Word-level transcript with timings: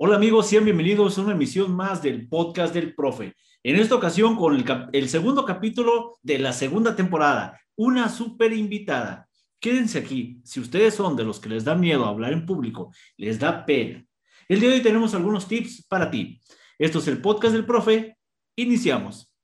Hola 0.00 0.14
amigos, 0.14 0.46
sean 0.46 0.64
bienvenidos 0.64 1.18
a 1.18 1.22
una 1.22 1.32
emisión 1.32 1.74
más 1.74 2.02
del 2.02 2.28
podcast 2.28 2.72
del 2.72 2.94
profe. 2.94 3.34
En 3.64 3.74
esta 3.74 3.96
ocasión 3.96 4.36
con 4.36 4.54
el, 4.54 4.64
el 4.92 5.08
segundo 5.08 5.44
capítulo 5.44 6.20
de 6.22 6.38
la 6.38 6.52
segunda 6.52 6.94
temporada, 6.94 7.60
una 7.74 8.08
súper 8.08 8.52
invitada. 8.52 9.28
Quédense 9.58 9.98
aquí, 9.98 10.40
si 10.44 10.60
ustedes 10.60 10.94
son 10.94 11.16
de 11.16 11.24
los 11.24 11.40
que 11.40 11.48
les 11.48 11.64
da 11.64 11.74
miedo 11.74 12.04
hablar 12.04 12.32
en 12.32 12.46
público, 12.46 12.92
les 13.16 13.40
da 13.40 13.66
pena. 13.66 14.04
El 14.48 14.60
día 14.60 14.68
de 14.68 14.76
hoy 14.76 14.82
tenemos 14.82 15.16
algunos 15.16 15.48
tips 15.48 15.84
para 15.88 16.08
ti. 16.08 16.40
Esto 16.78 17.00
es 17.00 17.08
el 17.08 17.20
podcast 17.20 17.54
del 17.54 17.66
profe. 17.66 18.16
Iniciamos. 18.54 19.34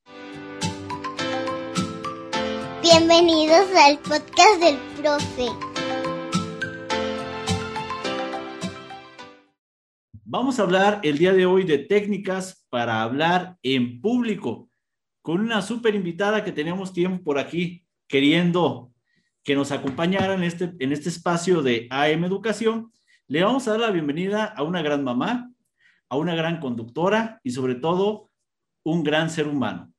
Bienvenidos 2.81 3.67
al 3.75 3.99
podcast 3.99 4.61
del 4.61 4.77
profe. 5.01 5.74
Vamos 10.27 10.57
a 10.57 10.63
hablar 10.63 11.01
el 11.03 11.19
día 11.19 11.33
de 11.33 11.45
hoy 11.45 11.65
de 11.65 11.77
técnicas 11.77 12.65
para 12.71 13.03
hablar 13.03 13.59
en 13.61 14.01
público 14.01 14.71
con 15.21 15.39
una 15.39 15.61
súper 15.61 15.93
invitada 15.93 16.43
que 16.43 16.51
tenemos 16.51 16.93
tiempo 16.93 17.23
por 17.23 17.37
aquí 17.37 17.85
queriendo 18.07 18.91
que 19.43 19.53
nos 19.53 19.71
acompañara 19.71 20.33
en 20.33 20.41
este, 20.41 20.73
en 20.79 20.91
este 20.91 21.09
espacio 21.09 21.61
de 21.61 21.85
AM 21.91 22.23
Educación. 22.23 22.91
Le 23.27 23.43
vamos 23.43 23.67
a 23.67 23.71
dar 23.73 23.81
la 23.81 23.91
bienvenida 23.91 24.45
a 24.45 24.63
una 24.63 24.81
gran 24.81 25.03
mamá, 25.03 25.51
a 26.09 26.17
una 26.17 26.33
gran 26.33 26.59
conductora 26.59 27.39
y 27.43 27.51
sobre 27.51 27.75
todo 27.75 28.31
un 28.83 29.03
gran 29.03 29.29
ser 29.29 29.47
humano. 29.47 29.93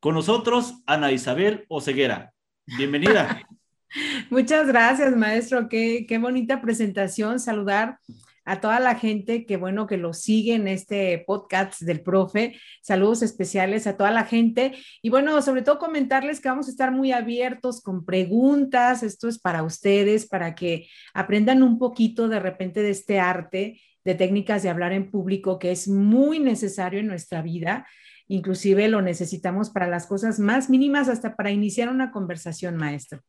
Con 0.00 0.16
nosotros, 0.16 0.82
Ana 0.86 1.12
Isabel 1.12 1.66
Oceguera. 1.68 2.34
Bienvenida. 2.66 3.42
Muchas 4.28 4.66
gracias, 4.66 5.16
maestro. 5.16 5.68
Qué, 5.68 6.04
qué 6.08 6.18
bonita 6.18 6.60
presentación. 6.60 7.38
Saludar 7.38 8.00
a 8.48 8.62
toda 8.62 8.80
la 8.80 8.94
gente 8.94 9.44
que, 9.44 9.58
bueno, 9.58 9.86
que 9.86 9.98
lo 9.98 10.14
sigue 10.14 10.54
en 10.54 10.68
este 10.68 11.22
podcast 11.26 11.82
del 11.82 12.00
profe. 12.00 12.56
Saludos 12.80 13.20
especiales 13.20 13.86
a 13.86 13.98
toda 13.98 14.10
la 14.10 14.24
gente. 14.24 14.72
Y 15.02 15.10
bueno, 15.10 15.42
sobre 15.42 15.60
todo 15.60 15.78
comentarles 15.78 16.40
que 16.40 16.48
vamos 16.48 16.66
a 16.66 16.70
estar 16.70 16.90
muy 16.90 17.12
abiertos 17.12 17.82
con 17.82 18.06
preguntas. 18.06 19.02
Esto 19.02 19.28
es 19.28 19.38
para 19.38 19.62
ustedes, 19.62 20.26
para 20.26 20.54
que 20.54 20.88
aprendan 21.12 21.62
un 21.62 21.78
poquito 21.78 22.26
de 22.28 22.40
repente 22.40 22.82
de 22.82 22.90
este 22.90 23.20
arte 23.20 23.82
de 24.02 24.14
técnicas 24.14 24.62
de 24.62 24.70
hablar 24.70 24.94
en 24.94 25.10
público 25.10 25.58
que 25.58 25.70
es 25.70 25.86
muy 25.86 26.38
necesario 26.38 27.00
en 27.00 27.06
nuestra 27.06 27.42
vida. 27.42 27.86
Inclusive 28.28 28.88
lo 28.88 29.02
necesitamos 29.02 29.68
para 29.68 29.88
las 29.88 30.06
cosas 30.06 30.40
más 30.40 30.70
mínimas, 30.70 31.10
hasta 31.10 31.36
para 31.36 31.50
iniciar 31.50 31.90
una 31.90 32.10
conversación, 32.10 32.76
maestro. 32.76 33.20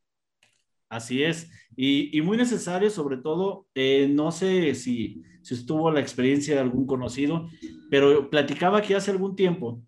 Así 0.90 1.22
es, 1.22 1.48
y, 1.76 2.20
muy 2.22 2.36
necesario, 2.36 2.90
sobre 2.90 3.16
todo, 3.16 3.68
eh, 3.76 4.08
no 4.10 4.32
sé 4.32 4.74
si, 4.74 5.22
si 5.40 5.54
estuvo 5.54 5.88
la 5.92 6.00
experiencia 6.00 6.54
de 6.54 6.60
algún 6.60 6.84
conocido, 6.84 7.48
pero 7.90 8.28
platicaba 8.28 8.82
que 8.82 8.96
hace 8.96 9.12
algún 9.12 9.36
tiempo, 9.36 9.80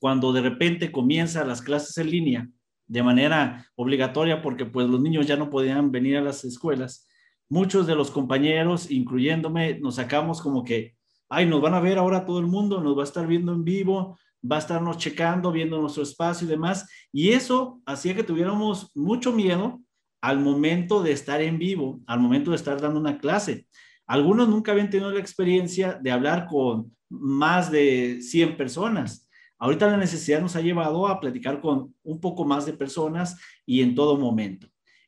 cuando 0.00 0.32
de 0.32 0.40
repente 0.40 0.90
comienzan 0.90 1.46
las 1.46 1.62
clases 1.62 1.96
en 1.98 2.10
línea 2.10 2.50
de 2.88 3.04
manera 3.04 3.70
obligatoria, 3.76 4.42
porque 4.42 4.66
pues 4.66 4.88
los 4.88 5.00
niños 5.00 5.28
ya 5.28 5.36
no 5.36 5.48
podían 5.48 5.92
venir 5.92 6.16
a 6.16 6.22
las 6.22 6.44
escuelas, 6.44 7.06
muchos 7.48 7.86
de 7.86 7.94
los 7.94 8.10
compañeros, 8.10 8.90
incluyéndome, 8.90 9.78
nos 9.78 9.94
sacamos 9.94 10.42
como 10.42 10.64
que, 10.64 10.96
ay, 11.28 11.46
nos 11.46 11.60
van 11.60 11.74
a 11.74 11.80
ver 11.80 11.98
ahora 11.98 12.26
todo 12.26 12.40
el 12.40 12.46
mundo, 12.46 12.80
nos 12.80 12.98
va 12.98 13.02
a 13.02 13.04
estar 13.04 13.28
viendo 13.28 13.52
en 13.52 13.62
vivo, 13.62 14.18
va 14.42 14.56
a 14.56 14.58
estarnos 14.58 14.98
checando, 14.98 15.52
viendo 15.52 15.80
nuestro 15.80 16.02
espacio 16.02 16.48
y 16.48 16.50
demás, 16.50 16.90
y 17.12 17.30
eso 17.30 17.80
hacía 17.86 18.16
que 18.16 18.24
tuviéramos 18.24 18.90
mucho 18.96 19.32
miedo 19.32 19.80
al 20.26 20.40
momento 20.40 21.04
de 21.04 21.12
estar 21.12 21.40
en 21.40 21.56
vivo, 21.56 22.00
al 22.04 22.18
momento 22.18 22.50
de 22.50 22.56
estar 22.56 22.80
dando 22.80 22.98
una 22.98 23.18
clase. 23.18 23.68
Algunos 24.08 24.48
nunca 24.48 24.72
habían 24.72 24.90
tenido 24.90 25.12
la 25.12 25.20
experiencia 25.20 26.00
de 26.02 26.10
hablar 26.10 26.48
con 26.48 26.96
más 27.08 27.70
de 27.70 28.18
100 28.20 28.56
personas. 28.56 29.30
Ahorita 29.56 29.86
la 29.86 29.96
necesidad 29.96 30.40
nos 30.40 30.56
ha 30.56 30.62
llevado 30.62 31.06
a 31.06 31.20
platicar 31.20 31.60
con 31.60 31.94
un 32.02 32.20
poco 32.20 32.44
más 32.44 32.66
de 32.66 32.72
personas 32.72 33.36
y 33.64 33.82
en 33.82 33.94
todo 33.94 34.18
momento. 34.18 34.66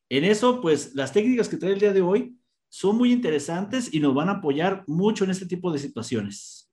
En 0.09 0.23
eso, 0.23 0.61
pues 0.61 0.95
las 0.95 1.13
técnicas 1.13 1.49
que 1.49 1.57
trae 1.57 1.73
el 1.73 1.81
día 1.81 1.93
de 1.93 2.01
hoy 2.01 2.37
son 2.69 2.97
muy 2.97 3.11
interesantes 3.11 3.93
y 3.93 3.99
nos 3.99 4.15
van 4.15 4.29
a 4.29 4.35
apoyar 4.35 4.85
mucho 4.87 5.25
en 5.25 5.31
este 5.31 5.47
tipo 5.47 5.73
de 5.73 5.81
situaciones. 5.81 6.71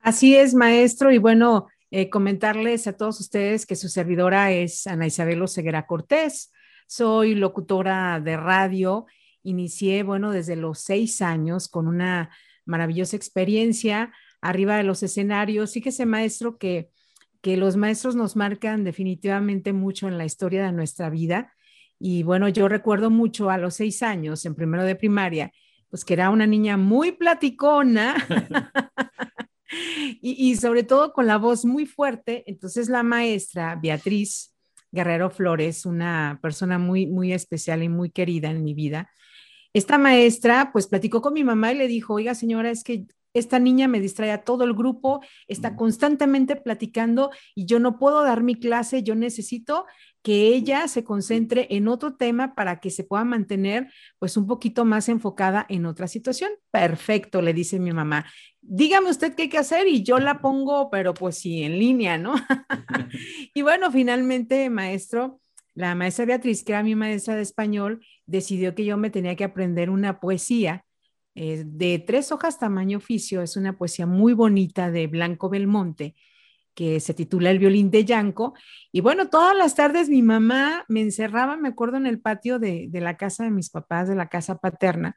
Así 0.00 0.34
es, 0.34 0.54
maestro. 0.54 1.12
Y 1.12 1.18
bueno, 1.18 1.66
eh, 1.90 2.08
comentarles 2.08 2.86
a 2.86 2.94
todos 2.94 3.20
ustedes 3.20 3.66
que 3.66 3.76
su 3.76 3.90
servidora 3.90 4.52
es 4.52 4.86
Ana 4.86 5.06
Isabel 5.06 5.42
Oseguera 5.42 5.86
Cortés. 5.86 6.50
Soy 6.88 7.34
locutora 7.34 8.18
de 8.18 8.38
radio. 8.38 9.04
Inicié, 9.42 10.02
bueno, 10.02 10.30
desde 10.30 10.56
los 10.56 10.78
seis 10.78 11.20
años 11.20 11.68
con 11.68 11.86
una 11.86 12.30
maravillosa 12.64 13.14
experiencia 13.14 14.10
arriba 14.40 14.78
de 14.78 14.84
los 14.84 15.02
escenarios. 15.02 15.74
Fíjese, 15.74 16.06
maestro, 16.06 16.56
que, 16.56 16.88
que 17.42 17.58
los 17.58 17.76
maestros 17.76 18.16
nos 18.16 18.36
marcan 18.36 18.84
definitivamente 18.84 19.74
mucho 19.74 20.08
en 20.08 20.16
la 20.16 20.24
historia 20.24 20.64
de 20.64 20.72
nuestra 20.72 21.10
vida. 21.10 21.52
Y 21.98 22.22
bueno, 22.22 22.48
yo 22.48 22.68
recuerdo 22.68 23.10
mucho 23.10 23.50
a 23.50 23.58
los 23.58 23.74
seis 23.74 24.02
años, 24.02 24.46
en 24.46 24.54
primero 24.54 24.84
de 24.84 24.96
primaria, 24.96 25.52
pues 25.90 26.06
que 26.06 26.14
era 26.14 26.30
una 26.30 26.46
niña 26.46 26.78
muy 26.78 27.12
platicona 27.12 28.16
y, 30.22 30.50
y, 30.50 30.56
sobre 30.56 30.84
todo 30.84 31.12
con 31.12 31.26
la 31.26 31.36
voz 31.36 31.66
muy 31.66 31.84
fuerte. 31.84 32.44
Entonces 32.46 32.88
la 32.88 33.02
maestra 33.02 33.78
Beatriz 33.78 34.54
Guerrero 34.90 35.30
Flores, 35.30 35.86
una 35.86 36.38
persona 36.42 36.78
muy, 36.78 37.06
muy 37.06 37.32
especial 37.32 37.82
y 37.82 37.88
muy 37.88 38.10
querida 38.10 38.50
en 38.50 38.64
mi 38.64 38.74
vida. 38.74 39.10
Esta 39.72 39.98
maestra, 39.98 40.70
pues 40.72 40.86
platicó 40.86 41.20
con 41.20 41.34
mi 41.34 41.44
mamá 41.44 41.72
y 41.72 41.76
le 41.76 41.88
dijo, 41.88 42.14
oiga 42.14 42.34
señora, 42.34 42.70
es 42.70 42.84
que 42.84 43.06
esta 43.34 43.58
niña 43.58 43.88
me 43.88 44.00
distrae 44.00 44.32
a 44.32 44.42
todo 44.42 44.64
el 44.64 44.74
grupo, 44.74 45.20
está 45.46 45.76
constantemente 45.76 46.56
platicando 46.56 47.30
y 47.54 47.66
yo 47.66 47.78
no 47.78 47.98
puedo 47.98 48.22
dar 48.22 48.42
mi 48.42 48.54
clase, 48.54 49.02
yo 49.02 49.14
necesito 49.14 49.86
que 50.22 50.48
ella 50.48 50.88
se 50.88 51.04
concentre 51.04 51.66
en 51.70 51.88
otro 51.88 52.14
tema 52.16 52.54
para 52.54 52.80
que 52.80 52.90
se 52.90 53.04
pueda 53.04 53.24
mantener 53.24 53.92
pues 54.18 54.36
un 54.36 54.46
poquito 54.46 54.84
más 54.84 55.08
enfocada 55.08 55.64
en 55.68 55.86
otra 55.86 56.08
situación. 56.08 56.50
Perfecto, 56.70 57.42
le 57.42 57.54
dice 57.54 57.78
mi 57.78 57.92
mamá. 57.92 58.26
Dígame 58.60 59.10
usted 59.10 59.34
qué 59.34 59.42
hay 59.42 59.48
que 59.48 59.58
hacer 59.58 59.86
y 59.86 60.02
yo 60.02 60.18
la 60.18 60.40
pongo, 60.40 60.90
pero 60.90 61.14
pues 61.14 61.38
sí, 61.38 61.62
en 61.62 61.78
línea, 61.78 62.18
¿no? 62.18 62.34
y 63.54 63.62
bueno, 63.62 63.90
finalmente, 63.90 64.68
maestro, 64.70 65.40
la 65.74 65.94
maestra 65.94 66.24
Beatriz, 66.24 66.64
que 66.64 66.72
era 66.72 66.82
mi 66.82 66.94
maestra 66.94 67.36
de 67.36 67.42
español, 67.42 68.04
decidió 68.26 68.74
que 68.74 68.84
yo 68.84 68.96
me 68.96 69.10
tenía 69.10 69.36
que 69.36 69.44
aprender 69.44 69.90
una 69.90 70.20
poesía 70.20 70.84
eh, 71.34 71.62
de 71.64 72.00
tres 72.00 72.32
hojas 72.32 72.58
tamaño 72.58 72.98
oficio. 72.98 73.42
Es 73.42 73.56
una 73.56 73.78
poesía 73.78 74.04
muy 74.04 74.32
bonita 74.32 74.90
de 74.90 75.06
Blanco 75.06 75.48
Belmonte 75.48 76.16
que 76.78 77.00
se 77.00 77.12
titula 77.12 77.50
El 77.50 77.58
violín 77.58 77.90
de 77.90 78.04
Yanco. 78.04 78.54
Y 78.92 79.00
bueno, 79.00 79.28
todas 79.30 79.56
las 79.56 79.74
tardes 79.74 80.08
mi 80.08 80.22
mamá 80.22 80.84
me 80.86 81.00
encerraba, 81.00 81.56
me 81.56 81.70
acuerdo, 81.70 81.96
en 81.96 82.06
el 82.06 82.20
patio 82.20 82.60
de, 82.60 82.86
de 82.88 83.00
la 83.00 83.16
casa 83.16 83.42
de 83.42 83.50
mis 83.50 83.68
papás, 83.68 84.08
de 84.08 84.14
la 84.14 84.28
casa 84.28 84.58
paterna. 84.58 85.16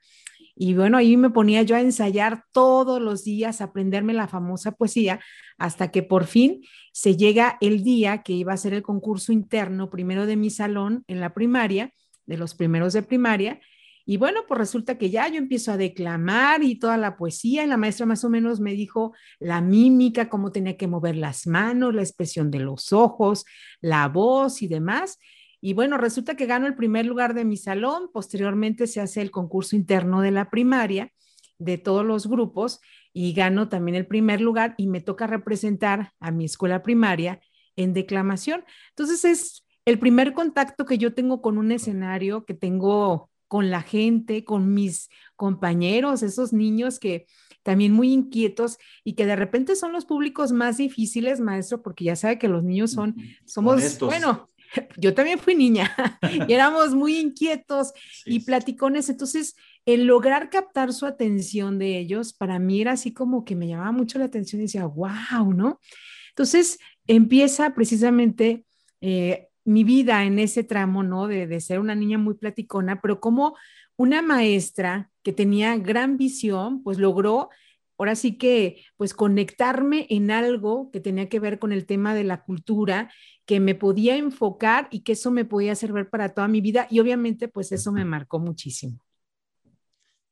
Y 0.55 0.73
bueno, 0.73 0.97
ahí 0.97 1.15
me 1.17 1.29
ponía 1.29 1.61
yo 1.61 1.75
a 1.75 1.81
ensayar 1.81 2.45
todos 2.51 2.99
los 2.99 3.23
días, 3.23 3.61
a 3.61 3.65
aprenderme 3.65 4.13
la 4.13 4.27
famosa 4.27 4.71
poesía, 4.71 5.19
hasta 5.59 5.91
que 5.91 6.01
por 6.01 6.25
fin 6.25 6.61
se 6.93 7.15
llega 7.15 7.59
el 7.61 7.83
día 7.83 8.23
que 8.23 8.33
iba 8.33 8.53
a 8.53 8.57
ser 8.57 8.73
el 8.73 8.81
concurso 8.81 9.31
interno, 9.31 9.91
primero 9.91 10.25
de 10.25 10.37
mi 10.37 10.49
salón 10.49 11.03
en 11.07 11.19
la 11.19 11.35
primaria, 11.35 11.93
de 12.25 12.37
los 12.37 12.55
primeros 12.55 12.93
de 12.93 13.03
primaria, 13.03 13.61
y 14.05 14.17
bueno, 14.17 14.41
pues 14.47 14.57
resulta 14.57 14.97
que 14.97 15.09
ya 15.09 15.27
yo 15.27 15.37
empiezo 15.37 15.71
a 15.71 15.77
declamar 15.77 16.63
y 16.63 16.79
toda 16.79 16.97
la 16.97 17.15
poesía 17.15 17.63
y 17.63 17.67
la 17.67 17.77
maestra 17.77 18.05
más 18.05 18.23
o 18.23 18.29
menos 18.29 18.59
me 18.59 18.73
dijo 18.73 19.13
la 19.39 19.61
mímica, 19.61 20.29
cómo 20.29 20.51
tenía 20.51 20.77
que 20.77 20.87
mover 20.87 21.15
las 21.15 21.47
manos, 21.47 21.93
la 21.93 22.01
expresión 22.01 22.51
de 22.51 22.59
los 22.59 22.93
ojos, 22.93 23.45
la 23.79 24.07
voz 24.07 24.61
y 24.61 24.67
demás. 24.67 25.19
Y 25.61 25.73
bueno, 25.73 25.97
resulta 25.97 26.35
que 26.35 26.47
gano 26.47 26.65
el 26.65 26.75
primer 26.75 27.05
lugar 27.05 27.33
de 27.33 27.45
mi 27.45 27.57
salón, 27.57 28.09
posteriormente 28.11 28.87
se 28.87 29.01
hace 29.01 29.21
el 29.21 29.31
concurso 29.31 29.75
interno 29.75 30.21
de 30.21 30.31
la 30.31 30.49
primaria 30.49 31.11
de 31.59 31.77
todos 31.77 32.05
los 32.05 32.27
grupos 32.27 32.79
y 33.13 33.33
gano 33.33 33.69
también 33.69 33.95
el 33.95 34.07
primer 34.07 34.41
lugar 34.41 34.73
y 34.77 34.87
me 34.87 35.01
toca 35.01 35.27
representar 35.27 36.13
a 36.19 36.31
mi 36.31 36.45
escuela 36.45 36.81
primaria 36.81 37.39
en 37.75 37.93
declamación. 37.93 38.65
Entonces 38.89 39.25
es 39.25 39.65
el 39.85 39.99
primer 39.99 40.33
contacto 40.33 40.85
que 40.85 40.97
yo 40.97 41.13
tengo 41.13 41.41
con 41.41 41.57
un 41.57 41.71
escenario, 41.71 42.45
que 42.45 42.53
tengo 42.53 43.30
con 43.51 43.69
la 43.69 43.81
gente, 43.81 44.45
con 44.45 44.73
mis 44.73 45.09
compañeros, 45.35 46.23
esos 46.23 46.53
niños 46.53 46.99
que 46.99 47.25
también 47.63 47.91
muy 47.91 48.13
inquietos 48.13 48.77
y 49.03 49.11
que 49.11 49.25
de 49.25 49.35
repente 49.35 49.75
son 49.75 49.91
los 49.91 50.05
públicos 50.05 50.53
más 50.53 50.77
difíciles, 50.77 51.41
maestro, 51.41 51.81
porque 51.81 52.05
ya 52.05 52.15
sabe 52.15 52.39
que 52.39 52.47
los 52.47 52.63
niños 52.63 52.91
son, 52.91 53.13
somos, 53.43 53.99
bueno, 53.99 54.47
yo 54.97 55.13
también 55.13 55.37
fui 55.37 55.53
niña 55.53 55.93
y 56.47 56.53
éramos 56.53 56.95
muy 56.95 57.17
inquietos 57.17 57.91
y 58.25 58.39
platicones, 58.39 59.09
entonces 59.09 59.57
el 59.85 60.05
lograr 60.05 60.49
captar 60.49 60.93
su 60.93 61.05
atención 61.05 61.77
de 61.77 61.97
ellos, 61.97 62.31
para 62.31 62.57
mí 62.57 62.79
era 62.79 62.93
así 62.93 63.11
como 63.11 63.43
que 63.43 63.57
me 63.57 63.67
llamaba 63.67 63.91
mucho 63.91 64.17
la 64.17 64.25
atención 64.25 64.61
y 64.61 64.67
decía, 64.67 64.85
wow, 64.85 65.51
¿no? 65.53 65.81
Entonces 66.29 66.79
empieza 67.05 67.75
precisamente 67.75 68.63
eh, 69.01 69.49
mi 69.63 69.83
vida 69.83 70.23
en 70.23 70.39
ese 70.39 70.63
tramo, 70.63 71.03
¿no? 71.03 71.27
De, 71.27 71.59
ser 71.61 71.79
una 71.79 71.95
niña 71.95 72.17
muy 72.17 72.35
platicona, 72.35 73.01
pero 73.01 73.19
como 73.19 73.55
una 73.97 74.21
maestra 74.21 75.09
que 75.23 75.33
tenía 75.33 75.77
gran 75.77 76.17
visión, 76.17 76.83
pues 76.83 76.97
logró 76.97 77.49
ahora 77.97 78.15
sí 78.15 78.37
que, 78.37 78.83
pues 78.97 79.13
conectarme 79.13 80.07
en 80.09 80.31
algo 80.31 80.89
que 80.91 80.99
tenía 80.99 81.29
que 81.29 81.39
ver 81.39 81.59
con 81.59 81.71
el 81.71 81.85
tema 81.85 82.15
de 82.15 82.23
la 82.23 82.43
cultura, 82.43 83.11
que 83.45 83.59
me 83.59 83.75
podía 83.75 84.17
enfocar 84.17 84.87
y 84.89 85.01
que 85.01 85.11
eso 85.11 85.29
me 85.29 85.45
podía 85.45 85.75
servir 85.75 86.09
para 86.09 86.33
toda 86.33 86.47
mi 86.47 86.61
vida. 86.61 86.87
Y 86.89 86.99
obviamente, 86.99 87.47
pues 87.47 87.71
eso 87.71 87.91
me 87.91 88.03
marcó 88.03 88.39
muchísimo. 88.39 88.99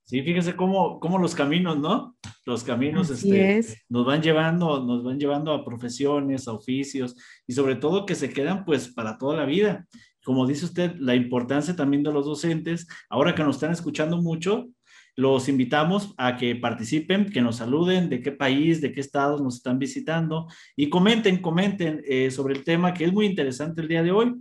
Sí, 0.10 0.24
fíjese 0.24 0.56
cómo, 0.56 1.00
cómo 1.00 1.20
los 1.20 1.36
caminos, 1.36 1.78
¿no? 1.78 2.16
Los 2.44 2.64
caminos 2.64 3.12
este, 3.12 3.64
nos 3.90 4.08
van 4.08 4.24
llevando, 4.24 4.84
nos 4.84 5.04
van 5.04 5.20
llevando 5.20 5.54
a 5.54 5.64
profesiones, 5.64 6.48
a 6.48 6.54
oficios 6.54 7.16
y 7.46 7.54
sobre 7.54 7.76
todo 7.76 8.08
que 8.08 8.16
se 8.16 8.32
quedan 8.32 8.66
pues 8.66 8.88
para 8.88 9.20
toda 9.20 9.38
la 9.38 9.46
vida. 9.46 9.86
Como 10.24 10.48
dice 10.48 10.66
usted, 10.66 10.96
la 10.98 11.14
importancia 11.14 11.76
también 11.76 12.02
de 12.02 12.12
los 12.12 12.26
docentes. 12.26 12.88
Ahora 13.08 13.36
que 13.36 13.44
nos 13.44 13.58
están 13.58 13.72
escuchando 13.72 14.20
mucho, 14.20 14.70
los 15.16 15.48
invitamos 15.48 16.16
a 16.18 16.38
que 16.38 16.56
participen, 16.56 17.30
que 17.30 17.42
nos 17.42 17.58
saluden, 17.58 18.10
de 18.10 18.24
qué 18.24 18.32
país, 18.32 18.82
de 18.82 18.92
qué 18.92 19.02
estados 19.02 19.44
nos 19.44 19.58
están 19.58 19.78
visitando 19.78 20.48
y 20.76 20.90
comenten, 20.90 21.40
comenten 21.40 22.02
eh, 22.08 22.32
sobre 22.32 22.56
el 22.56 22.64
tema 22.64 22.96
que 22.96 23.06
es 23.06 23.14
muy 23.14 23.28
interesante 23.28 23.84
el 23.84 23.88
día 23.88 24.02
de 24.02 24.12
hoy, 24.12 24.34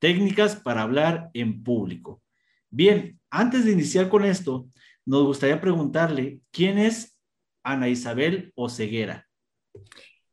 técnicas 0.00 0.56
para 0.56 0.82
hablar 0.82 1.30
en 1.34 1.62
público. 1.62 2.20
Bien, 2.68 3.20
antes 3.30 3.64
de 3.64 3.70
iniciar 3.70 4.08
con 4.08 4.24
esto, 4.24 4.66
nos 5.06 5.24
gustaría 5.24 5.60
preguntarle, 5.60 6.40
¿quién 6.50 6.78
es 6.78 7.16
Ana 7.62 7.88
Isabel 7.88 8.52
Oceguera? 8.54 9.26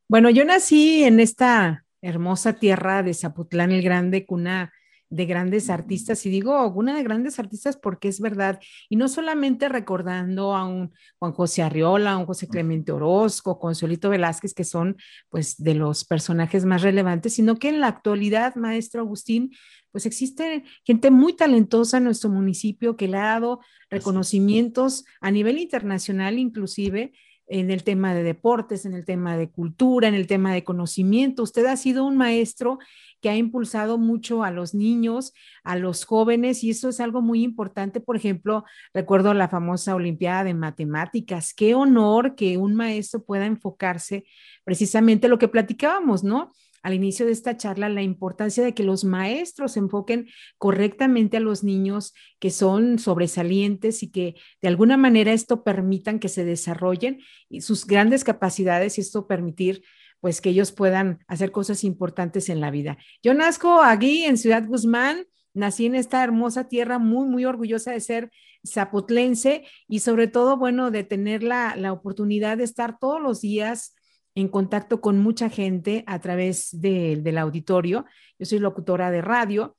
Bueno, 0.07 0.29
yo 0.29 0.43
nací 0.45 1.03
en 1.03 1.19
esta 1.19 1.85
hermosa 2.01 2.53
tierra 2.53 3.03
de 3.03 3.13
Zapotlán 3.13 3.71
el 3.71 3.81
Grande, 3.81 4.25
cuna 4.25 4.73
de 5.11 5.25
grandes 5.25 5.69
artistas, 5.69 6.25
y 6.25 6.29
digo 6.29 6.67
una 6.69 6.95
de 6.95 7.03
grandes 7.03 7.37
artistas 7.37 7.75
porque 7.75 8.07
es 8.07 8.21
verdad, 8.21 8.59
y 8.89 8.95
no 8.95 9.09
solamente 9.09 9.67
recordando 9.67 10.55
a 10.55 10.65
un 10.65 10.93
Juan 11.19 11.33
José 11.33 11.61
Arriola, 11.61 12.13
a 12.13 12.17
un 12.17 12.25
José 12.25 12.47
Clemente 12.47 12.93
Orozco, 12.93 13.59
Consuelito 13.59 14.09
Velázquez, 14.09 14.53
que 14.53 14.63
son 14.63 14.95
pues 15.29 15.61
de 15.61 15.75
los 15.75 16.05
personajes 16.05 16.63
más 16.63 16.81
relevantes, 16.81 17.33
sino 17.33 17.57
que 17.57 17.67
en 17.67 17.81
la 17.81 17.87
actualidad, 17.87 18.55
maestro 18.55 19.01
Agustín, 19.01 19.51
pues 19.91 20.05
existe 20.05 20.63
gente 20.83 21.11
muy 21.11 21.33
talentosa 21.33 21.97
en 21.97 22.05
nuestro 22.05 22.29
municipio 22.29 22.95
que 22.95 23.07
le 23.07 23.17
ha 23.17 23.25
dado 23.25 23.59
reconocimientos 23.89 25.05
a 25.19 25.31
nivel 25.31 25.59
internacional 25.59 26.39
inclusive 26.39 27.13
en 27.51 27.69
el 27.69 27.83
tema 27.83 28.13
de 28.13 28.23
deportes, 28.23 28.85
en 28.85 28.93
el 28.93 29.03
tema 29.03 29.35
de 29.35 29.49
cultura, 29.49 30.07
en 30.07 30.15
el 30.15 30.25
tema 30.25 30.53
de 30.53 30.63
conocimiento. 30.63 31.43
Usted 31.43 31.65
ha 31.65 31.75
sido 31.75 32.05
un 32.05 32.15
maestro 32.15 32.79
que 33.19 33.29
ha 33.29 33.35
impulsado 33.35 33.97
mucho 33.97 34.43
a 34.43 34.51
los 34.51 34.73
niños, 34.73 35.33
a 35.65 35.75
los 35.75 36.05
jóvenes, 36.05 36.63
y 36.63 36.69
eso 36.69 36.87
es 36.87 37.01
algo 37.01 37.21
muy 37.21 37.43
importante. 37.43 37.99
Por 37.99 38.15
ejemplo, 38.15 38.63
recuerdo 38.93 39.33
la 39.33 39.49
famosa 39.49 39.95
Olimpiada 39.95 40.45
de 40.45 40.53
Matemáticas. 40.53 41.53
Qué 41.53 41.75
honor 41.75 42.35
que 42.35 42.57
un 42.57 42.73
maestro 42.73 43.21
pueda 43.23 43.45
enfocarse 43.45 44.23
precisamente 44.63 45.27
lo 45.27 45.37
que 45.37 45.49
platicábamos, 45.49 46.23
¿no? 46.23 46.53
Al 46.83 46.93
inicio 46.93 47.25
de 47.25 47.31
esta 47.31 47.57
charla 47.57 47.89
la 47.89 48.01
importancia 48.01 48.63
de 48.63 48.73
que 48.73 48.83
los 48.83 49.03
maestros 49.03 49.77
enfoquen 49.77 50.29
correctamente 50.57 51.37
a 51.37 51.41
los 51.41 51.63
niños 51.63 52.13
que 52.39 52.49
son 52.49 52.99
sobresalientes 52.99 54.03
y 54.03 54.11
que 54.11 54.35
de 54.61 54.67
alguna 54.67 54.97
manera 54.97 55.33
esto 55.33 55.63
permitan 55.63 56.19
que 56.19 56.29
se 56.29 56.45
desarrollen 56.45 57.21
sus 57.59 57.85
grandes 57.85 58.23
capacidades 58.23 58.97
y 58.97 59.01
esto 59.01 59.27
permitir 59.27 59.83
pues 60.19 60.39
que 60.39 60.49
ellos 60.49 60.71
puedan 60.71 61.19
hacer 61.27 61.51
cosas 61.51 61.83
importantes 61.83 62.49
en 62.49 62.61
la 62.61 62.71
vida. 62.71 62.97
Yo 63.23 63.33
nazco 63.33 63.81
aquí 63.81 64.23
en 64.23 64.37
Ciudad 64.37 64.65
Guzmán, 64.65 65.25
nací 65.53 65.87
en 65.87 65.95
esta 65.95 66.23
hermosa 66.23 66.67
tierra, 66.67 66.99
muy, 66.99 67.27
muy 67.27 67.43
orgullosa 67.45 67.91
de 67.91 67.99
ser 67.99 68.31
zapotlense 68.65 69.65
y 69.87 69.99
sobre 69.99 70.27
todo, 70.27 70.57
bueno, 70.57 70.91
de 70.91 71.03
tener 71.03 71.41
la, 71.41 71.75
la 71.75 71.91
oportunidad 71.91 72.57
de 72.57 72.63
estar 72.63 72.99
todos 72.99 73.19
los 73.19 73.41
días 73.41 73.95
en 74.35 74.47
contacto 74.47 75.01
con 75.01 75.19
mucha 75.19 75.49
gente 75.49 76.03
a 76.07 76.19
través 76.19 76.69
del 76.79 77.37
auditorio. 77.37 78.05
Yo 78.39 78.45
soy 78.45 78.59
locutora 78.59 79.11
de 79.11 79.21
radio 79.21 79.75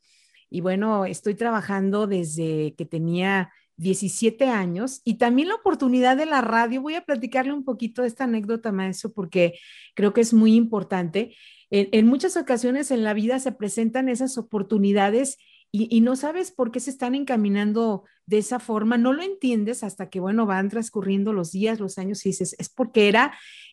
y 0.50 0.60
bueno, 0.60 1.06
estoy 1.06 1.34
trabajando 1.34 2.06
desde 2.06 2.74
que 2.76 2.84
tenía 2.84 3.50
17 3.76 4.48
años 4.48 5.00
y 5.04 5.14
también 5.14 5.48
la 5.48 5.54
oportunidad 5.54 6.16
de 6.16 6.26
la 6.26 6.42
radio. 6.42 6.82
Voy 6.82 6.94
a 6.94 7.04
platicarle 7.04 7.52
un 7.52 7.64
poquito 7.64 8.02
de 8.02 8.08
esta 8.08 8.24
anécdota, 8.24 8.70
maestro, 8.70 9.12
porque 9.12 9.58
creo 9.94 10.12
que 10.12 10.20
es 10.20 10.34
muy 10.34 10.54
importante. 10.54 11.34
En, 11.70 12.06
muchas 12.06 12.36
ocasiones 12.36 12.90
en 12.90 13.02
la 13.02 13.14
vida 13.14 13.38
se 13.38 13.52
presentan 13.52 14.10
esas 14.10 14.36
oportunidades 14.36 15.38
y, 15.74 15.88
y, 15.90 16.02
no 16.02 16.16
sabes 16.16 16.52
por 16.52 16.70
qué 16.70 16.80
se 16.80 16.90
están 16.90 17.14
encaminando 17.14 18.04
de 18.26 18.36
esa 18.36 18.58
forma, 18.58 18.98
no 18.98 19.14
lo 19.14 19.22
entiendes 19.22 19.82
hasta 19.82 20.10
que, 20.10 20.20
bueno, 20.20 20.44
van 20.44 20.68
transcurriendo 20.68 21.32
los 21.32 21.50
días, 21.50 21.80
los 21.80 21.96
años 21.96 22.26
y 22.26 22.28
dices, 22.28 22.54
es 22.58 22.68
porque 22.68 23.08
era 23.08 23.32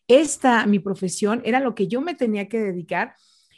esta, 0.10 0.66
mi 0.66 0.80
profesión, 0.80 1.42
era 1.46 1.62
lo 1.62 1.76
que 1.76 1.88
yo 1.88 2.02
me 2.02 2.16
tenía 2.16 2.50
que 2.50 2.60
dedicar. 2.60 3.16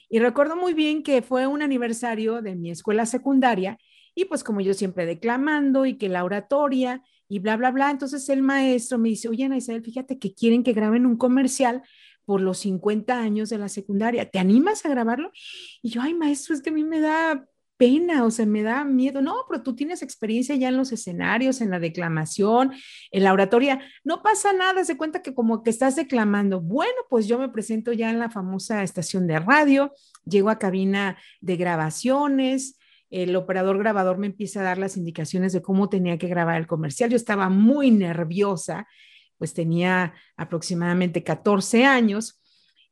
Y 0.10 0.20
recuerdo 0.20 0.56
muy 0.56 0.74
bien 0.74 1.02
que 1.02 1.24
fue 1.24 1.48
un 1.48 1.64
aniversario 1.64 2.42
de 2.42 2.56
mi 2.56 2.70
escuela 2.70 3.06
secundaria 3.08 3.80
y 4.14 4.26
pues 4.26 4.44
como 4.44 4.60
yo 4.60 4.74
siempre 4.74 5.06
declamando 5.06 5.86
y 5.86 5.98
que 5.98 6.10
la 6.10 6.26
oratoria 6.26 7.02
y 7.30 7.40
bla, 7.40 7.56
bla, 7.56 7.72
bla, 7.72 7.90
entonces 7.90 8.28
el 8.28 8.42
maestro 8.42 8.98
me 8.98 9.08
dice, 9.08 9.30
oye, 9.30 9.46
Ana 9.46 9.56
Isabel, 9.56 9.84
fíjate 9.84 10.20
que 10.20 10.34
quieren 10.34 10.64
que 10.64 10.74
graben 10.74 11.06
un 11.06 11.16
comercial 11.16 11.82
por 12.26 12.42
los 12.42 12.60
50 12.60 13.18
años 13.18 13.50
de 13.50 13.58
la 13.58 13.70
secundaria, 13.70 14.30
¿te 14.30 14.38
animas 14.38 14.86
a 14.86 14.90
grabarlo? 14.90 15.32
Y 15.82 15.90
yo, 15.90 16.02
ay, 16.02 16.14
maestro, 16.14 16.54
es 16.54 16.62
que 16.62 16.70
a 16.70 16.74
mí 16.74 16.84
me 16.84 17.00
da 17.00 17.48
pena, 17.82 18.26
o 18.26 18.30
sea, 18.30 18.46
me 18.46 18.62
da 18.62 18.84
miedo. 18.84 19.24
No, 19.24 19.38
pero 19.50 19.64
tú 19.64 19.76
tienes 19.76 20.04
experiencia 20.04 20.54
ya 20.54 20.68
en 20.68 20.78
los 20.78 20.92
escenarios, 20.92 21.62
en 21.62 21.72
la 21.72 21.80
declamación, 21.80 22.74
en 23.10 23.24
la 23.24 23.34
oratoria. 23.34 23.82
No 24.04 24.22
pasa 24.22 24.54
nada, 24.54 24.86
se 24.86 24.98
cuenta 24.98 25.24
que 25.24 25.34
como 25.34 25.64
que 25.64 25.72
estás 25.72 25.96
declamando. 25.96 26.62
Bueno, 26.62 26.94
pues 27.10 27.26
yo 27.26 27.40
me 27.40 27.50
presento 27.50 27.92
ya 27.92 28.12
en 28.12 28.20
la 28.20 28.30
famosa 28.30 28.84
estación 28.84 29.26
de 29.26 29.40
radio, 29.40 29.94
llego 30.26 30.52
a 30.52 30.60
cabina 30.60 31.18
de 31.40 31.58
grabaciones, 31.58 32.78
el 33.10 33.36
operador 33.36 33.80
grabador 33.80 34.20
me 34.20 34.28
empieza 34.28 34.60
a 34.60 34.64
dar 34.64 34.78
las 34.78 34.96
indicaciones 34.96 35.52
de 35.52 35.64
cómo 35.64 35.90
tenía 35.90 36.20
que 36.20 36.28
grabar 36.28 36.58
el 36.58 36.68
comercial. 36.68 37.10
Yo 37.10 37.16
estaba 37.16 37.50
muy 37.50 37.90
nerviosa, 37.90 38.88
pues 39.40 39.56
tenía 39.56 40.14
aproximadamente 40.38 41.24
14 41.24 41.84
años. 41.84 42.44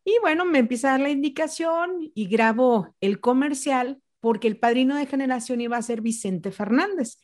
Y 0.03 0.17
bueno, 0.21 0.45
me 0.45 0.57
empieza 0.57 0.87
a 0.87 0.91
dar 0.93 1.01
la 1.01 1.09
indicación 1.11 2.11
y 2.15 2.27
grabo 2.27 2.95
el 3.01 3.19
comercial 3.19 4.01
porque 4.19 4.47
el 4.47 4.57
padrino 4.57 4.95
de 4.95 5.05
generación 5.05 5.61
iba 5.61 5.77
a 5.77 5.81
ser 5.81 6.01
Vicente 6.01 6.51
Fernández. 6.51 7.19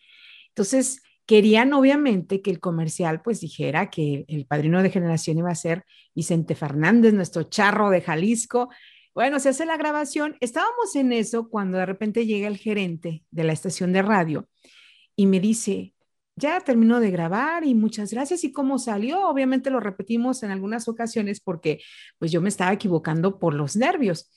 Entonces, 0.49 1.01
querían 1.25 1.73
obviamente 1.73 2.41
que 2.41 2.51
el 2.51 2.59
comercial 2.59 3.21
pues 3.21 3.41
dijera 3.41 3.89
que 3.89 4.25
el 4.27 4.45
padrino 4.45 4.81
de 4.83 4.89
generación 4.89 5.37
iba 5.37 5.49
a 5.49 5.55
ser 5.55 5.83
Vicente 6.13 6.55
Fernández, 6.55 7.13
nuestro 7.13 7.43
charro 7.43 7.89
de 7.89 8.01
Jalisco. 8.01 8.69
Bueno, 9.13 9.39
se 9.39 9.49
hace 9.49 9.65
la 9.65 9.77
grabación. 9.77 10.37
Estábamos 10.39 10.95
en 10.95 11.13
eso 11.13 11.49
cuando 11.49 11.77
de 11.77 11.85
repente 11.85 12.25
llega 12.25 12.47
el 12.47 12.57
gerente 12.57 13.23
de 13.31 13.43
la 13.43 13.53
estación 13.53 13.93
de 13.93 14.01
radio 14.01 14.47
y 15.15 15.25
me 15.25 15.39
dice, 15.39 15.95
ya 16.35 16.59
terminó 16.59 16.99
de 16.99 17.11
grabar 17.11 17.63
y 17.63 17.73
muchas 17.75 18.11
gracias. 18.11 18.43
¿Y 18.43 18.51
cómo 18.51 18.77
salió? 18.77 19.27
Obviamente 19.27 19.69
lo 19.69 19.79
repetimos 19.79 20.43
en 20.43 20.51
algunas 20.51 20.87
ocasiones 20.87 21.39
porque 21.39 21.81
pues 22.19 22.31
yo 22.31 22.41
me 22.41 22.49
estaba 22.49 22.73
equivocando 22.73 23.39
por 23.39 23.53
los 23.53 23.75
nervios. 23.75 24.29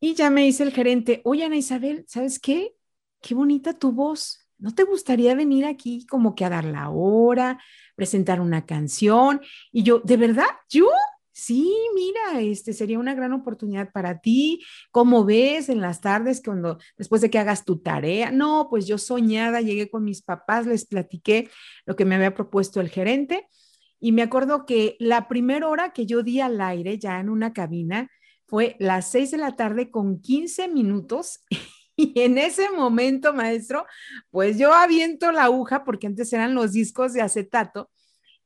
Y 0.00 0.14
ya 0.14 0.30
me 0.30 0.42
dice 0.44 0.62
el 0.62 0.72
gerente, 0.72 1.22
oye 1.24 1.44
Ana 1.44 1.56
Isabel, 1.56 2.04
¿sabes 2.06 2.38
qué? 2.38 2.74
Qué 3.20 3.34
bonita 3.34 3.78
tu 3.78 3.92
voz. 3.92 4.46
¿No 4.58 4.74
te 4.74 4.84
gustaría 4.84 5.34
venir 5.34 5.64
aquí 5.64 6.06
como 6.06 6.34
que 6.34 6.44
a 6.44 6.50
dar 6.50 6.64
la 6.64 6.90
hora, 6.90 7.60
presentar 7.94 8.40
una 8.40 8.66
canción? 8.66 9.40
Y 9.72 9.82
yo, 9.82 10.00
¿de 10.00 10.16
verdad? 10.16 10.46
¿Yo? 10.68 10.88
Sí, 11.32 11.70
mira, 11.94 12.40
este 12.40 12.72
sería 12.72 12.98
una 12.98 13.14
gran 13.14 13.32
oportunidad 13.34 13.92
para 13.92 14.20
ti. 14.20 14.64
¿Cómo 14.90 15.24
ves 15.26 15.68
en 15.68 15.82
las 15.82 16.00
tardes 16.00 16.40
cuando 16.42 16.78
después 16.96 17.20
de 17.20 17.28
que 17.28 17.38
hagas 17.38 17.64
tu 17.64 17.78
tarea? 17.78 18.30
No, 18.30 18.68
pues 18.70 18.86
yo 18.86 18.96
soñada, 18.96 19.60
llegué 19.60 19.90
con 19.90 20.04
mis 20.04 20.22
papás, 20.22 20.66
les 20.66 20.86
platiqué 20.86 21.50
lo 21.84 21.94
que 21.94 22.06
me 22.06 22.14
había 22.14 22.34
propuesto 22.34 22.80
el 22.80 22.88
gerente 22.88 23.46
y 24.00 24.12
me 24.12 24.22
acuerdo 24.22 24.66
que 24.66 24.96
la 24.98 25.28
primera 25.28 25.68
hora 25.68 25.92
que 25.92 26.06
yo 26.06 26.22
di 26.22 26.40
al 26.40 26.60
aire 26.60 26.98
ya 26.98 27.20
en 27.20 27.28
una 27.28 27.52
cabina, 27.52 28.10
fue 28.46 28.76
las 28.78 29.10
6 29.10 29.32
de 29.32 29.38
la 29.38 29.56
tarde 29.56 29.90
con 29.90 30.20
15 30.20 30.68
minutos 30.68 31.40
y 31.96 32.20
en 32.20 32.38
ese 32.38 32.70
momento, 32.70 33.32
maestro, 33.32 33.86
pues 34.30 34.58
yo 34.58 34.72
aviento 34.74 35.32
la 35.32 35.44
aguja, 35.44 35.84
porque 35.84 36.06
antes 36.06 36.32
eran 36.32 36.54
los 36.54 36.72
discos 36.72 37.12
de 37.12 37.22
acetato, 37.22 37.90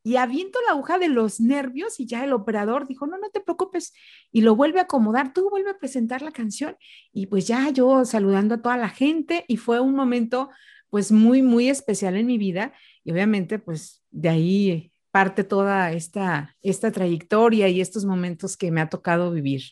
y 0.02 0.16
aviento 0.16 0.58
la 0.66 0.72
aguja 0.72 0.98
de 0.98 1.08
los 1.08 1.40
nervios 1.40 2.00
y 2.00 2.06
ya 2.06 2.24
el 2.24 2.32
operador 2.32 2.88
dijo, 2.88 3.06
no, 3.06 3.18
no 3.18 3.28
te 3.30 3.40
preocupes, 3.40 3.92
y 4.32 4.40
lo 4.40 4.56
vuelve 4.56 4.80
a 4.80 4.84
acomodar, 4.84 5.34
tú 5.34 5.50
vuelve 5.50 5.70
a 5.70 5.78
presentar 5.78 6.22
la 6.22 6.30
canción, 6.32 6.76
y 7.12 7.26
pues 7.26 7.46
ya 7.46 7.68
yo 7.70 8.04
saludando 8.04 8.54
a 8.54 8.62
toda 8.62 8.76
la 8.76 8.88
gente, 8.88 9.44
y 9.48 9.56
fue 9.56 9.80
un 9.80 9.94
momento 9.94 10.50
pues 10.88 11.12
muy, 11.12 11.42
muy 11.42 11.68
especial 11.68 12.16
en 12.16 12.26
mi 12.26 12.38
vida, 12.38 12.72
y 13.04 13.12
obviamente 13.12 13.58
pues 13.58 14.02
de 14.10 14.28
ahí 14.28 14.92
parte 15.10 15.44
toda 15.44 15.92
esta, 15.92 16.56
esta 16.62 16.92
trayectoria 16.92 17.68
y 17.68 17.80
estos 17.80 18.04
momentos 18.04 18.56
que 18.56 18.70
me 18.70 18.80
ha 18.80 18.88
tocado 18.88 19.30
vivir. 19.32 19.62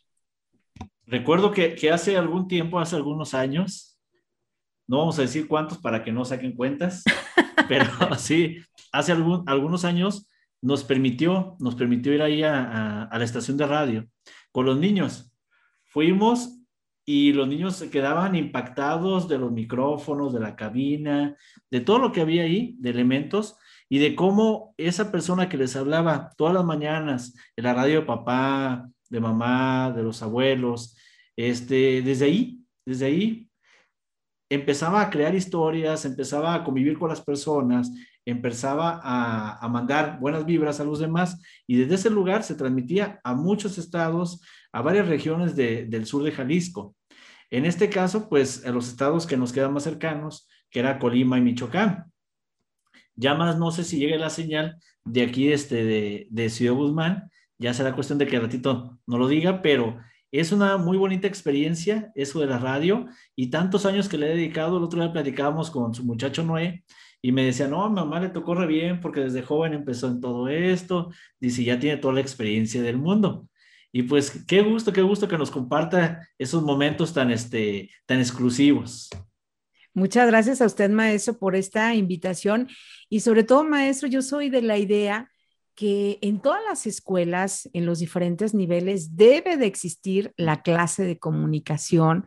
Recuerdo 1.11 1.53
que, 1.53 1.91
hace 1.91 2.19
algún 2.19 2.49
tiempo, 2.49 2.79
hace 2.79 2.95
algunos 2.95 3.33
años, 3.33 3.99
no 4.87 4.99
vamos 4.99 5.19
a 5.19 5.23
decir 5.23 5.49
cuántos 5.49 5.79
para 5.79 6.05
que 6.05 6.13
no 6.13 6.23
saquen 6.27 6.53
cuentas, 6.53 7.03
pero 7.69 7.87
sí, 8.19 8.59
hace 8.93 9.13
algún, 9.13 9.43
algunos 9.49 9.87
años 9.87 10.29
nos 10.61 10.85
permitió, 10.85 11.57
nos 11.61 11.77
permitió 11.77 12.13
ir 12.13 12.21
ahí 12.21 12.43
a, 12.43 13.09
la 13.11 13.25
estación 13.25 13.57
de 13.57 13.67
radio 13.67 14.07
con 14.53 14.67
los 14.67 14.79
niños. 14.79 15.33
Fuimos 15.87 16.61
y 17.07 17.33
los 17.33 17.49
niños 17.49 17.77
se 17.77 17.89
quedaban 17.89 18.37
impactados 18.37 19.29
de 19.29 19.39
los 19.39 19.51
micrófonos, 19.51 20.35
de 20.35 20.41
la 20.41 20.57
cabina, 20.57 21.37
de 21.71 21.81
todo 21.81 22.01
lo 22.01 22.13
que 22.13 22.21
había 22.21 22.43
ahí, 22.43 22.77
de 22.81 22.91
elementos, 22.91 23.57
y 23.89 23.99
de 23.99 24.15
cómo 24.15 24.75
esa 24.77 25.11
persona 25.11 25.49
que 25.49 25.57
les 25.57 25.75
hablaba 25.75 26.33
todas 26.37 26.53
las 26.53 26.67
mañanas 26.67 27.35
en 27.57 27.65
la 27.65 27.73
radio 27.73 28.01
de 28.01 28.07
papá, 28.07 28.91
de 29.09 29.21
mamá, 29.21 29.91
de 29.97 30.03
los 30.03 30.23
abuelos, 30.23 30.98
este, 31.39 32.03
desde 32.03 32.25
ahí, 32.25 32.65
desde 32.85 33.07
ahí 33.07 33.49
empezaba 34.51 35.01
a 35.01 35.09
crear 35.09 35.37
historias, 35.37 36.05
empezaba 36.05 36.53
a 36.53 36.65
convivir 36.65 36.99
con 36.99 37.11
las 37.11 37.21
personas, 37.21 37.93
empezaba 38.25 39.01
a, 39.05 39.69
mandar 39.69 40.19
buenas 40.19 40.45
vibras 40.45 40.81
a 40.81 40.85
los 40.85 40.99
demás 40.99 41.41
y 41.67 41.77
desde 41.77 41.95
ese 41.95 42.11
lugar 42.11 42.43
se 42.43 42.57
transmitía 42.57 43.21
a 43.23 43.35
muchos 43.35 43.79
estados, 43.79 44.43
a 44.73 44.83
varias 44.83 45.07
regiones 45.07 45.55
del 45.55 46.07
sur 46.07 46.25
de 46.25 46.33
Jalisco. 46.33 46.97
En 47.51 47.65
este 47.67 47.89
caso, 47.89 48.29
pues 48.29 48.67
a 48.67 48.73
los 48.73 48.89
estados 48.89 49.25
que 49.25 49.37
nos 49.37 49.53
quedan 49.53 49.73
más 49.73 49.85
cercanos, 49.85 50.49
que 50.71 50.81
era 50.81 50.99
Colima 50.99 51.39
y 51.39 51.41
Michoacán. 51.41 52.11
Ya 53.15 53.35
más 53.35 53.59
no 53.59 53.71
sé 53.71 53.85
si 53.85 53.99
llegue 53.99 54.19
la 54.19 54.31
señal 54.31 54.77
de 55.05 55.23
aquí 55.23 55.53
este, 55.53 55.85
de, 55.85 56.27
de 56.31 56.51
Ciudad 56.51 56.75
Guzmán, 56.75 57.31
ya 57.59 57.73
será 57.75 57.95
cuestión 57.95 58.19
de 58.19 58.27
que 58.27 58.41
ratito 58.41 58.99
no 59.07 59.19
lo 59.19 59.29
diga, 59.29 59.63
pero 59.63 59.99
es 60.31 60.53
una 60.53 60.77
muy 60.77 60.97
bonita 60.97 61.27
experiencia 61.27 62.13
eso 62.15 62.41
de 62.41 62.47
la 62.47 62.59
radio 62.59 63.07
y 63.35 63.49
tantos 63.51 63.87
años 63.87 64.09
que 64.09 64.19
le 64.19 64.27
he 64.27 64.37
dedicado. 64.37 64.79
El 64.79 64.85
otro 64.85 65.01
día 65.01 65.13
platicábamos 65.13 65.71
con 65.71 65.95
su 65.95 66.05
muchacho 66.05 66.43
Noé 66.43 66.85
y 67.23 67.33
me 67.33 67.45
decía, 67.45 67.67
no, 67.67 67.89
mamá 67.89 68.21
le 68.21 68.29
tocó 68.29 68.55
re 68.55 68.67
bien 68.67 69.01
porque 69.01 69.21
desde 69.21 69.43
joven 69.43 69.73
empezó 69.73 70.09
en 70.09 70.21
todo 70.21 70.49
esto. 70.49 71.11
Dice, 71.41 71.65
ya 71.65 71.79
tiene 71.79 71.97
toda 71.97 72.15
la 72.15 72.21
experiencia 72.21 72.83
del 72.83 72.99
mundo. 72.99 73.49
Y 73.91 74.03
pues 74.03 74.45
qué 74.47 74.63
gusto, 74.63 74.93
qué 74.93 75.03
gusto 75.03 75.29
que 75.29 75.39
nos 75.39 75.51
comparta 75.51 76.29
esos 76.39 76.63
momentos 76.63 77.15
tan, 77.15 77.31
este, 77.31 77.91
tan 78.07 78.19
exclusivos. 78.19 79.09
Muchas 79.95 80.29
gracias 80.29 80.61
a 80.61 80.67
usted, 80.67 80.91
maestro, 80.91 81.39
por 81.39 81.57
esta 81.57 81.95
invitación. 81.95 82.69
Y 83.09 83.21
sobre 83.21 83.43
todo, 83.43 83.65
maestro, 83.65 84.09
yo 84.09 84.23
soy 84.23 84.51
de 84.51 84.63
la 84.63 84.79
idea 84.79 85.31
que 85.79 86.19
en 86.23 86.41
todas 86.41 86.61
las 86.69 86.89
escuelas, 86.89 87.71
en 87.73 87.87
los 87.87 88.01
diferentes 88.01 88.53
niveles, 88.53 89.15
debe 89.15 89.57
de 89.57 89.67
existir 89.67 90.33
la 90.37 90.63
clase 90.63 91.05
de 91.05 91.21
comunicación, 91.21 92.27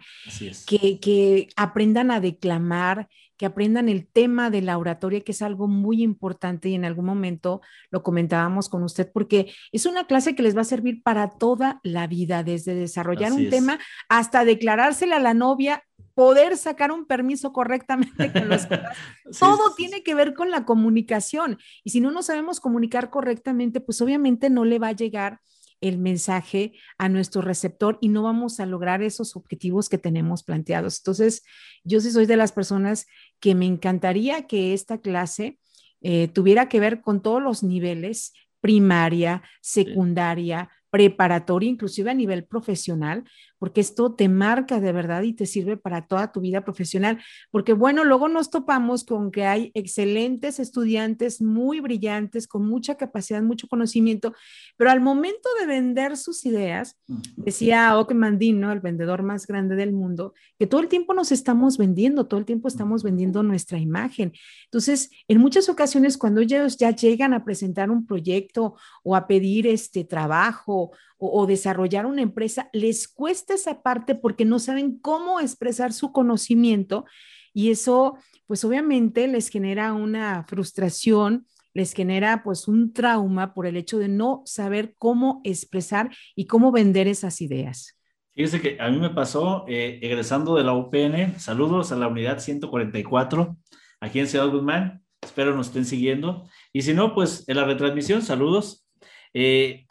que, 0.66 1.02
que, 1.02 1.50
aprendan 1.58 2.12
a 2.12 2.22
declamar, 2.22 3.10
que 3.42 3.48
aprendan 3.48 3.90
el 3.90 4.06
tema 4.06 4.52
de 4.52 4.62
la 4.62 4.78
oratoria, 4.78 5.22
que 5.22 5.32
es 5.32 5.42
algo 5.42 5.68
muy 5.68 6.04
importante 6.04 6.70
y 6.70 6.76
en 6.76 6.86
algún 6.86 7.06
momento 7.06 7.62
lo 7.90 8.04
comentábamos 8.04 8.70
con 8.70 8.84
usted, 8.84 9.12
porque 9.12 9.52
es 9.72 9.88
una 9.88 10.06
clase 10.06 10.36
que 10.36 10.44
les 10.44 10.56
va 10.56 10.62
a 10.62 10.64
servir 10.64 11.02
para 11.02 11.28
toda 11.28 11.80
la 11.82 12.06
vida, 12.06 12.44
desde 12.44 12.76
desarrollar 12.76 13.34
un 13.34 13.50
tema 13.50 13.80
hasta 14.10 14.46
declarársela 14.46 15.16
a 15.16 15.20
la 15.20 15.34
novia 15.34 15.84
poder 16.14 16.56
sacar 16.56 16.92
un 16.92 17.08
permiso 17.08 17.52
correctamente 17.52 18.32
con 18.32 18.48
los 18.48 18.68
Todo 19.40 19.74
tiene 19.76 20.04
que 20.04 20.14
ver 20.14 20.36
con 20.36 20.52
la 20.52 20.64
comunicación. 20.64 21.58
Y 21.84 21.90
si 21.90 22.00
no 22.00 22.12
nos 22.12 22.28
sabemos 22.28 22.60
comunicar 22.60 23.10
correctamente, 23.10 23.82
pues 23.82 24.02
obviamente 24.02 24.52
no 24.52 24.66
le 24.66 24.78
va 24.78 24.90
a 24.90 24.92
llegar 24.92 25.40
el 25.82 25.98
mensaje 25.98 26.74
a 26.98 27.10
nuestro 27.10 27.42
receptor 27.42 27.98
y 28.02 28.10
no 28.10 28.24
vamos 28.24 28.60
a 28.60 28.66
lograr 28.66 29.02
esos 29.02 29.36
objetivos 29.36 29.90
que 29.90 29.98
tenemos 29.98 30.44
planteados. 30.44 31.00
Entonces, 31.00 31.44
yo 31.84 32.00
sí 32.00 32.12
soy 32.12 32.28
de 32.28 32.38
las 32.38 32.52
personas 32.52 33.08
que 33.40 33.56
me 33.56 33.66
encantaría 33.66 34.48
que 34.48 34.74
esta 34.74 35.00
clase 35.00 35.60
eh, 36.02 36.28
tuviera 36.28 36.70
que 36.70 36.80
ver 36.80 37.02
con 37.02 37.22
todos 37.22 37.42
los 37.42 37.64
niveles, 37.64 38.34
primaria, 38.62 39.44
secundaria, 39.62 40.70
preparatoria, 40.92 41.70
inclusive 41.70 42.12
a 42.12 42.16
nivel 42.16 42.46
profesional, 42.46 43.24
porque 43.62 43.80
esto 43.80 44.16
te 44.16 44.28
marca 44.28 44.80
de 44.80 44.92
verdad 44.92 45.22
y 45.22 45.34
te 45.34 45.46
sirve 45.46 45.78
para 45.78 46.08
toda 46.08 46.32
tu 46.32 46.42
vida 46.42 46.66
profesional. 46.66 47.22
Porque 47.52 47.74
bueno, 47.74 48.04
luego 48.04 48.28
nos 48.28 48.50
topamos 48.50 49.04
con 49.04 49.30
que 49.30 49.46
hay 49.46 49.70
excelentes 49.76 50.60
estudiantes 50.60 51.44
muy 51.44 51.80
brillantes, 51.80 52.48
con 52.48 52.68
mucha 52.68 52.96
capacidad, 52.96 53.40
mucho 53.44 53.68
conocimiento, 53.68 54.34
pero 54.78 54.90
al 54.90 55.00
momento 55.00 55.48
de 55.60 55.68
vender 55.68 56.18
sus 56.18 56.44
ideas, 56.48 56.98
decía 57.36 57.92
¿no? 57.92 58.72
el 58.72 58.80
vendedor 58.80 59.22
más 59.22 59.46
grande 59.46 59.76
del 59.76 59.94
mundo, 59.94 60.34
que 60.58 60.66
todo 60.66 60.82
el 60.82 60.88
tiempo 60.88 61.14
nos 61.14 61.32
estamos 61.32 61.78
vendiendo, 61.78 62.26
todo 62.26 62.40
el 62.40 62.48
tiempo 62.48 62.68
estamos 62.68 63.04
vendiendo 63.04 63.44
nuestra 63.44 63.78
imagen. 63.78 64.34
Entonces, 64.66 65.12
en 65.28 65.38
muchas 65.38 65.70
ocasiones, 65.70 66.18
cuando 66.18 66.42
ellos 66.42 66.78
ya 66.78 66.96
llegan 66.96 67.36
a 67.36 67.46
presentar 67.46 67.92
un 67.92 68.08
proyecto 68.08 68.76
o 69.04 69.16
a 69.16 69.28
pedir 69.28 69.68
este 69.68 70.04
trabajo, 70.04 70.94
o, 71.24 71.46
desarrollar 71.46 72.08
una 72.08 72.24
empresa, 72.24 72.70
les 72.74 73.08
cuesta 73.08 73.54
esa 73.54 73.84
parte 73.84 74.16
porque 74.16 74.44
no 74.44 74.58
saben 74.58 74.98
cómo 74.98 75.40
expresar 75.40 75.94
su 75.94 76.12
conocimiento 76.12 77.06
y 77.54 77.70
eso 77.70 78.18
pues 78.48 78.66
obviamente 78.66 79.28
les 79.28 79.50
genera 79.50 79.94
una 79.94 80.44
frustración, 80.48 81.46
les 81.76 81.94
genera 81.94 82.42
pues 82.44 82.68
un 82.68 82.92
trauma 82.92 83.54
por 83.54 83.68
el 83.68 83.78
hecho 83.78 84.00
de 84.00 84.08
no 84.08 84.42
saber 84.46 84.96
cómo 84.98 85.42
expresar 85.44 86.10
y 86.36 86.48
cómo 86.48 86.72
vender 86.72 87.08
esas 87.08 87.40
ideas. 87.40 88.00
Fíjese 88.32 88.60
que 88.60 88.78
a 88.80 88.90
mí 88.90 88.98
me 88.98 89.12
pasó 89.12 89.66
eh, 89.68 90.00
egresando 90.02 90.56
de 90.56 90.64
la 90.64 90.74
UPN, 90.74 91.40
saludos 91.40 91.92
a 91.92 91.98
la 91.98 92.08
unidad 92.08 92.40
144 92.40 93.58
aquí 94.00 94.20
en 94.20 94.28
Ciudad 94.28 94.50
Guzmán, 94.50 95.04
espero 95.22 95.56
nos 95.56 95.68
estén 95.68 95.86
siguiendo 95.86 96.50
y 96.74 96.82
si 96.82 96.96
no 96.96 97.14
pues 97.14 97.48
en 97.48 97.58
la 97.58 97.66
retransmisión, 97.66 98.24
saludos. 98.24 98.88
Eh, 99.34 99.86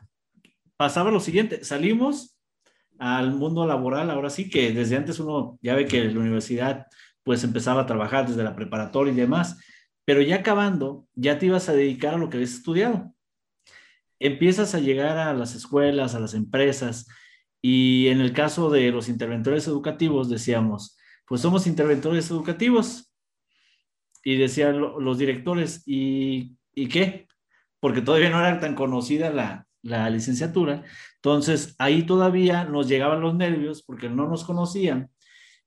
pasaba 0.80 1.10
lo 1.10 1.20
siguiente, 1.20 1.62
salimos 1.62 2.38
al 2.98 3.34
mundo 3.34 3.66
laboral, 3.66 4.10
ahora 4.10 4.30
sí 4.30 4.48
que 4.48 4.72
desde 4.72 4.96
antes 4.96 5.20
uno 5.20 5.58
ya 5.60 5.74
ve 5.74 5.84
que 5.84 6.02
la 6.04 6.18
universidad 6.18 6.86
pues 7.22 7.44
empezaba 7.44 7.82
a 7.82 7.86
trabajar 7.86 8.26
desde 8.26 8.42
la 8.42 8.56
preparatoria 8.56 9.12
y 9.12 9.16
demás, 9.16 9.58
pero 10.06 10.22
ya 10.22 10.36
acabando, 10.36 11.06
ya 11.12 11.38
te 11.38 11.44
ibas 11.44 11.68
a 11.68 11.74
dedicar 11.74 12.14
a 12.14 12.16
lo 12.16 12.30
que 12.30 12.38
habías 12.38 12.54
estudiado. 12.54 13.12
Empiezas 14.18 14.74
a 14.74 14.80
llegar 14.80 15.18
a 15.18 15.34
las 15.34 15.54
escuelas, 15.54 16.14
a 16.14 16.18
las 16.18 16.32
empresas, 16.32 17.06
y 17.60 18.06
en 18.06 18.22
el 18.22 18.32
caso 18.32 18.70
de 18.70 18.90
los 18.90 19.10
interventores 19.10 19.66
educativos 19.66 20.30
decíamos, 20.30 20.96
pues 21.26 21.42
somos 21.42 21.66
interventores 21.66 22.30
educativos. 22.30 23.12
Y 24.24 24.38
decían 24.38 24.80
los 24.80 25.18
directores, 25.18 25.82
¿y, 25.84 26.56
¿y 26.74 26.88
qué? 26.88 27.28
Porque 27.80 28.00
todavía 28.00 28.30
no 28.30 28.40
era 28.40 28.58
tan 28.60 28.74
conocida 28.74 29.28
la, 29.28 29.66
la 29.82 30.08
licenciatura. 30.10 30.84
Entonces, 31.16 31.74
ahí 31.78 32.04
todavía 32.04 32.64
nos 32.64 32.88
llegaban 32.88 33.20
los 33.20 33.34
nervios 33.34 33.82
porque 33.82 34.08
no 34.08 34.28
nos 34.28 34.44
conocían 34.44 35.10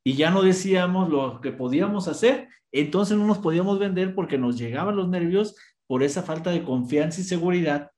y 0.04 0.14
ya 0.16 0.32
no 0.32 0.42
decíamos 0.42 1.10
lo 1.10 1.42
que 1.42 1.52
podíamos 1.52 2.08
hacer. 2.08 2.50
Entonces 2.72 3.18
no 3.18 3.26
nos 3.26 3.38
podíamos 3.38 3.80
vender 3.80 4.16
porque 4.16 4.38
nos 4.38 4.58
llegaban 4.58 4.96
los 4.96 5.08
nervios 5.08 5.56
por 5.88 6.04
esa 6.04 6.24
falta 6.24 6.52
de 6.52 6.64
confianza 6.64 7.22
y 7.22 7.24
seguridad 7.24 7.92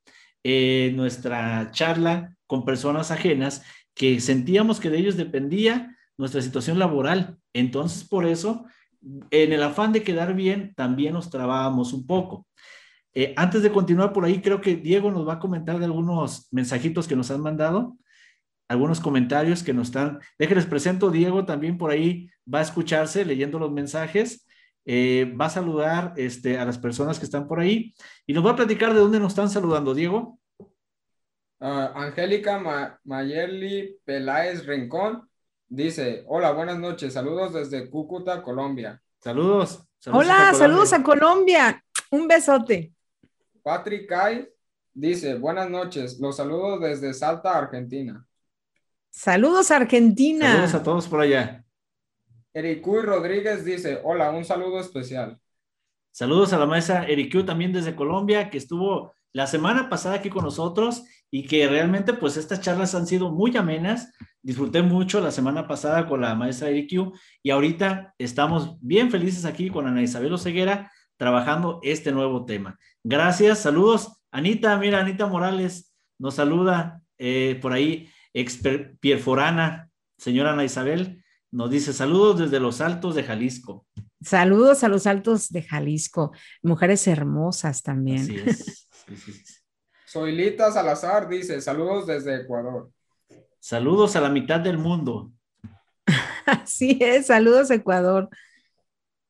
en 0.43 0.95
nuestra 0.95 1.71
charla 1.71 2.35
con 2.45 2.65
personas 2.65 3.09
ajenas 3.09 3.63
que 3.95 4.19
sentíamos 4.19 4.79
que 4.79 4.89
de 4.89 4.99
ellos 4.99 5.17
dependía 5.17 5.95
nuestra 6.17 6.41
situación 6.41 6.77
laboral. 6.77 7.37
Entonces, 7.53 8.07
por 8.07 8.25
eso, 8.25 8.65
en 9.31 9.53
el 9.53 9.63
afán 9.63 9.93
de 9.93 10.03
quedar 10.03 10.35
bien, 10.35 10.73
también 10.75 11.13
nos 11.13 11.29
trabábamos 11.29 11.93
un 11.93 12.05
poco. 12.05 12.47
Eh, 13.17 13.33
antes 13.37 13.63
de 13.63 13.71
continuar 13.71 14.11
por 14.11 14.25
ahí, 14.25 14.41
creo 14.41 14.59
que 14.59 14.75
Diego 14.75 15.09
nos 15.09 15.25
va 15.25 15.33
a 15.33 15.39
comentar 15.39 15.79
de 15.79 15.85
algunos 15.85 16.49
mensajitos 16.51 17.07
que 17.07 17.15
nos 17.15 17.31
han 17.31 17.39
mandado, 17.39 17.97
algunos 18.67 18.99
comentarios 18.99 19.63
que 19.63 19.73
nos 19.73 19.87
están. 19.87 20.19
Déjenles 20.37 20.65
presento, 20.65 21.09
Diego 21.11 21.45
también 21.45 21.77
por 21.77 21.91
ahí 21.91 22.29
va 22.51 22.59
a 22.59 22.63
escucharse 22.63 23.23
leyendo 23.23 23.57
los 23.57 23.71
mensajes. 23.71 24.45
Eh, 24.87 25.33
va 25.39 25.45
a 25.45 25.49
saludar 25.49 26.13
este, 26.15 26.59
a 26.59 26.65
las 26.65 26.77
personas 26.77 27.17
que 27.17 27.25
están 27.25 27.47
por 27.47 27.59
ahí 27.59 27.95
y 28.27 28.33
nos 28.33 28.45
va 28.45 28.51
a 28.51 28.55
platicar 28.55 28.93
de 28.93 28.99
dónde 28.99 29.19
nos 29.19 29.31
están 29.31 29.49
saludando, 29.49 29.95
Diego. 29.95 30.37
Ah, 31.59 31.93
Angélica 31.95 32.61
Mayerli 33.03 33.97
Peláez 34.03 34.65
Rincón 34.67 35.27
dice, 35.67 36.23
hola, 36.27 36.51
buenas 36.51 36.77
noches, 36.77 37.13
saludos 37.13 37.53
desde 37.53 37.89
Cúcuta, 37.89 38.43
Colombia. 38.43 39.01
Saludos. 39.23 39.87
hola, 40.11 40.53
saludos 40.53 40.93
a 40.93 41.01
Colombia. 41.01 41.83
Un 42.11 42.27
besote. 42.27 42.94
Patrick 43.65 44.07
Kai 44.07 44.47
dice, 44.93 45.39
buenas 45.39 45.67
noches, 45.67 46.19
los 46.19 46.37
saludo 46.37 46.77
desde 46.77 47.11
Salta, 47.15 47.57
Argentina. 47.57 48.23
Saludos, 49.09 49.71
Argentina. 49.71 50.51
Saludos 50.51 50.75
a 50.75 50.83
todos 50.83 51.07
por 51.07 51.21
allá. 51.21 51.65
Ericuy 52.53 53.01
Rodríguez 53.01 53.65
dice, 53.65 53.99
hola, 54.03 54.29
un 54.29 54.45
saludo 54.45 54.79
especial. 54.79 55.39
Saludos 56.11 56.53
a 56.53 56.59
la 56.59 56.67
maestra 56.67 57.07
Ericuy 57.07 57.43
también 57.43 57.73
desde 57.73 57.95
Colombia, 57.95 58.51
que 58.51 58.59
estuvo 58.59 59.15
la 59.33 59.47
semana 59.47 59.89
pasada 59.89 60.17
aquí 60.17 60.29
con 60.29 60.43
nosotros 60.43 61.03
y 61.31 61.47
que 61.47 61.67
realmente 61.67 62.13
pues 62.13 62.37
estas 62.37 62.61
charlas 62.61 62.93
han 62.93 63.07
sido 63.07 63.31
muy 63.31 63.57
amenas. 63.57 64.13
Disfruté 64.43 64.83
mucho 64.83 65.21
la 65.21 65.31
semana 65.31 65.67
pasada 65.67 66.07
con 66.07 66.21
la 66.21 66.35
maestra 66.35 66.69
Ericuy 66.69 67.13
y 67.41 67.49
ahorita 67.49 68.13
estamos 68.19 68.77
bien 68.79 69.09
felices 69.09 69.43
aquí 69.43 69.71
con 69.71 69.87
Ana 69.87 70.03
Isabel 70.03 70.33
Oseguera 70.33 70.91
trabajando 71.17 71.79
este 71.81 72.11
nuevo 72.11 72.45
tema. 72.45 72.77
Gracias, 73.07 73.59
saludos 73.59 74.19
Anita, 74.31 74.75
mira, 74.79 74.99
Anita 74.99 75.27
Morales 75.27 75.93
nos 76.17 76.33
saluda 76.33 77.03
eh, 77.19 77.59
por 77.61 77.71
ahí, 77.71 78.09
expert, 78.33 78.97
Pierforana, 78.99 79.91
señora 80.17 80.53
Ana 80.53 80.63
Isabel, 80.63 81.23
nos 81.51 81.69
dice 81.69 81.93
saludos 81.93 82.39
desde 82.39 82.59
los 82.59 82.81
altos 82.81 83.13
de 83.13 83.23
Jalisco. 83.23 83.85
Saludos 84.21 84.83
a 84.83 84.87
los 84.87 85.05
altos 85.05 85.49
de 85.49 85.61
Jalisco, 85.61 86.31
mujeres 86.63 87.05
hermosas 87.05 87.83
también. 87.83 88.21
Así 88.21 88.37
es. 88.43 88.87
Soy 90.07 90.35
Lita 90.35 90.71
Salazar 90.71 91.29
dice 91.29 91.61
saludos 91.61 92.07
desde 92.07 92.41
Ecuador. 92.41 92.89
Saludos 93.59 94.15
a 94.15 94.21
la 94.21 94.29
mitad 94.29 94.59
del 94.59 94.79
mundo. 94.79 95.31
Así 96.47 96.97
es, 96.99 97.27
saludos 97.27 97.69
Ecuador. 97.69 98.29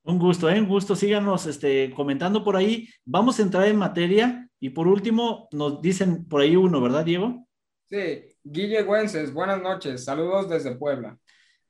Un 0.08 0.20
gusto, 0.20 0.48
¿eh? 0.52 0.60
un 0.60 0.68
gusto. 0.68 0.96
Síganos 0.96 1.48
este, 1.48 1.92
comentando 1.96 2.44
por 2.44 2.56
ahí. 2.56 2.88
Vamos 3.06 3.40
a 3.40 3.42
entrar 3.42 3.68
en 3.68 3.76
materia 3.76 4.48
y 4.60 4.70
por 4.70 4.88
último 4.88 5.48
nos 5.52 5.82
dicen 5.82 6.26
por 6.26 6.42
ahí 6.42 6.56
uno, 6.56 6.80
¿verdad, 6.80 7.04
Diego? 7.04 7.48
Sí, 7.90 8.24
Guille 8.44 8.84
Güences, 8.84 9.34
buenas 9.34 9.60
noches. 9.64 10.04
Saludos 10.04 10.48
desde 10.48 10.76
Puebla. 10.76 11.18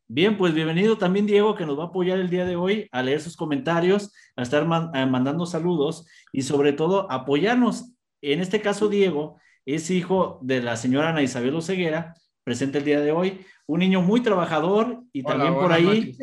Bien, 0.07 0.37
pues 0.37 0.53
bienvenido 0.53 0.97
también 0.97 1.25
Diego, 1.25 1.55
que 1.55 1.65
nos 1.65 1.79
va 1.79 1.83
a 1.83 1.87
apoyar 1.87 2.19
el 2.19 2.29
día 2.29 2.45
de 2.45 2.57
hoy 2.57 2.89
a 2.91 3.01
leer 3.01 3.21
sus 3.21 3.37
comentarios, 3.37 4.13
a 4.35 4.43
estar 4.43 4.63
eh, 4.63 5.05
mandando 5.05 5.45
saludos 5.45 6.05
y 6.33 6.41
sobre 6.41 6.73
todo 6.73 7.09
apoyarnos. 7.09 7.93
En 8.21 8.41
este 8.41 8.59
caso, 8.59 8.89
Diego 8.89 9.39
es 9.65 9.89
hijo 9.89 10.39
de 10.43 10.61
la 10.61 10.75
señora 10.75 11.09
Ana 11.09 11.23
Isabel 11.23 11.55
Oseguera, 11.55 12.13
presente 12.43 12.79
el 12.79 12.83
día 12.83 12.99
de 12.99 13.13
hoy, 13.13 13.45
un 13.65 13.79
niño 13.79 14.01
muy 14.01 14.21
trabajador 14.21 15.03
y 15.13 15.23
también 15.23 15.53
por 15.53 15.71
ahí 15.71 16.17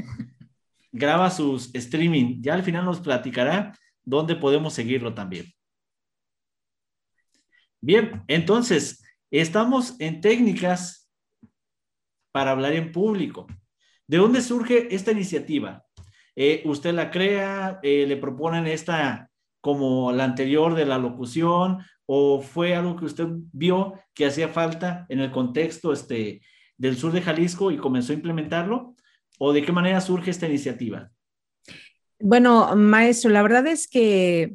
graba 0.92 1.30
sus 1.30 1.75
streaming. 1.75 2.42
Ya 2.42 2.54
al 2.54 2.62
final 2.62 2.84
nos 2.84 3.00
platicará 3.00 3.76
dónde 4.04 4.37
podemos 4.37 4.75
seguirlo 4.75 5.14
también. 5.14 5.46
Bien, 7.80 8.22
entonces, 8.28 9.02
estamos 9.30 9.96
en 9.99 10.20
técnicas 10.20 11.11
para 12.30 12.52
hablar 12.52 12.75
en 12.75 12.92
público. 12.92 13.46
¿De 14.06 14.18
dónde 14.18 14.40
surge 14.40 14.94
esta 14.94 15.11
iniciativa? 15.11 15.84
Eh, 16.37 16.62
¿Usted 16.64 16.94
la 16.94 17.11
crea? 17.11 17.80
Eh, 17.82 18.06
¿Le 18.06 18.16
proponen 18.16 18.66
esta 18.66 19.30
como 19.61 20.12
la 20.12 20.25
anterior 20.25 20.75
de 20.75 20.87
la 20.87 20.99
locución? 20.99 21.78
¿O 22.06 22.40
fue 22.40 22.75
algo 22.75 22.96
que 22.96 23.04
usted 23.04 23.26
vio 23.52 23.94
que 24.14 24.26
hacía 24.26 24.49
falta 24.49 25.06
en 25.08 25.20
el 25.20 25.30
contexto 25.30 25.92
este, 25.92 26.42
del 26.76 26.96
sur 26.96 27.12
de 27.12 27.22
Jalisco 27.22 27.70
y 27.70 27.78
comenzó 27.78 28.12
a 28.12 28.16
implementarlo? 28.16 28.94
¿O 29.44 29.52
de 29.52 29.64
qué 29.64 29.72
manera 29.72 30.00
surge 30.00 30.30
esta 30.30 30.46
iniciativa? 30.46 31.11
Bueno, 32.20 32.76
maestro, 32.76 33.28
la 33.28 33.42
verdad 33.42 33.66
es 33.66 33.88
que 33.88 34.54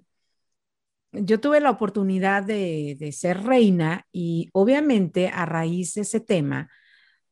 yo 1.11 1.41
tuve 1.41 1.59
la 1.59 1.71
oportunidad 1.71 2.43
de, 2.43 3.11
ser 3.11 3.43
reina 3.43 4.07
y 4.13 4.47
obviamente 4.53 5.27
a 5.27 5.45
raíz 5.45 5.95
de 5.95 6.03
ese 6.03 6.21
tema, 6.21 6.69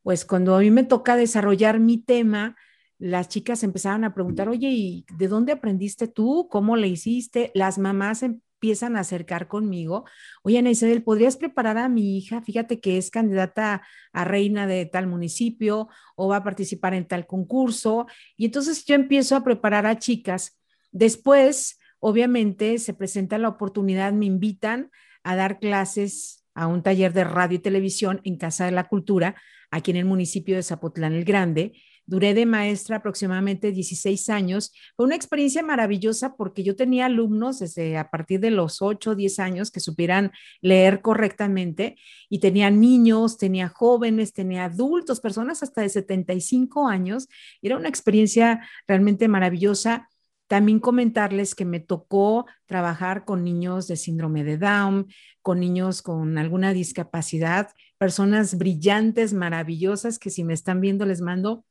pues 0.03 0.25
cuando 0.25 0.53
a 0.53 0.59
mí 0.59 0.69
me 0.69 0.83
toca 0.83 1.15
desarrollar 1.15 1.79
mi 1.79 1.97
tema, 1.97 2.57
las 2.97 3.29
chicas 3.29 3.63
empezaron 3.63 4.03
a 4.03 4.13
preguntar, 4.13 4.50
oye, 4.50 4.71
¿y 4.71 5.05
de 5.17 5.29
dónde 5.29 5.53
aprendiste 5.53 6.09
tú? 6.09 6.50
¿Cómo 6.51 6.75
le 6.75 6.89
hiciste? 6.89 7.51
Las 7.53 7.77
mamás 7.77 8.21
empiezan 8.55 8.95
a 8.95 9.01
acercar 9.01 9.47
conmigo, 9.47 10.05
oye, 10.41 10.57
Ana 10.57 10.71
Isabel, 10.71 11.03
¿podrías 11.03 11.38
preparar 11.38 11.77
a 11.77 11.89
mi 11.89 12.17
hija? 12.17 12.41
Fíjate 12.41 12.79
que 12.79 12.97
es 12.97 13.12
candidata 13.12 13.83
a 14.12 14.24
reina 14.24 14.65
de 14.65 14.85
tal 14.85 15.07
municipio 15.07 15.89
o 16.15 16.27
va 16.29 16.38
a 16.38 16.43
participar 16.43 16.93
en 16.93 17.05
tal 17.05 17.27
concurso. 17.27 18.07
Y 18.38 18.45
entonces 18.45 18.85
yo 18.85 18.95
empiezo 18.95 19.35
a 19.35 19.43
preparar 19.43 19.85
a 19.85 20.00
chicas. 20.00 20.59
Después, 20.91 21.79
obviamente, 22.00 22.79
se 22.79 22.93
presenta 22.93 23.38
la 23.38 23.50
oportunidad, 23.50 24.13
me 24.13 24.25
invitan 24.25 24.89
a 25.24 25.35
dar 25.35 25.59
clases 25.59 26.45
a 26.53 26.67
un 26.67 26.81
taller 26.81 27.13
de 27.13 27.25
radio 27.25 27.57
y 27.57 27.62
televisión 27.62 28.21
en 28.24 28.38
Casa 28.38 28.65
de 28.65 28.71
la 28.71 28.85
Cultura 28.85 29.35
aquí 29.69 29.91
en 29.91 29.97
el 29.97 30.05
municipio 30.05 30.55
de 30.55 30.63
Zapotlán 30.63 31.13
el 31.13 31.25
Grande. 31.25 31.74
Duré 32.07 32.35
de 32.35 32.46
maestra 32.46 32.98
aproximadamente 32.98 33.72
16 33.72 34.29
años. 34.29 34.72
Fue 34.96 35.07
una 35.07 35.15
experiencia 35.15 35.63
maravillosa 35.63 36.35
porque 36.35 36.63
yo 36.63 36.75
tenía 36.75 37.07
alumnos 37.07 37.59
desde 37.59 37.98
a 37.98 38.11
partir 38.11 38.39
de 38.39 38.51
los 38.51 38.81
8 38.81 39.11
o 39.11 39.15
10 39.15 39.39
años 39.39 39.72
que 39.72 39.79
supieran 39.79 40.31
leer 40.61 41.01
correctamente 41.01 41.98
y 42.29 42.39
tenía 42.39 42.70
niños, 42.70 43.37
tenía 43.37 43.70
jóvenes, 43.70 44.33
tenía 44.33 44.65
adultos, 44.65 45.20
personas 45.20 45.63
hasta 45.63 45.81
de 45.81 45.89
75 45.89 46.87
años. 46.87 47.27
Era 47.63 47.77
una 47.77 47.89
experiencia 47.89 48.68
realmente 48.87 49.27
maravillosa. 49.27 50.07
También 50.48 50.79
comentarles 50.79 51.55
que 51.55 51.65
me 51.65 51.79
tocó 51.79 52.46
trabajar 52.68 53.25
con 53.25 53.44
niños 53.44 53.87
de 53.87 53.98
síndrome 53.98 54.44
de 54.44 54.59
Down, 54.59 55.07
con 55.41 55.59
niños 55.59 56.03
con 56.03 56.37
alguna 56.37 56.72
discapacidad, 56.72 57.72
personas 57.98 58.59
brillantes, 58.59 59.33
maravillosas, 59.33 60.20
que 60.20 60.29
si 60.29 60.44
me 60.44 60.53
están 60.53 60.81
viendo 60.81 61.07
les 61.07 61.22
mando 61.22 61.65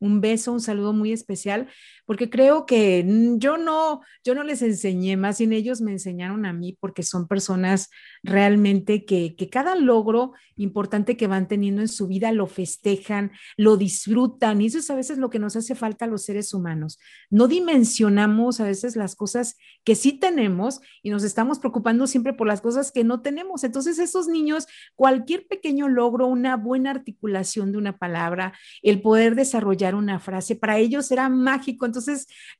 un 0.00 0.20
beso, 0.20 0.52
un 0.52 0.60
saludo 0.60 0.92
muy 0.92 1.12
especial, 1.12 1.68
porque 2.08 2.30
creo 2.30 2.64
que 2.64 3.04
yo 3.36 3.58
no, 3.58 4.00
yo 4.24 4.34
no 4.34 4.42
les 4.42 4.62
enseñé, 4.62 5.18
más 5.18 5.36
bien 5.36 5.52
ellos 5.52 5.82
me 5.82 5.92
enseñaron 5.92 6.46
a 6.46 6.54
mí, 6.54 6.74
porque 6.80 7.02
son 7.02 7.28
personas 7.28 7.90
realmente 8.22 9.04
que, 9.04 9.36
que 9.36 9.50
cada 9.50 9.74
logro 9.74 10.32
importante 10.56 11.18
que 11.18 11.26
van 11.26 11.48
teniendo 11.48 11.82
en 11.82 11.88
su 11.88 12.06
vida 12.06 12.32
lo 12.32 12.46
festejan, 12.46 13.32
lo 13.58 13.76
disfrutan, 13.76 14.62
y 14.62 14.68
eso 14.68 14.78
es 14.78 14.88
a 14.88 14.94
veces 14.94 15.18
lo 15.18 15.28
que 15.28 15.38
nos 15.38 15.54
hace 15.54 15.74
falta 15.74 16.06
a 16.06 16.08
los 16.08 16.24
seres 16.24 16.54
humanos. 16.54 16.98
No 17.28 17.46
dimensionamos 17.46 18.58
a 18.60 18.64
veces 18.64 18.96
las 18.96 19.14
cosas 19.14 19.58
que 19.84 19.94
sí 19.94 20.12
tenemos 20.12 20.80
y 21.02 21.10
nos 21.10 21.24
estamos 21.24 21.58
preocupando 21.58 22.06
siempre 22.06 22.32
por 22.32 22.46
las 22.46 22.62
cosas 22.62 22.90
que 22.90 23.04
no 23.04 23.20
tenemos. 23.20 23.64
Entonces, 23.64 23.98
esos 23.98 24.28
niños, 24.28 24.66
cualquier 24.94 25.46
pequeño 25.46 25.88
logro, 25.88 26.26
una 26.26 26.56
buena 26.56 26.90
articulación 26.90 27.70
de 27.70 27.76
una 27.76 27.98
palabra, 27.98 28.54
el 28.82 29.02
poder 29.02 29.34
desarrollar 29.34 29.94
una 29.94 30.20
frase, 30.20 30.56
para 30.56 30.78
ellos 30.78 31.10
era 31.10 31.28
mágico. 31.28 31.84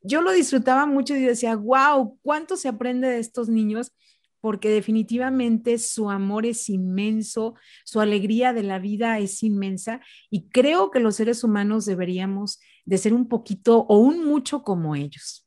Yo 0.01 0.21
lo 0.21 0.31
disfrutaba 0.31 0.85
mucho 0.85 1.15
y 1.15 1.21
decía, 1.21 1.55
wow, 1.55 2.17
¿cuánto 2.21 2.57
se 2.57 2.67
aprende 2.67 3.07
de 3.07 3.19
estos 3.19 3.49
niños? 3.49 3.91
porque 4.41 4.69
definitivamente 4.69 5.77
su 5.77 6.09
amor 6.09 6.45
es 6.45 6.69
inmenso, 6.69 7.55
su 7.83 7.99
alegría 7.99 8.53
de 8.53 8.63
la 8.63 8.79
vida 8.79 9.19
es 9.19 9.43
inmensa 9.43 10.01
y 10.29 10.47
creo 10.49 10.91
que 10.91 10.99
los 10.99 11.17
seres 11.17 11.43
humanos 11.43 11.85
deberíamos 11.85 12.59
de 12.85 12.97
ser 12.97 13.13
un 13.13 13.27
poquito 13.27 13.79
o 13.89 13.97
un 13.97 14.25
mucho 14.25 14.63
como 14.63 14.95
ellos. 14.95 15.45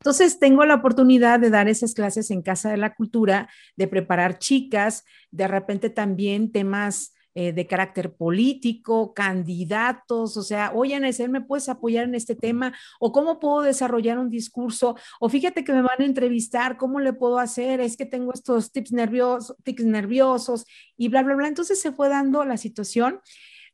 Entonces, 0.00 0.38
tengo 0.38 0.64
la 0.66 0.74
oportunidad 0.74 1.40
de 1.40 1.50
dar 1.50 1.68
esas 1.68 1.94
clases 1.94 2.30
en 2.30 2.42
Casa 2.42 2.70
de 2.70 2.76
la 2.76 2.94
Cultura, 2.94 3.48
de 3.76 3.88
preparar 3.88 4.38
chicas, 4.38 5.04
de 5.30 5.48
repente 5.48 5.88
también 5.88 6.52
temas 6.52 7.13
eh, 7.36 7.52
de 7.52 7.66
carácter 7.66 8.14
político, 8.14 9.12
candidatos, 9.12 10.36
o 10.36 10.42
sea, 10.42 10.70
oye, 10.72 10.94
Anesel, 10.94 11.30
¿me 11.30 11.40
puedes 11.40 11.68
apoyar 11.68 12.04
en 12.04 12.14
este 12.14 12.36
tema? 12.36 12.72
¿O 13.00 13.10
cómo 13.10 13.40
puedo 13.40 13.62
desarrollar 13.62 14.20
un 14.20 14.30
discurso? 14.30 14.96
O 15.18 15.28
fíjate 15.28 15.64
que 15.64 15.72
me 15.72 15.82
van 15.82 16.00
a 16.00 16.04
entrevistar, 16.04 16.76
¿cómo 16.76 17.00
le 17.00 17.12
puedo 17.12 17.40
hacer? 17.40 17.80
Es 17.80 17.96
que 17.96 18.06
tengo 18.06 18.32
estos 18.32 18.70
tips 18.70 18.92
nerviosos, 18.92 19.56
tics 19.64 19.84
nerviosos 19.84 20.64
y 20.96 21.08
bla, 21.08 21.24
bla, 21.24 21.34
bla. 21.34 21.48
Entonces 21.48 21.80
se 21.80 21.90
fue 21.90 22.08
dando 22.08 22.44
la 22.44 22.56
situación. 22.56 23.20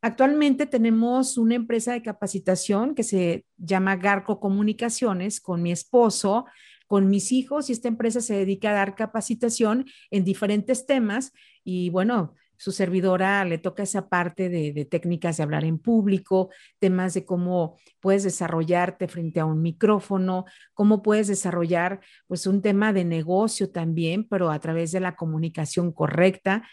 Actualmente 0.01 0.65
tenemos 0.65 1.37
una 1.37 1.55
empresa 1.55 1.93
de 1.93 2.03
capacitación 2.03 2.95
que 2.95 3.03
se 3.03 3.45
llama 3.59 3.97
Garco 3.97 4.41
Comunicaciones 4.41 5.41
con 5.41 5.61
mi 5.61 5.71
esposo, 5.71 6.47
con 6.87 7.11
mis 7.11 7.31
hijos 7.31 7.69
y 7.69 7.73
esta 7.75 7.89
empresa 7.89 8.23
se 8.23 8.35
dedica 8.35 8.71
a 8.71 8.75
dar 8.75 8.95
capacitación 8.95 9.85
en 10.11 10.25
diferentes 10.25 10.87
temas 10.87 11.33
y 11.63 11.91
bueno, 11.91 12.35
su 12.61 12.73
servidora 12.73 13.43
le 13.47 13.57
toca 13.57 13.85
esa 13.85 14.11
parte 14.11 14.51
de, 14.51 14.85
técnicas 14.85 15.39
de 15.39 15.43
hablar 15.43 15.65
en 15.65 15.79
público, 15.79 16.51
temas 16.79 17.15
de 17.15 17.25
cómo 17.25 17.79
puedes 18.01 18.23
desarrollarte 18.23 19.09
frente 19.09 19.41
a 19.41 19.47
un 19.47 19.63
micrófono, 19.63 20.45
cómo 20.75 21.01
puedes 21.01 21.29
desarrollar 21.29 22.01
pues 22.27 22.47
un 22.47 22.61
tema 22.61 22.93
de 22.93 23.07
negocio 23.07 23.71
también, 23.71 24.29
pero 24.29 24.51
a 24.51 24.59
través 24.59 24.93
de 24.93 25.01
la 25.01 25.17
comunicación 25.17 25.91
correcta. 25.91 26.69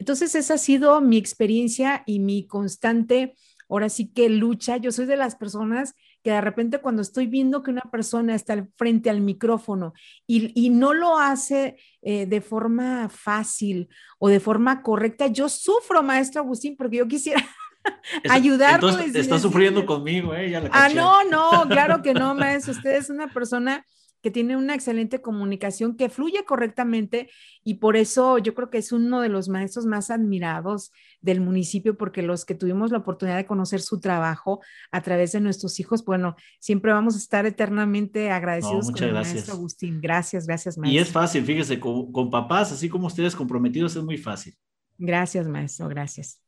Entonces, 0.00 0.34
esa 0.34 0.54
ha 0.54 0.58
sido 0.58 1.00
mi 1.00 1.18
experiencia 1.18 2.02
y 2.04 2.18
mi 2.18 2.48
constante, 2.48 3.36
ahora 3.68 3.90
sí 3.90 4.12
que 4.12 4.28
lucha. 4.28 4.76
Yo 4.76 4.90
soy 4.90 5.06
de 5.06 5.16
las 5.16 5.36
personas 5.36 5.94
que 6.22 6.30
de 6.30 6.40
repente 6.40 6.78
cuando 6.78 7.02
estoy 7.02 7.26
viendo 7.26 7.62
que 7.62 7.70
una 7.70 7.82
persona 7.90 8.34
está 8.34 8.66
frente 8.76 9.10
al 9.10 9.20
micrófono 9.20 9.92
y, 10.26 10.70
no 10.70 10.94
lo 10.94 11.18
hace 11.18 11.76
eh, 12.02 12.26
de 12.26 12.40
forma 12.40 13.08
fácil 13.08 13.88
o 14.18 14.28
de 14.28 14.40
forma 14.40 14.82
correcta, 14.82 15.26
yo 15.26 15.48
sufro, 15.48 16.02
maestro 16.02 16.42
Agustín, 16.42 16.76
porque 16.76 16.98
yo 16.98 17.08
quisiera 17.08 17.44
ayudarlo. 18.30 18.88
Entonces, 18.88 19.16
está 19.16 19.38
sufriendo 19.38 19.84
conmigo, 19.84 20.34
¿eh? 20.34 20.54
ah, 20.70 20.88
no, 20.94 21.24
no, 21.24 21.50
claro 21.68 22.02
que 22.02 22.14
no, 22.14 22.34
maestro. 22.34 22.72
Usted 22.72 22.96
es 22.96 23.10
una 23.10 23.28
persona 23.28 23.84
que 24.22 24.30
tiene 24.30 24.56
una 24.56 24.74
excelente 24.74 25.20
comunicación, 25.20 25.96
que 25.96 26.08
fluye 26.08 26.44
correctamente 26.44 27.28
y 27.64 27.74
por 27.74 27.96
eso 27.96 28.38
yo 28.38 28.54
creo 28.54 28.70
que 28.70 28.78
es 28.78 28.92
uno 28.92 29.20
de 29.20 29.28
los 29.28 29.48
maestros 29.48 29.84
más 29.84 30.10
admirados 30.10 30.92
del 31.22 31.40
municipio, 31.40 31.96
porque 31.96 32.22
los 32.22 32.44
que 32.44 32.54
tuvimos 32.54 32.90
la 32.90 32.98
oportunidad 32.98 33.36
de 33.36 33.46
conocer 33.46 33.80
su 33.80 34.00
trabajo 34.00 34.60
a 34.90 35.00
través 35.00 35.32
de 35.32 35.40
nuestros 35.40 35.80
hijos, 35.80 36.04
bueno, 36.04 36.36
siempre 36.60 36.92
vamos 36.92 37.14
a 37.14 37.18
estar 37.18 37.46
eternamente 37.46 38.30
agradecidos 38.30 38.90
con 38.90 39.02
el 39.02 39.14
maestro 39.14 39.54
Agustín. 39.54 40.00
Gracias, 40.00 40.46
gracias, 40.46 40.76
maestro. 40.76 40.98
Y 40.98 41.02
es 41.02 41.10
fácil, 41.10 41.44
fíjese, 41.44 41.80
con, 41.80 42.12
con 42.12 42.30
papás, 42.30 42.72
así 42.72 42.88
como 42.88 43.06
ustedes 43.06 43.34
comprometidos, 43.34 43.96
es 43.96 44.02
muy 44.04 44.18
fácil. 44.18 44.54
Gracias, 44.98 45.48
maestro, 45.48 45.88
gracias. 45.88 46.40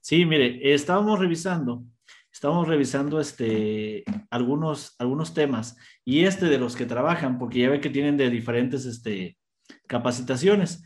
Sí, 0.00 0.24
mire, 0.24 0.72
estábamos 0.72 1.18
revisando 1.18 1.84
estamos 2.38 2.68
revisando 2.68 3.20
este, 3.20 4.04
algunos, 4.30 4.94
algunos 5.00 5.34
temas 5.34 5.76
y 6.04 6.24
este 6.24 6.46
de 6.46 6.58
los 6.58 6.76
que 6.76 6.86
trabajan, 6.86 7.36
porque 7.36 7.58
ya 7.58 7.68
ve 7.68 7.80
que 7.80 7.90
tienen 7.90 8.16
de 8.16 8.30
diferentes 8.30 8.84
este, 8.84 9.36
capacitaciones. 9.88 10.84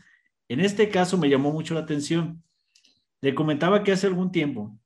En 0.49 0.59
este 0.59 0.89
caso 0.89 1.15
me 1.15 1.29
llamó 1.29 1.51
mucho 1.51 1.75
la 1.75 1.81
atención. 1.81 2.43
Le 3.23 3.33
comentaba 3.33 3.85
que 3.85 3.93
hace 3.93 4.07
algún 4.07 4.33
tiempo, 4.33 4.77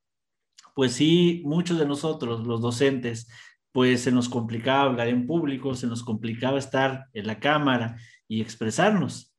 pues 0.76 0.92
sí, 0.92 1.42
muchos 1.44 1.80
de 1.80 1.88
nosotros, 1.88 2.46
los 2.46 2.62
docentes, 2.62 3.28
pues 3.72 4.02
se 4.02 4.12
nos 4.12 4.30
complicaba 4.30 4.84
hablar 4.84 5.08
en 5.08 5.26
público, 5.26 5.74
se 5.74 5.88
nos 5.88 6.04
complicaba 6.04 6.60
estar 6.60 7.08
en 7.14 7.26
la 7.26 7.40
cámara 7.40 7.98
y 8.28 8.42
expresarnos. 8.42 9.36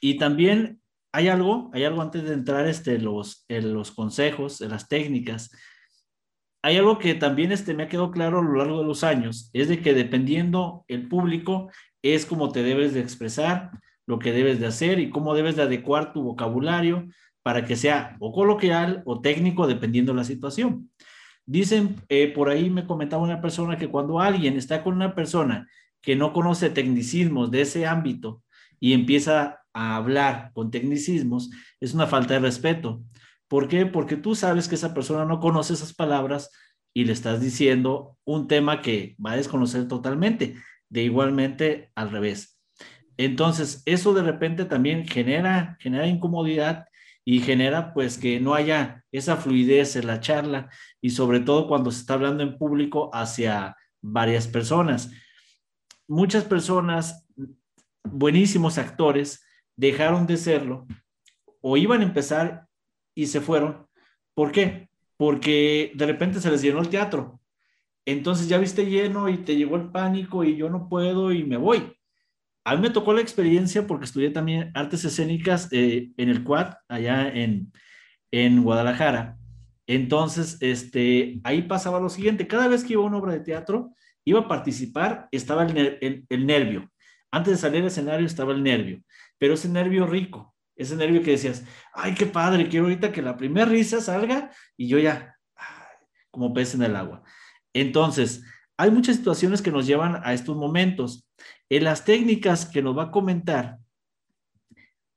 Y 0.00 0.18
también 0.18 0.82
hay 1.12 1.28
algo, 1.28 1.70
hay 1.72 1.84
algo 1.84 2.02
antes 2.02 2.24
de 2.24 2.34
entrar 2.34 2.66
este, 2.66 2.98
los, 2.98 3.44
en 3.46 3.72
los 3.72 3.92
consejos, 3.92 4.60
en 4.60 4.70
las 4.70 4.88
técnicas, 4.88 5.52
hay 6.62 6.78
algo 6.78 6.98
que 6.98 7.14
también 7.14 7.52
este, 7.52 7.74
me 7.74 7.84
ha 7.84 7.88
quedado 7.88 8.10
claro 8.10 8.40
a 8.40 8.42
lo 8.42 8.56
largo 8.56 8.80
de 8.80 8.86
los 8.86 9.04
años, 9.04 9.50
es 9.52 9.68
de 9.68 9.82
que 9.82 9.94
dependiendo 9.94 10.84
el 10.88 11.06
público, 11.06 11.70
es 12.02 12.26
como 12.26 12.50
te 12.50 12.64
debes 12.64 12.92
de 12.92 12.98
expresar, 12.98 13.70
lo 14.04 14.18
que 14.18 14.32
debes 14.32 14.58
de 14.58 14.66
hacer 14.66 14.98
y 14.98 15.10
cómo 15.10 15.34
debes 15.34 15.54
de 15.54 15.62
adecuar 15.62 16.12
tu 16.12 16.24
vocabulario 16.24 17.08
para 17.42 17.64
que 17.64 17.76
sea 17.76 18.16
o 18.20 18.32
coloquial 18.32 19.02
o 19.06 19.20
técnico, 19.20 19.66
dependiendo 19.66 20.12
de 20.12 20.18
la 20.18 20.24
situación. 20.24 20.90
Dicen, 21.46 21.96
eh, 22.08 22.32
por 22.32 22.48
ahí 22.48 22.70
me 22.70 22.86
comentaba 22.86 23.22
una 23.22 23.40
persona 23.40 23.76
que 23.76 23.88
cuando 23.88 24.20
alguien 24.20 24.56
está 24.56 24.82
con 24.82 24.94
una 24.94 25.14
persona 25.14 25.68
que 26.00 26.16
no 26.16 26.32
conoce 26.32 26.70
tecnicismos 26.70 27.50
de 27.50 27.62
ese 27.62 27.86
ámbito 27.86 28.42
y 28.78 28.92
empieza 28.92 29.60
a 29.72 29.96
hablar 29.96 30.52
con 30.54 30.70
tecnicismos, 30.70 31.50
es 31.80 31.94
una 31.94 32.06
falta 32.06 32.34
de 32.34 32.40
respeto. 32.40 33.02
¿Por 33.48 33.68
qué? 33.68 33.86
Porque 33.86 34.16
tú 34.16 34.34
sabes 34.34 34.68
que 34.68 34.76
esa 34.76 34.94
persona 34.94 35.24
no 35.24 35.40
conoce 35.40 35.72
esas 35.74 35.92
palabras 35.92 36.50
y 36.94 37.04
le 37.04 37.12
estás 37.12 37.40
diciendo 37.40 38.16
un 38.24 38.46
tema 38.46 38.80
que 38.80 39.16
va 39.24 39.32
a 39.32 39.36
desconocer 39.36 39.88
totalmente. 39.88 40.56
De 40.88 41.02
igualmente 41.04 41.90
al 41.94 42.10
revés. 42.10 42.58
Entonces, 43.16 43.82
eso 43.86 44.12
de 44.14 44.22
repente 44.22 44.64
también 44.64 45.06
genera, 45.06 45.76
genera 45.78 46.06
incomodidad 46.06 46.86
y 47.24 47.40
genera 47.40 47.92
pues 47.92 48.18
que 48.18 48.40
no 48.40 48.54
haya 48.54 49.04
esa 49.12 49.36
fluidez 49.36 49.96
en 49.96 50.06
la 50.06 50.20
charla 50.20 50.70
y 51.00 51.10
sobre 51.10 51.40
todo 51.40 51.68
cuando 51.68 51.90
se 51.90 52.00
está 52.00 52.14
hablando 52.14 52.42
en 52.42 52.58
público 52.58 53.10
hacia 53.12 53.76
varias 54.00 54.46
personas. 54.48 55.10
Muchas 56.08 56.44
personas, 56.44 57.26
buenísimos 58.04 58.78
actores, 58.78 59.44
dejaron 59.76 60.26
de 60.26 60.36
serlo 60.36 60.86
o 61.60 61.76
iban 61.76 62.00
a 62.00 62.04
empezar 62.04 62.66
y 63.14 63.26
se 63.26 63.40
fueron. 63.40 63.86
¿Por 64.34 64.52
qué? 64.52 64.88
Porque 65.16 65.92
de 65.94 66.06
repente 66.06 66.40
se 66.40 66.50
les 66.50 66.62
llenó 66.62 66.80
el 66.80 66.88
teatro. 66.88 67.40
Entonces 68.06 68.48
ya 68.48 68.58
viste 68.58 68.86
lleno 68.86 69.28
y 69.28 69.38
te 69.38 69.56
llegó 69.56 69.76
el 69.76 69.90
pánico 69.90 70.42
y 70.42 70.56
yo 70.56 70.70
no 70.70 70.88
puedo 70.88 71.32
y 71.32 71.44
me 71.44 71.58
voy. 71.58 71.96
A 72.64 72.76
mí 72.76 72.82
me 72.82 72.90
tocó 72.90 73.12
la 73.12 73.20
experiencia 73.20 73.86
porque 73.86 74.04
estudié 74.04 74.30
también 74.30 74.70
artes 74.74 75.04
escénicas 75.04 75.68
eh, 75.72 76.10
en 76.16 76.28
el 76.28 76.44
Quad, 76.44 76.74
allá 76.88 77.28
en, 77.28 77.72
en 78.30 78.62
Guadalajara. 78.62 79.36
Entonces, 79.86 80.58
este, 80.60 81.40
ahí 81.42 81.62
pasaba 81.62 82.00
lo 82.00 82.08
siguiente, 82.08 82.46
cada 82.46 82.68
vez 82.68 82.84
que 82.84 82.92
iba 82.92 83.02
a 83.02 83.06
una 83.06 83.16
obra 83.16 83.32
de 83.32 83.40
teatro, 83.40 83.94
iba 84.24 84.40
a 84.40 84.48
participar, 84.48 85.28
estaba 85.32 85.64
el, 85.64 86.26
el 86.28 86.46
nervio. 86.46 86.90
Antes 87.32 87.54
de 87.54 87.58
salir 87.58 87.80
al 87.80 87.88
escenario 87.88 88.26
estaba 88.26 88.52
el 88.52 88.62
nervio, 88.62 89.02
pero 89.38 89.54
ese 89.54 89.68
nervio 89.68 90.06
rico, 90.06 90.54
ese 90.76 90.96
nervio 90.96 91.22
que 91.22 91.32
decías, 91.32 91.64
ay, 91.94 92.14
qué 92.14 92.26
padre, 92.26 92.68
quiero 92.68 92.86
ahorita 92.86 93.12
que 93.12 93.22
la 93.22 93.36
primera 93.36 93.66
risa 93.66 94.00
salga 94.00 94.50
y 94.76 94.88
yo 94.88 94.98
ya, 94.98 95.36
como 96.30 96.52
pez 96.52 96.74
en 96.74 96.82
el 96.82 96.96
agua. 96.96 97.22
Entonces, 97.72 98.44
hay 98.80 98.90
muchas 98.90 99.16
situaciones 99.16 99.60
que 99.60 99.70
nos 99.70 99.86
llevan 99.86 100.22
a 100.24 100.32
estos 100.32 100.56
momentos. 100.56 101.28
En 101.68 101.84
las 101.84 102.02
técnicas 102.02 102.64
que 102.64 102.80
nos 102.80 102.96
va 102.96 103.04
a 103.04 103.10
comentar, 103.10 103.76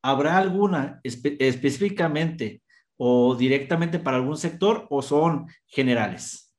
¿habrá 0.02 0.38
alguna 0.38 1.00
específicamente 1.04 2.62
o 2.98 3.36
directamente 3.36 4.00
para 4.00 4.18
algún 4.18 4.36
sector 4.36 4.86
o 4.90 5.02
son 5.02 5.48
generales? 5.66 6.54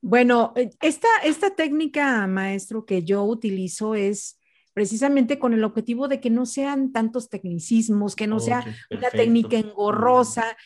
Bueno, 0.00 0.52
eh, 0.54 0.70
esta, 0.80 1.08
esta 1.24 1.56
técnica, 1.56 2.24
maestro, 2.28 2.86
que 2.86 3.02
yo 3.02 3.24
utilizo 3.24 3.96
es 3.96 4.38
precisamente 4.74 5.40
con 5.40 5.52
el 5.54 5.64
objetivo 5.64 6.06
de 6.06 6.20
que 6.20 6.30
no 6.30 6.46
sean 6.46 6.92
tantos 6.92 7.28
tecnicismos, 7.28 8.14
que 8.14 8.28
no 8.28 8.38
sea 8.38 8.64
una 8.92 9.10
técnica 9.10 9.58
engorrosa. 9.58 10.56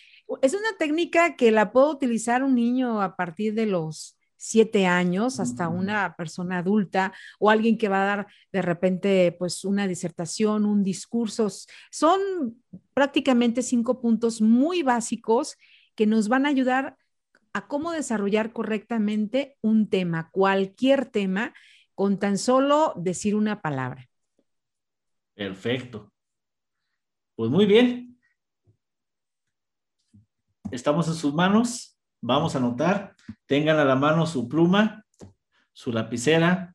Es 0.43 0.53
una 0.53 0.77
técnica 0.79 1.35
que 1.37 1.51
la 1.51 1.73
puede 1.73 1.93
utilizar 1.93 2.43
un 2.43 2.57
niño 2.57 3.01
a 3.01 3.17
partir 3.17 3.55
de 3.55 3.65
los 3.65 4.20
siete 4.43 4.87
años 4.87 5.39
hasta 5.39 5.69
una 5.69 6.17
persona 6.17 6.59
adulta 6.59 7.13
o 7.39 7.51
alguien 7.51 7.77
que 7.77 7.91
va 7.91 8.03
a 8.03 8.07
dar 8.07 8.27
de 8.53 8.63
repente 8.63 9.37
pues 9.39 9.67
una 9.67 9.87
disertación, 9.87 10.65
un 10.65 10.83
discurso. 10.83 11.49
Son 11.91 12.21
prácticamente 12.95 13.61
cinco 13.61 14.01
puntos 14.01 14.41
muy 14.41 14.83
básicos 14.83 15.59
que 15.95 16.07
nos 16.07 16.29
van 16.29 16.47
a 16.47 16.49
ayudar 16.49 16.97
a 17.53 17.69
cómo 17.69 17.93
desarrollar 17.93 18.55
correctamente 18.55 19.59
un 19.61 19.91
tema, 19.91 20.31
cualquier 20.33 21.05
tema, 21.05 21.53
con 21.95 22.19
tan 22.19 22.39
solo 22.39 22.95
decir 22.97 23.35
una 23.35 23.61
palabra. 23.61 24.09
Perfecto. 25.35 26.11
Pues 27.37 27.51
muy 27.51 27.67
bien. 27.67 28.19
Estamos 30.71 31.09
en 31.09 31.15
sus 31.15 31.35
manos. 31.35 32.00
Vamos 32.21 32.55
a 32.55 32.59
anotar. 32.59 33.15
Tengan 33.47 33.79
a 33.79 33.85
la 33.85 33.97
mano 33.97 34.27
su 34.27 34.49
pluma, 34.49 35.05
su 35.73 35.93
lapicera, 35.93 36.75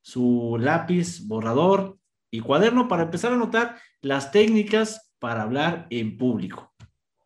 su 0.00 0.56
lápiz, 0.60 1.26
borrador 1.26 1.98
y 2.30 2.40
cuaderno 2.40 2.88
para 2.88 3.04
empezar 3.04 3.32
a 3.32 3.36
anotar 3.36 3.76
las 4.00 4.30
técnicas 4.30 5.12
para 5.18 5.42
hablar 5.42 5.86
en 5.90 6.16
público. 6.16 6.72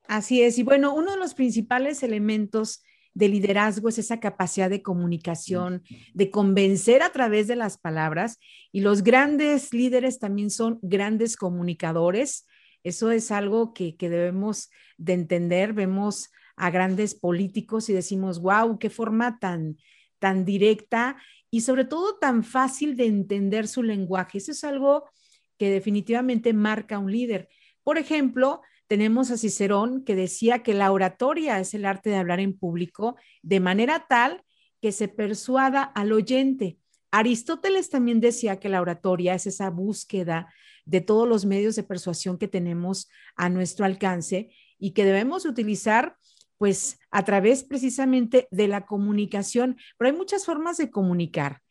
Así 0.09 0.43
es. 0.43 0.59
Y 0.59 0.63
bueno, 0.63 0.95
uno 0.95 1.13
de 1.13 1.19
los 1.19 1.35
principales 1.35 2.03
elementos 2.03 2.83
de 3.15 3.29
liderazgo 3.29 3.89
es 3.89 3.99
esa 3.99 4.21
capacidad 4.21 4.71
de 4.71 4.83
comunicación, 4.83 5.83
de 6.15 6.31
convencer 6.31 7.03
a 7.03 7.13
través 7.13 7.49
de 7.49 7.57
las 7.57 7.79
palabras. 7.79 8.39
Y 8.73 8.81
los 8.81 9.03
grandes 9.03 9.73
líderes 9.73 10.19
también 10.19 10.51
son 10.51 10.79
grandes 10.83 11.37
comunicadores. 11.37 12.47
Eso 12.83 13.11
es 13.11 13.31
algo 13.31 13.75
que, 13.75 13.95
debemos 13.99 14.71
de 14.97 15.13
entender. 15.15 15.73
Vemos 15.75 16.31
a 16.61 16.71
grandes 16.71 17.15
políticos 17.15 17.89
y 17.89 17.95
decimos, 17.95 18.43
wow, 18.43 18.79
qué 18.79 18.91
forma 18.91 19.39
tan, 19.39 19.79
tan 20.19 20.45
directa 20.45 21.17
y 21.51 21.63
sobre 21.63 21.87
todo 21.87 22.19
tan 22.19 22.45
fácil 22.45 22.97
de 22.97 23.07
entender 23.07 23.67
su 23.67 23.83
lenguaje. 23.83 24.37
Eso 24.39 24.53
es 24.53 24.63
algo 24.63 25.09
que 25.57 25.71
definitivamente 25.71 26.53
marca 26.53 26.99
un 26.99 27.11
líder. 27.11 27.49
Por 27.83 27.97
ejemplo, 27.97 28.61
tenemos 28.89 29.31
a 29.31 29.39
Cicerón 29.39 30.05
que 30.05 30.15
decía 30.15 30.63
que 30.63 30.75
la 30.75 30.93
oratoria 30.93 31.59
es 31.61 31.73
el 31.73 31.87
arte 31.87 32.11
de 32.11 32.17
hablar 32.17 32.41
en 32.41 32.59
público 32.59 33.17
de 33.41 33.59
manera 33.59 34.05
tal 34.07 34.45
que 34.83 34.93
se 34.93 35.09
persuada 35.09 35.83
al 35.83 36.13
oyente. 36.13 36.79
Aristóteles 37.11 37.89
también 37.89 38.21
decía 38.21 38.61
que 38.61 38.69
la 38.69 38.83
oratoria 38.83 39.35
es 39.35 39.47
esa 39.47 39.71
búsqueda 39.71 40.53
de 40.85 41.01
todos 41.01 41.27
los 41.27 41.47
medios 41.47 41.75
de 41.77 41.85
persuasión 41.85 42.37
que 42.37 42.49
tenemos 42.49 43.09
a 43.35 43.49
nuestro 43.49 43.87
alcance 43.87 44.51
y 44.79 44.91
que 44.91 45.05
debemos 45.05 45.47
utilizar 45.47 46.17
pues 46.61 46.99
a 47.11 47.25
través 47.25 47.65
precisamente 47.65 48.47
de 48.51 48.69
la 48.69 48.85
comunicación. 48.85 49.79
Pero 49.97 50.11
hay 50.11 50.17
muchas 50.17 50.45
formas 50.45 50.77
de 50.77 50.91
comunicar. 50.91 51.63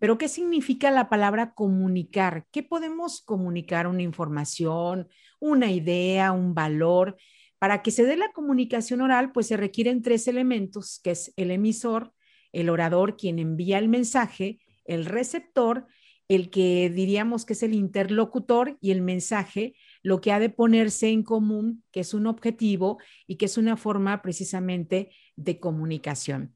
Pero 0.00 0.16
¿qué 0.16 0.26
significa 0.26 0.90
la 0.90 1.10
palabra 1.10 1.52
comunicar? 1.52 2.46
¿Qué 2.50 2.62
podemos 2.62 3.20
comunicar? 3.20 3.86
Una 3.86 4.00
información, 4.00 5.10
una 5.38 5.70
idea, 5.70 6.32
un 6.32 6.54
valor. 6.54 7.18
Para 7.58 7.82
que 7.82 7.90
se 7.90 8.04
dé 8.04 8.16
la 8.16 8.32
comunicación 8.32 9.02
oral, 9.02 9.32
pues 9.32 9.48
se 9.48 9.58
requieren 9.58 10.00
tres 10.00 10.26
elementos, 10.28 10.98
que 11.04 11.10
es 11.10 11.30
el 11.36 11.50
emisor, 11.50 12.14
el 12.52 12.70
orador, 12.70 13.18
quien 13.18 13.38
envía 13.38 13.76
el 13.76 13.88
mensaje, 13.88 14.60
el 14.86 15.04
receptor, 15.04 15.86
el 16.28 16.48
que 16.48 16.88
diríamos 16.88 17.44
que 17.44 17.52
es 17.52 17.62
el 17.62 17.74
interlocutor 17.74 18.78
y 18.80 18.92
el 18.92 19.02
mensaje, 19.02 19.74
lo 20.02 20.20
que 20.20 20.32
ha 20.32 20.38
de 20.38 20.50
ponerse 20.50 21.08
en 21.08 21.22
común, 21.22 21.84
que 21.90 22.00
es 22.00 22.14
un 22.14 22.26
objetivo 22.26 22.98
y 23.26 23.36
que 23.36 23.46
es 23.46 23.58
una 23.58 23.76
forma 23.76 24.22
precisamente 24.22 25.10
de 25.36 25.60
comunicación. 25.60 26.54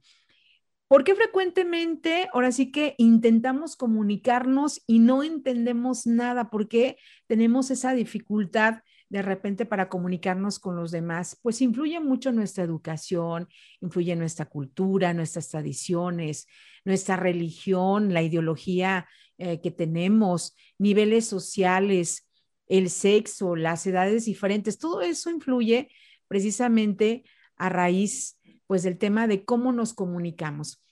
¿Por 0.92 1.05
qué 1.05 1.14
frecuentemente 1.14 2.28
ahora 2.35 2.52
sí 2.52 2.70
que 2.70 2.94
intentamos 2.98 3.76
comunicarnos 3.76 4.83
y 4.87 4.98
no 4.98 5.22
entendemos 5.22 6.07
nada? 6.07 6.50
¿Por 6.50 6.68
qué 6.68 6.98
tenemos 7.26 7.70
esa 7.70 7.94
dificultad 7.94 8.81
de 9.09 9.22
repente 9.22 9.64
para 9.64 9.88
comunicarnos 9.88 10.59
con 10.59 10.76
los 10.76 10.90
demás? 10.90 11.38
Pues 11.40 11.62
influye 11.62 11.98
mucho 11.98 12.31
nuestra 12.31 12.62
educación, 12.62 13.48
influye 13.81 14.14
nuestra 14.16 14.44
cultura, 14.44 15.14
nuestras 15.14 15.48
tradiciones, 15.48 16.46
nuestra 16.85 17.16
religión, 17.16 18.12
la 18.12 18.20
ideología 18.20 19.09
eh, 19.38 19.62
que 19.62 19.70
tenemos, 19.70 20.55
niveles 20.76 21.24
sociales, 21.24 22.31
el 22.72 22.88
sexo, 22.88 23.54
las 23.54 23.87
edades 23.87 24.24
diferentes, 24.24 24.78
todo 24.78 25.02
eso 25.02 25.28
influye 25.28 25.90
precisamente 26.26 27.22
a 27.56 27.68
raíz 27.68 28.38
pues 28.66 28.82
del 28.82 28.96
tema 28.96 29.26
de 29.26 29.44
cómo 29.44 29.72
nos 29.72 29.92
comunicamos. 29.92 30.82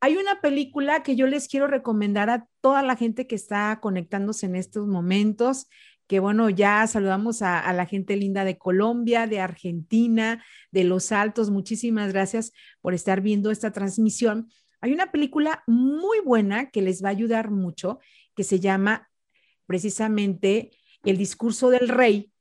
Hay 0.00 0.16
una 0.16 0.40
película 0.40 1.04
que 1.04 1.14
yo 1.14 1.28
les 1.28 1.46
quiero 1.46 1.68
recomendar 1.68 2.30
a 2.30 2.48
toda 2.60 2.82
la 2.82 2.96
gente 2.96 3.28
que 3.28 3.36
está 3.36 3.78
conectándose 3.80 4.46
en 4.46 4.56
estos 4.56 4.88
momentos, 4.88 5.68
que 6.08 6.18
bueno, 6.18 6.50
ya 6.50 6.84
saludamos 6.88 7.42
a, 7.42 7.60
a, 7.60 7.72
la 7.74 7.86
gente 7.86 8.16
linda 8.16 8.44
de 8.44 8.58
Colombia, 8.58 9.28
de 9.28 9.38
Argentina, 9.38 10.44
de 10.72 10.82
Los 10.82 11.12
Altos. 11.12 11.50
Muchísimas 11.50 12.12
gracias 12.12 12.52
por 12.80 12.92
estar 12.92 13.20
viendo 13.20 13.52
esta 13.52 13.70
transmisión. 13.70 14.50
Hay 14.80 14.92
una 14.92 15.12
película 15.12 15.62
muy 15.68 16.18
buena 16.24 16.70
que 16.70 16.82
les 16.82 17.04
va 17.04 17.10
a 17.10 17.12
ayudar 17.12 17.52
mucho, 17.52 18.00
que 18.34 18.42
se 18.42 18.58
llama 18.58 19.08
precisamente 19.66 20.72
El 21.04 21.16
discurso 21.16 21.70
del 21.70 21.88
rey. 21.88 22.32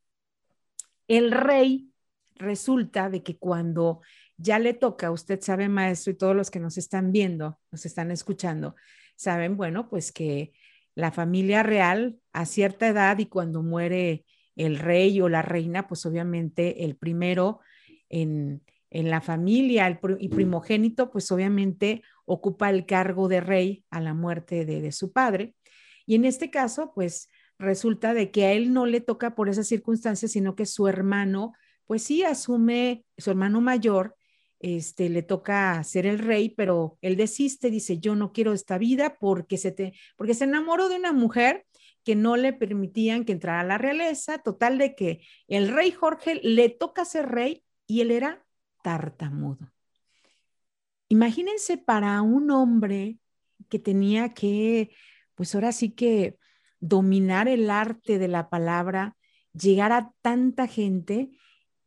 El 1.07 1.31
rey 1.31 1.91
resulta 2.35 3.09
de 3.09 3.23
que 3.23 3.37
cuando 3.37 4.01
ya 4.37 4.59
le 4.59 4.73
toca, 4.73 5.11
usted 5.11 5.41
sabe, 5.41 5.67
maestro, 5.69 6.11
y 6.11 6.17
todos 6.17 6.35
los 6.35 6.49
que 6.49 6.59
nos 6.59 6.77
están 6.77 7.11
viendo, 7.11 7.59
nos 7.71 7.85
están 7.85 8.11
escuchando, 8.11 8.75
saben, 9.15 9.57
bueno, 9.57 9.89
pues 9.89 10.11
que 10.11 10.53
la 10.95 11.11
familia 11.11 11.63
real 11.63 12.19
a 12.33 12.45
cierta 12.45 12.87
edad 12.87 13.17
y 13.19 13.25
cuando 13.25 13.61
muere 13.63 14.25
el 14.55 14.77
rey 14.77 15.19
o 15.21 15.29
la 15.29 15.41
reina, 15.41 15.87
pues 15.87 16.05
obviamente 16.05 16.85
el 16.85 16.95
primero 16.95 17.59
en, 18.09 18.61
en 18.89 19.09
la 19.09 19.21
familia 19.21 19.87
el, 19.87 19.99
y 20.19 20.29
primogénito, 20.29 21.11
pues 21.11 21.31
obviamente 21.31 22.01
ocupa 22.25 22.69
el 22.69 22.85
cargo 22.85 23.27
de 23.27 23.41
rey 23.41 23.85
a 23.89 24.01
la 24.01 24.13
muerte 24.13 24.65
de, 24.65 24.81
de 24.81 24.91
su 24.91 25.11
padre. 25.11 25.55
Y 26.05 26.15
en 26.15 26.25
este 26.25 26.49
caso, 26.49 26.91
pues 26.93 27.29
resulta 27.59 28.13
de 28.13 28.31
que 28.31 28.45
a 28.45 28.53
él 28.53 28.73
no 28.73 28.85
le 28.85 29.01
toca 29.01 29.35
por 29.35 29.49
esas 29.49 29.67
circunstancias, 29.67 30.31
sino 30.31 30.55
que 30.55 30.65
su 30.65 30.87
hermano, 30.87 31.53
pues 31.85 32.03
sí 32.03 32.23
asume, 32.23 33.05
su 33.17 33.29
hermano 33.29 33.61
mayor, 33.61 34.15
este, 34.59 35.09
le 35.09 35.21
toca 35.21 35.83
ser 35.83 36.05
el 36.05 36.19
rey, 36.19 36.49
pero 36.49 36.97
él 37.01 37.15
desiste, 37.15 37.69
dice, 37.69 37.99
yo 37.99 38.15
no 38.15 38.31
quiero 38.31 38.53
esta 38.53 38.77
vida 38.77 39.17
porque 39.19 39.57
se, 39.57 39.71
te, 39.71 39.93
porque 40.17 40.33
se 40.33 40.45
enamoró 40.45 40.89
de 40.89 40.95
una 40.95 41.13
mujer 41.13 41.65
que 42.03 42.15
no 42.15 42.37
le 42.37 42.53
permitían 42.53 43.25
que 43.25 43.33
entrara 43.33 43.61
a 43.61 43.65
la 43.65 43.77
realeza, 43.77 44.39
total 44.39 44.77
de 44.77 44.95
que 44.95 45.21
el 45.47 45.67
rey 45.67 45.91
Jorge 45.91 46.39
le 46.41 46.69
toca 46.69 47.05
ser 47.05 47.29
rey 47.29 47.63
y 47.87 48.01
él 48.01 48.11
era 48.11 48.45
tartamudo. 48.81 49.71
Imagínense 51.09 51.77
para 51.77 52.21
un 52.21 52.51
hombre 52.51 53.17
que 53.67 53.79
tenía 53.79 54.33
que, 54.33 54.91
pues 55.35 55.53
ahora 55.55 55.71
sí 55.71 55.91
que 55.91 56.38
dominar 56.79 57.47
el 57.47 57.69
arte 57.69 58.19
de 58.19 58.27
la 58.27 58.49
palabra, 58.49 59.17
llegar 59.53 59.91
a 59.91 60.13
tanta 60.21 60.67
gente 60.67 61.31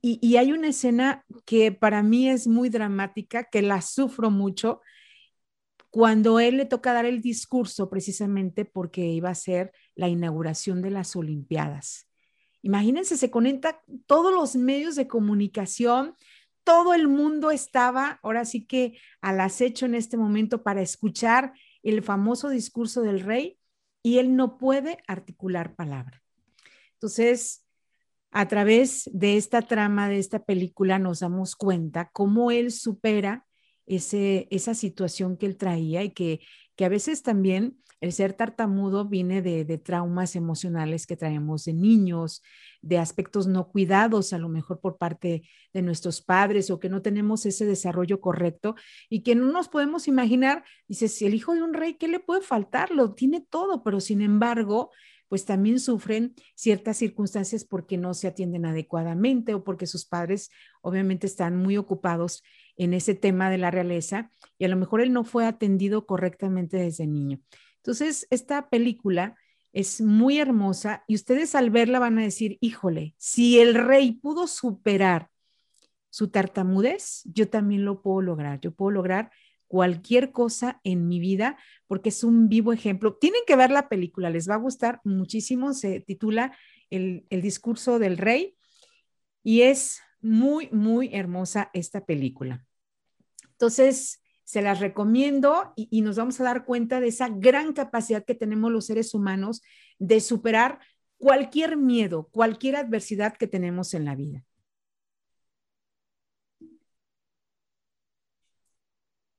y, 0.04 0.36
hay 0.36 0.50
una 0.50 0.66
escena 0.68 1.24
que 1.46 1.70
para 1.70 2.02
mí 2.02 2.28
es 2.28 2.48
muy 2.48 2.68
dramática, 2.68 3.44
que 3.44 3.62
la 3.62 3.80
sufro 3.80 4.32
mucho, 4.32 4.80
cuando 5.90 6.40
él 6.40 6.56
le 6.56 6.64
toca 6.66 6.92
dar 6.92 7.04
el 7.04 7.20
discurso 7.20 7.88
precisamente 7.88 8.64
porque 8.64 9.06
iba 9.06 9.30
a 9.30 9.34
ser 9.36 9.72
la 9.94 10.08
inauguración 10.08 10.82
de 10.82 10.90
las 10.90 11.14
Olimpiadas. 11.14 12.08
Imagínense, 12.62 13.16
se 13.16 13.30
conecta 13.30 13.80
todos 14.06 14.34
los 14.34 14.56
medios 14.56 14.96
de 14.96 15.06
comunicación, 15.06 16.16
todo 16.64 16.94
el 16.94 17.06
mundo 17.06 17.52
estaba 17.52 18.18
ahora 18.24 18.44
sí 18.44 18.66
que 18.66 18.98
al 19.20 19.40
acecho 19.40 19.86
en 19.86 19.94
este 19.94 20.16
momento 20.16 20.64
para 20.64 20.82
escuchar 20.82 21.52
el 21.84 22.02
famoso 22.02 22.48
discurso 22.48 23.02
del 23.02 23.20
rey 23.20 23.58
y 24.02 24.18
él 24.18 24.36
no 24.36 24.58
puede 24.58 24.98
articular 25.06 25.74
palabra. 25.74 26.22
Entonces, 26.94 27.64
a 28.30 28.48
través 28.48 29.10
de 29.12 29.36
esta 29.36 29.62
trama, 29.62 30.08
de 30.08 30.18
esta 30.18 30.44
película, 30.44 30.98
nos 30.98 31.20
damos 31.20 31.54
cuenta 31.54 32.10
cómo 32.12 32.50
él 32.50 32.72
supera 32.72 33.46
ese, 33.86 34.48
esa 34.50 34.74
situación 34.74 35.36
que 35.36 35.46
él 35.46 35.56
traía 35.56 36.02
y 36.02 36.10
que, 36.10 36.40
que 36.76 36.84
a 36.84 36.88
veces 36.88 37.22
también 37.22 37.76
el 38.02 38.12
ser 38.12 38.32
tartamudo 38.32 39.04
viene 39.04 39.42
de, 39.42 39.78
traumas 39.78 40.34
emocionales 40.34 41.06
que 41.06 41.16
traemos 41.16 41.64
de 41.64 41.72
niños, 41.72 42.42
de 42.80 42.98
aspectos 42.98 43.46
no 43.46 43.68
cuidados, 43.68 44.32
a 44.32 44.38
lo 44.38 44.48
mejor 44.48 44.80
por 44.80 44.98
parte 44.98 45.48
de 45.72 45.82
nuestros 45.82 46.20
padres 46.20 46.68
o 46.70 46.80
que 46.80 46.88
no 46.88 47.00
tenemos 47.00 47.46
ese 47.46 47.64
desarrollo 47.64 48.20
correcto 48.20 48.74
y 49.08 49.22
que 49.22 49.36
no 49.36 49.46
nos 49.52 49.68
podemos 49.68 50.08
imaginar, 50.08 50.64
dice, 50.88 51.06
si 51.06 51.26
el 51.26 51.34
hijo 51.34 51.54
de 51.54 51.62
un 51.62 51.74
rey, 51.74 51.94
¿qué 51.94 52.08
le 52.08 52.18
puede 52.18 52.42
faltar? 52.42 52.90
Lo 52.90 53.14
tiene 53.14 53.40
todo, 53.40 53.84
pero 53.84 54.00
sin 54.00 54.20
embargo, 54.20 54.90
pues 55.28 55.44
también 55.44 55.78
sufren 55.78 56.34
ciertas 56.56 56.96
circunstancias 56.96 57.64
porque 57.64 57.98
no 57.98 58.14
se 58.14 58.26
atienden 58.26 58.66
adecuadamente 58.66 59.54
o 59.54 59.62
porque 59.62 59.86
sus 59.86 60.04
padres 60.06 60.50
obviamente 60.80 61.28
están 61.28 61.56
muy 61.56 61.76
ocupados 61.76 62.42
en 62.76 62.94
ese 62.94 63.14
tema 63.14 63.48
de 63.48 63.58
la 63.58 63.70
realeza 63.70 64.28
y 64.58 64.64
a 64.64 64.68
lo 64.68 64.76
mejor 64.76 65.00
él 65.00 65.12
no 65.12 65.22
fue 65.22 65.46
atendido 65.46 66.04
correctamente 66.04 66.78
desde 66.78 67.06
niño. 67.06 67.38
Entonces, 67.82 68.28
esta 68.30 68.68
película 68.70 69.36
es 69.72 70.00
muy 70.00 70.38
hermosa 70.38 71.02
y 71.08 71.16
ustedes 71.16 71.54
al 71.56 71.70
verla 71.70 71.98
van 71.98 72.18
a 72.18 72.22
decir, 72.22 72.58
híjole, 72.60 73.14
si 73.18 73.58
el 73.58 73.74
rey 73.74 74.12
pudo 74.12 74.46
superar 74.46 75.30
su 76.10 76.28
tartamudez, 76.28 77.22
yo 77.24 77.48
también 77.48 77.84
lo 77.84 78.02
puedo 78.02 78.20
lograr. 78.20 78.60
Yo 78.60 78.72
puedo 78.72 78.90
lograr 78.90 79.32
cualquier 79.66 80.30
cosa 80.30 80.80
en 80.84 81.08
mi 81.08 81.18
vida, 81.18 81.56
porque 81.86 82.10
es 82.10 82.22
un 82.22 82.50
vivo 82.50 82.74
ejemplo. 82.74 83.16
Tienen 83.16 83.40
que 83.46 83.56
ver 83.56 83.70
la 83.70 83.88
película, 83.88 84.28
les 84.28 84.48
va 84.48 84.54
a 84.54 84.58
gustar 84.58 85.00
muchísimo. 85.02 85.72
Se 85.72 86.00
titula 86.00 86.56
El, 86.90 87.26
discurso 87.30 87.98
del 87.98 88.18
rey 88.18 88.54
y 89.42 89.62
es 89.62 90.00
muy, 90.20 90.68
muy 90.70 91.08
hermosa 91.14 91.70
esta 91.72 92.04
película. 92.04 92.64
Entonces, 93.52 94.21
se 94.44 94.62
las 94.62 94.80
recomiendo 94.80 95.72
y, 95.76 96.02
nos 96.02 96.16
vamos 96.16 96.40
a 96.40 96.44
dar 96.44 96.64
cuenta 96.64 97.00
de 97.00 97.08
esa 97.08 97.28
gran 97.28 97.72
capacidad 97.72 98.24
que 98.24 98.34
tenemos 98.34 98.70
los 98.72 98.86
seres 98.86 99.14
humanos 99.14 99.62
de 99.98 100.20
superar 100.20 100.80
cualquier 101.16 101.76
miedo, 101.76 102.28
cualquier 102.32 102.76
adversidad 102.76 103.36
que 103.36 103.46
tenemos 103.46 103.94
en 103.94 104.04
la 104.04 104.16
vida. 104.16 104.44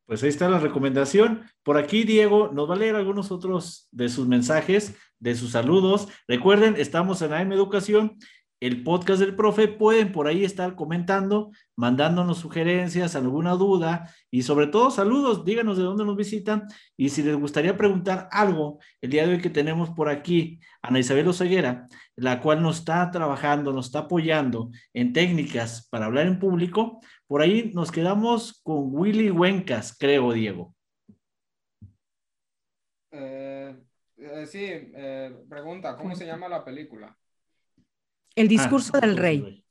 Pues 0.06 0.22
ahí 0.22 0.30
está 0.30 0.50
la 0.50 0.60
recomendación. 0.60 1.44
Por 1.64 1.78
aquí, 1.78 2.04
Diego, 2.04 2.50
nos 2.54 2.70
va 2.70 2.76
a 2.76 2.78
leer 2.78 2.96
algunos 2.96 3.32
otros 3.32 3.88
de 3.92 4.10
sus 4.10 4.28
mensajes, 4.28 4.96
de 5.20 5.36
sus 5.36 5.52
saludos. 5.52 6.08
Recuerden, 6.28 6.76
estamos 6.78 7.22
en 7.22 7.34
AM 7.34 7.52
Educación, 7.54 8.18
el 8.66 8.84
podcast 8.84 9.20
del 9.20 9.36
profe. 9.36 9.68
Pueden 9.68 10.12
por 10.12 10.28
ahí 10.28 10.44
estar 10.44 10.76
comentando, 10.76 11.52
mandándonos 11.76 12.38
sugerencias, 12.38 13.16
alguna 13.16 13.52
duda 13.52 14.10
y 14.32 14.44
sobre 14.44 14.68
todo 14.68 14.92
saludos. 14.92 15.46
Díganos 15.46 15.78
de 15.78 15.84
dónde 15.84 16.06
nos 16.06 16.16
visitan 16.16 16.68
y 16.98 17.10
si 17.10 17.24
les 17.24 17.36
gustaría 17.36 17.78
preguntar 17.78 18.28
algo 18.32 18.80
el 19.02 19.10
día 19.10 19.28
de 19.28 19.36
hoy 19.36 19.42
que 19.42 19.50
tenemos 19.50 19.90
por 19.92 20.10
aquí, 20.10 20.60
Ana 20.82 21.00
Isabel 21.00 21.28
Oseguera, 21.28 21.88
la 22.16 22.40
cual 22.42 22.62
nos 22.62 22.80
está 22.80 23.10
trabajando, 23.12 23.74
nos 23.74 23.88
está 23.88 24.00
apoyando 24.00 24.72
en 24.94 25.14
técnicas 25.14 25.88
para 25.90 26.06
hablar 26.06 26.28
en 26.28 26.40
público 26.40 27.00
por 27.34 27.42
ahí 27.42 27.72
nos 27.74 27.92
quedamos 27.92 28.62
con 28.62 28.96
Willy 28.96 29.32
Huencas, 29.32 29.98
creo, 29.98 30.34
Diego. 30.34 30.76
Eh, 33.10 33.76
eh, 34.18 34.46
sí, 34.46 34.66
eh, 34.70 35.36
pregunta, 35.50 35.98
¿cómo 35.98 36.16
se 36.16 36.28
llama 36.28 36.48
la 36.48 36.64
película? 36.64 37.18
El 38.36 38.48
discurso 38.48 38.92
ah, 38.96 39.00
del 39.00 39.18
rey. 39.18 39.64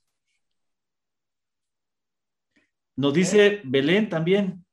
Nos 2.97 3.15
dice 3.15 3.61
Belén 3.65 4.09
también. 4.09 4.65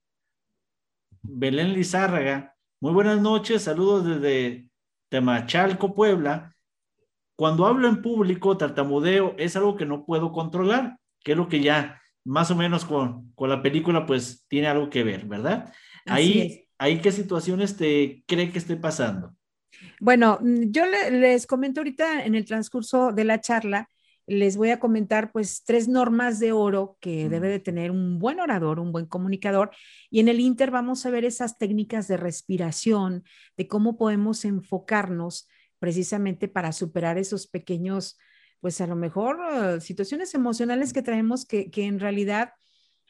Belén 1.22 1.74
Lizárraga. 1.74 2.56
Muy 2.80 2.94
buenas 2.94 3.22
noches, 3.22 3.64
saludos 3.64 4.06
desde 4.06 4.70
Temachalco, 5.10 5.96
Puebla. 5.96 6.56
Cuando 7.36 7.66
hablo 7.66 7.88
en 7.88 8.02
público, 8.02 8.58
tartamudeo 8.58 9.36
es 9.38 9.56
algo 9.56 9.76
que 9.76 9.86
no 9.86 10.06
puedo 10.06 10.32
controlar, 10.32 11.00
que 11.24 11.32
es 11.32 11.38
lo 11.38 11.48
que 11.48 11.62
ya 11.62 12.02
más 12.26 12.52
o 12.52 12.56
menos 12.56 12.86
con, 12.86 13.32
con 13.34 13.50
la 13.50 13.62
película, 13.62 14.06
pues 14.06 14.46
tiene 14.48 14.68
algo 14.68 14.90
que 14.90 15.04
ver, 15.04 15.26
¿verdad? 15.26 15.74
Ahí, 16.06 16.68
ahí 16.78 17.02
qué 17.02 17.12
situaciones 17.12 17.78
te 17.78 18.24
cree 18.28 18.52
que 18.52 18.60
esté 18.60 18.76
pasando. 18.76 19.36
Bueno, 20.00 20.40
mm, 20.42 20.72
yo 20.72 20.86
les 20.86 21.48
comento 21.48 21.82
ahorita 21.82 22.26
en 22.26 22.36
el 22.36 22.46
transcurso 22.46 23.12
de 23.12 23.26
la 23.26 23.42
charla, 23.42 23.90
les 24.30 24.58
voy 24.58 24.70
a 24.70 24.80
comentar 24.80 25.32
pues 25.32 25.64
tres 25.66 25.88
normas 25.88 26.40
de 26.40 26.52
oro 26.52 26.98
que 27.02 27.30
debe 27.30 27.50
de 27.50 27.60
tener 27.60 27.90
un 27.90 28.20
buen 28.20 28.40
orador, 28.40 28.80
un 28.80 28.92
buen 28.92 29.08
comunicador. 29.08 29.72
Y 30.12 30.20
en 30.20 30.28
el 30.28 30.40
Inter 30.40 30.70
vamos 30.70 31.06
a 31.06 31.10
ver 31.10 31.26
esas 31.26 31.58
técnicas 31.58 32.08
de 32.08 32.16
respiración, 32.16 33.24
de 33.58 33.68
cómo 33.68 33.98
podemos 33.98 34.46
enfocarnos 34.46 35.48
precisamente 35.80 36.48
para 36.48 36.72
superar 36.74 37.18
esos 37.18 37.48
pequeños, 37.48 38.20
pues 38.60 38.80
a 38.82 38.88
lo 38.88 38.96
mejor 38.96 39.40
uh, 39.40 39.82
situaciones 39.82 40.36
emocionales 40.36 40.94
que 40.94 41.02
traemos 41.02 41.46
que, 41.46 41.72
que, 41.72 41.86
en 41.86 42.00
realidad, 42.00 42.54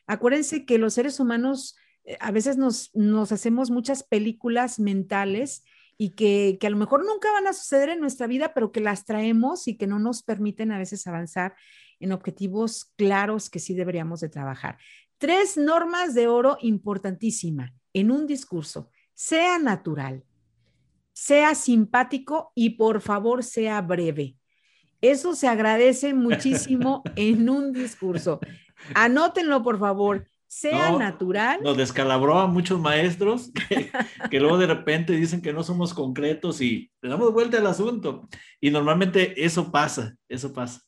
acuérdense 0.08 0.66
que 0.66 0.78
los 0.78 0.94
seres 0.94 1.20
humanos 1.20 1.76
eh, 2.06 2.18
a 2.22 2.32
veces 2.32 2.56
nos, 2.56 2.92
nos 2.96 3.34
hacemos 3.34 3.72
muchas 3.72 4.04
películas 4.04 4.80
mentales 4.80 5.64
y 6.02 6.12
que, 6.12 6.58
que, 6.62 6.68
a 6.68 6.70
lo 6.70 6.78
mejor 6.78 7.06
nunca 7.06 7.30
van 7.34 7.46
a 7.46 7.52
suceder 7.52 7.90
en 7.90 8.00
nuestra 8.00 8.26
vida, 8.26 8.54
pero 8.54 8.72
que 8.72 8.80
las 8.80 9.04
traemos 9.04 9.68
y 9.68 9.76
que 9.76 9.86
no 9.86 10.00
nos 10.00 10.24
permiten 10.24 10.72
a 10.72 10.78
veces 10.78 11.06
avanzar 11.06 11.56
en 12.00 12.14
objetivos 12.14 12.94
claros 12.96 13.50
que 13.50 13.60
sí 13.60 13.74
deberíamos 13.74 14.22
de 14.22 14.30
trabajar. 14.30 14.78
Tres 15.18 15.58
normas 15.58 16.16
de 16.16 16.28
oro 16.28 16.58
importantísima 16.62 17.74
en 17.92 18.12
un 18.12 18.28
discurso. 18.28 18.90
Sea 19.14 19.60
natural, 19.60 20.24
sea 21.12 21.54
simpático 21.54 22.54
y 22.56 22.72
por 22.72 23.02
favor 23.02 23.44
sea 23.44 23.82
breve. 23.82 24.38
Eso 25.02 25.36
se 25.36 25.50
agradece 25.50 26.14
muchísimo 26.14 27.04
en 27.18 27.50
un 27.50 27.74
discurso. 27.74 28.40
Anótenlo, 28.96 29.64
por 29.64 29.78
favor 29.78 30.30
sea 30.50 30.98
natural. 30.98 31.62
Nos 31.62 31.78
descalabró 31.78 32.40
a 32.40 32.48
muchos 32.48 32.80
maestros 32.80 33.52
que, 34.30 34.40
luego 34.40 34.58
de 34.58 34.66
repente 34.66 35.14
dicen 35.14 35.42
que 35.42 35.54
no 35.54 35.64
somos 35.64 35.94
concretos 35.94 36.60
y 36.60 36.92
le 37.02 37.10
damos 37.10 37.32
vuelta 37.32 37.60
al 37.60 37.68
asunto. 37.68 38.28
Y 38.60 38.72
normalmente 38.72 39.46
eso 39.46 39.72
pasa, 39.72 40.16
eso 40.28 40.52
pasa. 40.52 40.82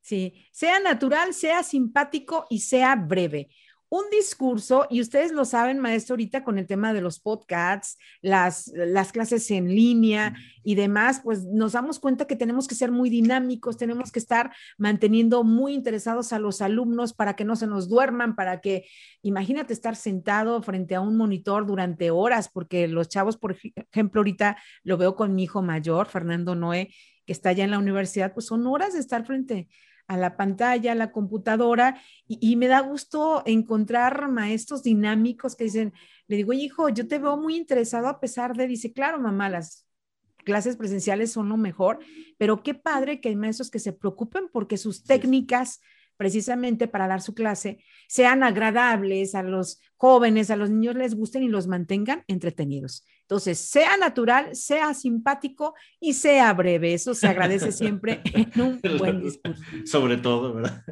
Sí, 0.00 0.46
sea 0.52 0.78
natural, 0.78 1.34
sea 1.34 1.64
simpático 1.64 2.46
y 2.48 2.60
sea 2.60 2.94
breve 2.94 3.48
un 3.90 4.04
discurso, 4.10 4.86
y 4.90 5.00
ustedes 5.00 5.32
lo 5.32 5.44
saben, 5.44 5.78
maestro, 5.78 6.12
ahorita 6.14 6.44
con 6.44 6.58
el 6.58 6.66
tema 6.66 6.92
de 6.92 7.00
los 7.00 7.20
podcasts, 7.20 7.96
las, 8.20 8.70
las 8.74 9.12
clases 9.12 9.50
en 9.50 9.68
línea 9.68 10.34
y 10.62 10.74
demás, 10.74 11.20
pues 11.24 11.44
nos 11.44 11.72
damos 11.72 11.98
cuenta 11.98 12.26
que 12.26 12.36
tenemos 12.36 12.68
que 12.68 12.74
ser 12.74 12.90
muy 12.90 13.08
dinámicos, 13.08 13.78
tenemos 13.78 14.12
que 14.12 14.18
estar 14.18 14.52
manteniendo 14.76 15.42
muy 15.42 15.72
interesados 15.72 16.34
a 16.34 16.38
los 16.38 16.60
alumnos 16.60 17.14
para 17.14 17.34
que 17.34 17.44
no 17.44 17.56
se 17.56 17.66
nos 17.66 17.88
duerman, 17.88 18.36
para 18.36 18.60
que, 18.60 18.86
imagínate 19.22 19.72
estar 19.72 19.96
sentado 19.96 20.62
frente 20.62 20.94
a 20.94 21.00
un 21.00 21.16
monitor 21.16 21.66
durante 21.66 22.10
horas, 22.10 22.50
porque 22.50 22.88
los 22.88 23.08
chavos, 23.08 23.38
por 23.38 23.56
ejemplo, 23.92 24.20
ahorita 24.20 24.58
lo 24.82 24.98
veo 24.98 25.14
con 25.16 25.34
mi 25.34 25.44
hijo 25.44 25.62
mayor, 25.62 26.08
Fernando 26.08 26.54
Noé, 26.54 26.94
que 27.24 27.32
está 27.32 27.50
allá 27.50 27.64
en 27.64 27.70
la 27.70 27.78
universidad, 27.78 28.34
pues 28.34 28.46
son 28.46 28.66
horas 28.66 28.92
de 28.92 29.00
estar 29.00 29.24
frente 29.24 29.68
a 30.08 30.16
la 30.16 30.36
pantalla, 30.36 30.92
a 30.92 30.94
la 30.96 31.12
computadora, 31.12 32.00
y, 32.26 32.56
me 32.56 32.66
da 32.66 32.80
gusto 32.80 33.42
encontrar 33.46 34.28
maestros 34.28 34.82
dinámicos 34.82 35.54
que 35.54 35.64
dicen, 35.64 35.92
le 36.26 36.36
digo, 36.36 36.52
hijo, 36.52 36.88
yo 36.88 37.06
te 37.06 37.18
veo 37.18 37.36
muy 37.36 37.56
interesado 37.56 38.08
a 38.08 38.18
pesar 38.18 38.56
de, 38.56 38.66
dice, 38.66 38.92
claro, 38.92 39.20
mamá, 39.20 39.48
las 39.48 39.86
clases 40.44 40.76
presenciales 40.76 41.30
son 41.30 41.48
lo 41.50 41.58
mejor, 41.58 41.98
pero 42.38 42.62
qué 42.62 42.74
padre 42.74 43.20
que 43.20 43.28
hay 43.28 43.36
maestros 43.36 43.70
que 43.70 43.78
se 43.78 43.92
preocupen 43.92 44.48
porque 44.50 44.78
sus 44.78 45.04
técnicas 45.04 45.80
precisamente 46.16 46.88
para 46.88 47.06
dar 47.06 47.22
su 47.22 47.34
clase 47.34 47.78
sean 48.08 48.42
agradables 48.42 49.34
a 49.34 49.42
los 49.42 49.80
jóvenes, 49.96 50.50
a 50.50 50.56
los 50.56 50.70
niños 50.70 50.96
les 50.96 51.14
gusten 51.14 51.42
y 51.44 51.48
los 51.48 51.66
mantengan 51.66 52.24
entretenidos. 52.26 53.06
Entonces, 53.28 53.58
sea 53.58 53.98
natural, 53.98 54.56
sea 54.56 54.94
simpático 54.94 55.74
y 56.00 56.14
sea 56.14 56.50
breve. 56.54 56.94
Eso 56.94 57.14
se 57.14 57.28
agradece 57.28 57.72
siempre 57.72 58.22
en 58.32 58.58
un 58.58 58.80
buen 58.98 59.22
discurso. 59.22 59.62
Sobre 59.84 60.16
todo, 60.16 60.54
¿verdad? 60.54 60.82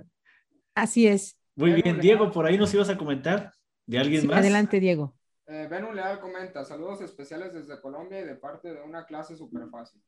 Así 0.74 1.06
es. 1.06 1.38
Muy 1.54 1.72
bien, 1.72 1.98
Diego, 1.98 2.30
por 2.30 2.44
ahí 2.44 2.58
nos 2.58 2.74
ibas 2.74 2.90
a 2.90 2.98
comentar 2.98 3.54
de 3.86 3.98
alguien 3.98 4.26
más. 4.26 4.36
Adelante, 4.36 4.80
Diego. 4.80 5.16
Eh, 5.46 5.66
un 5.88 5.96
Leal 5.96 6.20
comenta, 6.20 6.62
saludos 6.62 7.00
especiales 7.00 7.54
desde 7.54 7.80
Colombia 7.80 8.20
y 8.20 8.24
de 8.24 8.34
parte 8.34 8.74
de 8.74 8.82
una 8.82 9.06
clase 9.06 9.34
súper 9.34 9.70
fácil. 9.70 10.02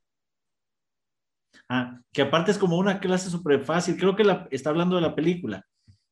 Ah, 1.66 1.98
que 2.12 2.20
aparte 2.20 2.50
es 2.50 2.58
como 2.58 2.76
una 2.76 3.00
clase 3.00 3.30
súper 3.30 3.64
fácil. 3.64 3.96
Creo 3.96 4.14
que 4.14 4.24
la, 4.24 4.46
está 4.50 4.68
hablando 4.68 4.96
de 4.96 5.02
la 5.02 5.14
película. 5.14 5.64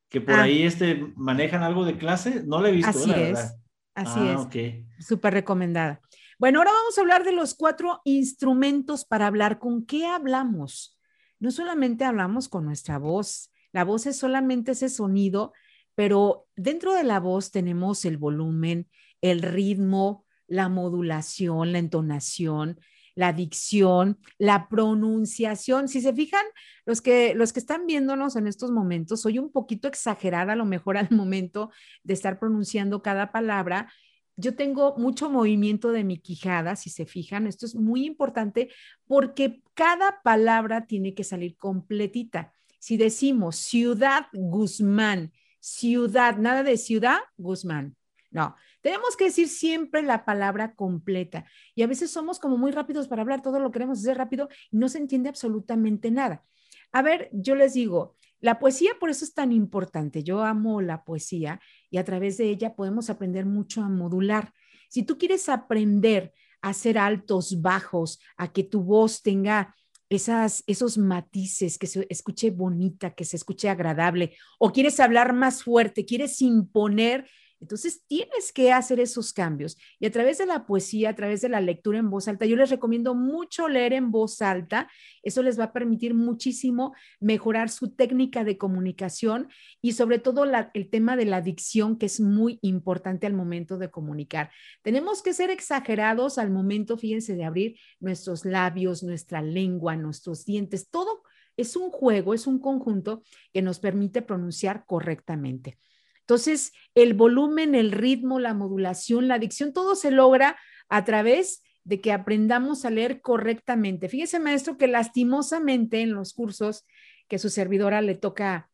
Que 0.09 0.23
por 0.23 0.37
ah. 0.37 0.45
ahí 0.45 0.63
este, 0.63 1.13
manejan 1.15 1.63
algo 1.63 1.85
de 1.85 1.99
clase. 1.99 2.43
No 2.43 2.63
la 2.63 2.71
he 2.71 2.73
visto. 2.73 2.89
Así 2.89 3.13
es. 3.13 3.55
Así 3.97 4.21
ah, 4.21 4.47
es. 4.53 5.07
Súper 5.07 5.33
recomendada. 5.33 6.03
Bueno, 6.39 6.59
ahora 6.59 6.73
vamos 6.73 6.97
a 6.97 7.01
hablar 7.01 7.25
de 7.25 7.33
los 7.33 7.55
cuatro 7.55 8.03
instrumentos 8.05 9.07
para 9.07 9.27
hablar. 9.27 9.59
¿Con 9.59 9.87
qué 9.87 10.07
hablamos? 10.07 10.99
No 11.41 11.51
solamente 11.51 12.05
hablamos 12.05 12.51
con 12.51 12.67
nuestra 12.67 12.99
voz. 12.99 13.51
La 13.73 13.85
voz 13.85 14.07
es 14.07 14.19
solamente 14.19 14.73
ese 14.73 14.91
sonido, 14.91 15.55
pero 15.95 16.47
dentro 16.57 16.93
de 16.93 17.05
la 17.05 17.21
voz 17.21 17.51
tenemos 17.51 18.05
el 18.05 18.19
volumen, 18.19 18.87
el 19.23 19.41
ritmo, 19.41 20.27
la 20.47 20.69
modulación, 20.69 21.73
la 21.73 21.79
entonación, 21.79 22.79
la 23.17 23.33
dicción, 23.33 24.19
la 24.39 24.69
pronunciación. 24.69 25.89
Si 25.89 26.01
se 26.01 26.13
fijan, 26.13 26.45
los 26.85 27.01
que, 27.01 27.35
los 27.35 27.53
que 27.53 27.59
están 27.59 27.87
viéndonos 27.87 28.37
en 28.37 28.47
estos 28.47 28.71
momentos, 28.71 29.23
soy 29.23 29.41
un 29.41 29.51
poquito 29.51 29.89
exagerada 29.89 30.53
a 30.53 30.57
lo 30.57 30.67
mejor 30.67 30.97
al 30.97 31.11
momento 31.11 31.71
de 32.05 32.15
estar 32.15 32.39
pronunciando 32.39 33.03
cada 33.03 33.33
palabra. 33.33 33.91
Yo 34.37 34.55
tengo 34.55 34.95
mucho 34.99 35.31
movimiento 35.31 35.91
de 35.91 36.05
mi 36.05 36.19
quijada, 36.19 36.77
si 36.77 36.91
se 36.91 37.07
fijan, 37.07 37.47
esto 37.47 37.65
es 37.65 37.75
muy 37.75 38.05
importante 38.05 38.69
porque 39.07 39.63
cada 39.73 40.21
palabra 40.23 40.87
tiene 40.87 41.15
que 41.15 41.25
salir 41.25 41.57
completita. 41.57 42.53
Si 42.79 42.99
decimos 42.99 43.57
ciudad 43.57 44.27
Guzmán, 44.35 45.33
ciudad, 45.59 46.37
nada 46.37 46.63
de 46.63 46.77
ciudad 46.77 47.19
Guzmán. 47.39 47.97
No, 48.31 48.55
tenemos 48.87 49.17
que 49.17 49.25
decir 49.25 49.49
siempre 49.49 50.01
la 50.01 50.25
palabra 50.25 50.77
completa. 50.77 51.45
Y 51.75 51.83
a 51.83 51.89
veces 51.89 52.09
somos 52.09 52.39
como 52.39 52.57
muy 52.57 52.71
rápidos 52.71 53.09
para 53.09 53.23
hablar, 53.23 53.43
todo 53.43 53.59
lo 53.59 53.73
queremos 53.73 53.99
hacer 53.99 54.17
rápido 54.17 54.49
y 54.71 54.77
no 54.77 54.89
se 54.89 54.99
entiende 54.99 55.29
absolutamente 55.29 56.13
nada. 56.13 56.45
A 56.93 57.03
ver, 57.03 57.29
yo 57.33 57.57
les 57.57 57.75
digo, 57.75 58.15
la 58.39 58.61
poesía 58.61 58.93
por 59.01 59.11
eso 59.11 59.25
es 59.25 59.35
tan 59.35 59.51
importante. 59.51 60.23
Yo 60.23 60.45
amo 60.45 60.81
la 60.81 61.03
poesía 61.03 61.61
y 61.91 61.97
a 61.97 62.05
través 62.05 62.37
de 62.37 62.49
ella 62.49 62.77
podemos 62.77 63.11
aprender 63.11 63.45
mucho 63.45 63.83
a 63.83 63.89
modular. 63.89 64.53
Si 64.89 65.03
tú 65.03 65.19
quieres 65.19 65.49
aprender 65.49 66.33
a 66.63 66.69
hacer 66.69 66.97
altos, 66.97 67.61
bajos, 67.61 68.21
a 68.37 68.53
que 68.53 68.63
tu 68.63 68.85
voz 68.85 69.21
tenga 69.21 69.75
esas, 70.09 70.63
esos 70.69 70.97
matices, 70.97 71.77
que 71.77 71.89
se 71.89 72.07
escuche 72.09 72.53
bonita, 72.53 73.17
que 73.17 73.25
se 73.25 73.35
escuche 73.35 73.69
agradable, 73.69 74.37
o 74.61 74.71
quieres 74.71 75.01
hablar 75.01 75.33
más 75.33 75.65
fuerte, 75.65 76.05
quieres 76.07 76.41
imponer 76.41 77.27
entonces 77.61 78.03
tienes 78.07 78.53
que 78.53 78.73
hacer 78.73 79.01
esos 79.01 79.33
cambios. 79.33 79.77
Y 79.99 80.07
a 80.07 80.11
través 80.11 80.39
de 80.39 80.47
la 80.47 80.67
poesía, 80.67 81.11
a 81.11 81.15
través 81.15 81.41
de 81.41 81.49
la 81.49 81.61
lectura 81.61 81.99
en 81.99 82.11
voz 82.11 82.29
alta, 82.29 82.47
yo 82.47 82.57
les 82.57 82.71
recomiendo 82.71 83.15
mucho 83.15 83.69
leer 83.69 83.93
en 83.93 84.11
voz 84.11 84.43
alta. 84.43 84.91
Eso 85.23 85.43
les 85.43 85.59
va 85.59 85.65
a 85.65 85.73
permitir 85.73 86.15
muchísimo 86.15 86.95
mejorar 87.21 87.69
su 87.69 87.91
técnica 87.95 88.45
de 88.45 88.59
comunicación 88.59 89.49
y 89.81 89.93
sobre 89.93 90.19
todo 90.19 90.45
el 90.45 90.91
tema 90.91 91.17
de 91.17 91.25
la 91.25 91.41
dicción, 91.41 91.99
que 91.99 92.07
es 92.07 92.21
muy 92.21 92.59
importante 92.63 93.27
al 93.27 93.35
momento 93.35 93.79
de 93.79 93.91
comunicar. 93.91 94.51
Tenemos 94.83 95.23
que 95.23 95.33
ser 95.33 95.51
exagerados 95.51 96.39
al 96.39 96.51
momento, 96.51 96.97
fíjense, 96.97 97.35
de 97.35 97.45
abrir 97.45 97.79
nuestros 98.01 98.45
labios, 98.45 99.03
nuestra 99.03 99.43
lengua, 99.43 99.97
nuestros 99.97 100.45
dientes, 100.45 100.91
todo 100.91 101.23
es 101.57 101.75
un 101.77 101.91
juego, 101.91 102.35
es 102.35 102.47
un 102.47 102.59
conjunto 102.59 103.23
que 103.53 103.63
nos 103.63 103.79
permite 103.79 104.23
pronunciar 104.23 104.85
correctamente. 104.87 105.79
Entonces, 106.27 106.73
el 106.97 107.15
volumen, 107.15 107.77
el 107.77 107.93
ritmo, 107.93 108.41
la 108.41 108.53
modulación, 108.53 109.29
la 109.29 109.39
dicción, 109.39 109.73
todo 109.73 109.95
se 109.95 110.11
logra 110.11 110.57
a 110.89 111.05
través 111.05 111.63
de 111.85 112.01
que 112.01 112.11
aprendamos 112.11 112.85
a 112.85 112.91
leer 112.91 113.21
correctamente. 113.21 114.09
Fíjese, 114.09 114.41
maestro, 114.41 114.77
que 114.77 114.89
lastimosamente 114.89 116.01
en 116.01 116.15
los 116.15 116.33
cursos 116.33 116.85
que 117.29 117.39
su 117.39 117.49
servidora 117.49 118.03
le 118.03 118.17
toca 118.17 118.69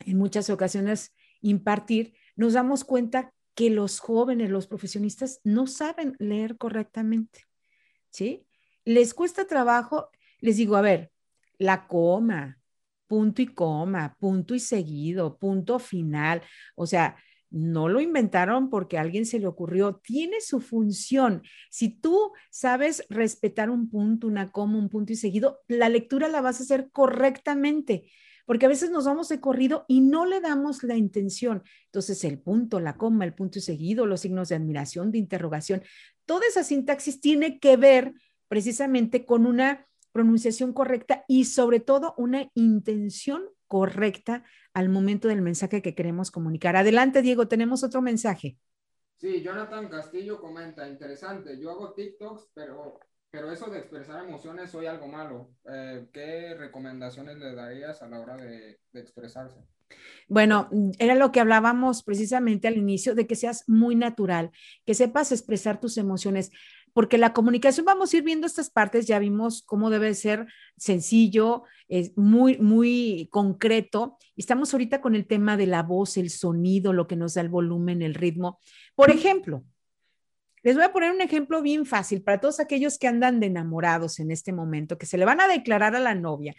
en 0.00 0.18
muchas 0.18 0.50
ocasiones 0.50 1.14
impartir, 1.40 2.14
nos 2.34 2.54
damos 2.54 2.82
cuenta 2.82 3.32
que 3.54 3.70
los 3.70 4.00
jóvenes, 4.00 4.50
los 4.50 4.66
profesionistas, 4.66 5.40
no 5.44 5.68
saben 5.68 6.16
leer 6.18 6.56
correctamente. 6.56 7.46
¿Sí? 8.10 8.44
Les 8.84 9.14
cuesta 9.14 9.46
trabajo, 9.46 10.08
les 10.40 10.56
digo, 10.56 10.74
a 10.74 10.80
ver, 10.80 11.12
la 11.58 11.86
coma, 11.86 12.58
punto 13.12 13.42
y 13.42 13.46
coma, 13.48 14.16
punto 14.18 14.54
y 14.54 14.58
seguido, 14.58 15.36
punto 15.36 15.78
final. 15.78 16.40
O 16.74 16.86
sea, 16.86 17.18
no 17.50 17.86
lo 17.86 18.00
inventaron 18.00 18.70
porque 18.70 18.96
a 18.96 19.02
alguien 19.02 19.26
se 19.26 19.38
le 19.38 19.46
ocurrió, 19.46 19.96
tiene 19.96 20.40
su 20.40 20.60
función. 20.60 21.42
Si 21.68 21.90
tú 21.90 22.32
sabes 22.50 23.04
respetar 23.10 23.68
un 23.68 23.90
punto, 23.90 24.26
una 24.26 24.50
coma, 24.50 24.78
un 24.78 24.88
punto 24.88 25.12
y 25.12 25.16
seguido, 25.16 25.60
la 25.68 25.90
lectura 25.90 26.28
la 26.28 26.40
vas 26.40 26.60
a 26.60 26.62
hacer 26.62 26.88
correctamente, 26.90 28.10
porque 28.46 28.64
a 28.64 28.70
veces 28.70 28.90
nos 28.90 29.04
vamos 29.04 29.28
de 29.28 29.40
corrido 29.40 29.84
y 29.88 30.00
no 30.00 30.24
le 30.24 30.40
damos 30.40 30.82
la 30.82 30.96
intención. 30.96 31.62
Entonces, 31.84 32.24
el 32.24 32.40
punto, 32.40 32.80
la 32.80 32.96
coma, 32.96 33.26
el 33.26 33.34
punto 33.34 33.58
y 33.58 33.60
seguido, 33.60 34.06
los 34.06 34.22
signos 34.22 34.48
de 34.48 34.54
admiración, 34.54 35.12
de 35.12 35.18
interrogación, 35.18 35.82
toda 36.24 36.46
esa 36.48 36.64
sintaxis 36.64 37.20
tiene 37.20 37.58
que 37.58 37.76
ver 37.76 38.14
precisamente 38.48 39.26
con 39.26 39.44
una 39.44 39.86
pronunciación 40.12 40.72
correcta 40.72 41.24
y 41.26 41.46
sobre 41.46 41.80
todo 41.80 42.14
una 42.16 42.50
intención 42.54 43.44
correcta 43.66 44.44
al 44.74 44.88
momento 44.88 45.28
del 45.28 45.42
mensaje 45.42 45.82
que 45.82 45.94
queremos 45.94 46.30
comunicar. 46.30 46.76
Adelante, 46.76 47.22
Diego, 47.22 47.48
tenemos 47.48 47.82
otro 47.82 48.02
mensaje. 48.02 48.58
Sí, 49.16 49.40
Jonathan 49.40 49.88
Castillo 49.88 50.40
comenta, 50.40 50.88
interesante, 50.88 51.58
yo 51.58 51.70
hago 51.70 51.94
TikToks, 51.94 52.50
pero, 52.54 52.98
pero 53.30 53.50
eso 53.50 53.70
de 53.70 53.78
expresar 53.78 54.24
emociones 54.24 54.70
soy 54.70 54.86
algo 54.86 55.06
malo. 55.06 55.50
Eh, 55.72 56.08
¿Qué 56.12 56.54
recomendaciones 56.54 57.38
le 57.38 57.54
darías 57.54 58.02
a 58.02 58.08
la 58.08 58.20
hora 58.20 58.36
de, 58.36 58.80
de 58.92 59.00
expresarse? 59.00 59.60
Bueno, 60.28 60.68
era 60.98 61.14
lo 61.14 61.32
que 61.32 61.40
hablábamos 61.40 62.02
precisamente 62.02 62.68
al 62.68 62.76
inicio, 62.76 63.14
de 63.14 63.26
que 63.26 63.36
seas 63.36 63.64
muy 63.68 63.94
natural, 63.94 64.50
que 64.84 64.94
sepas 64.94 65.32
expresar 65.32 65.80
tus 65.80 65.98
emociones 65.98 66.50
porque 66.92 67.18
la 67.18 67.32
comunicación, 67.32 67.86
vamos 67.86 68.12
a 68.12 68.16
ir 68.16 68.22
viendo 68.22 68.46
estas 68.46 68.70
partes, 68.70 69.06
ya 69.06 69.18
vimos 69.18 69.62
cómo 69.62 69.90
debe 69.90 70.14
ser 70.14 70.46
sencillo, 70.76 71.64
es 71.88 72.16
muy, 72.16 72.58
muy 72.58 73.28
concreto. 73.30 74.18
Estamos 74.36 74.72
ahorita 74.72 75.00
con 75.00 75.14
el 75.14 75.26
tema 75.26 75.56
de 75.56 75.66
la 75.66 75.82
voz, 75.82 76.16
el 76.16 76.30
sonido, 76.30 76.92
lo 76.92 77.06
que 77.06 77.16
nos 77.16 77.34
da 77.34 77.40
el 77.40 77.48
volumen, 77.48 78.02
el 78.02 78.14
ritmo. 78.14 78.58
Por 78.94 79.10
ejemplo, 79.10 79.64
les 80.62 80.76
voy 80.76 80.84
a 80.84 80.92
poner 80.92 81.10
un 81.10 81.20
ejemplo 81.20 81.60
bien 81.60 81.86
fácil 81.86 82.22
para 82.22 82.40
todos 82.40 82.60
aquellos 82.60 82.98
que 82.98 83.08
andan 83.08 83.40
de 83.40 83.46
enamorados 83.46 84.20
en 84.20 84.30
este 84.30 84.52
momento, 84.52 84.96
que 84.96 85.06
se 85.06 85.18
le 85.18 85.24
van 85.24 85.40
a 85.40 85.48
declarar 85.48 85.96
a 85.96 86.00
la 86.00 86.14
novia. 86.14 86.54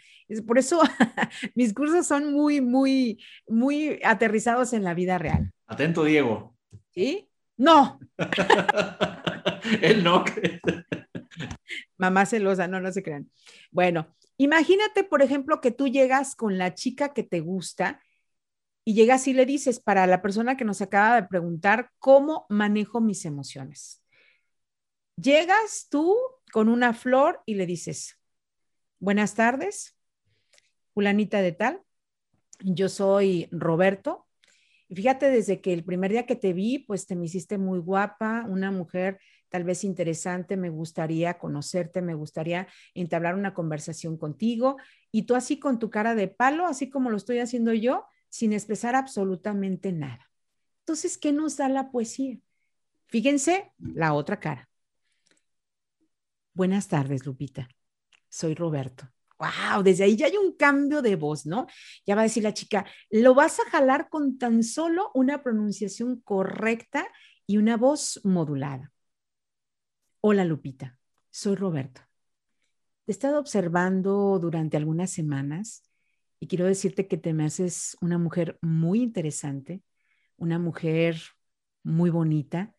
Por 0.46 0.58
eso 0.58 0.80
mis 1.54 1.72
cursos 1.72 2.06
son 2.06 2.32
muy, 2.32 2.60
muy, 2.60 3.18
muy 3.48 4.00
aterrizados 4.04 4.72
en 4.74 4.84
la 4.84 4.94
vida 4.94 5.16
real. 5.16 5.50
Atento, 5.66 6.04
Diego. 6.04 6.54
¿Sí? 6.90 7.30
No. 7.56 8.00
Él 9.82 10.02
no. 10.04 10.24
Mamá 11.96 12.26
celosa, 12.26 12.68
no, 12.68 12.80
no 12.80 12.92
se 12.92 13.02
crean. 13.02 13.30
Bueno, 13.70 14.14
imagínate, 14.36 15.04
por 15.04 15.22
ejemplo, 15.22 15.60
que 15.60 15.70
tú 15.70 15.88
llegas 15.88 16.34
con 16.34 16.58
la 16.58 16.74
chica 16.74 17.12
que 17.12 17.22
te 17.22 17.40
gusta 17.40 18.00
y 18.84 18.94
llegas 18.94 19.26
y 19.28 19.32
le 19.32 19.46
dices 19.46 19.80
para 19.80 20.06
la 20.06 20.20
persona 20.20 20.56
que 20.56 20.64
nos 20.64 20.82
acaba 20.82 21.20
de 21.20 21.28
preguntar, 21.28 21.90
¿cómo 21.98 22.46
manejo 22.48 23.00
mis 23.00 23.24
emociones? 23.24 24.02
Llegas 25.16 25.86
tú 25.88 26.16
con 26.52 26.68
una 26.68 26.92
flor 26.92 27.42
y 27.46 27.54
le 27.54 27.66
dices, 27.66 28.18
buenas 28.98 29.34
tardes, 29.34 29.96
fulanita 30.92 31.40
de 31.40 31.52
tal, 31.52 31.82
yo 32.60 32.88
soy 32.88 33.48
Roberto. 33.50 34.26
Y 34.88 34.94
fíjate, 34.96 35.30
desde 35.30 35.60
que 35.60 35.72
el 35.72 35.84
primer 35.84 36.10
día 36.10 36.26
que 36.26 36.36
te 36.36 36.52
vi, 36.52 36.78
pues 36.78 37.06
te 37.06 37.16
me 37.16 37.26
hiciste 37.26 37.58
muy 37.58 37.78
guapa, 37.78 38.44
una 38.48 38.70
mujer 38.70 39.18
tal 39.48 39.64
vez 39.64 39.84
interesante, 39.84 40.56
me 40.56 40.68
gustaría 40.68 41.38
conocerte, 41.38 42.02
me 42.02 42.14
gustaría 42.14 42.66
entablar 42.92 43.36
una 43.36 43.54
conversación 43.54 44.16
contigo 44.16 44.76
y 45.12 45.22
tú 45.22 45.36
así 45.36 45.60
con 45.60 45.78
tu 45.78 45.90
cara 45.90 46.14
de 46.14 46.28
palo, 46.28 46.66
así 46.66 46.90
como 46.90 47.08
lo 47.08 47.16
estoy 47.16 47.38
haciendo 47.38 47.72
yo, 47.72 48.04
sin 48.28 48.52
expresar 48.52 48.96
absolutamente 48.96 49.92
nada. 49.92 50.28
Entonces, 50.80 51.16
¿qué 51.18 51.32
nos 51.32 51.56
da 51.56 51.68
la 51.68 51.92
poesía? 51.92 52.38
Fíjense 53.06 53.72
la 53.78 54.12
otra 54.12 54.40
cara. 54.40 54.68
Buenas 56.52 56.88
tardes, 56.88 57.24
Lupita. 57.24 57.68
Soy 58.28 58.54
Roberto. 58.54 59.08
Wow, 59.38 59.82
desde 59.82 60.04
ahí 60.04 60.16
ya 60.16 60.26
hay 60.26 60.36
un 60.36 60.56
cambio 60.56 61.02
de 61.02 61.16
voz, 61.16 61.44
¿no? 61.44 61.66
Ya 62.06 62.14
va 62.14 62.22
a 62.22 62.24
decir 62.24 62.42
la 62.42 62.54
chica, 62.54 62.86
lo 63.10 63.34
vas 63.34 63.58
a 63.60 63.68
jalar 63.70 64.08
con 64.08 64.38
tan 64.38 64.62
solo 64.62 65.10
una 65.14 65.42
pronunciación 65.42 66.20
correcta 66.20 67.06
y 67.46 67.56
una 67.56 67.76
voz 67.76 68.20
modulada. 68.24 68.92
Hola 70.20 70.44
Lupita, 70.44 70.98
soy 71.30 71.56
Roberto. 71.56 72.00
Te 73.04 73.10
he 73.10 73.12
estado 73.12 73.38
observando 73.38 74.38
durante 74.38 74.76
algunas 74.76 75.10
semanas 75.10 75.82
y 76.40 76.46
quiero 76.46 76.64
decirte 76.64 77.08
que 77.08 77.18
te 77.18 77.34
me 77.34 77.44
haces 77.44 77.96
una 78.00 78.18
mujer 78.18 78.58
muy 78.62 79.02
interesante, 79.02 79.82
una 80.36 80.58
mujer 80.58 81.20
muy 81.82 82.08
bonita. 82.08 82.74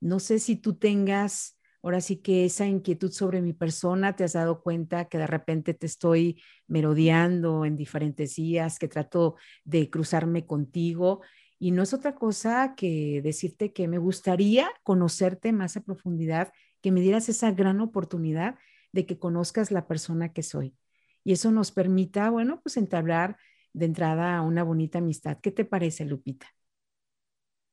No 0.00 0.18
sé 0.18 0.38
si 0.38 0.56
tú 0.56 0.74
tengas 0.74 1.53
ahora 1.84 2.00
sí 2.00 2.16
que 2.16 2.46
esa 2.46 2.66
inquietud 2.66 3.12
sobre 3.12 3.42
mi 3.42 3.52
persona, 3.52 4.16
te 4.16 4.24
has 4.24 4.32
dado 4.32 4.62
cuenta 4.62 5.04
que 5.04 5.18
de 5.18 5.26
repente 5.26 5.74
te 5.74 5.84
estoy 5.84 6.42
merodeando 6.66 7.66
en 7.66 7.76
diferentes 7.76 8.36
días, 8.36 8.78
que 8.78 8.88
trato 8.88 9.36
de 9.64 9.90
cruzarme 9.90 10.46
contigo 10.46 11.20
y 11.58 11.72
no 11.72 11.82
es 11.82 11.92
otra 11.92 12.14
cosa 12.14 12.74
que 12.74 13.20
decirte 13.22 13.74
que 13.74 13.86
me 13.86 13.98
gustaría 13.98 14.70
conocerte 14.82 15.52
más 15.52 15.76
a 15.76 15.82
profundidad, 15.82 16.52
que 16.80 16.90
me 16.90 17.02
dieras 17.02 17.28
esa 17.28 17.52
gran 17.52 17.82
oportunidad 17.82 18.56
de 18.92 19.04
que 19.04 19.18
conozcas 19.18 19.70
la 19.70 19.86
persona 19.86 20.32
que 20.32 20.42
soy. 20.42 20.74
Y 21.22 21.32
eso 21.32 21.52
nos 21.52 21.70
permita, 21.70 22.30
bueno, 22.30 22.62
pues 22.62 22.78
entablar 22.78 23.36
de 23.74 23.84
entrada 23.84 24.40
una 24.40 24.62
bonita 24.62 25.00
amistad. 25.00 25.38
¿Qué 25.42 25.50
te 25.50 25.66
parece, 25.66 26.06
Lupita? 26.06 26.46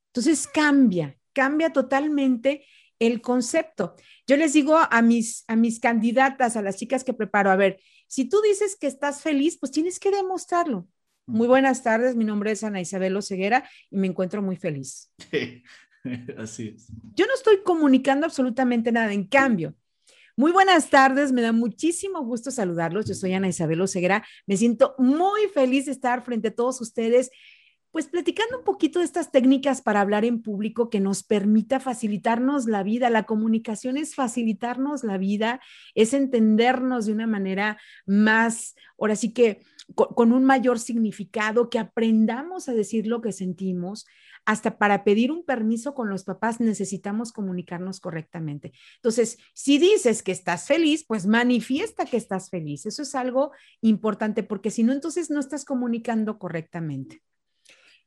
Entonces 0.09 0.47
cambia, 0.47 1.18
cambia 1.32 1.72
totalmente 1.72 2.66
el 3.01 3.19
concepto. 3.21 3.95
Yo 4.27 4.37
les 4.37 4.53
digo 4.53 4.77
a 4.77 5.01
mis, 5.01 5.43
a 5.47 5.55
mis 5.55 5.79
candidatas, 5.79 6.55
a 6.55 6.61
las 6.61 6.77
chicas 6.77 7.03
que 7.03 7.13
preparo, 7.13 7.49
a 7.49 7.55
ver, 7.55 7.81
si 8.07 8.25
tú 8.29 8.41
dices 8.41 8.77
que 8.79 8.87
estás 8.87 9.21
feliz, 9.21 9.57
pues 9.59 9.71
tienes 9.71 9.99
que 9.99 10.11
demostrarlo. 10.11 10.87
Muy 11.25 11.47
buenas 11.47 11.81
tardes, 11.81 12.15
mi 12.15 12.25
nombre 12.25 12.51
es 12.51 12.63
Ana 12.63 12.79
Isabel 12.79 13.17
Oseguera 13.17 13.67
y 13.89 13.97
me 13.97 14.07
encuentro 14.07 14.43
muy 14.43 14.55
feliz. 14.55 15.11
así 16.37 16.75
es. 16.75 16.87
Yo 17.15 17.25
no 17.25 17.33
estoy 17.33 17.63
comunicando 17.63 18.27
absolutamente 18.27 18.91
nada, 18.91 19.11
en 19.13 19.25
cambio, 19.25 19.75
muy 20.37 20.51
buenas 20.51 20.89
tardes, 20.89 21.31
me 21.31 21.41
da 21.41 21.51
muchísimo 21.51 22.23
gusto 22.23 22.51
saludarlos. 22.51 23.05
Yo 23.05 23.15
soy 23.15 23.33
Ana 23.33 23.49
Isabel 23.49 23.81
Oseguera, 23.81 24.25
me 24.45 24.57
siento 24.57 24.95
muy 24.97 25.41
feliz 25.53 25.85
de 25.85 25.91
estar 25.91 26.23
frente 26.23 26.49
a 26.49 26.55
todos 26.55 26.79
ustedes 26.81 27.31
pues 27.91 28.07
platicando 28.07 28.59
un 28.59 28.63
poquito 28.63 28.99
de 28.99 29.05
estas 29.05 29.31
técnicas 29.31 29.81
para 29.81 30.01
hablar 30.01 30.23
en 30.23 30.41
público 30.41 30.89
que 30.89 31.01
nos 31.01 31.23
permita 31.23 31.79
facilitarnos 31.79 32.65
la 32.65 32.83
vida. 32.83 33.09
La 33.09 33.23
comunicación 33.23 33.97
es 33.97 34.15
facilitarnos 34.15 35.03
la 35.03 35.17
vida, 35.17 35.59
es 35.93 36.13
entendernos 36.13 37.05
de 37.05 37.13
una 37.13 37.27
manera 37.27 37.77
más, 38.05 38.75
ahora 38.97 39.15
sí 39.15 39.33
que 39.33 39.61
con, 39.93 40.31
un 40.31 40.45
mayor 40.45 40.79
significado, 40.79 41.69
que 41.69 41.79
aprendamos 41.79 42.69
a 42.69 42.73
decir 42.73 43.07
lo 43.07 43.21
que 43.21 43.33
sentimos. 43.33 44.05
Hasta 44.43 44.79
para 44.79 45.03
pedir 45.03 45.31
un 45.31 45.45
permiso 45.45 45.93
con 45.93 46.09
los 46.09 46.23
papás 46.23 46.59
necesitamos 46.59 47.31
comunicarnos 47.31 47.99
correctamente. 47.99 48.71
Entonces, 48.95 49.37
si 49.53 49.77
dices 49.77 50.23
que 50.23 50.31
estás 50.31 50.65
feliz, 50.65 51.05
pues 51.05 51.27
manifiesta 51.27 52.05
que 52.05 52.17
estás 52.17 52.49
feliz. 52.49 52.85
Eso 52.87 53.03
es 53.03 53.13
algo 53.13 53.51
importante 53.81 54.41
porque 54.41 54.71
si 54.71 54.81
no, 54.83 54.93
entonces 54.93 55.29
no 55.29 55.39
estás 55.39 55.63
comunicando 55.63 56.39
correctamente. 56.39 57.21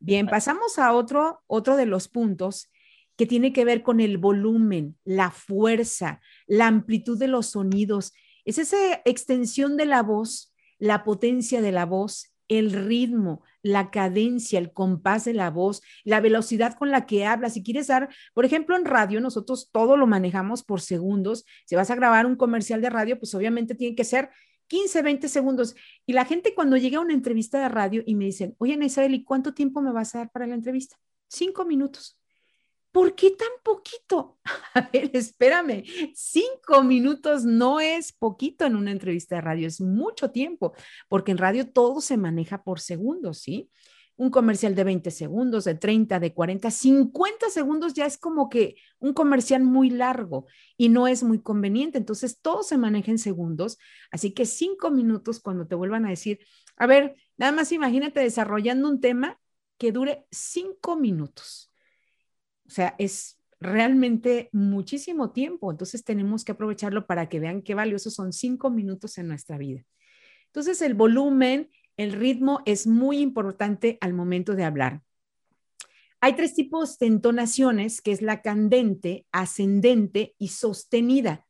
Bien, 0.04 0.26
pasamos 0.26 0.78
a 0.78 0.92
otro, 0.92 1.42
otro 1.46 1.76
de 1.76 1.86
los 1.86 2.08
puntos 2.08 2.70
que 3.16 3.26
tiene 3.26 3.52
que 3.52 3.64
ver 3.64 3.82
con 3.82 4.00
el 4.00 4.18
volumen, 4.18 4.98
la 5.04 5.30
fuerza, 5.30 6.20
la 6.46 6.66
amplitud 6.66 7.18
de 7.18 7.28
los 7.28 7.46
sonidos. 7.46 8.12
Es 8.44 8.58
esa 8.58 8.76
extensión 9.04 9.76
de 9.76 9.86
la 9.86 10.02
voz 10.02 10.54
la 10.78 11.04
potencia 11.04 11.62
de 11.62 11.72
la 11.72 11.86
voz, 11.86 12.32
el 12.48 12.72
ritmo, 12.72 13.42
la 13.62 13.90
cadencia, 13.90 14.58
el 14.58 14.72
compás 14.72 15.24
de 15.24 15.32
la 15.32 15.50
voz, 15.50 15.80
la 16.04 16.20
velocidad 16.20 16.74
con 16.74 16.90
la 16.90 17.06
que 17.06 17.24
hablas. 17.24 17.54
Si 17.54 17.62
quieres 17.62 17.86
dar, 17.86 18.10
por 18.34 18.44
ejemplo, 18.44 18.76
en 18.76 18.84
radio, 18.84 19.20
nosotros 19.20 19.70
todo 19.72 19.96
lo 19.96 20.06
manejamos 20.06 20.62
por 20.62 20.82
segundos. 20.82 21.46
Si 21.64 21.74
vas 21.74 21.90
a 21.90 21.94
grabar 21.94 22.26
un 22.26 22.36
comercial 22.36 22.82
de 22.82 22.90
radio, 22.90 23.18
pues 23.18 23.34
obviamente 23.34 23.74
tiene 23.74 23.96
que 23.96 24.04
ser 24.04 24.28
15, 24.68 25.02
20 25.02 25.28
segundos. 25.28 25.74
Y 26.06 26.12
la 26.12 26.24
gente 26.24 26.54
cuando 26.54 26.76
llega 26.76 26.98
a 26.98 27.02
una 27.02 27.14
entrevista 27.14 27.60
de 27.60 27.68
radio 27.68 28.02
y 28.06 28.14
me 28.14 28.26
dicen, 28.26 28.54
oye, 28.58 28.78
Isabel, 28.82 29.14
¿y 29.14 29.24
cuánto 29.24 29.54
tiempo 29.54 29.80
me 29.80 29.92
vas 29.92 30.14
a 30.14 30.18
dar 30.18 30.30
para 30.30 30.46
la 30.46 30.54
entrevista? 30.54 30.96
Cinco 31.28 31.64
minutos. 31.64 32.18
¿Por 32.94 33.16
qué 33.16 33.32
tan 33.32 33.48
poquito? 33.64 34.38
A 34.74 34.88
ver, 34.92 35.10
espérame, 35.14 35.82
cinco 36.14 36.84
minutos 36.84 37.44
no 37.44 37.80
es 37.80 38.12
poquito 38.12 38.64
en 38.64 38.76
una 38.76 38.92
entrevista 38.92 39.34
de 39.34 39.40
radio, 39.40 39.66
es 39.66 39.80
mucho 39.80 40.30
tiempo, 40.30 40.74
porque 41.08 41.32
en 41.32 41.38
radio 41.38 41.68
todo 41.68 42.00
se 42.00 42.16
maneja 42.16 42.62
por 42.62 42.78
segundos, 42.78 43.38
¿sí? 43.40 43.68
Un 44.16 44.30
comercial 44.30 44.74
de 44.74 44.84
20 44.84 45.10
segundos, 45.10 45.64
de 45.64 45.74
30, 45.74 46.20
de 46.20 46.32
40, 46.32 46.70
50 46.70 47.50
segundos 47.50 47.94
ya 47.94 48.06
es 48.06 48.16
como 48.16 48.48
que 48.48 48.76
un 48.98 49.12
comercial 49.12 49.64
muy 49.64 49.90
largo 49.90 50.46
y 50.76 50.88
no 50.88 51.08
es 51.08 51.22
muy 51.22 51.40
conveniente. 51.40 51.98
Entonces, 51.98 52.40
todo 52.40 52.62
se 52.62 52.78
maneja 52.78 53.10
en 53.10 53.18
segundos. 53.18 53.78
Así 54.10 54.32
que 54.32 54.46
cinco 54.46 54.90
minutos 54.90 55.40
cuando 55.40 55.66
te 55.66 55.74
vuelvan 55.74 56.06
a 56.06 56.10
decir, 56.10 56.38
a 56.76 56.86
ver, 56.86 57.16
nada 57.36 57.52
más 57.52 57.72
imagínate 57.72 58.20
desarrollando 58.20 58.88
un 58.88 59.00
tema 59.00 59.40
que 59.78 59.90
dure 59.90 60.26
cinco 60.30 60.96
minutos 60.96 61.72
o 62.66 62.70
sea, 62.70 62.94
es 62.98 63.38
realmente 63.60 64.48
muchísimo 64.52 65.32
tiempo, 65.32 65.70
entonces 65.70 66.04
tenemos 66.04 66.44
que 66.44 66.52
aprovecharlo 66.52 67.06
para 67.06 67.28
que 67.28 67.40
vean 67.40 67.62
qué 67.62 67.74
valiosos 67.74 68.14
son 68.14 68.32
cinco 68.32 68.70
minutos 68.70 69.18
en 69.18 69.28
nuestra 69.28 69.58
vida. 69.58 69.84
Entonces, 70.46 70.82
el 70.82 70.94
volumen, 70.94 71.70
el 71.96 72.12
ritmo 72.12 72.60
es 72.66 72.86
muy 72.86 73.18
importante 73.18 73.98
al 74.00 74.14
momento 74.14 74.54
de 74.54 74.64
hablar. 74.64 75.02
Hay 76.20 76.34
tres 76.36 76.54
tipos 76.54 76.98
de 76.98 77.06
entonaciones, 77.06 78.00
que 78.00 78.10
es 78.10 78.22
la 78.22 78.40
candente, 78.40 79.26
ascendente 79.30 80.34
y 80.38 80.48
sostenida. 80.48 81.46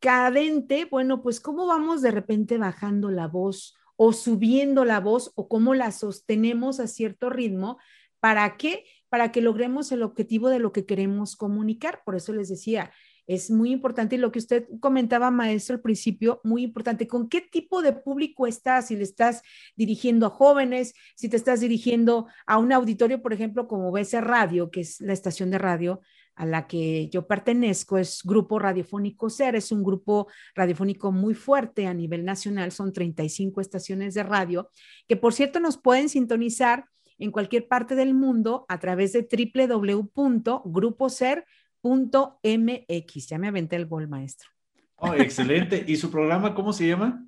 cadente, 0.00 0.84
bueno, 0.84 1.22
pues 1.22 1.40
cómo 1.40 1.66
vamos 1.66 2.02
de 2.02 2.12
repente 2.12 2.56
bajando 2.56 3.10
la 3.10 3.26
voz 3.26 3.74
o 3.96 4.12
subiendo 4.12 4.84
la 4.84 5.00
voz 5.00 5.32
o 5.34 5.48
cómo 5.48 5.74
la 5.74 5.90
sostenemos 5.90 6.78
a 6.78 6.86
cierto 6.86 7.30
ritmo. 7.30 7.78
¿Para 8.20 8.56
qué? 8.56 8.84
Para 9.08 9.32
que 9.32 9.40
logremos 9.40 9.90
el 9.90 10.04
objetivo 10.04 10.50
de 10.50 10.60
lo 10.60 10.70
que 10.70 10.86
queremos 10.86 11.34
comunicar. 11.34 12.02
Por 12.04 12.14
eso 12.14 12.32
les 12.32 12.48
decía, 12.48 12.92
es 13.28 13.50
muy 13.50 13.70
importante 13.70 14.16
y 14.16 14.18
lo 14.18 14.32
que 14.32 14.38
usted 14.38 14.66
comentaba, 14.80 15.30
maestro, 15.30 15.76
al 15.76 15.82
principio, 15.82 16.40
muy 16.44 16.62
importante, 16.62 17.06
¿con 17.06 17.28
qué 17.28 17.42
tipo 17.42 17.82
de 17.82 17.92
público 17.92 18.46
estás? 18.46 18.86
Si 18.86 18.96
le 18.96 19.02
estás 19.02 19.42
dirigiendo 19.76 20.24
a 20.26 20.30
jóvenes, 20.30 20.94
si 21.14 21.28
te 21.28 21.36
estás 21.36 21.60
dirigiendo 21.60 22.26
a 22.46 22.56
un 22.56 22.72
auditorio, 22.72 23.20
por 23.20 23.34
ejemplo, 23.34 23.68
como 23.68 23.92
BC 23.92 24.22
Radio, 24.22 24.70
que 24.70 24.80
es 24.80 25.02
la 25.02 25.12
estación 25.12 25.50
de 25.50 25.58
radio 25.58 26.00
a 26.36 26.46
la 26.46 26.66
que 26.66 27.10
yo 27.10 27.26
pertenezco, 27.26 27.98
es 27.98 28.22
Grupo 28.24 28.58
Radiofónico 28.58 29.28
SER, 29.28 29.56
es 29.56 29.72
un 29.72 29.82
grupo 29.82 30.28
radiofónico 30.54 31.12
muy 31.12 31.34
fuerte 31.34 31.86
a 31.86 31.92
nivel 31.92 32.24
nacional, 32.24 32.72
son 32.72 32.94
35 32.94 33.60
estaciones 33.60 34.14
de 34.14 34.22
radio, 34.22 34.70
que 35.06 35.16
por 35.16 35.34
cierto 35.34 35.60
nos 35.60 35.76
pueden 35.76 36.08
sintonizar 36.08 36.86
en 37.18 37.30
cualquier 37.32 37.68
parte 37.68 37.94
del 37.94 38.14
mundo 38.14 38.64
a 38.68 38.78
través 38.78 39.12
de 39.12 39.28
www.gruposer.com 39.28 41.57
.mx. 41.82 43.28
Ya 43.28 43.38
me 43.38 43.48
aventé 43.48 43.76
el 43.76 43.86
gol, 43.86 44.08
maestro. 44.08 44.48
Oh, 44.96 45.14
excelente. 45.14 45.84
¿Y 45.86 45.96
su 45.96 46.10
programa 46.10 46.54
cómo 46.54 46.72
se 46.72 46.88
llama? 46.88 47.24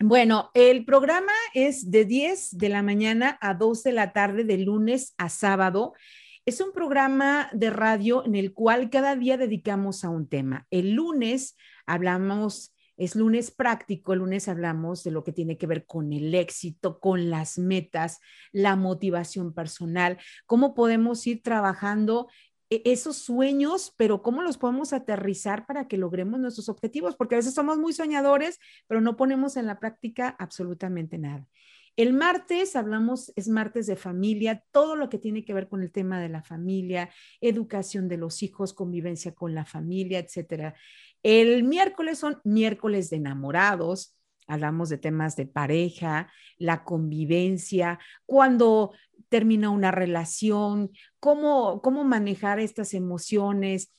Bueno, 0.00 0.50
el 0.54 0.84
programa 0.84 1.32
es 1.54 1.90
de 1.90 2.04
10 2.04 2.58
de 2.58 2.68
la 2.68 2.82
mañana 2.82 3.38
a 3.40 3.54
2 3.54 3.84
de 3.84 3.92
la 3.92 4.12
tarde, 4.12 4.44
de 4.44 4.58
lunes 4.58 5.14
a 5.18 5.28
sábado. 5.28 5.94
Es 6.46 6.60
un 6.60 6.72
programa 6.72 7.48
de 7.52 7.70
radio 7.70 8.24
en 8.26 8.34
el 8.34 8.52
cual 8.52 8.90
cada 8.90 9.16
día 9.16 9.36
dedicamos 9.36 10.04
a 10.04 10.10
un 10.10 10.28
tema. 10.28 10.66
El 10.70 10.92
lunes 10.92 11.56
hablamos, 11.86 12.74
es 12.96 13.16
lunes 13.16 13.50
práctico, 13.50 14.12
el 14.12 14.18
lunes 14.18 14.48
hablamos 14.48 15.04
de 15.04 15.10
lo 15.10 15.24
que 15.24 15.32
tiene 15.32 15.56
que 15.56 15.66
ver 15.66 15.86
con 15.86 16.12
el 16.12 16.34
éxito, 16.34 16.98
con 16.98 17.30
las 17.30 17.56
metas, 17.56 18.20
la 18.52 18.76
motivación 18.76 19.54
personal, 19.54 20.18
cómo 20.44 20.74
podemos 20.74 21.26
ir 21.26 21.42
trabajando 21.42 22.28
esos 22.84 23.16
sueños, 23.16 23.94
pero 23.96 24.22
cómo 24.22 24.42
los 24.42 24.58
podemos 24.58 24.92
aterrizar 24.92 25.66
para 25.66 25.88
que 25.88 25.96
logremos 25.96 26.40
nuestros 26.40 26.68
objetivos, 26.68 27.16
porque 27.16 27.34
a 27.34 27.38
veces 27.38 27.54
somos 27.54 27.78
muy 27.78 27.92
soñadores, 27.92 28.58
pero 28.86 29.00
no 29.00 29.16
ponemos 29.16 29.56
en 29.56 29.66
la 29.66 29.78
práctica 29.78 30.34
absolutamente 30.38 31.18
nada. 31.18 31.46
El 31.96 32.12
martes 32.12 32.74
hablamos, 32.74 33.32
es 33.36 33.48
martes 33.48 33.86
de 33.86 33.94
familia, 33.94 34.64
todo 34.72 34.96
lo 34.96 35.08
que 35.08 35.18
tiene 35.18 35.44
que 35.44 35.54
ver 35.54 35.68
con 35.68 35.80
el 35.80 35.92
tema 35.92 36.20
de 36.20 36.28
la 36.28 36.42
familia, 36.42 37.10
educación 37.40 38.08
de 38.08 38.16
los 38.16 38.42
hijos, 38.42 38.74
convivencia 38.74 39.32
con 39.32 39.54
la 39.54 39.64
familia, 39.64 40.18
etcétera. 40.18 40.74
El 41.22 41.62
miércoles 41.62 42.18
son 42.18 42.40
miércoles 42.42 43.10
de 43.10 43.18
enamorados, 43.18 44.16
hablamos 44.48 44.88
de 44.88 44.98
temas 44.98 45.36
de 45.36 45.46
pareja, 45.46 46.32
la 46.58 46.84
convivencia, 46.84 48.00
cuando 48.26 48.92
termina 49.34 49.68
una 49.68 49.90
relación, 49.90 50.92
cómo, 51.18 51.82
cómo 51.82 52.04
manejar 52.04 52.60
estas 52.60 52.94
emociones. 52.94 53.92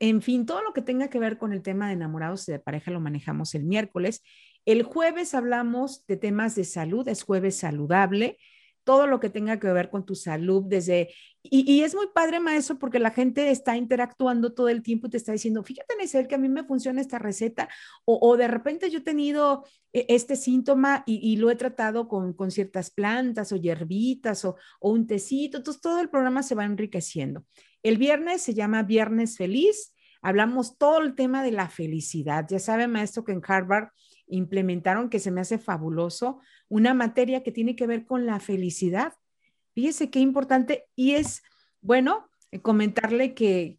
En 0.00 0.20
fin, 0.20 0.46
todo 0.46 0.64
lo 0.64 0.72
que 0.72 0.82
tenga 0.82 1.08
que 1.10 1.20
ver 1.20 1.38
con 1.38 1.52
el 1.52 1.62
tema 1.62 1.86
de 1.86 1.92
enamorados 1.92 2.48
y 2.48 2.52
de 2.52 2.58
pareja 2.58 2.90
lo 2.90 2.98
manejamos 2.98 3.54
el 3.54 3.62
miércoles. 3.62 4.24
El 4.64 4.82
jueves 4.82 5.32
hablamos 5.32 6.04
de 6.08 6.16
temas 6.16 6.56
de 6.56 6.64
salud, 6.64 7.06
es 7.06 7.22
jueves 7.22 7.56
saludable 7.56 8.36
todo 8.84 9.06
lo 9.06 9.18
que 9.18 9.30
tenga 9.30 9.58
que 9.58 9.72
ver 9.72 9.90
con 9.90 10.04
tu 10.04 10.14
salud, 10.14 10.62
desde, 10.66 11.10
y, 11.42 11.82
es 11.82 11.94
muy 11.94 12.06
padre, 12.14 12.40
maestro, 12.40 12.78
porque 12.78 12.98
la 12.98 13.10
gente 13.10 13.50
está 13.50 13.76
interactuando 13.76 14.54
todo 14.54 14.68
el 14.68 14.82
tiempo 14.82 15.06
y 15.06 15.10
te 15.10 15.16
está 15.16 15.32
diciendo, 15.32 15.62
fíjate, 15.62 15.96
Nesel, 15.96 16.28
que 16.28 16.36
a 16.36 16.38
mí 16.38 16.48
me 16.48 16.64
funciona 16.64 17.00
esta 17.00 17.18
receta, 17.18 17.68
o, 18.04 18.36
de 18.36 18.48
repente 18.48 18.90
yo 18.90 18.98
he 18.98 19.02
tenido 19.02 19.64
eh, 19.92 20.06
este 20.08 20.36
síntoma 20.36 21.02
y, 21.06 21.36
lo 21.36 21.50
he 21.50 21.56
tratado 21.56 22.08
con, 22.08 22.34
ciertas 22.50 22.90
plantas 22.90 23.52
o 23.52 23.56
hierbitas 23.56 24.44
o, 24.44 24.56
o 24.80 24.90
un 24.90 25.06
tecito, 25.06 25.58
entonces 25.58 25.82
todo 25.82 26.00
el 26.00 26.10
programa 26.10 26.42
se 26.42 26.54
va 26.54 26.64
enriqueciendo. 26.64 27.44
El 27.82 27.98
viernes 27.98 28.42
se 28.42 28.54
llama 28.54 28.82
Viernes 28.82 29.36
Feliz, 29.36 29.94
hablamos 30.22 30.78
todo 30.78 31.00
el 31.00 31.14
tema 31.14 31.42
de 31.42 31.52
la 31.52 31.68
felicidad. 31.68 32.46
Ya 32.48 32.58
sabe, 32.58 32.88
maestro, 32.88 33.24
que 33.24 33.32
en 33.32 33.42
Harvard 33.46 33.88
implementaron, 34.26 35.10
que 35.10 35.18
se 35.18 35.30
me 35.30 35.40
hace 35.40 35.58
fabuloso, 35.58 36.40
una 36.68 36.94
materia 36.94 37.42
que 37.42 37.52
tiene 37.52 37.76
que 37.76 37.86
ver 37.86 38.06
con 38.06 38.26
la 38.26 38.40
felicidad. 38.40 39.14
Fíjese 39.74 40.10
qué 40.10 40.20
importante 40.20 40.86
y 40.94 41.12
es, 41.12 41.42
bueno, 41.80 42.28
eh, 42.50 42.60
comentarle 42.60 43.34
que, 43.34 43.74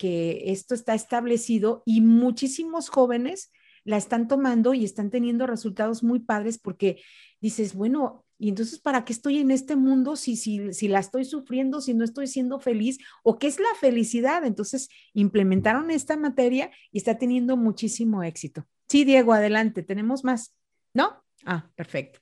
esto 0.45 0.75
está 0.75 0.93
establecido 0.93 1.81
y 1.85 2.01
muchísimos 2.01 2.89
jóvenes 2.89 3.51
la 3.83 3.97
están 3.97 4.27
tomando 4.27 4.73
y 4.73 4.83
están 4.83 5.09
teniendo 5.09 5.47
resultados 5.47 6.03
muy 6.03 6.19
padres 6.19 6.57
porque 6.57 7.01
dices, 7.39 7.73
bueno, 7.73 8.25
y 8.37 8.49
entonces, 8.49 8.79
¿para 8.79 9.05
qué 9.05 9.13
estoy 9.13 9.37
en 9.37 9.49
este 9.49 9.77
mundo 9.77 10.17
si, 10.17 10.35
si, 10.35 10.73
si 10.73 10.89
la 10.89 10.99
estoy 10.99 11.23
sufriendo, 11.23 11.79
si 11.79 11.93
no 11.93 12.03
estoy 12.03 12.27
siendo 12.27 12.59
feliz? 12.59 12.97
¿O 13.23 13.39
qué 13.39 13.47
es 13.47 13.59
la 13.59 13.73
felicidad? 13.79 14.43
Entonces, 14.43 14.89
implementaron 15.13 15.89
esta 15.89 16.17
materia 16.17 16.69
y 16.91 16.97
está 16.97 17.17
teniendo 17.17 17.55
muchísimo 17.55 18.23
éxito. 18.23 18.67
Sí, 18.95 19.03
Diego, 19.03 19.33
adelante, 19.33 19.83
tenemos 19.83 20.23
más. 20.23 20.55
¿No? 20.93 21.21
Ah, 21.43 21.69
perfecto. 21.75 22.19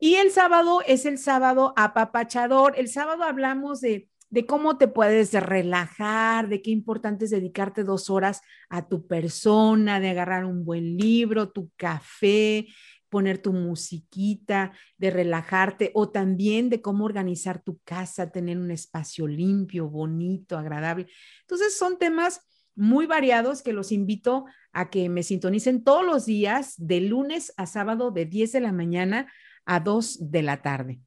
Y 0.00 0.16
el 0.16 0.32
sábado 0.32 0.80
es 0.84 1.06
el 1.06 1.18
sábado 1.18 1.72
apapachador. 1.76 2.74
El 2.76 2.88
sábado 2.88 3.22
hablamos 3.22 3.80
de, 3.80 4.08
de 4.28 4.44
cómo 4.44 4.76
te 4.76 4.88
puedes 4.88 5.32
relajar, 5.34 6.48
de 6.48 6.62
qué 6.62 6.72
importante 6.72 7.26
es 7.26 7.30
dedicarte 7.30 7.84
dos 7.84 8.10
horas 8.10 8.40
a 8.68 8.88
tu 8.88 9.06
persona, 9.06 10.00
de 10.00 10.10
agarrar 10.10 10.46
un 10.46 10.64
buen 10.64 10.96
libro, 10.96 11.52
tu 11.52 11.70
café, 11.76 12.66
poner 13.08 13.38
tu 13.38 13.52
musiquita, 13.52 14.72
de 14.96 15.10
relajarte 15.10 15.92
o 15.94 16.10
también 16.10 16.70
de 16.70 16.82
cómo 16.82 17.04
organizar 17.04 17.62
tu 17.62 17.78
casa, 17.84 18.32
tener 18.32 18.58
un 18.58 18.72
espacio 18.72 19.28
limpio, 19.28 19.88
bonito, 19.88 20.58
agradable. 20.58 21.06
Entonces 21.42 21.78
son 21.78 22.00
temas 22.00 22.40
muy 22.78 23.06
variados 23.06 23.62
que 23.62 23.72
los 23.72 23.92
invito 23.92 24.46
a 24.72 24.88
que 24.88 25.08
me 25.08 25.22
sintonicen 25.22 25.82
todos 25.82 26.04
los 26.04 26.26
días, 26.26 26.74
de 26.78 27.00
lunes 27.00 27.52
a 27.56 27.66
sábado, 27.66 28.10
de 28.12 28.24
10 28.24 28.52
de 28.52 28.60
la 28.60 28.72
mañana 28.72 29.30
a 29.66 29.80
2 29.80 30.30
de 30.30 30.42
la 30.42 30.62
tarde. 30.62 31.00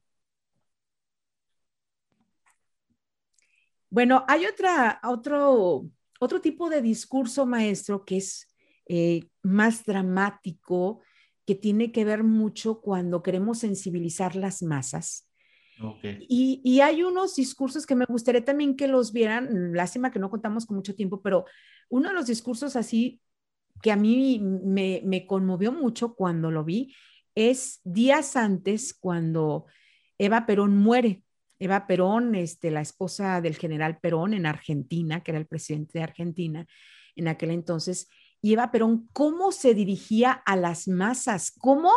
Bueno, 3.88 4.24
hay 4.28 4.46
otra, 4.46 5.00
otro, 5.02 5.86
otro 6.20 6.40
tipo 6.40 6.70
de 6.70 6.82
discurso, 6.82 7.46
maestro, 7.46 8.04
que 8.04 8.18
es 8.18 8.48
eh, 8.86 9.28
más 9.42 9.84
dramático, 9.84 11.00
que 11.46 11.54
tiene 11.54 11.92
que 11.92 12.04
ver 12.04 12.22
mucho 12.22 12.80
cuando 12.80 13.22
queremos 13.22 13.58
sensibilizar 13.58 14.36
las 14.36 14.62
masas. 14.62 15.28
Y, 16.28 16.80
hay 16.80 17.02
unos 17.02 17.36
discursos 17.36 17.86
que 17.86 17.94
me 17.94 18.04
gustaría 18.06 18.44
también 18.44 18.76
que 18.76 18.88
los 18.88 19.12
vieran, 19.12 19.74
lástima 19.74 20.10
que 20.10 20.18
no 20.18 20.30
contamos 20.30 20.66
con 20.66 20.76
mucho 20.76 20.94
tiempo, 20.94 21.20
pero 21.22 21.44
uno 21.88 22.08
de 22.08 22.14
los 22.14 22.26
discursos 22.26 22.76
así 22.76 23.20
que 23.82 23.90
a 23.90 23.96
mí 23.96 24.38
me, 24.40 25.02
me 25.04 25.26
conmovió 25.26 25.72
mucho 25.72 26.14
cuando 26.14 26.50
lo 26.50 26.64
vi 26.64 26.94
es 27.34 27.80
días 27.84 28.36
antes 28.36 28.94
cuando 28.94 29.66
Eva 30.18 30.46
Perón 30.46 30.76
muere. 30.76 31.22
Eva 31.58 31.86
Perón, 31.86 32.34
este, 32.34 32.70
la 32.70 32.80
esposa 32.80 33.40
del 33.40 33.56
general 33.56 33.98
Perón 34.00 34.34
en 34.34 34.46
Argentina, 34.46 35.22
que 35.22 35.30
era 35.30 35.38
el 35.38 35.46
presidente 35.46 35.98
de 35.98 36.04
Argentina 36.04 36.66
en 37.14 37.28
aquel 37.28 37.50
entonces, 37.50 38.08
y 38.40 38.54
Eva 38.54 38.72
Perón, 38.72 39.08
cómo 39.12 39.52
se 39.52 39.72
dirigía 39.72 40.32
a 40.32 40.56
las 40.56 40.88
masas, 40.88 41.52
cómo, 41.52 41.92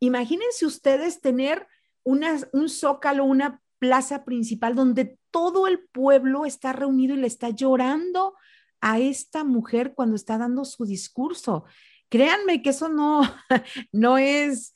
imagínense 0.00 0.66
ustedes 0.66 1.20
tener 1.20 1.68
un 2.06 2.68
zócalo, 2.68 3.24
una 3.24 3.60
plaza 3.78 4.24
principal 4.24 4.74
donde 4.74 5.18
todo 5.30 5.66
el 5.66 5.80
pueblo 5.92 6.46
está 6.46 6.72
reunido 6.72 7.14
y 7.14 7.18
le 7.18 7.26
está 7.26 7.50
llorando 7.50 8.34
a 8.80 8.98
esta 8.98 9.44
mujer 9.44 9.94
cuando 9.94 10.16
está 10.16 10.38
dando 10.38 10.64
su 10.64 10.86
discurso. 10.86 11.64
Créanme 12.08 12.62
que 12.62 12.70
eso 12.70 12.88
no, 12.88 13.22
no 13.92 14.16
es, 14.16 14.72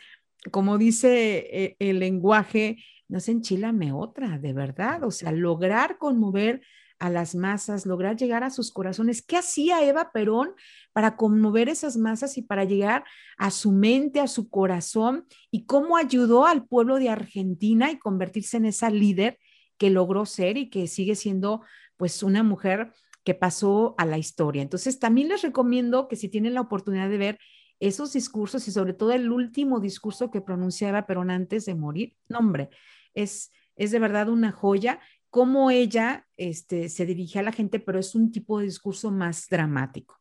como 0.51 0.77
dice 0.77 1.47
eh, 1.51 1.77
el 1.79 2.01
lenguaje, 2.01 2.79
no 3.09 3.19
es 3.19 3.29
enchilame 3.29 3.93
otra, 3.93 4.39
de 4.39 4.53
verdad. 4.53 5.05
O 5.05 5.11
sea, 5.11 5.33
lograr 5.33 5.99
conmover 5.99 6.63
a 6.99 7.09
las 7.09 7.35
masas, 7.35 7.87
lograr 7.87 8.17
llegar 8.17 8.45
a 8.45 8.51
sus 8.51 8.73
corazones. 8.73 9.23
¿Qué 9.23 9.37
hacía 9.37 9.83
Eva 9.85 10.13
Perón 10.13 10.53
para 10.93 11.17
conmover 11.17 11.69
esas 11.69 11.97
masas 11.97 12.37
y 12.39 12.43
para 12.43 12.65
llegar 12.65 13.05
a 13.39 13.51
su 13.51 13.73
mente, 13.73 14.21
a 14.21 14.27
su 14.27 14.51
corazón? 14.51 15.27
¿Y 15.51 15.65
cómo 15.67 15.97
ayudó 15.97 16.47
al 16.47 16.67
pueblo 16.67 16.97
de 16.97 17.09
Argentina 17.09 17.91
y 17.91 17.99
convertirse 17.99 18.57
en 18.57 18.67
esa 18.67 18.91
líder 18.91 19.39
que 19.79 19.91
logró 19.91 20.27
ser 20.27 20.57
y 20.57 20.71
que 20.71 20.87
sigue 20.87 21.15
siendo 21.15 21.63
pues 21.97 22.23
una 22.23 22.43
mujer 22.43 22.93
que 23.25 23.35
pasó 23.35 23.95
a 23.99 24.07
la 24.07 24.19
historia? 24.19 24.63
Entonces, 24.63 24.99
también 24.99 25.29
les 25.29 25.43
recomiendo 25.43 26.09
que 26.09 26.17
si 26.17 26.29
tienen 26.29 26.55
la 26.55 26.63
oportunidad 26.63 27.09
de 27.09 27.19
ver 27.19 27.39
esos 27.79 28.13
discursos 28.13 28.69
y 28.69 28.73
sobre 28.73 28.93
todo 28.93 29.13
el 29.13 29.33
último 29.33 29.81
discurso 29.81 30.31
que 30.31 30.43
pronunciaba 30.43 31.07
Perón 31.07 31.31
antes 31.31 31.65
de 31.65 31.75
morir, 31.75 32.15
no 32.29 32.39
hombre, 32.39 32.69
es, 33.15 33.53
es 33.75 33.91
de 33.91 33.99
verdad 33.99 34.29
una 34.29 34.53
joya 34.53 35.01
cómo 35.31 35.71
ella 35.71 36.27
este, 36.37 36.89
se 36.89 37.07
dirige 37.07 37.39
a 37.39 37.43
la 37.43 37.53
gente, 37.53 37.81
pero 37.81 37.99
es 37.99 38.15
un 38.15 38.31
tipo 38.31 38.59
de 38.59 38.67
discurso 38.67 39.11
más 39.11 39.47
dramático. 39.49 40.20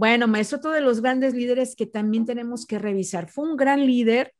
Bueno, 0.00 0.28
maestro, 0.28 0.56
otro 0.56 0.70
de 0.70 0.80
los 0.80 1.02
grandes 1.02 1.34
líderes 1.34 1.76
que 1.76 1.84
también 1.84 2.24
tenemos 2.24 2.64
que 2.64 2.78
revisar. 2.78 3.28
Fue 3.28 3.46
un 3.46 3.58
gran 3.58 3.84
líder, 3.84 4.32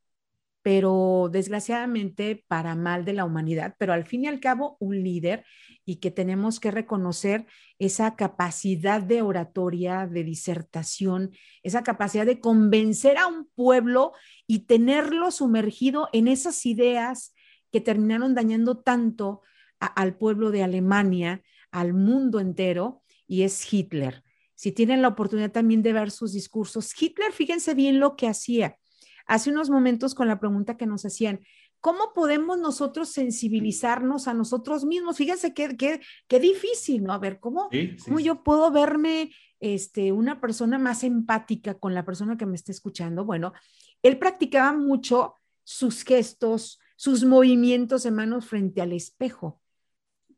pero 0.62 1.28
desgraciadamente 1.30 2.46
para 2.48 2.74
mal 2.74 3.04
de 3.04 3.12
la 3.12 3.26
humanidad, 3.26 3.74
pero 3.78 3.92
al 3.92 4.06
fin 4.06 4.24
y 4.24 4.26
al 4.26 4.40
cabo 4.40 4.78
un 4.80 5.02
líder 5.02 5.44
y 5.84 5.96
que 5.96 6.10
tenemos 6.10 6.60
que 6.60 6.70
reconocer 6.70 7.44
esa 7.78 8.16
capacidad 8.16 9.02
de 9.02 9.20
oratoria, 9.20 10.06
de 10.06 10.24
disertación, 10.24 11.32
esa 11.62 11.82
capacidad 11.82 12.24
de 12.24 12.40
convencer 12.40 13.18
a 13.18 13.26
un 13.26 13.46
pueblo 13.54 14.14
y 14.46 14.60
tenerlo 14.60 15.30
sumergido 15.30 16.08
en 16.14 16.28
esas 16.28 16.64
ideas 16.64 17.34
que 17.70 17.82
terminaron 17.82 18.34
dañando 18.34 18.78
tanto 18.78 19.42
al 19.78 20.16
pueblo 20.16 20.52
de 20.52 20.62
Alemania, 20.62 21.42
al 21.70 21.92
mundo 21.92 22.40
entero, 22.40 23.02
y 23.26 23.42
es 23.42 23.70
Hitler. 23.70 24.24
Si 24.60 24.72
tienen 24.72 25.00
la 25.00 25.08
oportunidad 25.08 25.52
también 25.52 25.80
de 25.80 25.94
ver 25.94 26.10
sus 26.10 26.34
discursos, 26.34 26.92
Hitler, 27.00 27.32
fíjense 27.32 27.72
bien 27.72 27.98
lo 27.98 28.14
que 28.14 28.28
hacía. 28.28 28.76
Hace 29.24 29.48
unos 29.48 29.70
momentos 29.70 30.14
con 30.14 30.28
la 30.28 30.38
pregunta 30.38 30.76
que 30.76 30.84
nos 30.84 31.06
hacían, 31.06 31.40
¿cómo 31.80 32.12
podemos 32.14 32.58
nosotros 32.58 33.08
sensibilizarnos 33.08 34.28
a 34.28 34.34
nosotros 34.34 34.84
mismos? 34.84 35.16
Fíjense 35.16 35.54
qué, 35.54 35.78
qué, 35.78 36.02
qué 36.28 36.40
difícil, 36.40 37.04
¿no? 37.04 37.14
A 37.14 37.18
ver, 37.18 37.40
¿cómo, 37.40 37.70
¿cómo 38.04 38.20
yo 38.20 38.42
puedo 38.42 38.70
verme 38.70 39.32
este, 39.60 40.12
una 40.12 40.42
persona 40.42 40.78
más 40.78 41.04
empática 41.04 41.78
con 41.78 41.94
la 41.94 42.04
persona 42.04 42.36
que 42.36 42.44
me 42.44 42.56
está 42.56 42.70
escuchando? 42.70 43.24
Bueno, 43.24 43.54
él 44.02 44.18
practicaba 44.18 44.76
mucho 44.76 45.36
sus 45.64 46.04
gestos, 46.04 46.78
sus 46.96 47.24
movimientos 47.24 48.02
de 48.02 48.10
manos 48.10 48.44
frente 48.44 48.82
al 48.82 48.92
espejo 48.92 49.62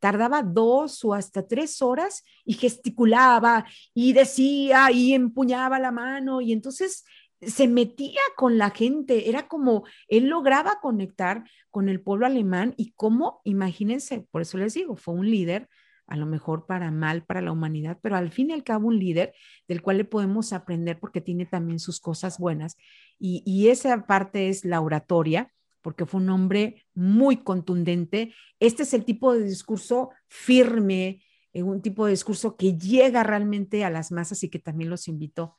tardaba 0.02 0.42
dos 0.42 1.04
o 1.04 1.14
hasta 1.14 1.46
tres 1.46 1.80
horas 1.80 2.24
y 2.44 2.54
gesticulaba 2.54 3.64
y 3.94 4.12
decía 4.14 4.90
y 4.90 5.14
empuñaba 5.14 5.78
la 5.78 5.92
mano 5.92 6.40
y 6.40 6.52
entonces 6.52 7.04
se 7.40 7.68
metía 7.68 8.20
con 8.36 8.58
la 8.58 8.70
gente, 8.70 9.28
era 9.28 9.46
como 9.46 9.84
él 10.08 10.26
lograba 10.26 10.80
conectar 10.80 11.44
con 11.70 11.88
el 11.88 12.00
pueblo 12.00 12.26
alemán 12.26 12.74
y 12.76 12.94
cómo, 12.96 13.42
imagínense, 13.44 14.26
por 14.32 14.42
eso 14.42 14.58
les 14.58 14.74
digo, 14.74 14.96
fue 14.96 15.14
un 15.14 15.30
líder, 15.30 15.68
a 16.08 16.16
lo 16.16 16.26
mejor 16.26 16.66
para 16.66 16.90
mal 16.90 17.24
para 17.24 17.40
la 17.40 17.52
humanidad, 17.52 17.96
pero 18.02 18.16
al 18.16 18.32
fin 18.32 18.50
y 18.50 18.54
al 18.54 18.64
cabo 18.64 18.88
un 18.88 18.98
líder 18.98 19.32
del 19.68 19.82
cual 19.82 19.98
le 19.98 20.04
podemos 20.04 20.52
aprender 20.52 20.98
porque 20.98 21.20
tiene 21.20 21.46
también 21.46 21.78
sus 21.78 22.00
cosas 22.00 22.38
buenas. 22.38 22.76
Y, 23.20 23.44
y 23.46 23.68
esa 23.68 24.04
parte 24.04 24.48
es 24.48 24.64
la 24.64 24.80
oratoria, 24.80 25.52
porque 25.82 26.06
fue 26.06 26.20
un 26.20 26.30
hombre 26.30 26.84
muy 26.94 27.38
contundente. 27.38 28.34
Este 28.60 28.84
es 28.84 28.94
el 28.94 29.04
tipo 29.04 29.34
de 29.34 29.44
discurso 29.44 30.10
firme, 30.28 31.22
eh, 31.52 31.62
un 31.62 31.82
tipo 31.82 32.06
de 32.06 32.12
discurso 32.12 32.56
que 32.56 32.78
llega 32.78 33.22
realmente 33.22 33.84
a 33.84 33.90
las 33.90 34.12
masas 34.12 34.42
y 34.42 34.48
que 34.48 34.58
también 34.58 34.88
los 34.88 35.08
invito 35.08 35.58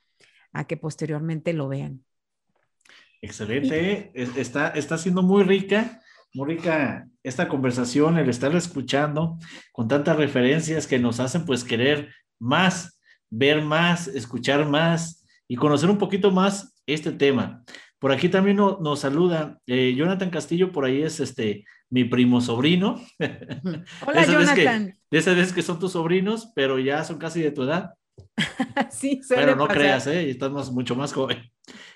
a 0.54 0.66
que 0.66 0.78
posteriormente 0.78 1.54
lo 1.54 1.68
vean. 1.68 2.04
Excelente, 3.22 4.12
está, 4.14 4.70
está 4.70 4.98
siendo 4.98 5.22
muy 5.22 5.44
rica, 5.44 6.02
muy 6.34 6.56
rica 6.56 7.08
esta 7.24 7.48
conversación, 7.48 8.18
el 8.18 8.30
estar 8.30 8.54
escuchando 8.56 9.38
con 9.72 9.88
tantas 9.88 10.18
referencias 10.18 10.88
que 10.88 11.00
nos 11.00 11.20
hacen 11.20 11.46
pues 11.46 11.64
querer 11.64 12.14
más, 12.40 13.00
ver 13.30 13.62
más, 13.62 14.08
escuchar 14.08 14.68
más 14.68 15.26
y 15.48 15.56
conocer 15.56 15.90
un 15.90 15.98
poquito 15.98 16.32
más 16.32 16.76
este 16.86 17.12
tema. 17.12 17.64
Por 18.04 18.12
aquí 18.12 18.28
también 18.28 18.58
nos 18.58 19.00
saluda 19.00 19.62
eh, 19.66 19.96
Jonathan 19.96 20.30
Castillo, 20.30 20.74
por 20.74 20.84
ahí 20.84 21.04
es 21.04 21.22
este 21.22 21.64
mi 21.90 22.04
primo 22.04 22.42
sobrino. 22.42 23.02
Hola, 24.06 24.26
Jonathan. 24.26 25.00
de 25.10 25.18
esas 25.18 25.38
veces 25.38 25.54
que 25.54 25.62
son 25.62 25.80
tus 25.80 25.94
sobrinos, 25.94 26.52
pero 26.54 26.80
ya 26.80 27.06
son 27.06 27.18
casi 27.18 27.42
de 27.42 27.52
tu 27.52 27.64
edad. 27.64 27.94
sí, 28.92 29.22
Pero 29.30 29.56
no 29.56 29.70
creas, 29.70 30.06
¿eh? 30.08 30.30
Estás 30.30 30.70
mucho 30.70 30.98
más 30.98 31.14
joven. 31.14 31.50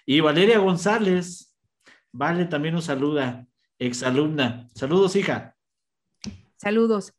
Y 0.05 0.21
Valeria 0.21 0.59
González, 0.59 1.53
Vale, 2.13 2.45
también 2.45 2.75
nos 2.75 2.85
saluda, 2.85 3.45
exalumna. 3.77 4.69
Saludos, 4.73 5.13
hija. 5.17 5.57
Saludos. 6.55 7.15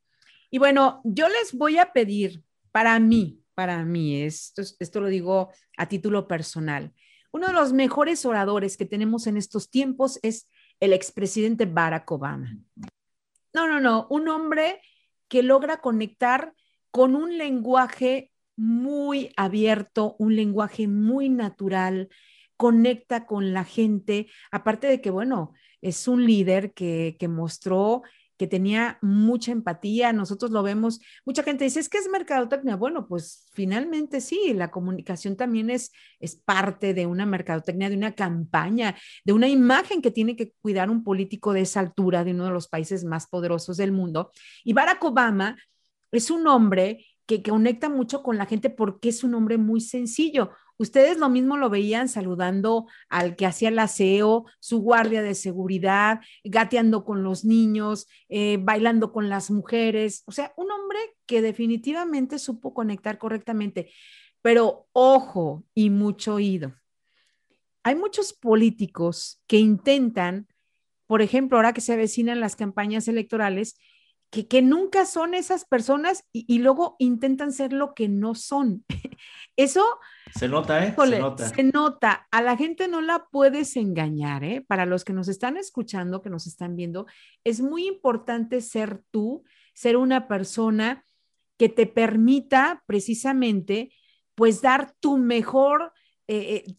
Y 0.50 0.56
bueno, 0.56 1.02
yo 1.04 1.28
les 1.28 1.52
voy 1.52 1.76
a 1.76 1.92
pedir, 1.92 2.42
para 2.72 2.98
mí, 2.98 3.42
para 3.54 3.84
mí, 3.84 4.22
esto, 4.22 4.62
esto 4.62 5.00
lo 5.02 5.08
digo 5.08 5.52
a 5.76 5.90
título 5.90 6.26
personal, 6.26 6.94
uno 7.38 7.46
de 7.46 7.52
los 7.52 7.72
mejores 7.72 8.26
oradores 8.26 8.76
que 8.76 8.84
tenemos 8.84 9.28
en 9.28 9.36
estos 9.36 9.70
tiempos 9.70 10.18
es 10.22 10.48
el 10.80 10.92
expresidente 10.92 11.66
Barack 11.66 12.10
Obama. 12.10 12.58
No, 13.54 13.68
no, 13.68 13.78
no, 13.78 14.08
un 14.10 14.28
hombre 14.28 14.80
que 15.28 15.44
logra 15.44 15.80
conectar 15.80 16.52
con 16.90 17.14
un 17.14 17.38
lenguaje 17.38 18.32
muy 18.56 19.32
abierto, 19.36 20.16
un 20.18 20.34
lenguaje 20.34 20.88
muy 20.88 21.28
natural, 21.28 22.08
conecta 22.56 23.24
con 23.24 23.52
la 23.52 23.62
gente, 23.62 24.26
aparte 24.50 24.88
de 24.88 25.00
que, 25.00 25.10
bueno, 25.10 25.52
es 25.80 26.08
un 26.08 26.26
líder 26.26 26.72
que, 26.72 27.16
que 27.20 27.28
mostró 27.28 28.02
que 28.38 28.46
tenía 28.46 28.98
mucha 29.02 29.50
empatía, 29.52 30.12
nosotros 30.12 30.52
lo 30.52 30.62
vemos, 30.62 31.00
mucha 31.26 31.42
gente 31.42 31.64
dice, 31.64 31.80
es 31.80 31.88
que 31.88 31.98
es 31.98 32.08
mercadotecnia. 32.08 32.76
Bueno, 32.76 33.06
pues 33.08 33.48
finalmente 33.52 34.20
sí, 34.20 34.54
la 34.54 34.70
comunicación 34.70 35.36
también 35.36 35.70
es, 35.70 35.90
es 36.20 36.36
parte 36.36 36.94
de 36.94 37.06
una 37.06 37.26
mercadotecnia, 37.26 37.90
de 37.90 37.96
una 37.96 38.14
campaña, 38.14 38.96
de 39.24 39.32
una 39.32 39.48
imagen 39.48 40.00
que 40.00 40.12
tiene 40.12 40.36
que 40.36 40.52
cuidar 40.62 40.88
un 40.88 41.02
político 41.02 41.52
de 41.52 41.62
esa 41.62 41.80
altura, 41.80 42.24
de 42.24 42.30
uno 42.30 42.44
de 42.44 42.52
los 42.52 42.68
países 42.68 43.04
más 43.04 43.26
poderosos 43.26 43.76
del 43.76 43.92
mundo. 43.92 44.30
Y 44.62 44.72
Barack 44.72 45.02
Obama 45.04 45.56
es 46.12 46.30
un 46.30 46.46
hombre 46.46 47.04
que, 47.26 47.42
que 47.42 47.50
conecta 47.50 47.88
mucho 47.88 48.22
con 48.22 48.38
la 48.38 48.46
gente 48.46 48.70
porque 48.70 49.08
es 49.08 49.24
un 49.24 49.34
hombre 49.34 49.58
muy 49.58 49.80
sencillo. 49.80 50.52
Ustedes 50.78 51.18
lo 51.18 51.28
mismo 51.28 51.56
lo 51.56 51.70
veían 51.70 52.08
saludando 52.08 52.86
al 53.08 53.34
que 53.34 53.46
hacía 53.46 53.68
el 53.68 53.78
aseo, 53.80 54.46
su 54.60 54.80
guardia 54.80 55.22
de 55.22 55.34
seguridad, 55.34 56.20
gateando 56.44 57.04
con 57.04 57.24
los 57.24 57.44
niños, 57.44 58.06
eh, 58.28 58.58
bailando 58.60 59.12
con 59.12 59.28
las 59.28 59.50
mujeres. 59.50 60.22
O 60.26 60.32
sea, 60.32 60.52
un 60.56 60.70
hombre 60.70 61.00
que 61.26 61.42
definitivamente 61.42 62.38
supo 62.38 62.74
conectar 62.74 63.18
correctamente. 63.18 63.90
Pero 64.40 64.86
ojo 64.92 65.64
y 65.74 65.90
mucho 65.90 66.34
oído. 66.34 66.74
Hay 67.82 67.96
muchos 67.96 68.32
políticos 68.32 69.42
que 69.48 69.58
intentan, 69.58 70.46
por 71.06 71.22
ejemplo, 71.22 71.58
ahora 71.58 71.72
que 71.72 71.80
se 71.80 71.94
avecinan 71.94 72.38
las 72.38 72.54
campañas 72.54 73.08
electorales, 73.08 73.76
que, 74.30 74.62
nunca 74.62 75.06
son 75.06 75.34
esas 75.34 75.64
personas 75.64 76.24
y, 76.32 76.58
luego 76.58 76.96
intentan 76.98 77.52
ser 77.52 77.72
lo 77.72 77.94
que 77.94 78.08
no 78.08 78.34
son. 78.34 78.84
Eso... 79.56 79.84
Se 80.34 80.48
nota, 80.48 80.84
¿eh? 80.84 80.94
se 80.96 81.18
nota. 81.18 81.48
Se 81.48 81.62
nota. 81.62 82.28
A 82.30 82.42
la 82.42 82.56
gente 82.56 82.88
no 82.88 83.00
la 83.00 83.26
puedes 83.30 83.76
engañar, 83.76 84.44
¿eh? 84.44 84.64
Para 84.66 84.84
los 84.84 85.04
que 85.04 85.14
nos 85.14 85.28
están 85.28 85.56
escuchando, 85.56 86.20
que 86.20 86.30
nos 86.30 86.46
están 86.46 86.76
viendo, 86.76 87.06
es 87.44 87.60
muy 87.60 87.86
importante 87.86 88.60
ser 88.60 89.02
tú, 89.10 89.44
ser 89.72 89.96
una 89.96 90.28
persona 90.28 91.04
que 91.56 91.68
te 91.68 91.86
permita 91.86 92.82
precisamente, 92.86 93.92
pues, 94.34 94.60
dar 94.60 94.94
tu 95.00 95.16
mejor... 95.16 95.92
Eh, 96.28 96.64
eh, 96.66 96.74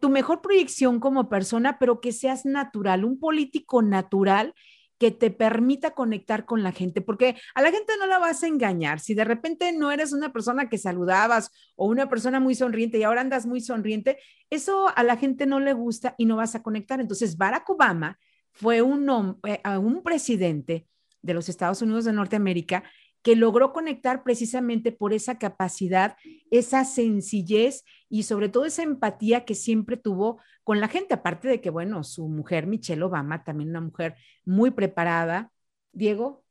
tu 0.00 0.10
mejor 0.10 0.42
proyección 0.42 1.00
como 1.00 1.28
persona, 1.28 1.76
pero 1.80 2.00
que 2.00 2.12
seas 2.12 2.46
natural, 2.46 3.04
un 3.04 3.18
político 3.18 3.82
natural 3.82 4.54
que 5.02 5.10
te 5.10 5.32
permita 5.32 5.94
conectar 5.94 6.44
con 6.44 6.62
la 6.62 6.70
gente, 6.70 7.00
porque 7.00 7.34
a 7.56 7.60
la 7.60 7.72
gente 7.72 7.94
no 7.98 8.06
la 8.06 8.20
vas 8.20 8.44
a 8.44 8.46
engañar. 8.46 9.00
Si 9.00 9.14
de 9.14 9.24
repente 9.24 9.72
no 9.72 9.90
eres 9.90 10.12
una 10.12 10.32
persona 10.32 10.68
que 10.68 10.78
saludabas 10.78 11.50
o 11.74 11.88
una 11.88 12.08
persona 12.08 12.38
muy 12.38 12.54
sonriente 12.54 12.98
y 12.98 13.02
ahora 13.02 13.20
andas 13.20 13.44
muy 13.44 13.60
sonriente, 13.60 14.20
eso 14.48 14.92
a 14.94 15.02
la 15.02 15.16
gente 15.16 15.44
no 15.44 15.58
le 15.58 15.72
gusta 15.72 16.14
y 16.18 16.26
no 16.26 16.36
vas 16.36 16.54
a 16.54 16.62
conectar. 16.62 17.00
Entonces, 17.00 17.36
Barack 17.36 17.68
Obama 17.68 18.16
fue 18.52 18.80
un, 18.80 19.40
eh, 19.44 19.60
un 19.76 20.04
presidente 20.04 20.86
de 21.20 21.34
los 21.34 21.48
Estados 21.48 21.82
Unidos 21.82 22.04
de 22.04 22.12
Norteamérica 22.12 22.84
que 23.22 23.34
logró 23.34 23.72
conectar 23.72 24.22
precisamente 24.22 24.92
por 24.92 25.12
esa 25.12 25.36
capacidad, 25.36 26.16
esa 26.52 26.84
sencillez 26.84 27.82
y 28.12 28.24
sobre 28.24 28.50
todo 28.50 28.66
esa 28.66 28.82
empatía 28.82 29.46
que 29.46 29.54
siempre 29.54 29.96
tuvo 29.96 30.38
con 30.64 30.80
la 30.80 30.88
gente, 30.88 31.14
aparte 31.14 31.48
de 31.48 31.62
que, 31.62 31.70
bueno, 31.70 32.04
su 32.04 32.28
mujer, 32.28 32.66
Michelle 32.66 33.02
Obama, 33.02 33.42
también 33.42 33.70
una 33.70 33.80
mujer 33.80 34.16
muy 34.44 34.70
preparada, 34.70 35.50
Diego, 35.92 36.44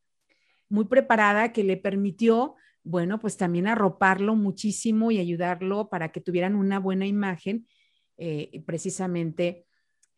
muy 0.69 0.85
preparada, 0.85 1.53
que 1.53 1.63
le 1.63 1.77
permitió, 1.77 2.55
bueno, 2.83 3.19
pues 3.19 3.37
también 3.37 3.67
arroparlo 3.67 4.35
muchísimo 4.35 5.11
y 5.11 5.19
ayudarlo 5.19 5.87
para 5.87 6.11
que 6.11 6.19
tuvieran 6.19 6.55
una 6.55 6.79
buena 6.79 7.05
imagen, 7.05 7.67
eh, 8.17 8.63
precisamente, 8.65 9.67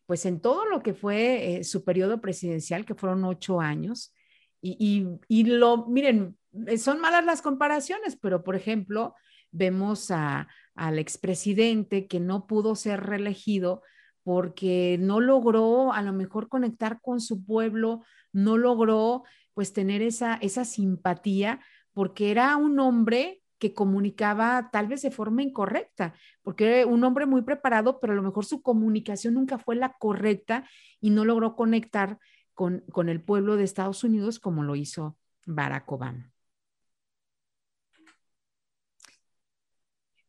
pues 0.06 0.24
en 0.24 0.40
todo 0.40 0.64
lo 0.64 0.82
que 0.82 0.94
fue 0.94 1.58
eh, 1.58 1.64
su 1.64 1.84
periodo 1.84 2.22
presidencial, 2.22 2.86
que 2.86 2.94
fueron 2.94 3.22
ocho 3.22 3.60
años. 3.60 4.14
Y, 4.62 5.18
y, 5.28 5.44
lo, 5.44 5.88
miren, 5.88 6.38
eh, 6.68 6.78
son 6.78 7.02
malas 7.02 7.26
las 7.26 7.42
comparaciones, 7.42 8.16
pero 8.16 8.42
por 8.42 8.56
ejemplo, 8.56 9.14
vemos 9.54 10.10
a, 10.10 10.48
al 10.74 10.98
expresidente 10.98 12.06
que 12.06 12.20
no 12.20 12.46
pudo 12.46 12.74
ser 12.74 13.00
reelegido 13.00 13.82
porque 14.22 14.96
no 15.00 15.20
logró 15.20 15.92
a 15.92 16.02
lo 16.02 16.12
mejor 16.12 16.48
conectar 16.48 17.00
con 17.00 17.20
su 17.20 17.44
pueblo, 17.44 18.02
no 18.32 18.56
logró 18.58 19.22
pues 19.52 19.72
tener 19.72 20.02
esa, 20.02 20.34
esa 20.36 20.64
simpatía, 20.64 21.60
porque 21.92 22.30
era 22.30 22.56
un 22.56 22.80
hombre 22.80 23.42
que 23.58 23.72
comunicaba 23.72 24.70
tal 24.72 24.88
vez 24.88 25.02
de 25.02 25.10
forma 25.10 25.42
incorrecta, 25.42 26.14
porque 26.42 26.80
era 26.80 26.86
un 26.86 27.04
hombre 27.04 27.26
muy 27.26 27.42
preparado, 27.42 28.00
pero 28.00 28.12
a 28.12 28.16
lo 28.16 28.22
mejor 28.22 28.44
su 28.44 28.62
comunicación 28.62 29.34
nunca 29.34 29.58
fue 29.58 29.76
la 29.76 29.94
correcta 29.98 30.68
y 31.00 31.10
no 31.10 31.24
logró 31.24 31.54
conectar 31.54 32.18
con, 32.54 32.82
con 32.90 33.08
el 33.08 33.22
pueblo 33.22 33.56
de 33.56 33.64
Estados 33.64 34.02
Unidos 34.04 34.40
como 34.40 34.64
lo 34.64 34.74
hizo 34.74 35.16
Barack 35.46 35.90
Obama. 35.92 36.33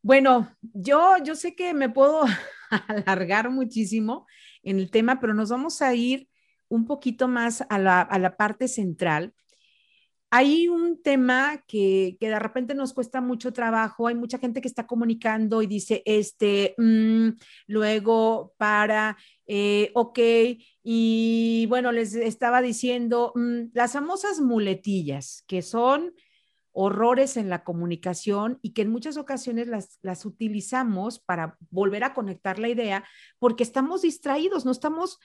Bueno, 0.06 0.48
yo, 0.60 1.16
yo 1.24 1.34
sé 1.34 1.56
que 1.56 1.74
me 1.74 1.88
puedo 1.88 2.20
alargar 2.86 3.50
muchísimo 3.50 4.24
en 4.62 4.78
el 4.78 4.88
tema, 4.88 5.18
pero 5.18 5.34
nos 5.34 5.50
vamos 5.50 5.82
a 5.82 5.96
ir 5.96 6.28
un 6.68 6.86
poquito 6.86 7.26
más 7.26 7.64
a 7.68 7.76
la, 7.80 8.02
a 8.02 8.16
la 8.20 8.36
parte 8.36 8.68
central. 8.68 9.34
Hay 10.30 10.68
un 10.68 11.02
tema 11.02 11.64
que, 11.66 12.16
que, 12.20 12.28
de 12.28 12.38
repente 12.38 12.76
nos 12.76 12.92
cuesta 12.94 13.20
mucho 13.20 13.52
trabajo, 13.52 14.06
hay 14.06 14.14
mucha 14.14 14.38
gente 14.38 14.60
que 14.60 14.68
está 14.68 14.86
comunicando 14.86 15.60
y 15.60 15.66
dice, 15.66 16.04
este, 16.06 16.76
mm, 16.78 17.30
luego 17.66 18.54
para, 18.58 19.16
eh, 19.48 19.90
ok, 19.94 20.20
y 20.84 21.66
bueno, 21.68 21.90
les 21.90 22.14
estaba 22.14 22.62
diciendo, 22.62 23.32
mm, 23.34 23.70
las 23.72 23.94
famosas 23.94 24.38
muletillas, 24.38 25.42
que 25.48 25.62
son 25.62 26.12
horrores 26.78 27.38
en 27.38 27.48
la 27.48 27.64
comunicación 27.64 28.58
y 28.60 28.74
que 28.74 28.82
en 28.82 28.90
muchas 28.90 29.16
ocasiones 29.16 29.66
las, 29.66 29.98
las 30.02 30.26
utilizamos 30.26 31.18
para 31.18 31.56
volver 31.70 32.04
a 32.04 32.12
conectar 32.12 32.58
la 32.58 32.68
idea 32.68 33.02
porque 33.38 33.62
estamos 33.62 34.02
distraídos, 34.02 34.66
no 34.66 34.72
estamos 34.72 35.18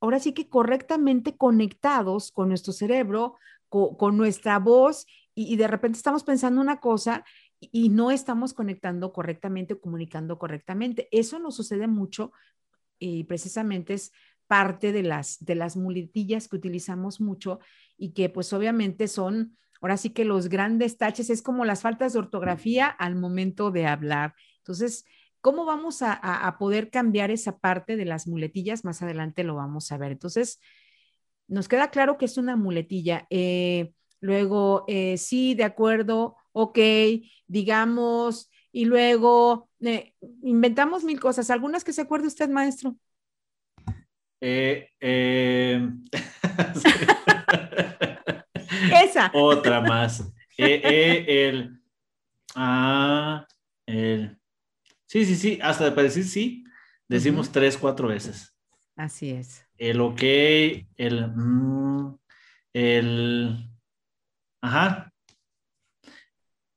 ahora 0.00 0.18
sí 0.18 0.32
que 0.32 0.48
correctamente 0.48 1.36
conectados 1.36 2.32
con 2.32 2.48
nuestro 2.48 2.72
cerebro, 2.72 3.36
con, 3.68 4.16
nuestra 4.16 4.58
voz 4.58 5.06
y, 5.32 5.54
de 5.54 5.68
repente 5.68 5.96
estamos 5.96 6.24
pensando 6.24 6.60
una 6.60 6.80
cosa 6.80 7.24
y, 7.60 7.88
no 7.88 8.10
estamos 8.10 8.52
conectando 8.52 9.12
correctamente, 9.12 9.78
comunicando 9.78 10.40
correctamente. 10.40 11.06
Eso 11.12 11.38
nos 11.38 11.54
sucede 11.54 11.86
mucho 11.86 12.32
y 12.98 13.24
precisamente 13.24 13.94
es 13.94 14.10
parte 14.48 14.90
de 14.90 15.04
las, 15.04 15.36
de 15.44 15.54
las 15.54 15.76
muletillas 15.76 16.48
que 16.48 16.56
utilizamos 16.56 17.20
mucho 17.20 17.60
y 17.96 18.10
que 18.10 18.28
pues 18.28 18.52
obviamente 18.52 19.06
son 19.06 19.56
Ahora 19.86 19.98
sí 19.98 20.10
que 20.10 20.24
los 20.24 20.48
grandes 20.48 20.98
taches 20.98 21.30
es 21.30 21.42
como 21.42 21.64
las 21.64 21.82
faltas 21.82 22.12
de 22.12 22.18
ortografía 22.18 22.88
al 22.88 23.14
momento 23.14 23.70
de 23.70 23.86
hablar. 23.86 24.34
Entonces, 24.56 25.04
¿cómo 25.40 25.64
vamos 25.64 26.02
a, 26.02 26.56
poder 26.58 26.90
cambiar 26.90 27.30
esa 27.30 27.60
parte 27.60 27.94
de 27.94 28.04
las 28.04 28.26
muletillas? 28.26 28.84
Más 28.84 29.00
adelante 29.02 29.44
lo 29.44 29.54
vamos 29.54 29.92
a 29.92 29.96
ver. 29.96 30.10
Entonces, 30.10 30.58
nos 31.46 31.68
queda 31.68 31.90
claro 31.90 32.18
que 32.18 32.24
es 32.24 32.36
una 32.36 32.56
muletilla. 32.56 33.28
Eh, 33.30 33.92
luego, 34.18 34.84
eh, 34.88 35.18
sí, 35.18 35.54
de 35.54 35.62
acuerdo, 35.62 36.34
ok, 36.50 36.80
digamos, 37.46 38.50
y 38.72 38.86
luego 38.86 39.68
eh, 39.78 40.14
inventamos 40.42 41.04
mil 41.04 41.20
cosas. 41.20 41.48
¿Algunas 41.48 41.84
que 41.84 41.92
se 41.92 42.02
acuerde 42.02 42.26
usted, 42.26 42.48
maestro? 42.48 42.96
Esa. 49.16 49.30
Otra 49.34 49.80
más. 49.80 50.32
E, 50.58 50.80
e, 50.82 51.48
el. 51.48 51.78
Ah, 52.54 53.46
el. 53.84 54.38
Sí, 55.04 55.26
sí, 55.26 55.36
sí. 55.36 55.58
Hasta 55.62 55.90
para 55.90 56.04
decir 56.04 56.24
sí, 56.24 56.64
decimos 57.06 57.48
uh 57.48 57.50
-huh. 57.50 57.52
tres, 57.52 57.76
cuatro 57.76 58.08
veces. 58.08 58.56
Así 58.96 59.32
es. 59.32 59.66
El 59.76 60.00
ok, 60.00 60.22
el. 60.96 61.28
Mm, 61.34 62.16
el. 62.72 63.68
Ajá. 64.62 65.12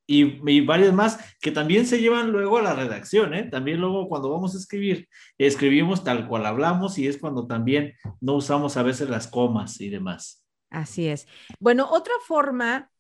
Y, 0.06 0.42
y, 0.52 0.60
varias 0.60 0.92
más 0.92 1.18
que 1.40 1.52
también 1.52 1.86
se 1.86 2.02
llevan 2.02 2.32
luego 2.32 2.58
a 2.58 2.64
la 2.64 2.74
redacción, 2.74 3.34
¿eh? 3.34 3.46
También 3.46 3.80
luego 3.80 4.10
cuando 4.10 4.30
vamos 4.30 4.56
a 4.56 4.58
escribir, 4.58 5.08
escribimos 5.38 6.04
tal 6.04 6.28
cual 6.28 6.46
hablamos 6.46 6.98
y 6.98 7.08
es 7.08 7.18
cuando 7.18 7.48
también 7.48 7.94
no 8.20 8.34
usamos 8.34 8.76
a 8.76 8.84
veces 8.84 9.10
las 9.10 9.28
comas 9.28 9.80
y 9.80 9.88
demás. 9.90 10.49
Así 10.70 11.08
es. 11.08 11.28
Bueno, 11.60 11.88
otra 11.90 12.14
forma, 12.26 12.92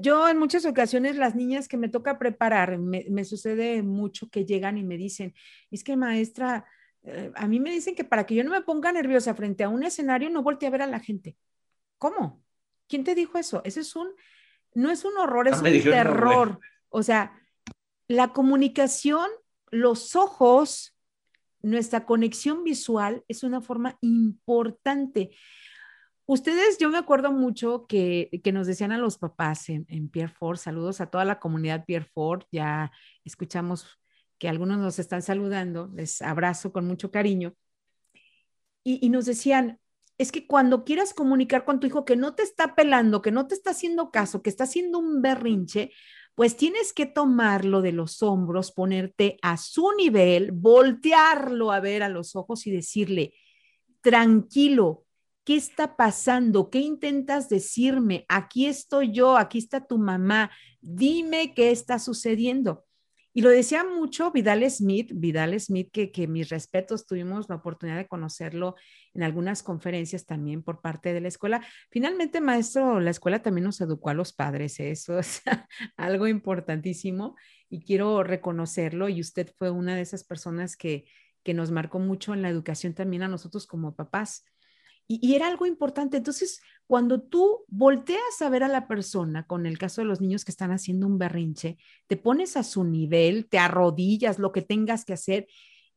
yo 0.00 0.28
en 0.28 0.38
muchas 0.38 0.64
ocasiones 0.64 1.16
las 1.16 1.34
niñas 1.34 1.68
que 1.68 1.76
me 1.76 1.88
toca 1.88 2.18
preparar, 2.18 2.78
me, 2.78 3.06
me 3.08 3.24
sucede 3.24 3.82
mucho 3.82 4.28
que 4.28 4.44
llegan 4.44 4.78
y 4.78 4.84
me 4.84 4.96
dicen, 4.96 5.34
es 5.70 5.84
que 5.84 5.96
maestra, 5.96 6.64
eh, 7.02 7.32
a 7.34 7.46
mí 7.46 7.60
me 7.60 7.70
dicen 7.70 7.94
que 7.94 8.04
para 8.04 8.26
que 8.26 8.34
yo 8.34 8.44
no 8.44 8.50
me 8.50 8.62
ponga 8.62 8.92
nerviosa 8.92 9.34
frente 9.34 9.64
a 9.64 9.68
un 9.68 9.82
escenario, 9.82 10.30
no 10.30 10.42
voltee 10.42 10.68
a 10.68 10.72
ver 10.72 10.82
a 10.82 10.86
la 10.86 11.00
gente. 11.00 11.36
¿Cómo? 11.98 12.42
¿Quién 12.88 13.04
te 13.04 13.14
dijo 13.14 13.38
eso? 13.38 13.62
Ese 13.64 13.80
es 13.80 13.96
un, 13.96 14.08
no 14.74 14.90
es 14.90 15.04
un 15.04 15.16
horror, 15.16 15.48
es 15.48 15.54
ah, 15.54 15.62
un 15.64 15.82
terror. 15.82 16.50
No, 16.50 16.60
o 16.90 17.02
sea, 17.02 17.32
la 18.08 18.32
comunicación, 18.32 19.28
los 19.70 20.16
ojos, 20.16 20.96
nuestra 21.62 22.06
conexión 22.06 22.64
visual 22.64 23.24
es 23.28 23.42
una 23.42 23.60
forma 23.60 23.98
importante. 24.00 25.30
Ustedes, 26.30 26.76
yo 26.76 26.90
me 26.90 26.98
acuerdo 26.98 27.32
mucho 27.32 27.86
que, 27.86 28.28
que 28.44 28.52
nos 28.52 28.66
decían 28.66 28.92
a 28.92 28.98
los 28.98 29.16
papás 29.16 29.70
en, 29.70 29.86
en 29.88 30.10
Pierre 30.10 30.34
Fort, 30.34 30.60
saludos 30.60 31.00
a 31.00 31.06
toda 31.06 31.24
la 31.24 31.40
comunidad 31.40 31.86
Pierre 31.86 32.04
Fort, 32.04 32.46
ya 32.52 32.92
escuchamos 33.24 33.98
que 34.36 34.46
algunos 34.46 34.76
nos 34.76 34.98
están 34.98 35.22
saludando, 35.22 35.90
les 35.94 36.20
abrazo 36.20 36.70
con 36.70 36.86
mucho 36.86 37.10
cariño, 37.10 37.54
y, 38.84 38.98
y 39.00 39.08
nos 39.08 39.24
decían, 39.24 39.80
es 40.18 40.30
que 40.30 40.46
cuando 40.46 40.84
quieras 40.84 41.14
comunicar 41.14 41.64
con 41.64 41.80
tu 41.80 41.86
hijo 41.86 42.04
que 42.04 42.16
no 42.16 42.34
te 42.34 42.42
está 42.42 42.74
pelando, 42.74 43.22
que 43.22 43.32
no 43.32 43.46
te 43.46 43.54
está 43.54 43.70
haciendo 43.70 44.10
caso, 44.10 44.42
que 44.42 44.50
está 44.50 44.64
haciendo 44.64 44.98
un 44.98 45.22
berrinche, 45.22 45.92
pues 46.34 46.58
tienes 46.58 46.92
que 46.92 47.06
tomarlo 47.06 47.80
de 47.80 47.92
los 47.92 48.22
hombros, 48.22 48.70
ponerte 48.72 49.38
a 49.40 49.56
su 49.56 49.92
nivel, 49.96 50.52
voltearlo 50.52 51.72
a 51.72 51.80
ver 51.80 52.02
a 52.02 52.10
los 52.10 52.36
ojos 52.36 52.66
y 52.66 52.70
decirle, 52.70 53.32
tranquilo, 54.02 55.06
¿qué 55.48 55.56
está 55.56 55.96
pasando? 55.96 56.68
¿Qué 56.68 56.80
intentas 56.80 57.48
decirme? 57.48 58.26
Aquí 58.28 58.66
estoy 58.66 59.12
yo, 59.12 59.38
aquí 59.38 59.56
está 59.56 59.86
tu 59.86 59.96
mamá, 59.96 60.50
dime 60.82 61.54
qué 61.54 61.70
está 61.70 61.98
sucediendo. 61.98 62.84
Y 63.32 63.40
lo 63.40 63.48
decía 63.48 63.82
mucho 63.82 64.30
Vidal 64.30 64.70
Smith, 64.70 65.10
Vidal 65.14 65.58
Smith, 65.58 65.88
que, 65.90 66.12
que 66.12 66.26
mis 66.26 66.50
respetos, 66.50 67.06
tuvimos 67.06 67.48
la 67.48 67.54
oportunidad 67.54 67.96
de 67.96 68.06
conocerlo 68.06 68.74
en 69.14 69.22
algunas 69.22 69.62
conferencias 69.62 70.26
también 70.26 70.62
por 70.62 70.82
parte 70.82 71.14
de 71.14 71.22
la 71.22 71.28
escuela. 71.28 71.66
Finalmente, 71.90 72.42
maestro, 72.42 73.00
la 73.00 73.08
escuela 73.08 73.40
también 73.40 73.64
nos 73.64 73.80
educó 73.80 74.10
a 74.10 74.14
los 74.14 74.34
padres, 74.34 74.78
¿eh? 74.80 74.90
eso 74.90 75.18
es 75.18 75.40
algo 75.96 76.26
importantísimo 76.26 77.36
y 77.70 77.80
quiero 77.86 78.22
reconocerlo 78.22 79.08
y 79.08 79.22
usted 79.22 79.50
fue 79.56 79.70
una 79.70 79.96
de 79.96 80.02
esas 80.02 80.24
personas 80.24 80.76
que, 80.76 81.06
que 81.42 81.54
nos 81.54 81.70
marcó 81.70 82.00
mucho 82.00 82.34
en 82.34 82.42
la 82.42 82.50
educación 82.50 82.92
también 82.92 83.22
a 83.22 83.28
nosotros 83.28 83.66
como 83.66 83.96
papás. 83.96 84.44
Y, 85.10 85.34
era 85.34 85.48
algo 85.48 85.64
importante. 85.66 86.18
Entonces, 86.18 86.60
cuando 86.86 87.20
tú 87.22 87.64
volteas 87.68 88.42
a 88.42 88.50
ver 88.50 88.62
a 88.62 88.68
la 88.68 88.86
persona, 88.86 89.46
con 89.46 89.66
el 89.66 89.78
caso 89.78 90.02
de 90.02 90.06
los 90.06 90.20
niños 90.20 90.44
que 90.44 90.52
están 90.52 90.70
haciendo 90.70 91.06
un 91.06 91.18
berrinche, 91.18 91.78
te 92.06 92.18
pones 92.18 92.56
a 92.56 92.62
su 92.62 92.84
nivel, 92.84 93.48
te 93.48 93.58
arrodillas, 93.58 94.38
lo 94.38 94.52
que 94.52 94.62
tengas 94.62 95.04
que 95.04 95.14
hacer 95.14 95.48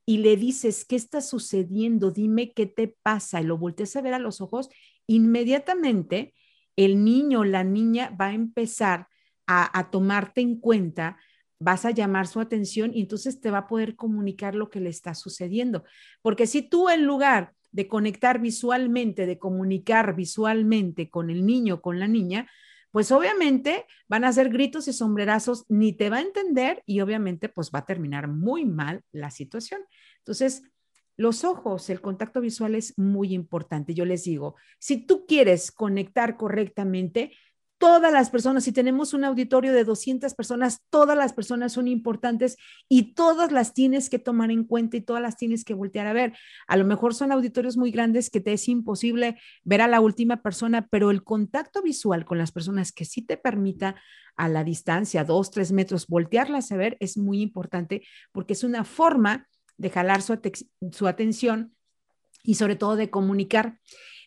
y 0.06 0.20
le 0.20 0.38
dices, 0.38 0.86
¿qué 0.86 0.96
está 0.96 1.22
sucediendo? 1.22 2.12
Dime 2.12 2.54
qué 2.54 2.66
te 2.66 2.88
pasa. 2.88 3.42
Y 3.42 3.46
lo 3.46 3.58
volteas 3.58 3.96
a 3.98 4.02
ver 4.02 4.14
a 4.14 4.20
los 4.20 4.42
ojos, 4.42 4.70
inmediatamente 5.08 6.34
el 6.78 7.04
niño, 7.04 7.44
la 7.44 7.64
niña 7.66 8.16
va 8.20 8.28
a 8.28 8.34
empezar 8.34 9.08
a, 9.46 9.78
a 9.78 9.92
tomarte 9.92 10.42
en 10.42 10.56
cuenta 10.60 11.18
vas 11.62 11.86
a 11.86 11.92
llamar 11.92 12.26
su 12.26 12.40
atención 12.40 12.92
y 12.94 13.02
entonces 13.02 13.40
te 13.40 13.52
va 13.52 13.60
a 13.60 13.68
poder 13.68 13.96
comunicar 13.96 14.56
lo 14.56 14.72
que 14.72 14.80
le 14.80 14.90
está 14.90 15.14
sucediendo. 15.14 15.84
Porque 16.24 16.48
si 16.48 16.64
tú 16.64 16.90
en 16.90 17.06
lugar 17.06 17.54
de 17.72 17.88
conectar 17.88 18.40
visualmente, 18.40 19.26
de 19.26 19.40
comunicar 19.40 20.16
visualmente 20.16 21.10
con 21.10 21.30
el 21.30 21.46
niño, 21.46 21.82
con 21.82 22.00
la 22.00 22.08
niña, 22.08 22.50
pues 22.92 23.12
obviamente 23.12 23.86
van 24.08 24.26
a 24.26 24.34
ser 24.34 24.50
gritos 24.50 24.88
y 24.88 24.94
sombrerazos, 24.94 25.66
ni 25.70 25.94
te 25.94 26.10
va 26.10 26.18
a 26.18 26.22
entender 26.22 26.84
y 26.86 27.00
obviamente 27.00 27.50
pues 27.50 27.72
va 27.74 27.80
a 27.80 27.86
terminar 27.86 28.28
muy 28.28 28.66
mal 28.66 29.04
la 29.12 29.32
situación. 29.32 29.82
Entonces, 30.20 30.64
los 31.18 31.44
ojos, 31.44 31.90
el 31.90 32.02
contacto 32.02 32.42
visual 32.42 32.76
es 32.76 32.98
muy 32.98 33.34
importante. 33.34 33.94
Yo 33.94 34.06
les 34.06 34.24
digo, 34.24 34.56
si 34.80 35.06
tú 35.06 35.26
quieres 35.26 35.72
conectar 35.72 36.36
correctamente, 36.36 37.32
todas 37.82 38.14
las 38.14 38.30
personas, 38.30 38.64
si 38.64 38.72
tenemos 38.72 39.16
un 39.16 39.24
auditorio 39.24 39.74
de 39.74 39.84
200 39.84 40.36
personas, 40.36 40.84
todas 40.92 41.18
las 41.18 41.34
personas 41.34 41.74
son 41.74 41.88
importantes 41.88 42.58
y 42.88 43.16
todas 43.16 43.52
las 43.52 43.74
tienes 43.74 44.08
que 44.08 44.20
tomar 44.20 44.52
en 44.52 44.66
cuenta 44.66 44.98
y 44.98 45.02
todas 45.02 45.20
las 45.20 45.36
tienes 45.36 45.66
que 45.66 45.74
voltear 45.74 46.06
a 46.06 46.14
ver. 46.14 46.38
A 46.68 46.78
lo 46.78 46.86
mejor 46.86 47.16
son 47.16 47.32
auditorios 47.32 47.78
muy 47.78 47.90
grandes 47.90 48.30
que 48.30 48.40
te 48.40 48.54
es 48.54 48.70
imposible 48.70 49.40
ver 49.64 49.82
a 49.82 49.88
la 49.88 50.00
última 50.00 50.44
persona, 50.44 50.88
pero 50.92 51.10
el 51.10 51.24
contacto 51.24 51.82
visual 51.82 52.24
con 52.24 52.38
las 52.38 52.52
personas 52.52 52.92
que 52.92 53.04
sí 53.04 53.24
te 53.24 53.36
permita 53.36 53.96
a 54.36 54.48
la 54.48 54.64
distancia, 54.64 55.24
dos, 55.24 55.50
tres 55.50 55.72
metros, 55.72 56.06
voltearlas 56.06 56.72
a 56.72 56.78
ver 56.78 56.98
es 57.00 57.18
muy 57.18 57.42
importante 57.42 58.04
porque 58.32 58.54
es 58.54 58.64
una 58.64 58.84
forma 58.84 59.48
de 59.78 59.90
jalar 59.90 60.22
su, 60.22 60.40
su 60.92 61.08
atención 61.08 61.76
y 62.44 62.56
sobre 62.56 62.76
todo 62.76 62.96
de 62.96 63.10
comunicar. 63.10 63.80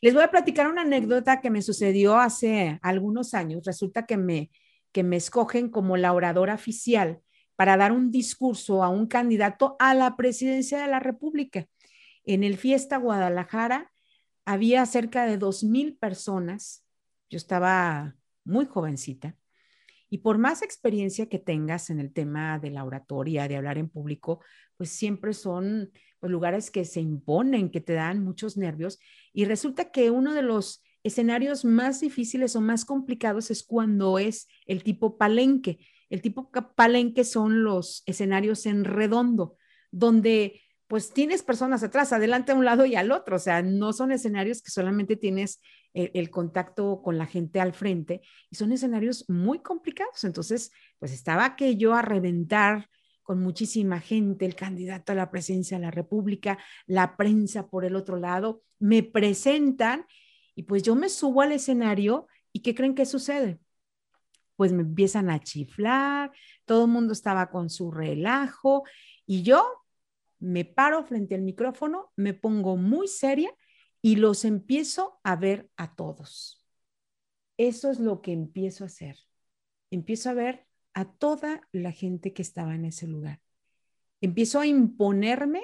Les 0.05 0.13
voy 0.13 0.23
a 0.23 0.31
platicar 0.31 0.71
una 0.71 0.83
anécdota 0.83 1.41
que 1.41 1.49
me 1.49 1.63
sucedió 1.63 2.19
hace 2.19 2.79
algunos 2.83 3.33
años. 3.33 3.63
Resulta 3.65 4.05
que 4.05 4.19
me, 4.19 4.51
que 4.93 5.03
me 5.03 5.17
escogen 5.17 5.71
como 5.71 5.97
la 5.97 6.13
oradora 6.13 6.53
oficial 6.53 7.23
para 7.57 7.79
dar 7.79 7.91
un 7.91 8.11
discurso 8.11 8.85
a 8.85 8.91
un 8.91 9.07
candidato 9.07 9.77
a 9.79 9.95
la 9.95 10.15
presidencia 10.15 10.83
de 10.83 10.89
la 10.89 11.01
República. 11.01 11.69
En 12.27 12.45
el 12.45 12.59
Fiesta 12.59 12.99
Guadalajara 12.99 13.93
había 14.45 14.85
cerca 14.85 15.25
de 15.25 15.39
dos 15.39 15.65
mil 15.65 15.97
personas. 15.97 16.85
Yo 17.31 17.39
estaba 17.39 18.15
muy 18.45 18.67
jovencita. 18.67 19.39
Y 20.11 20.19
por 20.19 20.37
más 20.37 20.61
experiencia 20.61 21.31
que 21.31 21.39
tengas 21.39 21.89
en 21.89 21.99
el 21.99 22.13
tema 22.13 22.59
de 22.59 22.71
la 22.71 22.85
oratoria, 22.85 23.49
de 23.49 23.57
hablar 23.57 23.79
en 23.79 23.89
público, 23.89 24.41
pues 24.77 24.91
siempre 24.91 25.33
son 25.33 25.91
pues, 26.21 26.31
lugares 26.31 26.71
que 26.71 26.85
se 26.85 27.01
imponen, 27.01 27.71
que 27.71 27.81
te 27.81 27.95
dan 27.95 28.23
muchos 28.23 28.57
nervios. 28.57 28.99
Y 29.35 29.45
resulta 29.45 29.91
que 29.91 30.11
uno 30.11 30.33
de 30.33 30.43
los 30.43 30.83
escenarios 31.03 31.67
más 31.67 32.01
difíciles 32.01 32.57
o 32.57 32.63
más 32.63 32.87
complicados 32.87 33.51
es 33.51 33.63
cuando 33.63 34.19
es 34.19 34.49
el 34.65 34.83
tipo 34.83 35.19
palenque. 35.19 35.81
El 36.09 36.23
tipo 36.23 36.51
palenque 36.75 37.25
son 37.25 37.65
los 37.65 38.03
escenarios 38.07 38.65
en 38.65 38.85
redondo, 38.85 39.59
donde 39.91 40.63
pues 40.87 41.13
tienes 41.13 41.43
personas 41.43 41.83
atrás, 41.83 42.13
adelante 42.13 42.53
a 42.53 42.55
un 42.55 42.65
lado 42.65 42.87
y 42.87 42.95
al 42.95 43.11
otro, 43.11 43.37
o 43.37 43.39
sea, 43.41 43.63
no 43.63 43.93
son 43.93 44.13
escenarios 44.13 44.63
que 44.63 44.71
solamente 44.71 45.17
tienes 45.17 45.61
el, 45.95 46.31
contacto 46.31 47.01
con 47.03 47.19
la 47.19 47.27
gente 47.27 47.61
al 47.61 47.73
frente, 47.73 48.21
y 48.51 48.57
son 48.57 48.71
escenarios 48.71 49.25
muy 49.29 49.61
complicados. 49.61 50.25
Entonces, 50.25 50.73
pues 50.99 51.13
estaba 51.13 51.45
aquello 51.45 51.95
a 51.95 52.03
reventar 52.03 52.91
con 53.25 53.41
muchísima 53.41 54.01
gente, 54.01 54.45
el 54.45 54.55
candidato 54.55 55.13
a 55.13 55.17
la 55.17 55.31
presidencia 55.31 55.79
de 55.79 55.85
la 55.85 55.91
República, 55.91 56.59
la 56.87 57.17
prensa 57.17 57.69
por 57.69 57.85
el 57.85 57.97
otro 57.97 58.17
lado, 58.17 58.63
me 58.79 59.03
presentan 59.03 60.07
y 60.55 60.65
pues 60.65 60.83
yo 60.83 60.95
me 60.95 61.09
subo 61.09 61.41
al 61.41 61.53
escenario 61.53 62.29
y 62.53 62.61
¿qué 62.61 62.75
creen 62.75 62.95
que 62.95 63.07
sucede? 63.07 63.59
Pues 64.57 64.73
me 64.73 64.83
empiezan 64.83 65.31
a 65.31 65.41
chiflar, 65.41 66.31
todo 66.65 66.85
el 66.85 66.91
mundo 66.91 67.13
estaba 67.13 67.51
con 67.51 67.71
su 67.71 67.91
relajo 67.91 68.85
y 69.27 69.43
yo 69.43 69.67
me 70.39 70.65
paro 70.67 71.03
frente 71.03 71.35
al 71.35 71.43
micrófono, 71.43 72.13
me 72.17 72.35
pongo 72.35 72.77
muy 72.77 73.09
seria 73.09 73.53
y 74.03 74.17
los 74.17 74.45
empiezo 74.45 75.19
a 75.25 75.35
ver 75.35 75.71
a 75.77 75.97
todos. 75.97 76.63
Eso 77.57 77.91
es 77.91 77.99
lo 77.99 78.21
que 78.21 78.33
empiezo 78.33 78.85
a 78.85 78.89
hacer. 78.89 79.17
Empiezo 79.91 80.29
a 80.29 80.35
ver 80.35 80.64
a 80.95 81.05
toda 81.05 81.61
la 81.73 81.93
gente 81.93 82.33
que 82.33 82.43
estaba 82.43 82.75
en 82.75 82.85
ese 82.85 83.07
lugar. 83.07 83.41
Empiezo 84.21 84.61
a 84.61 84.67
imponerme 84.67 85.63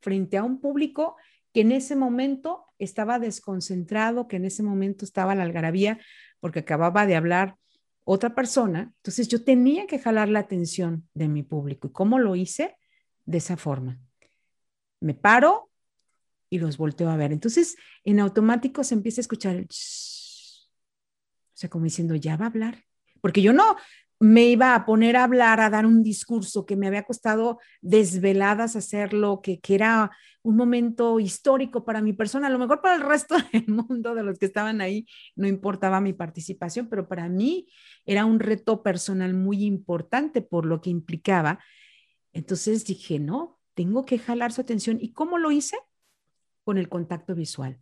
frente 0.00 0.36
a 0.36 0.42
un 0.42 0.60
público 0.60 1.16
que 1.52 1.60
en 1.60 1.72
ese 1.72 1.94
momento 1.94 2.64
estaba 2.78 3.18
desconcentrado, 3.18 4.26
que 4.26 4.36
en 4.36 4.46
ese 4.46 4.62
momento 4.62 5.04
estaba 5.04 5.34
la 5.34 5.44
algarabía, 5.44 6.00
porque 6.40 6.60
acababa 6.60 7.06
de 7.06 7.14
hablar 7.14 7.56
otra 8.04 8.34
persona. 8.34 8.92
Entonces 8.96 9.28
yo 9.28 9.44
tenía 9.44 9.86
que 9.86 9.98
jalar 9.98 10.28
la 10.28 10.40
atención 10.40 11.08
de 11.14 11.28
mi 11.28 11.42
público. 11.42 11.88
¿Y 11.88 11.92
cómo 11.92 12.18
lo 12.18 12.34
hice? 12.34 12.76
De 13.26 13.38
esa 13.38 13.56
forma. 13.56 14.00
Me 15.00 15.14
paro, 15.14 15.70
y 16.52 16.58
los 16.58 16.76
volteo 16.76 17.08
a 17.08 17.16
ver. 17.16 17.32
Entonces, 17.32 17.76
en 18.04 18.20
automático 18.20 18.84
se 18.84 18.92
empieza 18.92 19.20
a 19.20 19.22
escuchar 19.22 19.56
el... 19.56 19.64
O 19.64 19.68
sea, 21.54 21.70
como 21.70 21.84
diciendo, 21.86 22.14
ya 22.14 22.36
va 22.36 22.44
a 22.44 22.48
hablar. 22.48 22.84
Porque 23.22 23.40
yo 23.40 23.54
no 23.54 23.76
me 24.22 24.46
iba 24.46 24.74
a 24.74 24.86
poner 24.86 25.16
a 25.16 25.24
hablar, 25.24 25.60
a 25.60 25.70
dar 25.70 25.86
un 25.86 26.02
discurso 26.02 26.64
que 26.64 26.76
me 26.76 26.86
había 26.86 27.02
costado 27.02 27.58
desveladas 27.80 28.76
hacerlo, 28.76 29.40
que, 29.42 29.60
que 29.60 29.74
era 29.74 30.10
un 30.42 30.56
momento 30.56 31.20
histórico 31.20 31.84
para 31.84 32.00
mi 32.00 32.12
persona. 32.12 32.46
A 32.46 32.50
lo 32.50 32.58
mejor 32.58 32.80
para 32.80 32.94
el 32.94 33.02
resto 33.02 33.36
del 33.52 33.66
mundo 33.68 34.14
de 34.14 34.22
los 34.22 34.38
que 34.38 34.46
estaban 34.46 34.80
ahí 34.80 35.06
no 35.36 35.46
importaba 35.46 36.00
mi 36.00 36.12
participación, 36.12 36.88
pero 36.88 37.08
para 37.08 37.28
mí 37.28 37.66
era 38.04 38.24
un 38.24 38.40
reto 38.40 38.82
personal 38.82 39.34
muy 39.34 39.64
importante 39.64 40.42
por 40.42 40.66
lo 40.66 40.80
que 40.80 40.90
implicaba. 40.90 41.58
Entonces 42.32 42.84
dije, 42.84 43.18
no, 43.18 43.60
tengo 43.74 44.04
que 44.04 44.18
jalar 44.18 44.52
su 44.52 44.60
atención. 44.60 44.98
¿Y 45.00 45.12
cómo 45.12 45.38
lo 45.38 45.50
hice? 45.50 45.76
con 46.64 46.78
el 46.78 46.88
contacto 46.88 47.34
visual. 47.34 47.78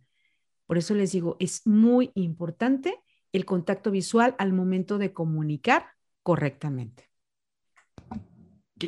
Por 0.65 0.77
eso 0.77 0.95
les 0.95 1.11
digo, 1.11 1.37
es 1.39 1.65
muy 1.67 2.11
importante 2.15 2.99
el 3.31 3.45
contacto 3.45 3.91
visual 3.91 4.35
al 4.37 4.53
momento 4.53 4.97
de 4.97 5.13
comunicar 5.13 5.85
correctamente. 6.23 7.09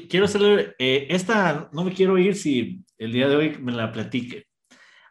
Quiero 0.10 0.26
hacerle, 0.26 0.76
eh, 0.80 1.08
esta 1.10 1.70
no 1.72 1.84
me 1.84 1.94
quiero 1.94 2.18
ir 2.18 2.36
si 2.36 2.84
el 2.98 3.12
día 3.12 3.28
de 3.28 3.36
hoy 3.36 3.58
me 3.60 3.72
la 3.72 3.92
platique. 3.92 4.48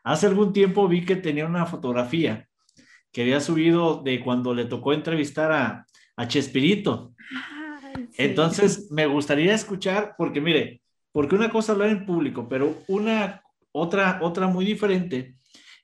Hace 0.03 0.27
algún 0.27 0.53
tiempo 0.53 0.89
vi 0.89 1.05
que 1.05 1.17
tenía 1.17 1.47
una 1.47 1.67
fotografía 1.67 2.49
que 3.13 3.23
había 3.23 3.41
subido 3.41 4.03
de 4.03 4.21
cuando 4.21 4.55
le 4.55 4.65
tocó 4.65 4.93
entrevistar 4.93 5.53
a, 5.53 5.87
a 6.17 6.29
Chespirito. 6.29 7.15
Entonces, 8.17 8.91
me 8.91 9.07
gustaría 9.07 9.55
escuchar, 9.55 10.15
porque 10.17 10.41
mire, 10.41 10.83
porque 11.13 11.35
una 11.35 11.51
cosa 11.51 11.73
hablar 11.73 11.91
en 11.91 12.07
público, 12.07 12.49
pero 12.49 12.77
una 12.89 13.43
otra, 13.71 14.19
otra 14.23 14.49
muy 14.49 14.65
diferente 14.65 15.37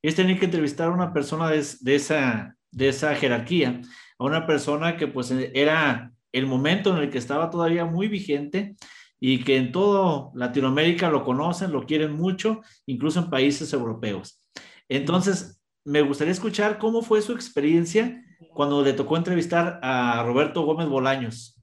es 0.03 0.15
tener 0.15 0.39
que 0.39 0.47
entrevistar 0.47 0.89
a 0.89 0.93
una 0.93 1.13
persona 1.13 1.51
de, 1.51 1.95
esa, 1.95 2.57
de 2.71 2.89
esa 2.89 3.15
jerarquía, 3.15 3.81
a 4.19 4.25
una 4.25 4.47
persona 4.47 4.97
que 4.97 5.07
pues 5.07 5.31
era 5.31 6.13
el 6.33 6.47
momento 6.47 6.97
en 6.97 7.03
el 7.03 7.11
que 7.11 7.19
estaba 7.19 7.51
todavía 7.51 7.85
muy 7.85 8.09
vigente 8.09 8.77
y 9.21 9.43
que 9.45 9.57
en 9.57 9.73
todo 9.73 10.31
Latinoamérica 10.35 11.11
lo 11.11 11.25
conocen, 11.25 11.73
lo 11.73 11.87
quieren 11.87 12.13
mucho, 12.13 12.61
incluso 12.87 13.21
en 13.21 13.31
países 13.31 13.73
europeos. 13.73 14.43
Entonces, 14.89 15.61
me 15.85 16.03
gustaría 16.03 16.33
escuchar 16.33 16.79
cómo 16.79 17.03
fue 17.03 17.23
su 17.23 17.33
experiencia 17.33 18.23
cuando 18.55 18.85
le 18.85 18.93
tocó 18.93 19.17
entrevistar 19.17 19.81
a 19.83 20.23
Roberto 20.25 20.63
Gómez 20.63 20.89
Bolaños. 20.89 21.61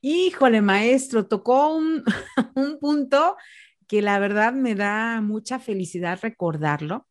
Híjole, 0.00 0.60
maestro, 0.60 1.26
tocó 1.26 1.74
un, 1.74 2.04
un 2.54 2.78
punto 2.78 3.36
que 3.88 4.02
la 4.02 4.18
verdad 4.18 4.52
me 4.52 4.74
da 4.74 5.20
mucha 5.20 5.58
felicidad 5.58 6.18
recordarlo, 6.22 7.06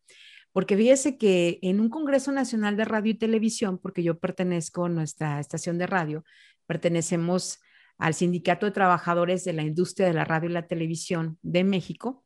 porque 0.52 0.76
fíjese 0.76 1.18
que 1.18 1.58
en 1.62 1.80
un 1.80 1.90
Congreso 1.90 2.32
Nacional 2.32 2.76
de 2.76 2.84
Radio 2.84 3.12
y 3.12 3.18
Televisión, 3.18 3.78
porque 3.78 4.02
yo 4.02 4.18
pertenezco 4.18 4.86
a 4.86 4.88
nuestra 4.88 5.40
estación 5.40 5.78
de 5.78 5.86
radio, 5.86 6.24
pertenecemos 6.66 7.60
al 7.98 8.14
Sindicato 8.14 8.66
de 8.66 8.72
Trabajadores 8.72 9.44
de 9.44 9.52
la 9.52 9.62
Industria 9.62 10.06
de 10.06 10.14
la 10.14 10.24
Radio 10.24 10.50
y 10.50 10.52
la 10.52 10.66
Televisión 10.66 11.38
de 11.42 11.64
México. 11.64 12.24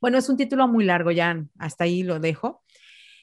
Bueno, 0.00 0.18
es 0.18 0.28
un 0.28 0.36
título 0.36 0.68
muy 0.68 0.84
largo, 0.84 1.10
ya 1.10 1.44
hasta 1.58 1.84
ahí 1.84 2.02
lo 2.02 2.20
dejo. 2.20 2.62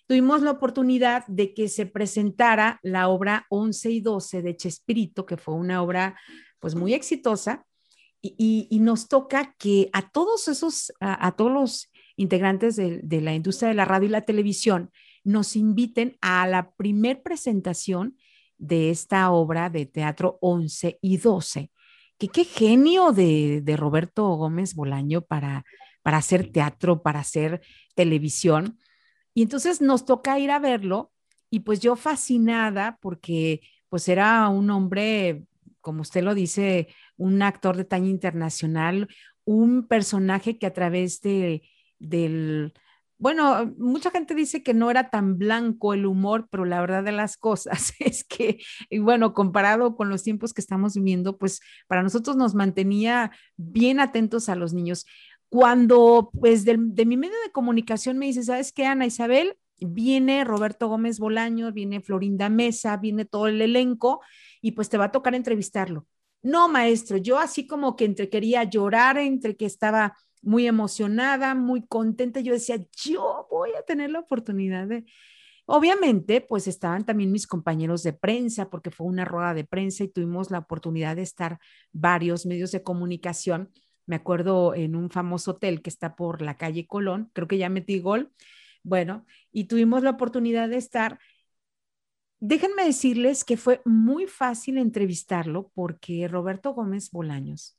Tuvimos 0.07 0.41
la 0.41 0.51
oportunidad 0.51 1.26
de 1.28 1.53
que 1.53 1.68
se 1.68 1.86
presentara 1.86 2.80
la 2.82 3.09
obra 3.09 3.45
11 3.49 3.91
y 3.91 4.01
12 4.01 4.41
de 4.41 4.55
Chespirito, 4.55 5.26
que 5.26 5.38
fue 5.38 5.55
una 5.55 5.82
obra 5.82 6.18
pues 6.59 6.76
muy 6.76 6.93
exitosa 6.93 7.65
y, 8.22 8.80
nos 8.82 9.07
toca 9.07 9.55
que 9.57 9.89
a 9.93 10.09
todos 10.09 10.47
esos, 10.47 10.93
a, 10.99 11.32
todos 11.34 11.51
los 11.51 11.91
integrantes 12.15 12.76
de, 12.76 13.22
la 13.22 13.34
industria 13.36 13.70
de 13.70 13.76
la 13.76 13.86
radio 13.86 14.07
y 14.07 14.11
la 14.11 14.26
televisión, 14.26 14.91
nos 15.24 15.55
inviten 15.55 16.18
a 16.22 16.47
la 16.47 16.72
primer 16.72 17.22
presentación 17.22 18.18
de 18.58 18.89
esta 18.89 19.32
obra 19.32 19.70
de 19.70 19.86
teatro 19.86 20.38
11 20.41 20.99
y 21.01 21.18
12. 21.18 21.72
Que 22.18 22.28
qué 22.30 22.43
genio 22.45 23.12
de, 23.12 23.62
de 23.62 23.78
Roberto 23.78 24.28
Gómez 24.36 24.74
Bolaño 24.74 25.22
para, 25.22 25.66
para 26.01 26.18
hacer 26.18 26.51
teatro, 26.51 27.01
para 27.03 27.20
hacer 27.20 27.62
televisión. 27.95 28.80
Y 29.34 29.43
entonces 29.43 29.82
nos 29.82 30.05
toca 30.05 30.39
ir 30.39 30.51
a 30.51 30.60
verlo 30.60 31.12
y 31.49 31.62
pues 31.62 31.80
yo 31.80 31.95
fascinada 31.95 32.97
porque 33.01 33.62
pues 33.89 34.08
era 34.10 34.47
un 34.49 34.70
hombre, 34.70 35.45
como 35.82 36.01
usted 36.01 36.24
lo 36.24 36.34
dice, 36.34 36.88
un 37.18 37.41
actor 37.41 37.78
de 37.78 37.86
talla 37.86 38.08
internacional, 38.08 39.08
un 39.45 39.88
personaje 39.88 40.58
que 40.58 40.66
a 40.66 40.74
través 40.74 41.22
de, 41.22 41.64
del, 41.99 42.74
bueno, 43.20 43.74
mucha 43.78 44.11
gente 44.11 44.36
dice 44.36 44.61
que 44.61 44.74
no 44.74 44.91
era 44.91 45.09
tan 45.09 45.38
blanco 45.38 45.93
el 45.93 46.05
humor, 46.05 46.47
pero 46.51 46.65
la 46.65 46.80
verdad 46.82 47.03
de 47.03 47.11
las 47.11 47.38
cosas 47.38 47.93
es 47.99 48.24
que, 48.24 48.59
bueno, 48.99 49.34
comparado 49.34 49.95
con 49.95 50.09
los 50.09 50.24
tiempos 50.24 50.53
que 50.53 50.61
estamos 50.61 50.93
viviendo, 50.95 51.38
pues 51.38 51.59
para 51.88 52.03
nosotros 52.03 52.36
nos 52.36 52.55
mantenía 52.55 53.32
bien 53.55 53.99
atentos 53.99 54.49
a 54.49 54.55
los 54.55 54.74
niños. 54.74 55.05
Cuando, 55.49 56.30
pues, 56.39 56.65
de, 56.65 56.78
de 56.80 57.05
mi 57.05 57.18
medio 57.18 57.36
de 57.45 57.51
comunicación 57.51 58.18
me 58.18 58.28
dice, 58.28 58.43
¿sabes 58.43 58.72
qué, 58.72 58.86
Ana 58.86 59.05
Isabel? 59.05 59.57
Viene 59.80 60.43
Roberto 60.43 60.88
Gómez 60.88 61.20
Bolaño, 61.20 61.72
viene 61.72 62.01
Florinda 62.01 62.49
Mesa, 62.49 62.97
viene 62.97 63.26
todo 63.26 63.47
el 63.47 63.61
elenco 63.61 64.22
y 64.61 64.72
pues 64.72 64.89
te 64.89 64.97
va 64.97 65.05
a 65.05 65.11
tocar 65.11 65.36
entrevistarlo. 65.36 66.07
No, 66.41 66.70
maestro, 66.70 67.18
yo 67.18 67.39
así 67.39 67.68
como 67.68 67.95
que 67.95 68.05
entre 68.05 68.30
quería 68.30 68.63
llorar, 68.63 69.18
entre 69.18 69.55
que 69.55 69.65
estaba 69.65 70.15
muy 70.42 70.68
emocionada, 70.68 71.56
muy 71.56 71.86
contenta, 71.86 72.40
yo 72.40 72.54
decía, 72.54 72.78
yo 72.96 73.48
voy 73.50 73.72
a 73.78 73.84
tener 73.84 74.12
la 74.12 74.20
oportunidad 74.20 74.88
de... 74.88 75.06
Obviamente, 75.66 76.40
pues 76.42 76.68
estaban 76.68 77.06
también 77.06 77.32
mis 77.32 77.46
compañeros 77.46 78.02
de 78.04 78.14
prensa, 78.14 78.70
porque 78.70 78.92
fue 78.92 79.08
una 79.08 79.26
rueda 79.26 79.54
de 79.54 79.66
prensa 79.66 80.04
y 80.04 80.08
tuvimos 80.08 80.50
la 80.50 80.60
oportunidad 80.60 81.18
de 81.18 81.24
estar 81.24 81.60
varios 81.92 82.46
medios 82.46 82.72
de 82.72 82.84
comunicación. 82.84 83.72
Me 84.06 84.16
acuerdo 84.16 84.74
en 84.76 84.96
un 84.96 85.10
famoso 85.10 85.52
hotel 85.52 85.82
que 85.82 85.90
está 85.90 86.16
por 86.16 86.42
la 86.42 86.58
calle 86.58 86.88
Colón, 86.88 87.30
creo 87.34 87.48
que 87.50 87.58
ya 87.58 87.70
metí 87.70 88.00
gol. 88.00 88.32
Bueno, 88.84 89.26
y 89.52 89.66
tuvimos 89.66 90.04
la 90.04 90.12
oportunidad 90.12 90.70
de 90.70 90.78
estar 90.78 91.20
déjenme 92.40 92.86
decirles 92.86 93.44
que 93.44 93.58
fue 93.58 93.82
muy 93.86 94.28
fácil 94.28 94.78
entrevistarlo 94.78 95.72
porque 95.74 96.28
Roberto 96.28 96.74
Gómez 96.74 97.12
Bolaños 97.12 97.78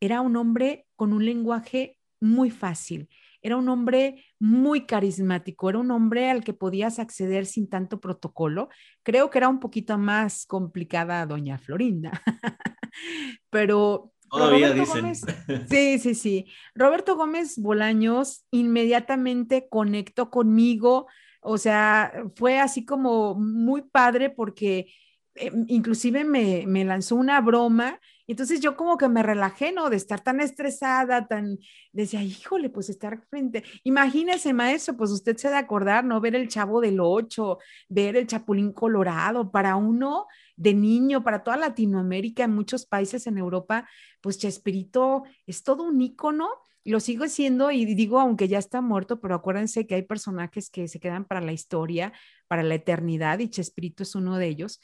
era 0.00 0.20
un 0.20 0.36
hombre 0.36 0.86
con 0.96 1.12
un 1.12 1.24
lenguaje 1.24 1.98
muy 2.20 2.50
fácil, 2.50 3.08
era 3.46 3.56
un 3.56 3.68
hombre 3.68 4.24
muy 4.40 4.86
carismático, 4.86 5.70
era 5.70 5.78
un 5.78 5.92
hombre 5.92 6.30
al 6.30 6.42
que 6.42 6.52
podías 6.52 6.98
acceder 6.98 7.46
sin 7.46 7.68
tanto 7.68 8.00
protocolo. 8.00 8.68
Creo 9.04 9.30
que 9.30 9.38
era 9.38 9.48
un 9.48 9.60
poquito 9.60 9.96
más 9.98 10.46
complicada 10.46 11.24
doña 11.26 11.56
Florinda, 11.56 12.10
pero... 13.50 14.12
Todavía 14.28 14.72
dicen. 14.72 15.14
sí, 15.70 16.00
sí, 16.00 16.14
sí. 16.16 16.46
Roberto 16.74 17.14
Gómez 17.14 17.56
Bolaños 17.58 18.44
inmediatamente 18.50 19.68
conectó 19.70 20.32
conmigo, 20.32 21.06
o 21.40 21.56
sea, 21.56 22.12
fue 22.34 22.58
así 22.58 22.84
como 22.84 23.36
muy 23.36 23.82
padre 23.82 24.28
porque 24.28 24.92
eh, 25.36 25.52
inclusive 25.68 26.24
me, 26.24 26.64
me 26.66 26.84
lanzó 26.84 27.14
una 27.14 27.40
broma 27.40 28.00
entonces 28.32 28.60
yo 28.60 28.76
como 28.76 28.96
que 28.96 29.08
me 29.08 29.22
relajé, 29.22 29.72
¿no? 29.72 29.90
De 29.90 29.96
estar 29.96 30.20
tan 30.20 30.40
estresada, 30.40 31.26
tan, 31.26 31.58
decía, 31.92 32.22
híjole, 32.22 32.70
pues 32.70 32.88
estar 32.88 33.22
frente, 33.28 33.64
imagínese, 33.84 34.52
maestro, 34.52 34.96
pues 34.96 35.10
usted 35.10 35.36
se 35.36 35.48
de 35.48 35.56
acordar, 35.56 36.04
¿no? 36.04 36.20
Ver 36.20 36.34
el 36.34 36.48
chavo 36.48 36.80
del 36.80 37.00
ocho, 37.00 37.58
ver 37.88 38.16
el 38.16 38.26
chapulín 38.26 38.72
colorado, 38.72 39.50
para 39.50 39.76
uno 39.76 40.26
de 40.56 40.74
niño, 40.74 41.22
para 41.22 41.42
toda 41.42 41.56
Latinoamérica, 41.56 42.44
en 42.44 42.54
muchos 42.54 42.86
países 42.86 43.26
en 43.26 43.38
Europa, 43.38 43.88
pues 44.20 44.38
Chespirito 44.38 45.24
es 45.46 45.62
todo 45.62 45.84
un 45.84 46.00
ícono 46.00 46.48
lo 46.86 47.00
sigo 47.00 47.26
siendo 47.28 47.70
y 47.70 47.84
digo, 47.84 48.20
aunque 48.20 48.48
ya 48.48 48.58
está 48.58 48.80
muerto, 48.80 49.20
pero 49.20 49.34
acuérdense 49.34 49.86
que 49.86 49.96
hay 49.96 50.02
personajes 50.02 50.70
que 50.70 50.88
se 50.88 51.00
quedan 51.00 51.24
para 51.24 51.40
la 51.40 51.52
historia, 51.52 52.12
para 52.46 52.62
la 52.62 52.76
eternidad, 52.76 53.40
y 53.40 53.50
Chespirito 53.50 54.04
es 54.04 54.14
uno 54.14 54.38
de 54.38 54.46
ellos. 54.46 54.80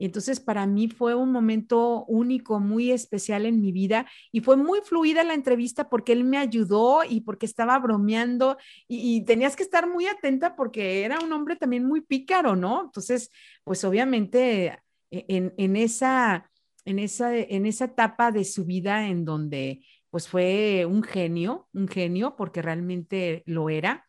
Y 0.00 0.06
entonces 0.06 0.40
para 0.40 0.66
mí 0.66 0.88
fue 0.88 1.14
un 1.14 1.30
momento 1.30 2.06
único, 2.06 2.58
muy 2.58 2.90
especial 2.90 3.44
en 3.44 3.60
mi 3.60 3.70
vida 3.70 4.06
y 4.32 4.40
fue 4.40 4.56
muy 4.56 4.80
fluida 4.80 5.24
la 5.24 5.34
entrevista 5.34 5.90
porque 5.90 6.12
él 6.12 6.24
me 6.24 6.38
ayudó 6.38 7.00
y 7.06 7.20
porque 7.20 7.44
estaba 7.44 7.78
bromeando 7.78 8.56
y, 8.88 9.22
tenías 9.26 9.56
que 9.56 9.62
estar 9.62 9.86
muy 9.86 10.06
atenta 10.06 10.56
porque 10.56 11.04
era 11.04 11.18
un 11.20 11.30
hombre 11.34 11.54
también 11.54 11.84
muy 11.84 12.00
pícaro, 12.00 12.56
¿no? 12.56 12.84
Entonces, 12.84 13.30
pues 13.62 13.84
obviamente 13.84 14.78
e, 15.10 15.26
en, 15.28 15.52
en, 15.58 15.76
esa, 15.76 16.50
en, 16.86 16.98
esa, 16.98 17.36
en 17.36 17.66
esa 17.66 17.84
etapa 17.84 18.32
de 18.32 18.46
su 18.46 18.64
vida 18.64 19.06
en 19.06 19.26
donde 19.26 19.84
pues 20.08 20.28
fue 20.28 20.86
un 20.86 21.02
genio, 21.02 21.68
un 21.74 21.88
genio 21.88 22.36
porque 22.36 22.62
realmente 22.62 23.42
lo 23.44 23.68
era 23.68 24.06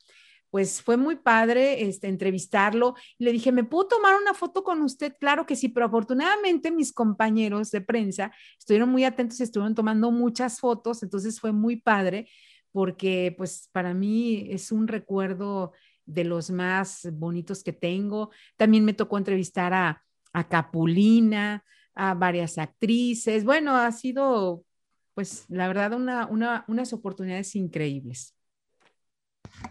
pues 0.52 0.82
fue 0.82 0.97
muy 0.97 1.16
padre 1.16 1.84
este, 1.84 2.08
entrevistarlo. 2.08 2.93
Le 3.18 3.32
dije, 3.32 3.52
¿me 3.52 3.64
puedo 3.64 3.88
tomar 3.88 4.16
una 4.22 4.34
foto 4.34 4.64
con 4.64 4.82
usted? 4.82 5.16
Claro 5.20 5.45
que 5.45 5.56
sí, 5.56 5.70
pero 5.70 5.88
afortunadamente 5.88 6.70
mis 6.70 6.93
compañeros 6.93 7.72
de 7.72 7.82
prensa 7.82 8.32
estuvieron 8.60 8.89
muy 8.89 9.06
atentos 9.06 9.39
y 9.39 9.43
estuvieron 9.43 9.74
tomando 9.74 10.12
muchas 10.12 10.60
fotos, 10.60 11.02
entonces 11.02 11.39
fue 11.39 11.54
muy 11.54 11.78
padre 11.78 12.28
porque 12.72 13.34
pues 13.38 13.70
para 13.72 13.93
mí 13.93 14.47
es 14.49 14.72
un 14.72 14.88
recuerdo 14.88 15.72
de 16.06 16.24
los 16.24 16.52
más 16.52 17.08
bonitos 17.14 17.64
que 17.64 17.74
tengo. 17.74 18.32
También 18.58 18.86
me 18.86 18.93
tocó 18.93 19.18
entrevistar 19.18 19.74
a, 19.74 20.04
a 20.34 20.47
Capulina, 20.47 21.64
a 21.93 22.14
varias 22.14 22.58
actrices. 22.58 23.43
Bueno, 23.43 23.76
ha 23.76 23.91
sido 23.91 24.66
pues 25.14 25.45
la 25.49 25.68
verdad 25.68 25.93
una, 25.93 26.26
una, 26.28 26.66
unas 26.68 26.93
oportunidades 26.93 27.56
increíbles. 27.56 28.36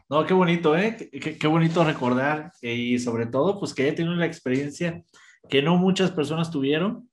No, 0.09 0.27
qué 0.27 0.35
bonito, 0.35 0.77
¿eh? 0.77 1.11
Qué, 1.11 1.47
bonito 1.47 1.85
recordar 1.85 2.53
y 2.63 2.99
sobre 2.99 3.27
todo, 3.27 3.59
pues 3.59 3.75
que 3.75 3.85
haya 3.85 3.95
tenido 3.95 4.15
la 4.15 4.27
experiencia 4.27 5.03
que 5.49 5.63
no 5.63 5.77
muchas 5.77 6.11
personas 6.11 6.51
tuvieron 6.51 7.09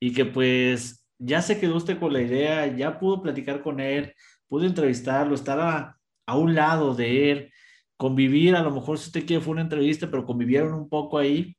y 0.00 0.12
que 0.12 0.24
pues 0.24 1.06
ya 1.18 1.42
se 1.42 1.60
quedó 1.60 1.76
usted 1.76 1.98
con 1.98 2.12
la 2.12 2.22
idea, 2.22 2.66
ya 2.76 2.98
pudo 2.98 3.22
platicar 3.22 3.62
con 3.62 3.80
él, 3.80 4.14
pudo 4.48 4.66
entrevistarlo, 4.66 5.34
estar 5.34 5.60
a, 5.60 5.96
a 6.26 6.36
un 6.36 6.54
lado 6.54 6.94
de 6.94 7.30
él, 7.30 7.52
convivir, 7.96 8.56
a 8.56 8.62
lo 8.62 8.72
mejor 8.72 8.98
si 8.98 9.06
usted 9.06 9.26
quiere 9.26 9.42
fue 9.42 9.52
una 9.52 9.62
entrevista, 9.62 10.10
pero 10.10 10.26
convivieron 10.26 10.74
un 10.74 10.88
poco 10.88 11.18
ahí 11.18 11.56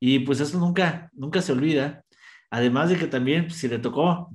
y 0.00 0.20
pues 0.20 0.40
eso 0.40 0.58
nunca, 0.58 1.10
nunca 1.12 1.42
se 1.42 1.52
olvida. 1.52 2.04
Además 2.50 2.90
de 2.90 2.98
que 2.98 3.06
también, 3.06 3.46
pues, 3.46 3.56
si 3.56 3.68
le 3.68 3.78
tocó 3.78 4.30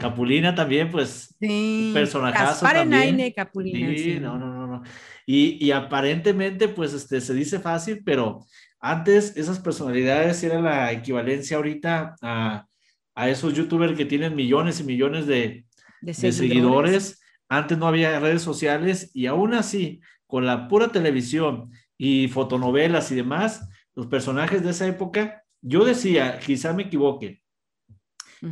Capulina 0.00 0.54
también, 0.54 0.90
pues, 0.90 1.36
sí, 1.38 1.90
personajazo 1.92 2.66
también. 2.66 3.32
Capulina. 3.32 3.96
Sí, 3.96 4.18
no, 4.18 4.38
no, 4.38 4.52
no, 4.52 4.66
no. 4.66 4.82
Y, 5.26 5.64
y, 5.64 5.70
aparentemente, 5.72 6.68
pues, 6.68 6.94
este, 6.94 7.20
se 7.20 7.34
dice 7.34 7.60
fácil, 7.60 8.02
pero 8.04 8.46
antes 8.80 9.36
esas 9.36 9.58
personalidades 9.58 10.42
eran 10.42 10.64
la 10.64 10.90
equivalencia 10.90 11.58
ahorita 11.58 12.16
a, 12.22 12.66
a 13.14 13.28
esos 13.28 13.52
youtubers 13.54 13.96
que 13.96 14.06
tienen 14.06 14.34
millones 14.34 14.80
y 14.80 14.84
millones 14.84 15.26
de, 15.26 15.66
de, 16.00 16.14
seguidores. 16.14 17.20
Antes 17.48 17.76
no 17.76 17.86
había 17.86 18.18
redes 18.20 18.42
sociales 18.42 19.10
y 19.12 19.26
aún 19.26 19.54
así, 19.54 20.00
con 20.26 20.46
la 20.46 20.68
pura 20.68 20.88
televisión 20.88 21.70
y 21.98 22.28
fotonovelas 22.28 23.12
y 23.12 23.16
demás, 23.16 23.68
los 23.94 24.06
personajes 24.06 24.62
de 24.62 24.70
esa 24.70 24.86
época, 24.86 25.44
yo 25.60 25.84
decía, 25.84 26.38
quizá 26.38 26.72
me 26.72 26.84
equivoque, 26.84 27.42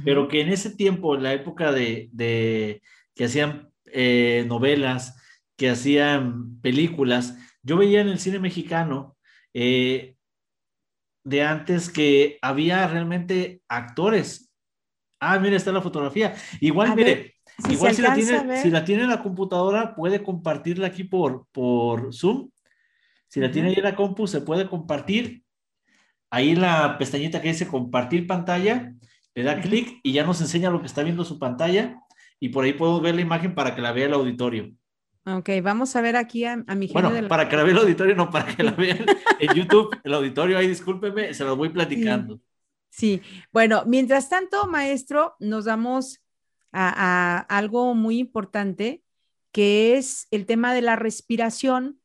pero 0.05 0.29
que 0.29 0.41
en 0.41 0.49
ese 0.49 0.75
tiempo, 0.75 1.15
en 1.15 1.23
la 1.23 1.33
época 1.33 1.73
de, 1.73 2.09
de 2.13 2.83
que 3.15 3.25
hacían 3.25 3.71
eh, 3.87 4.45
novelas, 4.47 5.17
que 5.57 5.71
hacían 5.71 6.61
películas, 6.61 7.37
yo 7.63 7.77
veía 7.77 8.01
en 8.01 8.09
el 8.09 8.19
cine 8.19 8.39
mexicano 8.39 9.17
eh, 9.55 10.15
de 11.25 11.43
antes 11.43 11.91
que 11.91 12.39
había 12.43 12.87
realmente 12.87 13.63
actores. 13.69 14.53
Ah, 15.21 15.39
mire, 15.39 15.57
está 15.57 15.73
la 15.73 15.83
fotografía. 15.83 16.35
Igual, 16.61 16.95
mire, 16.95 17.35
igual 17.69 17.95
si 17.95 18.03
la, 18.03 18.15
tiene, 18.15 18.63
si 18.63 18.71
la 18.71 18.85
tiene 18.85 19.03
en 19.03 19.11
la 19.11 19.23
computadora, 19.23 19.95
puede 19.95 20.23
compartirla 20.23 20.87
aquí 20.87 21.05
por, 21.05 21.47
por 21.51 22.15
Zoom. 22.15 22.51
Si 23.27 23.41
la 23.41 23.51
tiene 23.51 23.69
ahí 23.69 23.75
en 23.77 23.85
la 23.85 23.97
compu, 23.97 24.27
se 24.27 24.41
puede 24.41 24.69
compartir. 24.69 25.43
Ahí 26.31 26.55
la 26.55 26.97
pestañita 26.99 27.43
que 27.43 27.49
dice 27.49 27.67
compartir 27.67 28.27
pantalla 28.27 28.95
le 29.39 29.45
da 29.45 29.61
clic 29.61 30.01
y 30.03 30.13
ya 30.13 30.25
nos 30.25 30.41
enseña 30.41 30.69
lo 30.69 30.81
que 30.81 30.89
está 30.89 31.05
viendo 31.05 31.25
su 31.25 31.39
pantalla 31.39 32.03
y 32.41 32.49
por 32.49 32.65
ahí 32.65 32.73
podemos 32.73 33.01
ver 33.01 33.15
la 33.15 33.21
imagen 33.21 33.55
para 33.55 33.73
que 33.73 33.81
la 33.81 33.93
vea 33.93 34.07
el 34.07 34.15
auditorio. 34.15 34.73
Ok, 35.25 35.51
vamos 35.63 35.95
a 35.95 36.01
ver 36.01 36.17
aquí 36.17 36.45
a, 36.45 36.57
mi 36.57 36.89
Bueno, 36.89 37.13
para 37.29 37.49
que 37.49 37.57
la 37.57 37.63
vea 37.63 37.73
el 37.73 37.79
auditorio, 37.79 38.17
no 38.17 38.31
para 38.31 38.57
que 38.57 38.65
la 38.65 38.71
vean 38.77 39.07
en 39.39 39.55
YouTube, 39.55 39.97
el 40.03 40.15
auditorio, 40.15 40.59
ahí 40.59 40.67
discúlpeme, 40.67 41.33
se 41.35 41.45
lo 41.45 41.55
voy 41.55 41.69
platicando. 41.69 42.41
Sí. 42.91 43.23
bueno, 43.53 43.85
mientras 43.87 44.29
tanto, 44.29 44.67
maestro, 44.67 45.37
nos 45.39 45.67
damos 45.67 46.21
a, 46.73 47.39
a 47.39 47.39
algo 47.59 47.95
muy 47.95 48.19
importante, 48.19 49.05
que 49.53 49.97
es 49.97 50.27
el 50.33 50.47
tema 50.47 50.75
de 50.75 50.83
la 50.83 50.97
respiración. 50.97 51.98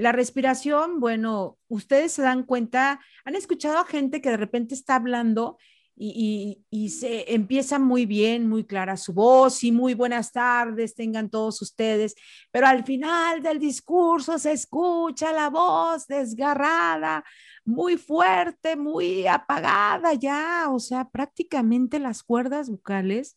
La 0.00 0.12
respiración, 0.12 0.98
bueno, 0.98 1.58
ustedes 1.68 2.12
se 2.12 2.22
dan 2.22 2.44
cuenta, 2.44 3.02
han 3.26 3.34
escuchado 3.36 3.76
a 3.76 3.84
gente 3.84 4.22
que 4.22 4.30
de 4.30 4.38
repente 4.38 4.74
está 4.74 4.94
hablando 4.94 5.58
y, 5.94 6.88
se 6.88 7.34
empieza 7.34 7.78
muy 7.78 8.06
bien, 8.06 8.48
muy 8.48 8.64
clara 8.64 8.96
su 8.96 9.12
voz 9.12 9.62
y 9.62 9.72
muy 9.72 9.92
buenas 9.92 10.32
tardes 10.32 10.94
tengan 10.94 11.28
todos 11.28 11.60
ustedes, 11.60 12.14
pero 12.50 12.66
al 12.66 12.82
final 12.82 13.42
del 13.42 13.58
discurso 13.58 14.38
se 14.38 14.52
escucha 14.52 15.34
la 15.34 15.50
voz 15.50 16.06
desgarrada, 16.06 17.22
muy 17.66 17.98
fuerte, 17.98 18.76
muy 18.76 19.26
apagada 19.26 20.14
ya, 20.14 20.70
o 20.70 20.78
sea, 20.78 21.10
prácticamente 21.10 21.98
las 21.98 22.22
cuerdas 22.22 22.70
vocales, 22.70 23.36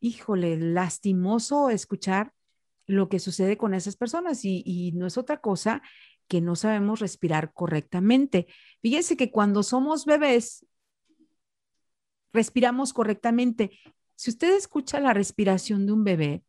híjole, 0.00 0.56
lastimoso 0.56 1.68
escuchar 1.68 2.32
lo 2.86 3.08
que 3.08 3.18
sucede 3.18 3.56
con 3.56 3.74
esas 3.74 3.96
personas 3.96 4.44
y, 4.44 4.92
no 4.94 5.06
es 5.06 5.16
otra 5.18 5.40
cosa 5.40 5.82
que 6.28 6.40
no 6.40 6.56
sabemos 6.56 7.00
respirar 7.00 7.52
correctamente. 7.52 8.46
Fíjense 8.80 9.16
que 9.16 9.30
cuando 9.30 9.62
somos 9.62 10.06
bebés, 10.06 10.66
respiramos 12.32 12.92
correctamente. 12.92 13.78
Si 14.16 14.30
usted 14.30 14.56
escucha 14.56 15.00
la 15.00 15.12
respiración 15.12 15.86
de 15.86 15.92
un 15.92 16.04
bebé, 16.04 16.44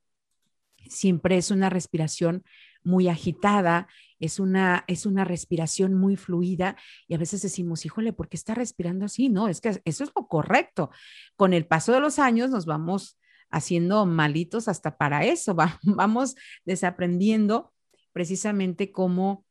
siempre 0.88 1.38
es 1.38 1.52
una 1.52 1.70
respiración 1.70 2.44
muy 2.84 3.08
agitada, 3.10 3.88
es 4.20 4.40
una, 4.40 4.86
es 4.88 5.06
una 5.06 5.26
respiración 5.26 5.94
muy 5.94 6.16
fluida 6.16 6.78
y 7.08 7.16
a 7.16 7.18
veces 7.18 7.42
decimos, 7.42 7.86
híjole, 7.86 8.14
¿por 8.14 8.30
qué 8.30 8.38
está 8.38 8.54
respirando 8.54 9.06
así? 9.06 9.30
No, 9.30 9.48
es 9.48 9.60
que 9.60 9.82
eso 9.84 10.04
es 10.04 10.12
lo 10.16 10.28
correcto. 10.28 10.92
Con 11.36 11.54
el 11.54 11.66
paso 11.66 11.92
de 11.92 12.00
los 12.00 12.20
años 12.20 12.50
nos 12.50 12.66
vamos 12.66 13.18
haciendo 13.56 14.06
malitos 14.06 14.68
hasta 14.68 14.98
para 14.98 15.24
eso, 15.24 15.56
vamos 15.84 16.36
desaprendiendo 16.66 17.74
precisamente 18.12 18.92
cómo, 18.92 19.46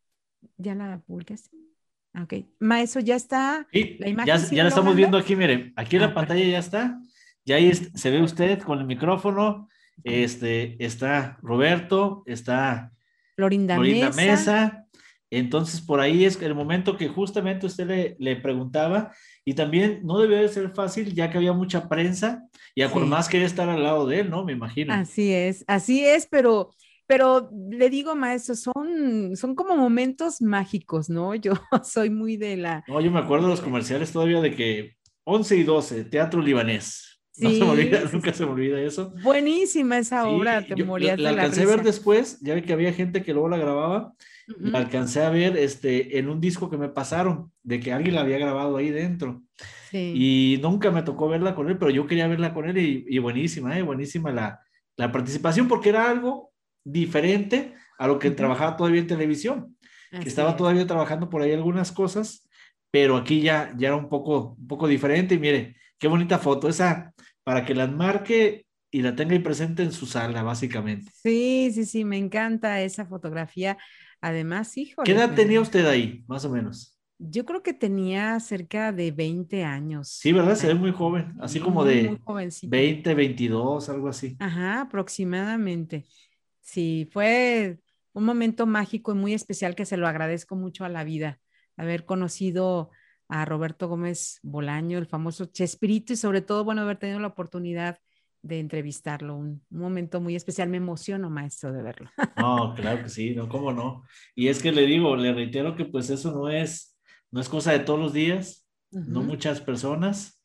ya 0.57 0.75
la 0.75 1.01
publicaste. 1.07 1.51
Ok, 2.23 2.35
Maestro, 2.61 3.01
ya 3.01 3.17
está. 3.17 3.67
la 3.73 4.09
imagen 4.09 4.27
ya, 4.27 4.37
ya 4.37 4.63
la 4.63 4.69
estamos 4.69 4.95
viendo 4.95 5.19
aquí, 5.19 5.35
miren, 5.35 5.73
aquí 5.75 5.97
en 5.97 6.03
la 6.03 6.09
ah, 6.09 6.15
pantalla 6.15 6.45
ya 6.45 6.59
está. 6.59 7.01
Ya 7.45 7.57
ahí 7.57 7.75
se 7.75 8.11
ve 8.11 8.23
usted 8.23 8.61
con 8.61 8.79
el 8.79 8.87
micrófono. 8.87 9.69
Este, 10.03 10.83
está 10.85 11.39
Roberto, 11.43 12.23
está 12.27 12.93
Florinda, 13.37 13.79
Mesa. 13.79 14.84
Entonces, 15.39 15.81
por 15.81 16.01
ahí 16.01 16.25
es 16.25 16.41
el 16.41 16.55
momento 16.55 16.97
que 16.97 17.09
justamente 17.09 17.67
usted 17.67 17.87
le, 17.87 18.17
le 18.19 18.37
preguntaba, 18.37 19.13
y 19.45 19.55
también 19.55 20.01
no 20.05 20.19
debió 20.19 20.39
de 20.39 20.49
ser 20.49 20.71
fácil, 20.71 21.15
ya 21.15 21.31
que 21.31 21.39
había 21.39 21.53
mucha 21.53 21.89
prensa, 21.89 22.49
y 22.75 22.83
a 22.83 22.91
por 22.91 23.05
más 23.07 23.29
quería 23.29 23.47
estar 23.47 23.69
al 23.69 23.83
lado 23.83 24.07
de 24.07 24.21
él, 24.21 24.31
¿no? 24.31 24.45
Me 24.45 24.53
imagino. 24.53 24.93
Así 24.95 25.33
es, 25.33 25.65
así 25.67 26.05
es, 26.05 26.27
pero, 26.31 26.71
pero 27.07 27.51
le 27.71 27.91
digo, 27.91 28.15
maestro, 28.15 28.55
son, 28.55 29.37
son 29.37 29.55
como 29.55 29.77
momentos 29.77 30.41
mágicos, 30.41 31.11
¿no? 31.11 31.35
Yo 31.35 31.53
soy 31.83 32.11
muy 32.11 32.37
de 32.37 32.57
la... 32.57 32.85
No, 32.89 33.01
yo 33.01 33.11
me 33.11 33.21
acuerdo 33.21 33.47
de 33.47 33.53
los 33.53 33.61
comerciales 33.61 34.13
todavía 34.13 34.41
de 34.41 34.55
que 34.55 34.97
11 35.25 35.57
y 35.57 35.63
12, 35.63 36.05
Teatro 36.05 36.41
Libanés. 36.41 37.21
No 37.37 37.51
se 37.51 37.59
me 37.59 37.71
olvida, 37.71 38.03
nunca 38.13 38.33
se 38.33 38.47
me 38.47 38.53
olvida 38.53 38.81
eso. 38.81 39.13
Buenísima 39.23 39.99
esa 39.99 40.29
obra, 40.29 40.65
te 40.65 40.85
morías 40.85 41.19
la, 41.19 41.31
de 41.31 41.37
la 41.37 41.43
alcancé 41.43 41.65
a 41.65 41.67
ver 41.67 41.83
después, 41.83 42.39
ya 42.41 42.55
vi 42.55 42.63
que 42.63 42.73
había 42.73 42.93
gente 42.93 43.25
que 43.25 43.33
luego 43.33 43.49
la 43.49 43.57
grababa, 43.57 44.15
la 44.47 44.79
alcancé 44.79 45.23
a 45.23 45.31
ver 45.31 45.57
este, 45.57 46.19
en 46.19 46.29
un 46.29 46.41
disco 46.41 46.71
que 46.71 46.77
me 46.77 46.89
pasaron, 46.89 47.53
de 47.63 47.81
que 47.81 47.93
alguien 47.93 48.15
la 48.15 48.23
había 48.23 48.39
grabado 48.39 48.77
ahí 48.77 48.91
dentro. 48.91 49.43
Y 49.93 50.59
nunca 50.61 50.91
me 50.91 51.03
tocó 51.03 51.29
verla 51.29 51.55
con 51.55 51.71
él, 51.71 51.79
pero 51.79 51.91
yo 51.91 52.07
quería 52.07 52.27
verla 52.27 52.53
con 52.53 52.69
él 52.69 52.79
y, 52.79 53.19
buenísima, 53.19 53.79
¿eh? 53.79 53.83
buenísima 53.83 54.33
la, 54.33 54.61
la, 54.97 55.13
participación, 55.13 55.69
porque 55.69 55.91
era 55.91 56.11
algo 56.11 56.53
diferente 56.83 57.75
a 57.99 58.09
lo 58.09 58.19
que 58.19 58.33
trabajaba 58.33 58.77
todavía 58.77 59.01
en 59.01 59.07
televisión. 59.07 59.77
Estaba 60.11 60.57
todavía 60.57 60.87
trabajando 60.87 61.29
por 61.29 61.43
ahí 61.43 61.53
algunas 61.53 61.93
cosas, 61.93 62.49
pero 62.91 63.17
aquí 63.17 63.41
ya, 63.41 63.73
ya 63.77 63.89
era 63.89 63.97
un 63.97 64.09
poco, 64.09 64.57
un 64.59 64.67
poco 64.67 64.87
diferente. 64.87 65.35
Y 65.35 65.39
mire, 65.39 65.77
qué 65.99 66.09
bonita 66.09 66.39
foto, 66.39 66.69
esa 66.69 67.13
para 67.45 67.65
que 67.65 67.75
la 67.75 67.87
marque 67.87 68.67
y 68.91 69.03
la 69.03 69.15
tenga 69.15 69.33
ahí 69.33 69.41
presente 69.41 69.83
en 69.83 69.93
su 69.93 70.07
sala, 70.07 70.43
básicamente. 70.43 71.11
Sí, 71.21 71.71
sí, 71.75 71.85
sí, 71.85 72.05
me 72.05 72.17
encanta 72.17 72.81
esa 72.81 73.05
fotografía. 73.05 73.77
Además, 74.25 74.79
hijo. 74.79 75.03
¿Qué 75.03 75.13
edad 75.13 75.35
tenía 75.35 75.61
usted 75.61 75.85
ahí, 75.85 76.25
más 76.27 76.47
o 76.47 76.51
menos? 76.51 76.99
Yo 77.19 77.45
creo 77.45 77.63
que 77.63 77.75
tenía 77.75 78.41
cerca 78.41 78.91
de 78.91 79.11
20 79.11 79.65
años. 79.65 80.09
Sí, 80.09 80.33
¿verdad? 80.33 80.55
Se 80.55 80.67
ve 80.67 80.75
muy 80.75 80.93
joven, 80.93 81.35
así 81.41 81.61
como 81.61 81.85
de 81.85 82.19
20, 82.63 83.15
22, 83.15 83.91
algo 83.91 84.09
así. 84.09 84.35
Ajá, 84.41 84.81
aproximadamente. 84.81 86.07
Sí, 86.63 87.07
fue 87.13 87.81
un 88.15 88.25
momento 88.25 88.65
mágico 88.65 89.13
y 89.13 89.17
muy 89.17 89.35
especial 89.35 89.75
que 89.75 89.85
se 89.85 89.99
lo 89.99 90.09
agradezco 90.09 90.57
mucho 90.57 90.87
a 90.87 90.89
la 90.89 91.05
vida, 91.05 91.39
haber 91.77 92.07
conocido 92.07 92.93
a 93.29 93.45
Roberto 93.45 93.89
Gómez 93.89 94.41
Bolaño, 94.43 94.97
el 94.97 95.07
famoso 95.07 95.45
Chespirito, 95.45 96.15
y 96.15 96.17
sobre 96.17 96.41
todo, 96.41 96.65
bueno, 96.65 96.81
haber 96.81 96.97
tenido 96.97 97.21
la 97.21 97.27
oportunidad 97.27 97.99
de 98.45 98.61
entrevistarlo, 98.61 99.37
un, 99.37 99.65
momento 99.71 100.21
muy 100.21 100.37
especial. 100.37 100.69
Me 100.69 100.77
emociono, 100.77 101.31
maestro, 101.31 101.73
de 101.73 101.83
verlo. 101.83 102.11
No, 102.37 102.75
claro 102.75 103.03
que 103.03 103.09
sí, 103.09 103.35
no, 103.35 103.49
cómo 103.49 103.73
no. 103.73 104.05
Y 104.35 104.49
es 104.49 104.63
que 104.63 104.71
le 104.71 104.87
digo, 104.87 105.17
le 105.17 105.33
reitero 105.33 105.75
que 105.75 105.87
pues 105.87 106.11
eso 106.11 106.33
no 106.33 106.51
es, 106.51 106.99
no 107.31 107.41
es 107.41 107.49
cosa 107.49 107.73
de 107.73 107.81
todos 107.81 107.99
los 107.99 108.13
días, 108.13 108.69
no 108.91 109.23
muchas 109.23 109.61
personas, 109.61 110.43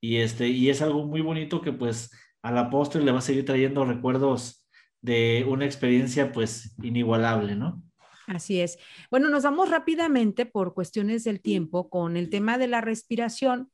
y 0.00 0.16
este, 0.16 0.48
y 0.48 0.68
es 0.68 0.82
algo 0.82 1.06
muy 1.06 1.20
bonito 1.20 1.62
que 1.62 1.72
pues 1.72 2.10
a 2.42 2.50
la 2.50 2.68
postre 2.68 3.02
le 3.02 3.12
va 3.12 3.18
a 3.18 3.22
seguir 3.22 3.44
trayendo 3.44 3.84
recuerdos 3.84 4.66
de 5.00 5.46
una 5.48 5.64
experiencia 5.64 6.32
pues 6.32 6.74
inigualable, 6.82 7.54
¿no? 7.54 7.82
Así 8.26 8.60
es. 8.60 8.78
Bueno, 9.08 9.28
nos 9.28 9.44
vamos 9.44 9.70
rápidamente 9.70 10.46
por 10.46 10.74
cuestiones 10.74 11.22
del 11.22 11.40
tiempo 11.40 11.88
con 11.88 12.16
el 12.16 12.28
tema 12.28 12.58
de 12.58 12.66
la 12.66 12.80
respiración. 12.80 13.70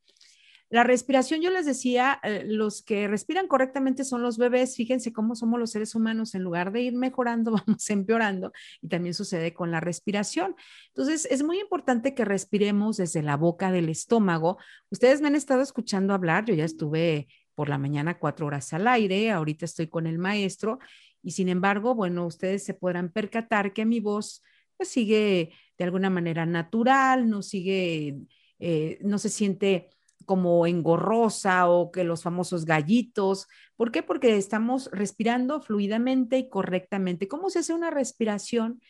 La 0.72 0.84
respiración, 0.84 1.42
yo 1.42 1.50
les 1.50 1.66
decía, 1.66 2.18
eh, 2.22 2.44
los 2.46 2.80
que 2.80 3.06
respiran 3.06 3.46
correctamente 3.46 4.04
son 4.04 4.22
los 4.22 4.38
bebés. 4.38 4.74
Fíjense 4.74 5.12
cómo 5.12 5.34
somos 5.34 5.60
los 5.60 5.70
seres 5.70 5.94
humanos. 5.94 6.34
En 6.34 6.42
lugar 6.42 6.72
de 6.72 6.80
ir 6.80 6.94
mejorando, 6.94 7.50
vamos 7.66 7.90
empeorando. 7.90 8.52
Y 8.80 8.88
también 8.88 9.12
sucede 9.12 9.52
con 9.52 9.70
la 9.70 9.80
respiración. 9.80 10.56
Entonces, 10.88 11.28
es 11.30 11.42
muy 11.42 11.60
importante 11.60 12.14
que 12.14 12.24
respiremos 12.24 12.96
desde 12.96 13.22
la 13.22 13.36
boca 13.36 13.70
del 13.70 13.90
estómago. 13.90 14.56
Ustedes 14.88 15.20
me 15.20 15.28
han 15.28 15.36
estado 15.36 15.60
escuchando 15.60 16.14
hablar. 16.14 16.46
Yo 16.46 16.54
ya 16.54 16.64
estuve 16.64 17.28
por 17.54 17.68
la 17.68 17.76
mañana 17.76 18.18
cuatro 18.18 18.46
horas 18.46 18.72
al 18.72 18.88
aire. 18.88 19.30
Ahorita 19.30 19.66
estoy 19.66 19.88
con 19.88 20.06
el 20.06 20.16
maestro 20.16 20.78
y 21.22 21.32
sin 21.32 21.50
embargo, 21.50 21.94
bueno, 21.94 22.26
ustedes 22.26 22.64
se 22.64 22.72
podrán 22.72 23.12
percatar 23.12 23.74
que 23.74 23.84
mi 23.84 24.00
voz 24.00 24.42
pues, 24.78 24.88
sigue 24.88 25.52
de 25.76 25.84
alguna 25.84 26.08
manera 26.08 26.46
natural, 26.46 27.28
no 27.28 27.42
sigue, 27.42 28.16
eh, 28.58 28.98
no 29.02 29.18
se 29.18 29.28
siente 29.28 29.90
como 30.24 30.66
engorrosa 30.66 31.68
o 31.68 31.90
que 31.90 32.04
los 32.04 32.22
famosos 32.22 32.64
gallitos. 32.64 33.48
¿Por 33.76 33.92
qué? 33.92 34.02
Porque 34.02 34.36
estamos 34.36 34.90
respirando 34.92 35.60
fluidamente 35.60 36.38
y 36.38 36.48
correctamente. 36.48 37.28
¿Cómo 37.28 37.50
se 37.50 37.60
hace 37.60 37.74
una 37.74 37.90
respiración? 37.90 38.80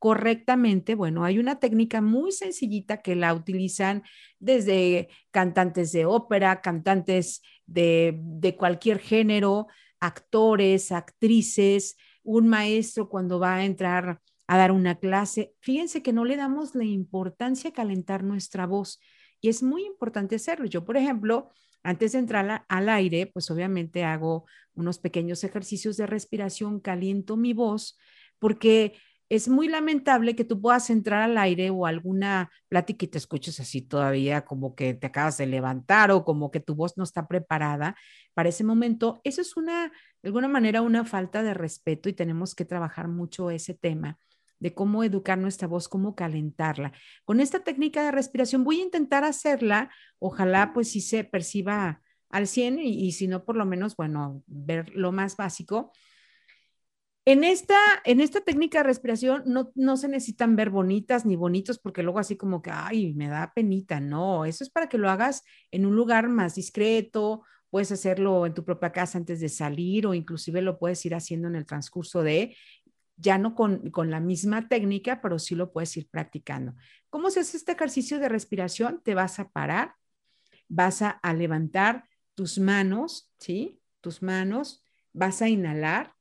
correctamente, 0.00 0.94
bueno, 0.94 1.24
hay 1.24 1.38
una 1.38 1.60
técnica 1.60 2.00
muy 2.00 2.32
sencillita 2.32 3.02
que 3.02 3.14
la 3.14 3.34
utilizan 3.34 4.02
desde 4.38 5.10
cantantes 5.30 5.92
de 5.92 6.06
ópera, 6.06 6.62
cantantes 6.62 7.42
de, 7.66 8.18
de 8.18 8.56
cualquier 8.56 8.98
género, 8.98 9.66
actores, 10.00 10.90
actrices, 10.90 11.98
un 12.22 12.48
maestro 12.48 13.10
cuando 13.10 13.38
va 13.38 13.56
a 13.56 13.64
entrar 13.66 14.22
a 14.46 14.56
dar 14.56 14.72
una 14.72 14.98
clase. 14.98 15.54
Fíjense 15.60 16.02
que 16.02 16.14
no 16.14 16.24
le 16.24 16.36
damos 16.36 16.74
la 16.74 16.84
importancia 16.84 17.70
a 17.70 17.72
calentar 17.74 18.24
nuestra 18.24 18.66
voz 18.66 19.00
y 19.40 19.48
es 19.48 19.62
muy 19.62 19.84
importante 19.84 20.36
hacerlo. 20.36 20.66
Yo, 20.66 20.84
por 20.84 20.96
ejemplo, 20.96 21.50
antes 21.82 22.12
de 22.12 22.18
entrar 22.18 22.64
al 22.68 22.88
aire, 22.88 23.26
pues 23.26 23.50
obviamente 23.50 24.04
hago 24.04 24.44
unos 24.74 24.98
pequeños 24.98 25.44
ejercicios 25.44 25.96
de 25.96 26.06
respiración, 26.06 26.80
caliento 26.80 27.36
mi 27.36 27.52
voz, 27.52 27.98
porque 28.38 28.94
es 29.30 29.48
muy 29.48 29.68
lamentable 29.68 30.34
que 30.34 30.44
tú 30.44 30.60
puedas 30.60 30.90
entrar 30.90 31.22
al 31.22 31.38
aire 31.38 31.70
o 31.70 31.86
alguna 31.86 32.50
plática 32.68 33.04
y 33.04 33.08
te 33.08 33.18
escuches 33.18 33.60
así 33.60 33.80
todavía 33.80 34.44
como 34.44 34.74
que 34.74 34.92
te 34.94 35.06
acabas 35.06 35.38
de 35.38 35.46
levantar 35.46 36.10
o 36.10 36.24
como 36.24 36.50
que 36.50 36.58
tu 36.58 36.74
voz 36.74 36.96
no 36.98 37.04
está 37.04 37.28
preparada 37.28 37.96
para 38.34 38.48
ese 38.48 38.64
momento. 38.64 39.20
Eso 39.22 39.40
es 39.40 39.56
una, 39.56 39.92
de 40.22 40.28
alguna 40.28 40.48
manera, 40.48 40.82
una 40.82 41.04
falta 41.04 41.44
de 41.44 41.54
respeto 41.54 42.08
y 42.08 42.12
tenemos 42.12 42.56
que 42.56 42.64
trabajar 42.64 43.06
mucho 43.06 43.50
ese 43.50 43.72
tema 43.72 44.18
de 44.60 44.74
cómo 44.74 45.02
educar 45.02 45.38
nuestra 45.38 45.66
voz, 45.66 45.88
cómo 45.88 46.14
calentarla. 46.14 46.92
Con 47.24 47.40
esta 47.40 47.60
técnica 47.60 48.04
de 48.04 48.12
respiración 48.12 48.62
voy 48.62 48.80
a 48.80 48.84
intentar 48.84 49.24
hacerla, 49.24 49.90
ojalá 50.18 50.72
pues 50.72 50.90
sí 50.90 51.00
se 51.00 51.24
perciba 51.24 52.00
al 52.28 52.46
100 52.46 52.78
y, 52.78 53.06
y 53.06 53.12
si 53.12 53.26
no, 53.26 53.44
por 53.44 53.56
lo 53.56 53.64
menos, 53.64 53.96
bueno, 53.96 54.42
ver 54.46 54.90
lo 54.94 55.10
más 55.10 55.36
básico 55.36 55.92
en 57.26 57.44
esta, 57.44 57.78
en 58.04 58.20
esta 58.20 58.40
técnica 58.40 58.78
de 58.78 58.84
respiración 58.84 59.42
no, 59.46 59.70
no 59.74 59.96
se 59.96 60.08
necesitan 60.08 60.56
ver 60.56 60.70
bonitas 60.70 61.26
ni 61.26 61.36
bonitos 61.36 61.78
porque 61.78 62.02
luego 62.02 62.18
así 62.18 62.36
como 62.36 62.62
que, 62.62 62.70
ay, 62.72 63.14
me 63.14 63.28
da 63.28 63.52
penita. 63.54 64.00
No, 64.00 64.44
eso 64.46 64.64
es 64.64 64.70
para 64.70 64.88
que 64.88 64.98
lo 64.98 65.10
hagas 65.10 65.44
en 65.70 65.84
un 65.86 65.94
lugar 65.94 66.28
más 66.28 66.54
discreto. 66.54 67.42
Puedes 67.68 67.92
hacerlo 67.92 68.46
en 68.46 68.54
tu 68.54 68.64
propia 68.64 68.90
casa 68.90 69.18
antes 69.18 69.38
de 69.40 69.48
salir 69.48 70.06
o 70.06 70.14
inclusive 70.14 70.62
lo 70.62 70.78
puedes 70.78 71.04
ir 71.06 71.14
haciendo 71.14 71.46
en 71.46 71.56
el 71.56 71.66
transcurso 71.66 72.22
de, 72.22 72.56
ya 73.20 73.38
no 73.38 73.54
con, 73.54 73.90
con 73.90 74.10
la 74.10 74.20
misma 74.20 74.68
técnica, 74.68 75.20
pero 75.20 75.38
sí 75.38 75.54
lo 75.54 75.72
puedes 75.72 75.96
ir 75.96 76.08
practicando. 76.08 76.74
¿Cómo 77.10 77.30
se 77.30 77.40
hace 77.40 77.56
este 77.56 77.72
ejercicio 77.72 78.18
de 78.18 78.28
respiración? 78.28 79.00
Te 79.04 79.14
vas 79.14 79.38
a 79.38 79.50
parar, 79.50 79.94
vas 80.68 81.02
a, 81.02 81.10
a 81.10 81.34
levantar 81.34 82.04
tus 82.34 82.58
manos, 82.58 83.30
¿sí? 83.38 83.80
Tus 84.00 84.22
manos, 84.22 84.82
vas 85.12 85.42
a 85.42 85.48
inhalar 85.48 86.14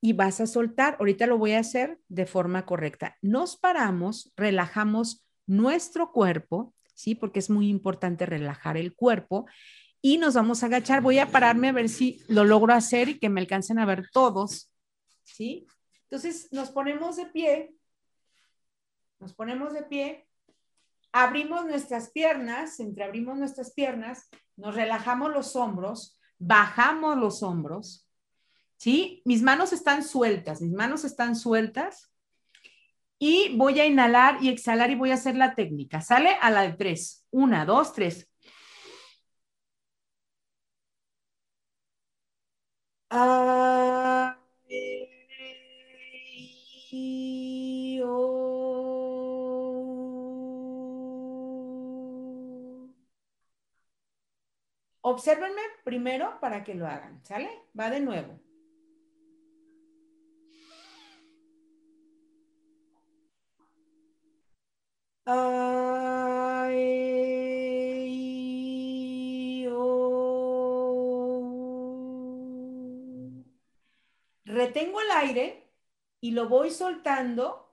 y 0.00 0.12
vas 0.14 0.40
a 0.40 0.46
soltar. 0.46 0.96
Ahorita 0.98 1.26
lo 1.26 1.38
voy 1.38 1.52
a 1.52 1.60
hacer 1.60 2.00
de 2.08 2.26
forma 2.26 2.64
correcta. 2.64 3.16
Nos 3.20 3.56
paramos, 3.56 4.32
relajamos 4.36 5.26
nuestro 5.46 6.12
cuerpo, 6.12 6.74
¿sí? 6.94 7.14
Porque 7.14 7.40
es 7.40 7.50
muy 7.50 7.68
importante 7.68 8.24
relajar 8.24 8.76
el 8.76 8.94
cuerpo 8.94 9.46
y 10.00 10.18
nos 10.18 10.34
vamos 10.34 10.62
a 10.62 10.66
agachar. 10.66 11.02
Voy 11.02 11.18
a 11.18 11.30
pararme 11.30 11.68
a 11.68 11.72
ver 11.72 11.88
si 11.88 12.22
lo 12.28 12.44
logro 12.44 12.72
hacer 12.72 13.08
y 13.08 13.18
que 13.18 13.28
me 13.28 13.40
alcancen 13.40 13.78
a 13.78 13.86
ver 13.86 14.08
todos, 14.12 14.70
¿sí? 15.24 15.66
Entonces 16.04 16.48
nos 16.52 16.70
ponemos 16.70 17.16
de 17.16 17.26
pie, 17.26 17.74
nos 19.18 19.34
ponemos 19.34 19.72
de 19.72 19.82
pie, 19.82 20.28
abrimos 21.12 21.64
nuestras 21.64 22.10
piernas, 22.10 22.78
entreabrimos 22.80 23.38
nuestras 23.38 23.72
piernas, 23.72 24.28
nos 24.56 24.74
relajamos 24.74 25.32
los 25.32 25.56
hombros, 25.56 26.20
bajamos 26.38 27.16
los 27.16 27.42
hombros, 27.42 28.08
¿sí? 28.76 29.22
Mis 29.24 29.42
manos 29.42 29.72
están 29.72 30.04
sueltas, 30.04 30.60
mis 30.60 30.72
manos 30.72 31.04
están 31.04 31.36
sueltas. 31.36 32.10
Y 33.18 33.56
voy 33.56 33.80
a 33.80 33.86
inhalar 33.86 34.42
y 34.42 34.48
exhalar 34.50 34.90
y 34.90 34.96
voy 34.96 35.10
a 35.10 35.14
hacer 35.14 35.36
la 35.36 35.54
técnica. 35.54 36.00
Sale 36.00 36.36
a 36.40 36.50
la 36.50 36.62
de 36.62 36.72
tres. 36.74 37.26
Una, 37.30 37.64
dos, 37.64 37.94
tres. 37.94 38.28
Obsérvenme 55.02 55.62
primero 55.84 56.40
para 56.40 56.64
que 56.64 56.74
lo 56.74 56.86
hagan, 56.88 57.24
¿sale? 57.24 57.48
Va 57.78 57.90
de 57.90 58.00
nuevo. 58.00 58.40
E, 65.26 65.94
Retengo 74.46 75.00
el 75.00 75.10
aire 75.10 75.63
y 76.24 76.30
lo 76.30 76.48
voy 76.48 76.70
soltando 76.70 77.70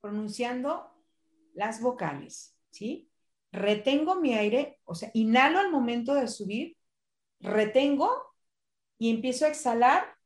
pronunciando 0.00 0.90
las 1.52 1.80
vocales, 1.80 2.58
¿sí? 2.70 3.08
Retengo 3.52 4.16
mi 4.16 4.34
aire, 4.34 4.80
o 4.82 4.96
sea, 4.96 5.12
inhalo 5.14 5.60
al 5.60 5.70
momento 5.70 6.14
de 6.14 6.26
subir, 6.26 6.76
retengo 7.38 8.10
y 8.98 9.10
empiezo 9.10 9.44
a 9.44 9.50
exhalar. 9.50 10.16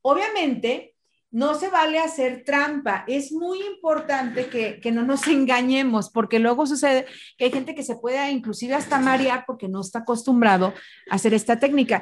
Obviamente, 0.00 0.96
no 1.30 1.56
se 1.56 1.68
vale 1.68 1.98
hacer 1.98 2.42
trampa. 2.42 3.04
Es 3.06 3.32
muy 3.32 3.60
importante 3.66 4.48
que, 4.48 4.80
que, 4.80 4.92
no 4.92 5.02
nos 5.02 5.28
engañemos, 5.28 6.08
porque 6.08 6.38
luego 6.38 6.66
sucede 6.66 7.04
que 7.36 7.44
hay 7.44 7.52
gente 7.52 7.74
que 7.74 7.82
se 7.82 7.96
puede 7.96 8.30
inclusive 8.30 8.72
hasta 8.72 8.98
marear 8.98 9.44
porque 9.46 9.68
no 9.68 9.82
está 9.82 9.98
acostumbrado 9.98 10.72
a 11.10 11.16
hacer 11.16 11.34
esta 11.34 11.58
técnica. 11.58 12.00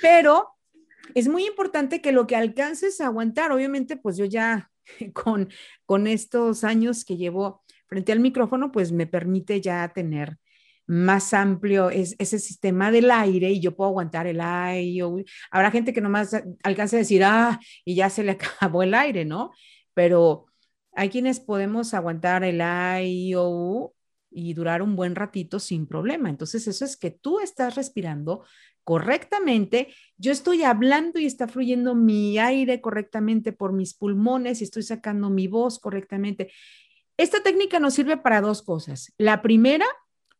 Pero 0.00 0.55
es 1.16 1.28
muy 1.28 1.46
importante 1.46 2.02
que 2.02 2.12
lo 2.12 2.26
que 2.26 2.36
alcances 2.36 3.00
a 3.00 3.06
aguantar, 3.06 3.50
obviamente, 3.50 3.96
pues 3.96 4.18
yo 4.18 4.26
ya 4.26 4.70
con, 5.14 5.48
con 5.86 6.06
estos 6.06 6.62
años 6.62 7.06
que 7.06 7.16
llevo 7.16 7.64
frente 7.86 8.12
al 8.12 8.20
micrófono, 8.20 8.70
pues 8.70 8.92
me 8.92 9.06
permite 9.06 9.62
ya 9.62 9.90
tener 9.94 10.36
más 10.86 11.32
amplio 11.32 11.88
es, 11.88 12.16
ese 12.18 12.38
sistema 12.38 12.90
del 12.90 13.10
aire 13.10 13.50
y 13.50 13.60
yo 13.60 13.74
puedo 13.74 13.88
aguantar 13.88 14.26
el 14.26 14.42
aire. 14.42 15.24
Habrá 15.50 15.70
gente 15.70 15.94
que 15.94 16.02
nomás 16.02 16.36
alcance 16.62 16.96
a 16.96 16.98
decir, 16.98 17.24
ah, 17.24 17.58
y 17.82 17.94
ya 17.94 18.10
se 18.10 18.22
le 18.22 18.32
acabó 18.60 18.82
el 18.82 18.92
aire, 18.92 19.24
¿no? 19.24 19.52
Pero 19.94 20.46
hay 20.92 21.08
quienes 21.08 21.40
podemos 21.40 21.94
aguantar 21.94 22.44
el 22.44 22.60
aire 22.60 23.40
y 24.30 24.52
durar 24.52 24.82
un 24.82 24.96
buen 24.96 25.14
ratito 25.14 25.60
sin 25.60 25.86
problema. 25.86 26.28
Entonces, 26.28 26.68
eso 26.68 26.84
es 26.84 26.98
que 26.98 27.10
tú 27.10 27.40
estás 27.40 27.74
respirando 27.74 28.44
correctamente, 28.86 29.92
yo 30.16 30.30
estoy 30.30 30.62
hablando 30.62 31.18
y 31.18 31.26
está 31.26 31.48
fluyendo 31.48 31.96
mi 31.96 32.38
aire 32.38 32.80
correctamente 32.80 33.52
por 33.52 33.72
mis 33.72 33.94
pulmones 33.94 34.60
y 34.60 34.64
estoy 34.64 34.84
sacando 34.84 35.28
mi 35.28 35.48
voz 35.48 35.80
correctamente. 35.80 36.52
Esta 37.16 37.42
técnica 37.42 37.80
nos 37.80 37.94
sirve 37.94 38.16
para 38.16 38.40
dos 38.40 38.62
cosas. 38.62 39.12
La 39.18 39.42
primera, 39.42 39.86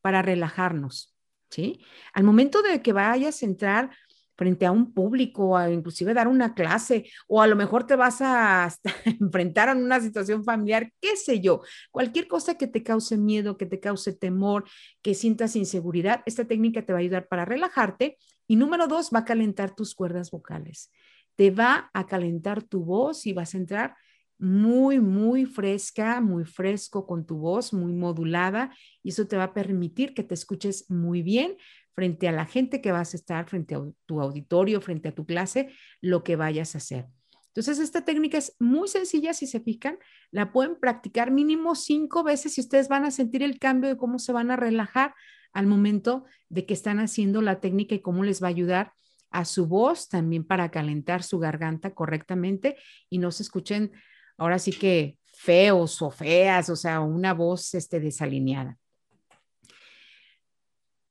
para 0.00 0.22
relajarnos, 0.22 1.12
¿sí? 1.50 1.80
Al 2.12 2.22
momento 2.22 2.62
de 2.62 2.82
que 2.82 2.92
vayas 2.92 3.42
a 3.42 3.46
entrar 3.46 3.90
frente 4.36 4.66
a 4.66 4.72
un 4.72 4.92
público, 4.92 5.50
o 5.50 5.68
inclusive 5.68 6.14
dar 6.14 6.28
una 6.28 6.54
clase, 6.54 7.08
o 7.26 7.40
a 7.40 7.46
lo 7.46 7.56
mejor 7.56 7.86
te 7.86 7.96
vas 7.96 8.20
a 8.20 8.72
enfrentar 9.20 9.68
a 9.68 9.74
una 9.74 10.00
situación 10.00 10.44
familiar, 10.44 10.92
qué 11.00 11.16
sé 11.16 11.40
yo, 11.40 11.62
cualquier 11.90 12.28
cosa 12.28 12.56
que 12.56 12.66
te 12.66 12.82
cause 12.82 13.16
miedo, 13.16 13.56
que 13.56 13.66
te 13.66 13.80
cause 13.80 14.12
temor, 14.12 14.64
que 15.02 15.14
sientas 15.14 15.56
inseguridad, 15.56 16.22
esta 16.26 16.44
técnica 16.44 16.84
te 16.84 16.92
va 16.92 16.98
a 16.98 17.02
ayudar 17.02 17.28
para 17.28 17.44
relajarte. 17.44 18.18
Y 18.48 18.56
número 18.56 18.86
dos, 18.86 19.10
va 19.12 19.20
a 19.20 19.24
calentar 19.24 19.74
tus 19.74 19.94
cuerdas 19.94 20.30
vocales. 20.30 20.92
Te 21.34 21.50
va 21.50 21.90
a 21.92 22.06
calentar 22.06 22.62
tu 22.62 22.84
voz 22.84 23.26
y 23.26 23.32
vas 23.32 23.54
a 23.54 23.58
entrar 23.58 23.96
muy, 24.38 25.00
muy 25.00 25.46
fresca, 25.46 26.20
muy 26.20 26.44
fresco 26.44 27.06
con 27.06 27.26
tu 27.26 27.38
voz, 27.38 27.72
muy 27.72 27.92
modulada, 27.92 28.74
y 29.02 29.08
eso 29.08 29.26
te 29.26 29.36
va 29.36 29.44
a 29.44 29.54
permitir 29.54 30.14
que 30.14 30.22
te 30.22 30.34
escuches 30.34 30.90
muy 30.90 31.22
bien 31.22 31.56
frente 31.96 32.28
a 32.28 32.32
la 32.32 32.44
gente 32.44 32.82
que 32.82 32.92
vas 32.92 33.14
a 33.14 33.16
estar, 33.16 33.48
frente 33.48 33.74
a 33.74 33.80
tu 34.04 34.20
auditorio, 34.20 34.82
frente 34.82 35.08
a 35.08 35.14
tu 35.14 35.24
clase, 35.24 35.72
lo 36.02 36.22
que 36.22 36.36
vayas 36.36 36.74
a 36.74 36.78
hacer. 36.78 37.06
Entonces, 37.48 37.78
esta 37.78 38.04
técnica 38.04 38.36
es 38.36 38.54
muy 38.60 38.86
sencilla, 38.86 39.32
si 39.32 39.46
se 39.46 39.60
fijan, 39.60 39.98
la 40.30 40.52
pueden 40.52 40.78
practicar 40.78 41.30
mínimo 41.30 41.74
cinco 41.74 42.22
veces 42.22 42.58
y 42.58 42.60
ustedes 42.60 42.88
van 42.88 43.06
a 43.06 43.10
sentir 43.10 43.42
el 43.42 43.58
cambio 43.58 43.88
de 43.88 43.96
cómo 43.96 44.18
se 44.18 44.32
van 44.32 44.50
a 44.50 44.56
relajar 44.56 45.14
al 45.54 45.66
momento 45.66 46.26
de 46.50 46.66
que 46.66 46.74
están 46.74 47.00
haciendo 47.00 47.40
la 47.40 47.60
técnica 47.60 47.94
y 47.94 48.02
cómo 48.02 48.24
les 48.24 48.42
va 48.42 48.48
a 48.48 48.50
ayudar 48.50 48.92
a 49.30 49.46
su 49.46 49.66
voz 49.66 50.10
también 50.10 50.44
para 50.44 50.70
calentar 50.70 51.22
su 51.22 51.38
garganta 51.38 51.94
correctamente 51.94 52.76
y 53.08 53.16
no 53.16 53.30
se 53.30 53.42
escuchen 53.42 53.90
ahora 54.36 54.58
sí 54.58 54.72
que 54.72 55.16
feos 55.32 56.02
o 56.02 56.10
feas, 56.10 56.68
o 56.68 56.76
sea, 56.76 57.00
una 57.00 57.32
voz 57.32 57.74
este, 57.74 58.00
desalineada. 58.00 58.76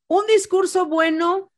Un 0.07 0.25
discurso 0.27 0.85
bueno, 0.85 1.51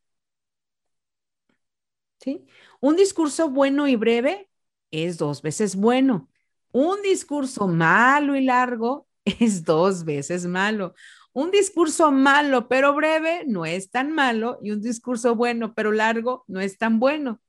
¿sí? 2.19 2.45
Un 2.80 2.95
discurso 2.95 3.49
bueno 3.49 3.88
y 3.88 3.95
breve 3.95 4.49
es 4.91 5.18
dos 5.18 5.41
veces 5.41 5.76
bueno. 5.76 6.30
Un 6.72 7.02
discurso 7.02 7.68
malo 7.68 8.36
y 8.36 8.44
largo 8.44 9.07
es 9.26 9.64
dos 9.64 10.06
veces 10.06 10.45
malo. 10.45 10.94
Un 11.34 11.52
discurso 11.52 12.11
malo 12.11 12.68
pero 12.68 12.94
breve 12.95 13.44
no 13.45 13.65
es 13.65 13.91
tan 13.91 14.11
malo 14.14 14.60
y 14.61 14.72
un 14.72 14.82
discurso 14.82 15.36
bueno 15.36 15.74
pero 15.76 15.91
largo 15.91 16.44
no 16.48 16.60
es 16.61 16.78
tan 16.78 16.99
bueno. 16.99 17.41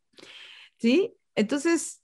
¿Sí? 0.78 1.14
Entonces, 1.34 2.02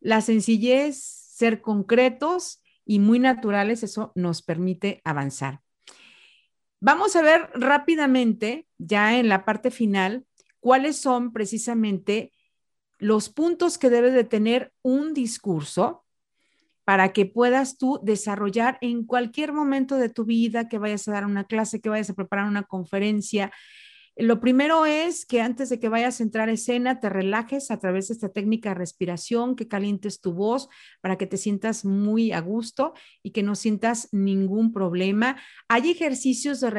la 0.00 0.20
sencillez 0.20 0.98
ser 1.02 1.62
concretos 1.62 2.62
y 2.84 3.00
muy 3.00 3.18
naturales, 3.18 3.82
eso 3.82 4.12
nos 4.14 4.42
permite 4.42 5.02
avanzar. 5.04 5.62
Vamos 6.80 7.16
a 7.16 7.22
ver 7.22 7.48
rápidamente, 7.54 8.66
ya 8.78 9.18
en 9.18 9.28
la 9.28 9.44
parte 9.44 9.70
final, 9.70 10.26
cuáles 10.60 10.96
son 10.96 11.32
precisamente 11.32 12.32
los 12.98 13.28
puntos 13.28 13.78
que 13.78 13.90
debe 13.90 14.10
de 14.10 14.24
tener 14.24 14.72
un 14.82 15.14
discurso 15.14 16.04
para 16.84 17.12
que 17.12 17.26
puedas 17.26 17.78
tú 17.78 17.98
desarrollar 18.02 18.78
en 18.80 19.04
cualquier 19.04 19.52
momento 19.52 19.96
de 19.96 20.08
tu 20.08 20.24
vida, 20.24 20.68
que 20.68 20.78
vayas 20.78 21.08
a 21.08 21.12
dar 21.12 21.24
una 21.24 21.44
clase, 21.44 21.80
que 21.80 21.88
vayas 21.88 22.10
a 22.10 22.14
preparar 22.14 22.46
una 22.46 22.62
conferencia, 22.62 23.52
lo 24.18 24.40
primero 24.40 24.86
es 24.86 25.26
que 25.26 25.42
antes 25.42 25.68
de 25.68 25.78
que 25.78 25.90
vayas 25.90 26.20
a 26.20 26.22
entrar 26.22 26.48
a 26.48 26.52
escena, 26.52 27.00
te 27.00 27.10
relajes 27.10 27.70
a 27.70 27.78
través 27.78 28.08
de 28.08 28.14
esta 28.14 28.30
técnica 28.30 28.70
de 28.70 28.76
respiración, 28.76 29.56
que 29.56 29.68
calientes 29.68 30.22
tu 30.22 30.32
voz 30.32 30.68
para 31.02 31.18
que 31.18 31.26
te 31.26 31.36
sientas 31.36 31.84
muy 31.84 32.32
a 32.32 32.40
gusto 32.40 32.94
y 33.22 33.32
que 33.32 33.42
no 33.42 33.54
sientas 33.54 34.08
ningún 34.12 34.72
problema. 34.72 35.36
Hay 35.68 35.90
ejercicios 35.90 36.60
de 36.60 36.70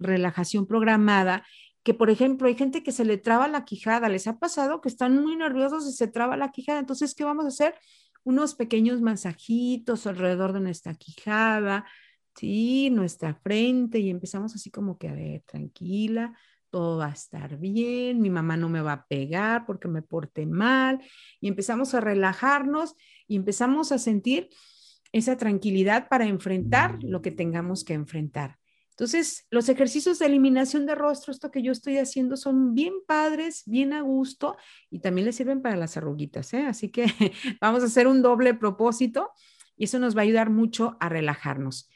relajación 0.00 0.66
programada 0.66 1.46
que, 1.84 1.94
por 1.94 2.10
ejemplo, 2.10 2.48
hay 2.48 2.56
gente 2.56 2.82
que 2.82 2.90
se 2.90 3.04
le 3.04 3.18
traba 3.18 3.46
la 3.46 3.64
quijada. 3.64 4.08
¿Les 4.08 4.26
ha 4.26 4.40
pasado 4.40 4.80
que 4.80 4.88
están 4.88 5.22
muy 5.22 5.36
nerviosos 5.36 5.88
y 5.88 5.92
se 5.92 6.08
traba 6.08 6.36
la 6.36 6.50
quijada? 6.50 6.80
Entonces, 6.80 7.14
¿qué 7.14 7.22
vamos 7.22 7.44
a 7.44 7.48
hacer? 7.48 7.74
Unos 8.24 8.56
pequeños 8.56 9.00
masajitos 9.00 10.08
alrededor 10.08 10.52
de 10.52 10.60
nuestra 10.60 10.94
quijada, 10.94 11.86
sí, 12.34 12.90
nuestra 12.90 13.34
frente 13.34 14.00
y 14.00 14.10
empezamos 14.10 14.56
así 14.56 14.72
como 14.72 14.98
que, 14.98 15.08
a 15.08 15.14
ver, 15.14 15.42
tranquila 15.46 16.34
todo 16.70 16.98
va 16.98 17.06
a 17.06 17.12
estar 17.12 17.58
bien, 17.58 18.20
mi 18.20 18.30
mamá 18.30 18.56
no 18.56 18.68
me 18.68 18.80
va 18.80 18.92
a 18.92 19.06
pegar 19.06 19.66
porque 19.66 19.88
me 19.88 20.02
porte 20.02 20.46
mal. 20.46 21.00
Y 21.40 21.48
empezamos 21.48 21.94
a 21.94 22.00
relajarnos 22.00 22.94
y 23.26 23.36
empezamos 23.36 23.92
a 23.92 23.98
sentir 23.98 24.48
esa 25.12 25.36
tranquilidad 25.36 26.08
para 26.08 26.26
enfrentar 26.26 27.02
lo 27.02 27.22
que 27.22 27.30
tengamos 27.30 27.84
que 27.84 27.94
enfrentar. 27.94 28.58
Entonces, 28.90 29.46
los 29.50 29.68
ejercicios 29.70 30.18
de 30.18 30.26
eliminación 30.26 30.84
de 30.84 30.94
rostro, 30.94 31.32
esto 31.32 31.50
que 31.50 31.62
yo 31.62 31.72
estoy 31.72 31.96
haciendo, 31.96 32.36
son 32.36 32.74
bien 32.74 32.92
padres, 33.06 33.62
bien 33.64 33.94
a 33.94 34.02
gusto 34.02 34.56
y 34.90 34.98
también 34.98 35.24
les 35.24 35.36
sirven 35.36 35.62
para 35.62 35.76
las 35.76 35.96
arruguitas. 35.96 36.52
¿eh? 36.52 36.66
Así 36.66 36.90
que 36.90 37.06
vamos 37.62 37.82
a 37.82 37.86
hacer 37.86 38.06
un 38.06 38.20
doble 38.20 38.52
propósito 38.52 39.30
y 39.74 39.84
eso 39.84 39.98
nos 39.98 40.14
va 40.14 40.20
a 40.20 40.24
ayudar 40.24 40.50
mucho 40.50 40.98
a 41.00 41.08
relajarnos. 41.08 41.88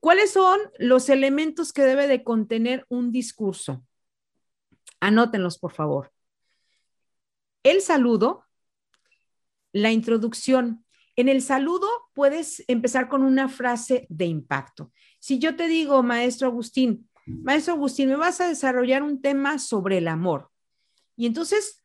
¿Cuáles 0.00 0.32
son 0.32 0.58
los 0.78 1.08
elementos 1.08 1.72
que 1.72 1.82
debe 1.82 2.08
de 2.08 2.24
contener 2.24 2.84
un 2.88 3.12
discurso? 3.12 3.86
Anótenlos, 5.00 5.58
por 5.58 5.72
favor. 5.72 6.12
El 7.62 7.80
saludo, 7.80 8.44
la 9.72 9.90
introducción. 9.90 10.84
En 11.16 11.28
el 11.28 11.42
saludo 11.42 11.88
puedes 12.12 12.64
empezar 12.68 13.08
con 13.08 13.22
una 13.22 13.48
frase 13.48 14.06
de 14.08 14.26
impacto. 14.26 14.92
Si 15.18 15.38
yo 15.38 15.56
te 15.56 15.68
digo, 15.68 16.02
maestro 16.02 16.48
Agustín, 16.48 17.08
maestro 17.26 17.74
Agustín, 17.74 18.08
me 18.08 18.16
vas 18.16 18.40
a 18.40 18.48
desarrollar 18.48 19.02
un 19.02 19.20
tema 19.22 19.58
sobre 19.58 19.98
el 19.98 20.08
amor. 20.08 20.50
Y 21.16 21.26
entonces, 21.26 21.82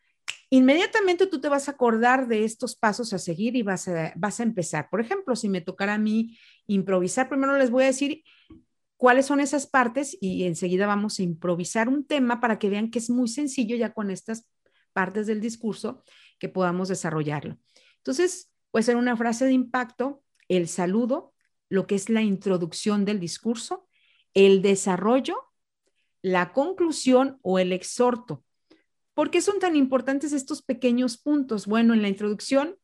inmediatamente 0.49 1.27
tú 1.27 1.40
te 1.40 1.49
vas 1.49 1.68
a 1.68 1.72
acordar 1.72 2.27
de 2.27 2.44
estos 2.44 2.76
pasos 2.76 3.14
a 3.14 3.19
seguir 3.19 3.56
y 3.56 3.61
vas 3.61 3.88
a, 3.88 4.14
vas 4.15 4.40
a 4.40 4.44
empezar. 4.44 4.90
Por 4.90 4.99
ejemplo, 5.02 5.36
si 5.36 5.48
me 5.49 5.61
tocara 5.61 5.94
a 5.94 5.99
mí 5.99 6.38
improvisar, 6.68 7.30
primero 7.30 7.57
les 7.57 7.69
voy 7.69 7.84
a 7.84 7.88
decir 7.88 8.23
cuáles 9.00 9.28
son 9.28 9.40
esas 9.40 9.66
partes 9.66 10.18
y 10.20 10.44
enseguida 10.44 10.86
vamos 10.86 11.20
a 11.20 11.24
improvisar 11.24 11.88
un 11.88 12.04
tema 12.04 12.42
para 12.42 12.60
que 12.60 12.70
vean 12.70 12.92
que 12.92 13.00
es 13.00 13.10
muy 13.10 13.30
sencillo 13.30 13.78
ya 13.78 13.94
con 13.94 14.12
estas 14.12 14.46
partes 14.92 15.26
del 15.26 15.40
discurso 15.40 16.04
que 16.38 16.50
podamos 16.50 16.90
desarrollarlo. 16.90 17.58
Entonces, 17.96 18.52
puede 18.72 18.84
ser 18.84 18.98
una 18.98 19.16
frase 19.16 19.46
de 19.46 19.54
impacto, 19.54 20.22
el 20.50 20.68
saludo, 20.68 21.34
lo 21.70 21.88
que 21.88 21.96
es 21.96 22.10
la 22.10 22.24
introducción 22.24 23.06
del 23.06 23.22
discurso, 23.22 23.88
el 24.34 24.62
desarrollo, 24.62 25.38
la 26.22 26.52
conclusión 26.52 27.40
o 27.42 27.58
el 27.58 27.72
exhorto. 27.72 28.44
¿Por 29.14 29.32
qué 29.32 29.40
son 29.40 29.60
tan 29.60 29.78
importantes 29.78 30.34
estos 30.34 30.62
pequeños 30.62 31.18
puntos? 31.18 31.68
Bueno, 31.68 31.94
en 31.94 32.02
la 32.02 32.10
introducción 32.10 32.76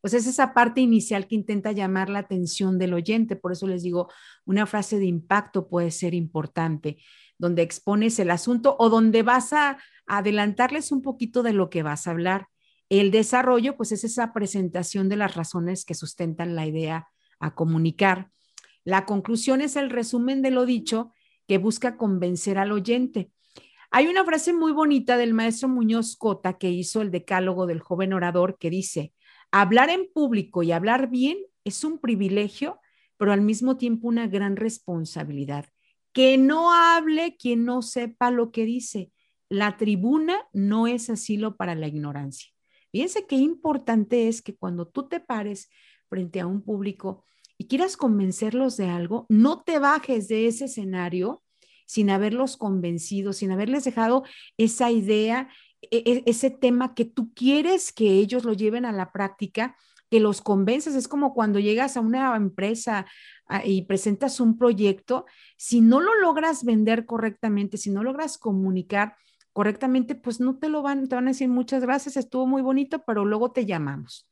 pues 0.00 0.14
es 0.14 0.26
esa 0.26 0.54
parte 0.54 0.80
inicial 0.80 1.26
que 1.26 1.34
intenta 1.34 1.72
llamar 1.72 2.08
la 2.08 2.20
atención 2.20 2.78
del 2.78 2.94
oyente. 2.94 3.36
Por 3.36 3.52
eso 3.52 3.66
les 3.66 3.82
digo, 3.82 4.08
una 4.46 4.66
frase 4.66 4.98
de 4.98 5.06
impacto 5.06 5.68
puede 5.68 5.90
ser 5.90 6.14
importante. 6.14 6.98
donde 7.38 7.62
expones 7.62 8.18
el 8.18 8.30
asunto 8.30 8.76
o 8.78 8.90
donde 8.90 9.22
vas 9.22 9.54
a 9.54 9.78
adelantarles 10.06 10.92
un 10.92 11.00
poquito 11.00 11.42
de 11.42 11.54
lo 11.54 11.70
que 11.70 11.82
vas 11.82 12.06
a 12.06 12.10
hablar. 12.10 12.48
El 12.90 13.10
desarrollo, 13.10 13.78
pues 13.78 13.92
es 13.92 14.04
esa 14.04 14.34
presentación 14.34 15.08
de 15.08 15.16
las 15.16 15.36
razones 15.36 15.86
que 15.86 15.94
sustentan 15.94 16.54
la 16.54 16.66
idea 16.66 17.08
a 17.38 17.54
comunicar. 17.54 18.30
La 18.84 19.06
conclusión 19.06 19.62
es 19.62 19.76
el 19.76 19.88
resumen 19.88 20.42
de 20.42 20.50
lo 20.50 20.66
dicho 20.66 21.12
que 21.48 21.56
busca 21.56 21.96
convencer 21.96 22.58
al 22.58 22.72
oyente. 22.72 23.30
Hay 23.90 24.06
una 24.06 24.24
frase 24.24 24.52
muy 24.52 24.72
bonita 24.72 25.16
del 25.16 25.34
maestro 25.34 25.68
Muñoz 25.68 26.16
Cota 26.16 26.58
que 26.58 26.70
hizo 26.70 27.00
el 27.00 27.10
decálogo 27.10 27.66
del 27.66 27.80
joven 27.80 28.12
orador 28.12 28.58
que 28.58 28.70
dice, 28.70 29.14
hablar 29.52 29.90
en 29.90 30.10
público 30.12 30.62
y 30.62 30.72
hablar 30.72 31.10
bien 31.10 31.38
es 31.64 31.84
un 31.84 31.98
privilegio, 31.98 32.80
pero 33.16 33.32
al 33.32 33.42
mismo 33.42 33.76
tiempo 33.76 34.08
una 34.08 34.26
gran 34.26 34.56
responsabilidad. 34.56 35.66
Que 36.12 36.38
no 36.38 36.72
hable 36.72 37.36
quien 37.36 37.64
no 37.64 37.82
sepa 37.82 38.30
lo 38.30 38.50
que 38.50 38.64
dice. 38.64 39.12
La 39.48 39.76
tribuna 39.76 40.38
no 40.52 40.86
es 40.86 41.10
asilo 41.10 41.56
para 41.56 41.74
la 41.74 41.86
ignorancia. 41.86 42.50
Fíjense 42.90 43.26
qué 43.26 43.36
importante 43.36 44.28
es 44.28 44.42
que 44.42 44.56
cuando 44.56 44.88
tú 44.88 45.08
te 45.08 45.20
pares 45.20 45.70
frente 46.08 46.40
a 46.40 46.46
un 46.46 46.62
público 46.62 47.24
y 47.56 47.66
quieras 47.66 47.96
convencerlos 47.96 48.76
de 48.76 48.86
algo, 48.86 49.26
no 49.28 49.62
te 49.62 49.78
bajes 49.78 50.26
de 50.28 50.46
ese 50.46 50.64
escenario 50.64 51.42
sin 51.86 52.10
haberlos 52.10 52.56
convencido, 52.56 53.32
sin 53.32 53.50
haberles 53.50 53.84
dejado 53.84 54.22
esa 54.56 54.90
idea, 54.90 55.48
e, 55.82 56.02
e, 56.04 56.22
ese 56.26 56.50
tema 56.50 56.94
que 56.94 57.04
tú 57.04 57.32
quieres 57.34 57.92
que 57.92 58.10
ellos 58.10 58.44
lo 58.44 58.52
lleven 58.52 58.84
a 58.84 58.92
la 58.92 59.12
práctica, 59.12 59.76
que 60.10 60.20
los 60.20 60.40
convences. 60.42 60.94
Es 60.94 61.08
como 61.08 61.32
cuando 61.32 61.58
llegas 61.58 61.96
a 61.96 62.00
una 62.00 62.36
empresa 62.36 63.06
ah, 63.46 63.64
y 63.64 63.82
presentas 63.82 64.40
un 64.40 64.58
proyecto, 64.58 65.26
si 65.56 65.80
no 65.80 66.00
lo 66.00 66.14
logras 66.20 66.64
vender 66.64 67.06
correctamente, 67.06 67.78
si 67.78 67.90
no 67.90 68.02
logras 68.02 68.36
comunicar 68.36 69.16
correctamente, 69.52 70.14
pues 70.14 70.40
no 70.40 70.58
te 70.58 70.68
lo 70.68 70.82
van, 70.82 71.08
te 71.08 71.14
van 71.14 71.26
a 71.26 71.30
decir 71.30 71.48
muchas 71.48 71.82
gracias, 71.82 72.16
estuvo 72.16 72.46
muy 72.46 72.62
bonito, 72.62 73.02
pero 73.06 73.24
luego 73.24 73.52
te 73.52 73.66
llamamos. 73.66 74.28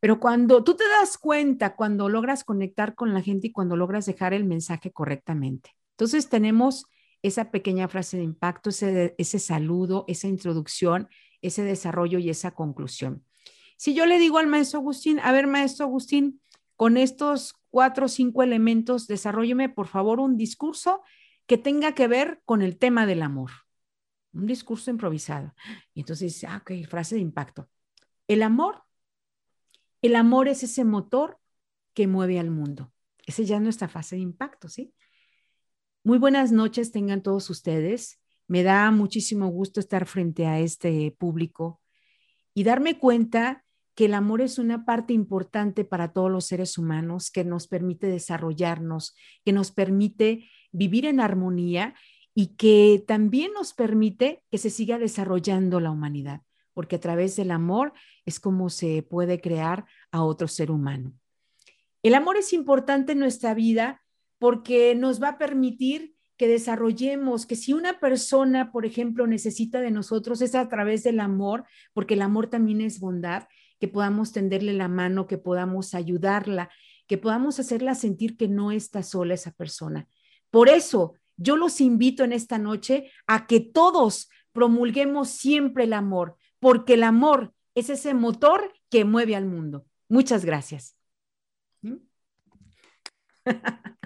Pero 0.00 0.20
cuando 0.20 0.62
tú 0.62 0.74
te 0.74 0.84
das 0.86 1.16
cuenta, 1.16 1.76
cuando 1.76 2.08
logras 2.08 2.44
conectar 2.44 2.94
con 2.94 3.14
la 3.14 3.22
gente 3.22 3.46
y 3.46 3.52
cuando 3.52 3.76
logras 3.76 4.04
dejar 4.04 4.34
el 4.34 4.44
mensaje 4.44 4.92
correctamente. 4.92 5.70
Entonces 5.92 6.28
tenemos 6.28 6.86
esa 7.24 7.50
pequeña 7.50 7.88
frase 7.88 8.18
de 8.18 8.22
impacto, 8.22 8.68
ese, 8.68 9.14
ese 9.16 9.38
saludo, 9.38 10.04
esa 10.08 10.28
introducción, 10.28 11.08
ese 11.40 11.62
desarrollo 11.62 12.18
y 12.18 12.28
esa 12.28 12.50
conclusión. 12.50 13.24
Si 13.78 13.94
yo 13.94 14.04
le 14.04 14.18
digo 14.18 14.36
al 14.36 14.46
maestro 14.46 14.80
Agustín, 14.80 15.18
a 15.20 15.32
ver, 15.32 15.46
maestro 15.46 15.86
Agustín, 15.86 16.42
con 16.76 16.98
estos 16.98 17.54
cuatro 17.70 18.06
o 18.06 18.08
cinco 18.08 18.42
elementos, 18.42 19.06
desarrolleme 19.06 19.70
por 19.70 19.86
favor 19.86 20.20
un 20.20 20.36
discurso 20.36 21.00
que 21.46 21.56
tenga 21.56 21.92
que 21.92 22.08
ver 22.08 22.42
con 22.44 22.60
el 22.60 22.76
tema 22.76 23.06
del 23.06 23.22
amor. 23.22 23.52
Un 24.34 24.46
discurso 24.46 24.90
improvisado. 24.90 25.54
Y 25.94 26.00
entonces 26.00 26.34
dice, 26.34 26.46
ah, 26.46 26.58
ok, 26.58 26.86
frase 26.90 27.14
de 27.14 27.22
impacto. 27.22 27.70
El 28.28 28.42
amor, 28.42 28.82
el 30.02 30.14
amor 30.14 30.46
es 30.46 30.62
ese 30.62 30.84
motor 30.84 31.38
que 31.94 32.06
mueve 32.06 32.38
al 32.38 32.50
mundo. 32.50 32.92
Ese 33.24 33.46
ya 33.46 33.56
es 33.56 33.62
nuestra 33.62 33.88
fase 33.88 34.16
de 34.16 34.22
impacto, 34.22 34.68
¿sí? 34.68 34.92
Muy 36.06 36.18
buenas 36.18 36.52
noches 36.52 36.92
tengan 36.92 37.22
todos 37.22 37.48
ustedes. 37.48 38.20
Me 38.46 38.62
da 38.62 38.90
muchísimo 38.90 39.48
gusto 39.48 39.80
estar 39.80 40.04
frente 40.04 40.44
a 40.44 40.60
este 40.60 41.16
público 41.18 41.80
y 42.52 42.64
darme 42.64 42.98
cuenta 42.98 43.64
que 43.94 44.04
el 44.04 44.12
amor 44.12 44.42
es 44.42 44.58
una 44.58 44.84
parte 44.84 45.14
importante 45.14 45.82
para 45.82 46.12
todos 46.12 46.30
los 46.30 46.44
seres 46.44 46.76
humanos, 46.76 47.30
que 47.30 47.42
nos 47.42 47.68
permite 47.68 48.06
desarrollarnos, 48.06 49.16
que 49.46 49.54
nos 49.54 49.70
permite 49.70 50.46
vivir 50.72 51.06
en 51.06 51.20
armonía 51.20 51.94
y 52.34 52.56
que 52.56 53.02
también 53.06 53.54
nos 53.54 53.72
permite 53.72 54.42
que 54.50 54.58
se 54.58 54.68
siga 54.68 54.98
desarrollando 54.98 55.80
la 55.80 55.90
humanidad, 55.90 56.42
porque 56.74 56.96
a 56.96 57.00
través 57.00 57.34
del 57.36 57.50
amor 57.50 57.94
es 58.26 58.40
como 58.40 58.68
se 58.68 59.02
puede 59.02 59.40
crear 59.40 59.86
a 60.10 60.22
otro 60.22 60.48
ser 60.48 60.70
humano. 60.70 61.14
El 62.02 62.14
amor 62.14 62.36
es 62.36 62.52
importante 62.52 63.12
en 63.12 63.20
nuestra 63.20 63.54
vida 63.54 64.03
porque 64.38 64.94
nos 64.94 65.22
va 65.22 65.30
a 65.30 65.38
permitir 65.38 66.14
que 66.36 66.48
desarrollemos, 66.48 67.46
que 67.46 67.56
si 67.56 67.72
una 67.72 68.00
persona, 68.00 68.72
por 68.72 68.86
ejemplo, 68.86 69.26
necesita 69.26 69.80
de 69.80 69.90
nosotros, 69.90 70.40
es 70.40 70.54
a 70.54 70.68
través 70.68 71.04
del 71.04 71.20
amor, 71.20 71.64
porque 71.92 72.14
el 72.14 72.22
amor 72.22 72.48
también 72.48 72.80
es 72.80 72.98
bondad, 72.98 73.44
que 73.78 73.88
podamos 73.88 74.32
tenderle 74.32 74.72
la 74.72 74.88
mano, 74.88 75.26
que 75.26 75.38
podamos 75.38 75.94
ayudarla, 75.94 76.70
que 77.06 77.18
podamos 77.18 77.60
hacerla 77.60 77.94
sentir 77.94 78.36
que 78.36 78.48
no 78.48 78.72
está 78.72 79.02
sola 79.02 79.34
esa 79.34 79.52
persona. 79.52 80.08
Por 80.50 80.68
eso, 80.68 81.14
yo 81.36 81.56
los 81.56 81.80
invito 81.80 82.24
en 82.24 82.32
esta 82.32 82.58
noche 82.58 83.10
a 83.26 83.46
que 83.46 83.60
todos 83.60 84.28
promulguemos 84.52 85.28
siempre 85.28 85.84
el 85.84 85.92
amor, 85.92 86.36
porque 86.58 86.94
el 86.94 87.02
amor 87.02 87.52
es 87.74 87.90
ese 87.90 88.14
motor 88.14 88.72
que 88.88 89.04
mueve 89.04 89.36
al 89.36 89.46
mundo. 89.46 89.86
Muchas 90.08 90.44
gracias. 90.44 90.96
¿Mm? 91.82 91.96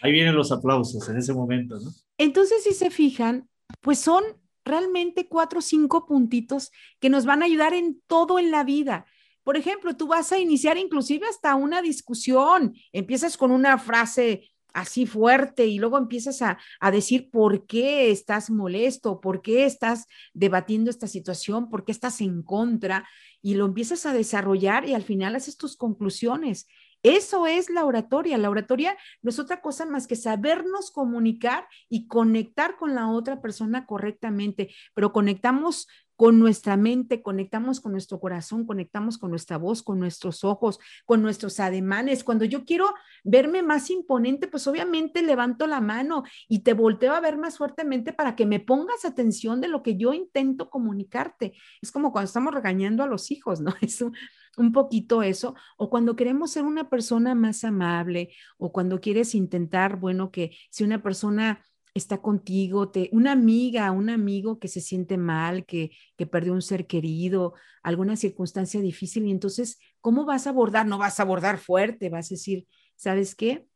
Ahí 0.00 0.12
vienen 0.12 0.34
los 0.34 0.50
aplausos 0.50 1.08
en 1.08 1.16
ese 1.16 1.32
momento, 1.32 1.78
¿no? 1.78 1.90
Entonces, 2.18 2.64
si 2.64 2.72
se 2.72 2.90
fijan, 2.90 3.48
pues 3.80 3.98
son 3.98 4.24
realmente 4.64 5.28
cuatro 5.28 5.58
o 5.58 5.62
cinco 5.62 6.06
puntitos 6.06 6.70
que 7.00 7.10
nos 7.10 7.24
van 7.24 7.42
a 7.42 7.46
ayudar 7.46 7.74
en 7.74 8.00
todo 8.06 8.38
en 8.38 8.50
la 8.50 8.64
vida. 8.64 9.06
Por 9.44 9.56
ejemplo, 9.56 9.96
tú 9.96 10.06
vas 10.06 10.30
a 10.32 10.38
iniciar 10.38 10.78
inclusive 10.78 11.26
hasta 11.26 11.54
una 11.56 11.82
discusión, 11.82 12.74
empiezas 12.92 13.36
con 13.36 13.50
una 13.50 13.78
frase 13.78 14.52
así 14.72 15.04
fuerte 15.04 15.66
y 15.66 15.78
luego 15.78 15.98
empiezas 15.98 16.40
a, 16.42 16.58
a, 16.80 16.90
decir 16.90 17.30
por 17.30 17.66
qué 17.66 18.10
estás 18.10 18.50
molesto, 18.50 19.20
por 19.20 19.42
qué 19.42 19.66
estás 19.66 20.06
debatiendo 20.32 20.90
esta 20.90 21.06
situación, 21.06 21.68
por 21.68 21.84
qué 21.84 21.92
estás 21.92 22.20
en 22.20 22.42
contra 22.42 23.06
y 23.42 23.54
lo 23.54 23.66
empiezas 23.66 24.06
a 24.06 24.14
desarrollar 24.14 24.88
y 24.88 24.94
al 24.94 25.02
final 25.02 25.36
haces 25.36 25.56
tus 25.56 25.76
conclusiones. 25.76 26.68
Eso 27.02 27.46
es 27.46 27.68
la 27.68 27.84
oratoria. 27.84 28.38
La 28.38 28.50
oratoria 28.50 28.96
no 29.22 29.30
es 29.30 29.38
otra 29.38 29.60
cosa 29.60 29.86
más 29.86 30.06
que 30.06 30.16
sabernos 30.16 30.90
comunicar 30.90 31.66
y 31.88 32.06
conectar 32.06 32.76
con 32.76 32.94
la 32.94 33.08
otra 33.08 33.40
persona 33.40 33.86
correctamente, 33.86 34.74
pero 34.94 35.12
conectamos 35.12 35.88
con 36.16 36.38
nuestra 36.38 36.76
mente, 36.76 37.22
conectamos 37.22 37.80
con 37.80 37.92
nuestro 37.92 38.20
corazón, 38.20 38.66
conectamos 38.66 39.18
con 39.18 39.30
nuestra 39.30 39.56
voz, 39.56 39.82
con 39.82 39.98
nuestros 39.98 40.44
ojos, 40.44 40.78
con 41.04 41.22
nuestros 41.22 41.60
ademanes. 41.60 42.24
Cuando 42.24 42.44
yo 42.44 42.64
quiero 42.64 42.94
verme 43.24 43.62
más 43.62 43.90
imponente, 43.90 44.48
pues 44.48 44.66
obviamente 44.66 45.22
levanto 45.22 45.66
la 45.66 45.80
mano 45.80 46.22
y 46.48 46.60
te 46.60 46.74
volteo 46.74 47.14
a 47.14 47.20
ver 47.20 47.38
más 47.38 47.58
fuertemente 47.58 48.12
para 48.12 48.36
que 48.36 48.46
me 48.46 48.60
pongas 48.60 49.04
atención 49.04 49.60
de 49.60 49.68
lo 49.68 49.82
que 49.82 49.96
yo 49.96 50.12
intento 50.12 50.70
comunicarte. 50.70 51.54
Es 51.80 51.90
como 51.90 52.12
cuando 52.12 52.26
estamos 52.26 52.54
regañando 52.54 53.02
a 53.02 53.06
los 53.06 53.30
hijos, 53.30 53.60
¿no? 53.60 53.72
Es 53.82 54.00
un, 54.00 54.14
un 54.56 54.72
poquito 54.72 55.22
eso, 55.22 55.54
o 55.76 55.90
cuando 55.90 56.16
queremos 56.16 56.52
ser 56.52 56.64
una 56.64 56.88
persona 56.88 57.34
más 57.34 57.64
amable, 57.64 58.34
o 58.58 58.72
cuando 58.72 59.00
quieres 59.00 59.34
intentar, 59.34 59.96
bueno, 59.96 60.30
que 60.30 60.56
si 60.70 60.84
una 60.84 61.02
persona 61.02 61.64
está 61.94 62.22
contigo, 62.22 62.90
te, 62.90 63.08
una 63.12 63.32
amiga, 63.32 63.90
un 63.90 64.10
amigo 64.10 64.58
que 64.58 64.68
se 64.68 64.80
siente 64.80 65.18
mal, 65.18 65.66
que, 65.66 65.90
que 66.16 66.26
perdió 66.26 66.52
un 66.52 66.62
ser 66.62 66.86
querido, 66.86 67.54
alguna 67.82 68.16
circunstancia 68.16 68.80
difícil, 68.80 69.26
y 69.26 69.30
entonces, 69.30 69.78
¿cómo 70.00 70.24
vas 70.24 70.46
a 70.46 70.50
abordar? 70.50 70.86
No 70.86 70.98
vas 70.98 71.20
a 71.20 71.24
abordar 71.24 71.58
fuerte, 71.58 72.08
vas 72.08 72.30
a 72.30 72.34
decir, 72.34 72.66
¿sabes 72.96 73.34
qué? 73.34 73.66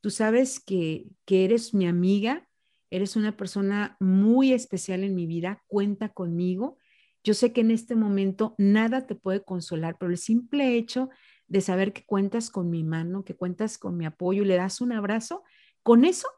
Tú 0.00 0.10
sabes 0.10 0.60
que, 0.60 1.06
que 1.24 1.44
eres 1.44 1.74
mi 1.74 1.86
amiga, 1.86 2.48
eres 2.90 3.16
una 3.16 3.36
persona 3.36 3.96
muy 3.98 4.52
especial 4.52 5.02
en 5.02 5.14
mi 5.14 5.26
vida, 5.26 5.62
cuenta 5.66 6.10
conmigo. 6.10 6.78
Yo 7.24 7.34
sé 7.34 7.52
que 7.52 7.62
en 7.62 7.70
este 7.70 7.96
momento 7.96 8.54
nada 8.58 9.06
te 9.06 9.14
puede 9.14 9.42
consolar, 9.42 9.96
pero 9.98 10.12
el 10.12 10.18
simple 10.18 10.76
hecho 10.76 11.08
de 11.48 11.60
saber 11.60 11.92
que 11.92 12.04
cuentas 12.04 12.50
con 12.50 12.70
mi 12.70 12.84
mano, 12.84 13.24
que 13.24 13.34
cuentas 13.34 13.78
con 13.78 13.96
mi 13.96 14.06
apoyo 14.06 14.42
y 14.42 14.46
le 14.46 14.56
das 14.56 14.80
un 14.80 14.92
abrazo, 14.92 15.42
con 15.82 16.04
eso 16.04 16.28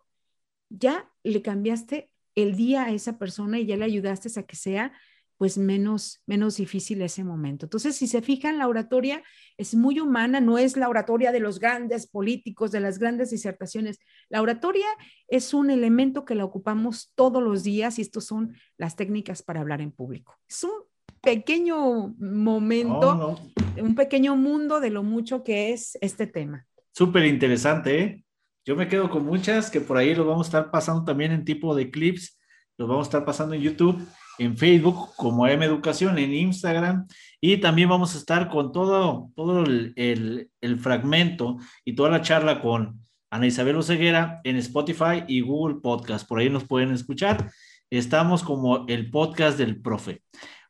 ya 0.68 1.10
le 1.22 1.42
cambiaste 1.42 2.10
el 2.34 2.56
día 2.56 2.84
a 2.84 2.92
esa 2.92 3.18
persona 3.18 3.58
y 3.58 3.66
ya 3.66 3.76
le 3.76 3.84
ayudaste 3.84 4.28
a 4.38 4.42
que 4.44 4.56
sea 4.56 4.92
pues 5.38 5.58
menos, 5.58 6.22
menos 6.26 6.56
difícil 6.56 7.02
ese 7.02 7.22
momento. 7.22 7.66
Entonces, 7.66 7.94
si 7.96 8.06
se 8.06 8.22
fijan, 8.22 8.58
la 8.58 8.68
oratoria 8.68 9.22
es 9.58 9.74
muy 9.74 10.00
humana, 10.00 10.40
no 10.40 10.56
es 10.56 10.76
la 10.76 10.88
oratoria 10.88 11.30
de 11.30 11.40
los 11.40 11.60
grandes 11.60 12.06
políticos, 12.06 12.72
de 12.72 12.80
las 12.80 12.98
grandes 12.98 13.30
disertaciones. 13.30 13.98
La 14.30 14.40
oratoria 14.40 14.86
es 15.28 15.52
un 15.52 15.70
elemento 15.70 16.24
que 16.24 16.34
la 16.34 16.44
ocupamos 16.44 17.12
todos 17.14 17.42
los 17.42 17.64
días 17.64 17.98
y 17.98 18.02
estos 18.02 18.24
son 18.24 18.56
las 18.78 18.96
técnicas 18.96 19.42
para 19.42 19.60
hablar 19.60 19.82
en 19.82 19.92
público. 19.92 20.34
Es 20.48 20.64
un 20.64 20.72
pequeño 21.20 22.14
momento, 22.18 23.38
un 23.76 23.94
pequeño 23.94 24.36
mundo 24.36 24.80
de 24.80 24.90
lo 24.90 25.02
mucho 25.02 25.44
que 25.44 25.72
es 25.72 25.98
este 26.00 26.26
tema. 26.26 26.66
Súper 26.92 27.26
interesante, 27.26 28.00
¿eh? 28.00 28.25
Yo 28.66 28.74
me 28.74 28.88
quedo 28.88 29.08
con 29.08 29.24
muchas 29.24 29.70
que 29.70 29.80
por 29.80 29.96
ahí 29.96 30.12
los 30.12 30.26
vamos 30.26 30.46
a 30.46 30.48
estar 30.48 30.70
pasando 30.72 31.04
también 31.04 31.30
en 31.30 31.44
tipo 31.44 31.76
de 31.76 31.88
clips, 31.88 32.36
los 32.76 32.88
vamos 32.88 33.06
a 33.06 33.08
estar 33.10 33.24
pasando 33.24 33.54
en 33.54 33.62
YouTube, 33.62 34.04
en 34.40 34.56
Facebook 34.56 35.14
como 35.14 35.46
M 35.46 35.64
Educación, 35.64 36.18
en 36.18 36.34
Instagram 36.34 37.06
y 37.40 37.58
también 37.58 37.88
vamos 37.88 38.16
a 38.16 38.18
estar 38.18 38.48
con 38.48 38.72
todo, 38.72 39.30
todo 39.36 39.62
el, 39.62 40.50
fragmento 40.80 41.58
y 41.84 41.94
toda 41.94 42.10
la 42.10 42.22
charla 42.22 42.60
con, 42.60 43.06
Ana 43.30 43.46
Isabel 43.46 43.76
Oseguera 43.76 44.40
en 44.42 44.56
Spotify 44.56 45.22
y 45.28 45.42
Google 45.42 45.76
Podcast. 45.80 46.28
Por 46.28 46.40
ahí 46.40 46.50
nos 46.50 46.64
pueden 46.64 46.92
escuchar. 46.92 47.50
Estamos 47.90 48.42
como 48.42 48.84
el 48.88 49.10
podcast 49.10 49.58
del 49.58 49.80
profe. 49.80 50.22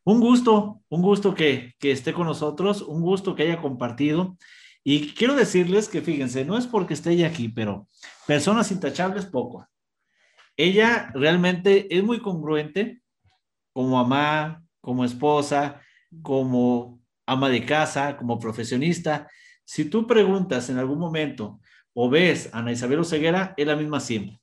Un 0.03 0.19
gusto, 0.19 0.81
un 0.89 1.01
gusto 1.01 1.33
que, 1.33 1.73
que 1.79 1.91
esté 1.91 2.13
con 2.13 2.27
nosotros, 2.27 2.81
un 2.81 3.01
gusto 3.01 3.35
que 3.35 3.43
haya 3.43 3.61
compartido. 3.61 4.37
Y 4.89 5.13
quiero 5.15 5.35
decirles 5.35 5.89
que 5.89 6.01
fíjense, 6.01 6.45
no 6.45 6.57
es 6.57 6.65
porque 6.65 6.93
esté 6.93 7.11
ella 7.11 7.27
aquí, 7.27 7.49
pero 7.49 7.89
personas 8.25 8.71
intachables 8.71 9.25
poco. 9.25 9.67
Ella 10.55 11.11
realmente 11.13 11.93
es 11.93 12.01
muy 12.05 12.21
congruente 12.21 13.01
como 13.73 13.97
mamá, 13.97 14.63
como 14.79 15.03
esposa, 15.03 15.81
como 16.21 17.01
ama 17.25 17.49
de 17.49 17.65
casa, 17.65 18.15
como 18.15 18.39
profesionista. 18.39 19.29
Si 19.65 19.83
tú 19.83 20.07
preguntas 20.07 20.69
en 20.69 20.77
algún 20.77 20.99
momento 20.99 21.59
o 21.93 22.09
ves 22.09 22.49
a 22.53 22.59
Ana 22.59 22.71
Isabel 22.71 22.99
Oseguera, 22.99 23.53
es 23.57 23.67
la 23.67 23.75
misma 23.75 23.99
siempre. 23.99 24.39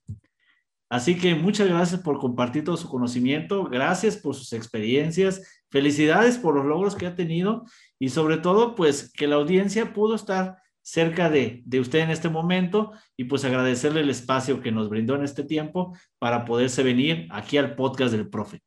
Así 0.91 1.17
que 1.17 1.33
muchas 1.33 1.67
gracias 1.67 2.01
por 2.01 2.19
compartir 2.19 2.63
todo 2.63 2.77
su 2.77 2.87
conocimiento, 2.87 3.63
gracias 3.63 4.15
por 4.15 4.35
sus 4.35 4.53
experiencias, 4.53 5.54
felicidades 5.69 6.37
por 6.37 6.55
los 6.55 6.65
logros 6.65 6.95
que 6.95 7.05
ha 7.05 7.15
tenido 7.15 7.65
y 7.99 8.09
sobre 8.09 8.37
todo, 8.37 8.75
pues 8.75 9.11
que 9.11 9.27
la 9.27 9.35
audiencia 9.35 9.93
pudo 9.93 10.15
estar 10.15 10.57
cerca 10.81 11.29
de, 11.29 11.63
de 11.65 11.79
usted 11.79 11.99
en 11.99 12.11
este 12.11 12.29
momento 12.29 12.91
y 13.17 13.23
pues 13.23 13.43
agradecerle 13.43 14.01
el 14.01 14.09
espacio 14.09 14.61
que 14.61 14.71
nos 14.71 14.89
brindó 14.89 15.15
en 15.15 15.23
este 15.23 15.43
tiempo 15.43 15.97
para 16.19 16.45
poderse 16.45 16.83
venir 16.83 17.27
aquí 17.31 17.57
al 17.57 17.75
podcast 17.75 18.11
del 18.11 18.29
profe. 18.29 18.61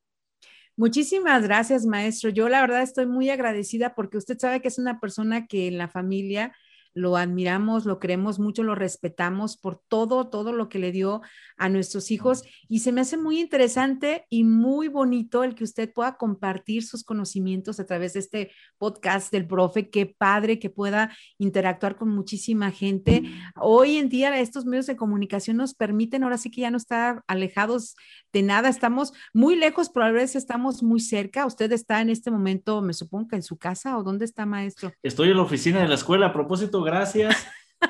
Muchísimas 0.76 1.42
gracias, 1.42 1.86
maestro. 1.86 2.30
Yo 2.30 2.48
la 2.48 2.60
verdad 2.60 2.82
estoy 2.82 3.06
muy 3.06 3.30
agradecida 3.30 3.94
porque 3.94 4.16
usted 4.16 4.38
sabe 4.38 4.60
que 4.60 4.68
es 4.68 4.78
una 4.78 5.00
persona 5.00 5.46
que 5.46 5.66
en 5.66 5.76
la 5.76 5.88
familia 5.88 6.52
lo 6.98 7.16
admiramos, 7.16 7.86
lo 7.86 7.98
queremos 8.00 8.38
mucho, 8.38 8.62
lo 8.62 8.74
respetamos 8.74 9.56
por 9.56 9.80
todo, 9.88 10.28
todo 10.28 10.52
lo 10.52 10.68
que 10.68 10.78
le 10.78 10.92
dio 10.92 11.22
a 11.56 11.68
nuestros 11.68 12.10
hijos 12.10 12.42
y 12.68 12.80
se 12.80 12.92
me 12.92 13.00
hace 13.00 13.16
muy 13.16 13.40
interesante 13.40 14.26
y 14.28 14.44
muy 14.44 14.88
bonito 14.88 15.44
el 15.44 15.54
que 15.54 15.64
usted 15.64 15.92
pueda 15.92 16.16
compartir 16.16 16.84
sus 16.84 17.04
conocimientos 17.04 17.78
a 17.80 17.86
través 17.86 18.14
de 18.14 18.20
este 18.20 18.50
podcast 18.78 19.32
del 19.32 19.46
profe. 19.46 19.90
Qué 19.90 20.06
padre 20.06 20.58
que 20.58 20.70
pueda 20.70 21.16
interactuar 21.38 21.96
con 21.96 22.10
muchísima 22.10 22.70
gente. 22.70 23.22
Hoy 23.56 23.96
en 23.96 24.08
día 24.08 24.36
estos 24.38 24.64
medios 24.64 24.86
de 24.86 24.96
comunicación 24.96 25.56
nos 25.56 25.74
permiten 25.74 26.24
ahora 26.24 26.38
sí 26.38 26.50
que 26.50 26.62
ya 26.62 26.70
no 26.70 26.76
estar 26.76 27.22
alejados 27.26 27.94
de 28.32 28.42
nada, 28.42 28.68
estamos 28.68 29.12
muy 29.32 29.56
lejos, 29.56 29.88
pero 29.88 30.06
a 30.06 30.10
veces 30.10 30.36
estamos 30.36 30.82
muy 30.82 31.00
cerca. 31.00 31.46
Usted 31.46 31.70
está 31.72 32.00
en 32.00 32.10
este 32.10 32.30
momento, 32.30 32.82
me 32.82 32.92
supongo 32.92 33.28
que 33.28 33.36
en 33.36 33.42
su 33.42 33.56
casa 33.56 33.96
o 33.96 34.02
dónde 34.02 34.24
está, 34.24 34.46
maestro. 34.46 34.92
Estoy 35.02 35.30
en 35.30 35.36
la 35.36 35.42
oficina 35.42 35.80
de 35.80 35.88
la 35.88 35.94
escuela. 35.94 36.26
A 36.26 36.32
propósito, 36.32 36.82
gracias 36.88 37.46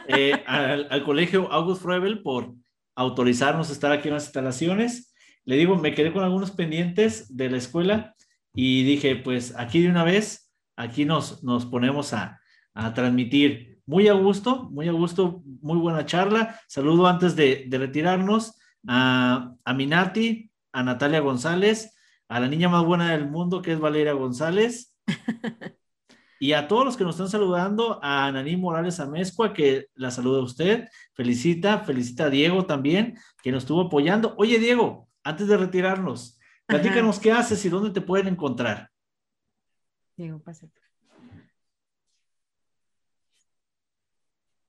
eh, 0.08 0.42
al, 0.46 1.04
colegio 1.04 1.50
August 1.52 1.82
Froebel 1.82 2.20
por 2.20 2.52
autorizarnos 2.96 3.70
a 3.70 3.72
estar 3.72 3.92
aquí 3.92 4.08
en 4.08 4.14
las 4.14 4.24
instalaciones. 4.24 5.14
Le 5.44 5.56
digo, 5.56 5.76
me 5.76 5.94
quedé 5.94 6.12
con 6.12 6.24
algunos 6.24 6.50
pendientes 6.50 7.36
de 7.36 7.48
la 7.48 7.58
escuela 7.58 8.14
y 8.52 8.82
dije, 8.82 9.14
pues 9.16 9.54
aquí 9.56 9.80
de 9.82 9.90
una 9.90 10.02
vez, 10.02 10.52
aquí 10.76 11.04
nos, 11.04 11.44
nos 11.44 11.64
ponemos 11.66 12.12
a, 12.12 12.40
transmitir. 12.94 13.80
Muy 13.86 14.06
a 14.06 14.12
gusto, 14.12 14.68
muy 14.70 14.88
a 14.88 14.92
gusto, 14.92 15.42
muy 15.62 15.78
buena 15.78 16.06
charla. 16.06 16.60
Saludo 16.68 17.06
antes 17.06 17.34
de, 17.34 17.64
de 17.66 17.78
retirarnos 17.78 18.56
a, 18.86 19.52
a 19.64 19.74
Minati, 19.74 20.50
a 20.72 20.82
Natalia 20.84 21.20
González, 21.20 21.96
a 22.28 22.38
la 22.38 22.46
niña 22.46 22.68
más 22.68 22.84
buena 22.84 23.12
del 23.12 23.28
mundo 23.28 23.62
que 23.62 23.72
es 23.72 23.80
Valeria 23.80 24.12
González. 24.12 24.94
Y 26.38 26.52
a 26.52 26.68
todos 26.68 26.84
los 26.84 26.96
que 26.96 27.04
nos 27.04 27.16
están 27.16 27.28
saludando, 27.28 27.98
a 28.02 28.30
Naní 28.30 28.56
Morales 28.56 29.00
Amezcua, 29.00 29.52
que 29.52 29.88
la 29.94 30.10
saluda 30.10 30.38
a 30.38 30.44
usted, 30.44 30.88
felicita, 31.14 31.80
felicita 31.80 32.26
a 32.26 32.30
Diego 32.30 32.64
también, 32.64 33.18
que 33.42 33.50
nos 33.50 33.64
estuvo 33.64 33.82
apoyando. 33.82 34.34
Oye, 34.38 34.58
Diego, 34.58 35.08
antes 35.22 35.48
de 35.48 35.56
retirarnos, 35.56 36.38
platícanos 36.66 37.18
qué 37.18 37.32
haces 37.32 37.64
y 37.64 37.68
dónde 37.68 37.90
te 37.90 38.00
pueden 38.00 38.28
encontrar. 38.28 38.90
Diego, 40.16 40.40
pásate. 40.40 40.78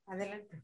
Adelante. 0.07 0.63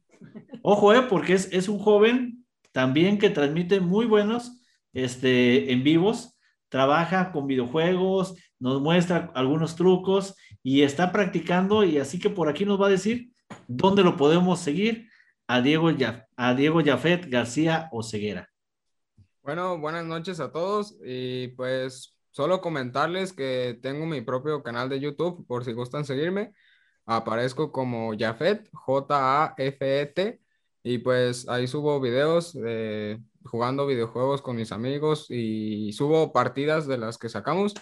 Ojo, 0.63 0.93
eh, 0.93 1.03
porque 1.03 1.33
es, 1.33 1.51
es 1.51 1.69
un 1.69 1.77
joven 1.77 2.45
también 2.71 3.19
que 3.19 3.29
transmite 3.29 3.79
muy 3.79 4.05
buenos 4.05 4.59
este, 4.91 5.71
en 5.71 5.83
vivos, 5.83 6.34
trabaja 6.75 7.31
con 7.31 7.47
videojuegos, 7.47 8.35
nos 8.59 8.81
muestra 8.81 9.31
algunos 9.33 9.77
trucos 9.77 10.35
y 10.61 10.81
está 10.81 11.13
practicando 11.13 11.85
y 11.85 11.99
así 11.99 12.19
que 12.19 12.29
por 12.29 12.49
aquí 12.49 12.65
nos 12.65 12.81
va 12.81 12.87
a 12.87 12.89
decir 12.89 13.31
dónde 13.65 14.03
lo 14.03 14.17
podemos 14.17 14.59
seguir 14.59 15.07
a 15.47 15.61
Diego, 15.61 15.89
a 16.35 16.53
Diego 16.53 16.81
Jafet 16.83 17.27
García 17.29 17.87
Oceguera. 17.93 18.49
Bueno, 19.41 19.79
buenas 19.79 20.03
noches 20.03 20.41
a 20.41 20.51
todos 20.51 20.97
y 21.01 21.47
pues 21.55 22.13
solo 22.31 22.59
comentarles 22.59 23.31
que 23.31 23.79
tengo 23.81 24.05
mi 24.05 24.19
propio 24.19 24.61
canal 24.61 24.89
de 24.89 24.99
YouTube 24.99 25.47
por 25.47 25.63
si 25.63 25.71
gustan 25.71 26.03
seguirme. 26.03 26.51
Aparezco 27.05 27.71
como 27.71 28.11
Jafet, 28.19 28.69
J-A-F-E-T 28.73 30.41
y 30.83 30.97
pues 30.97 31.47
ahí 31.47 31.67
subo 31.67 32.01
videos 32.01 32.51
de 32.51 33.21
jugando 33.45 33.87
videojuegos 33.87 34.41
con 34.41 34.55
mis 34.55 34.71
amigos 34.71 35.27
y 35.29 35.93
subo 35.93 36.33
partidas 36.33 36.87
de 36.87 36.97
las 36.97 37.17
que 37.17 37.29
sacamos, 37.29 37.73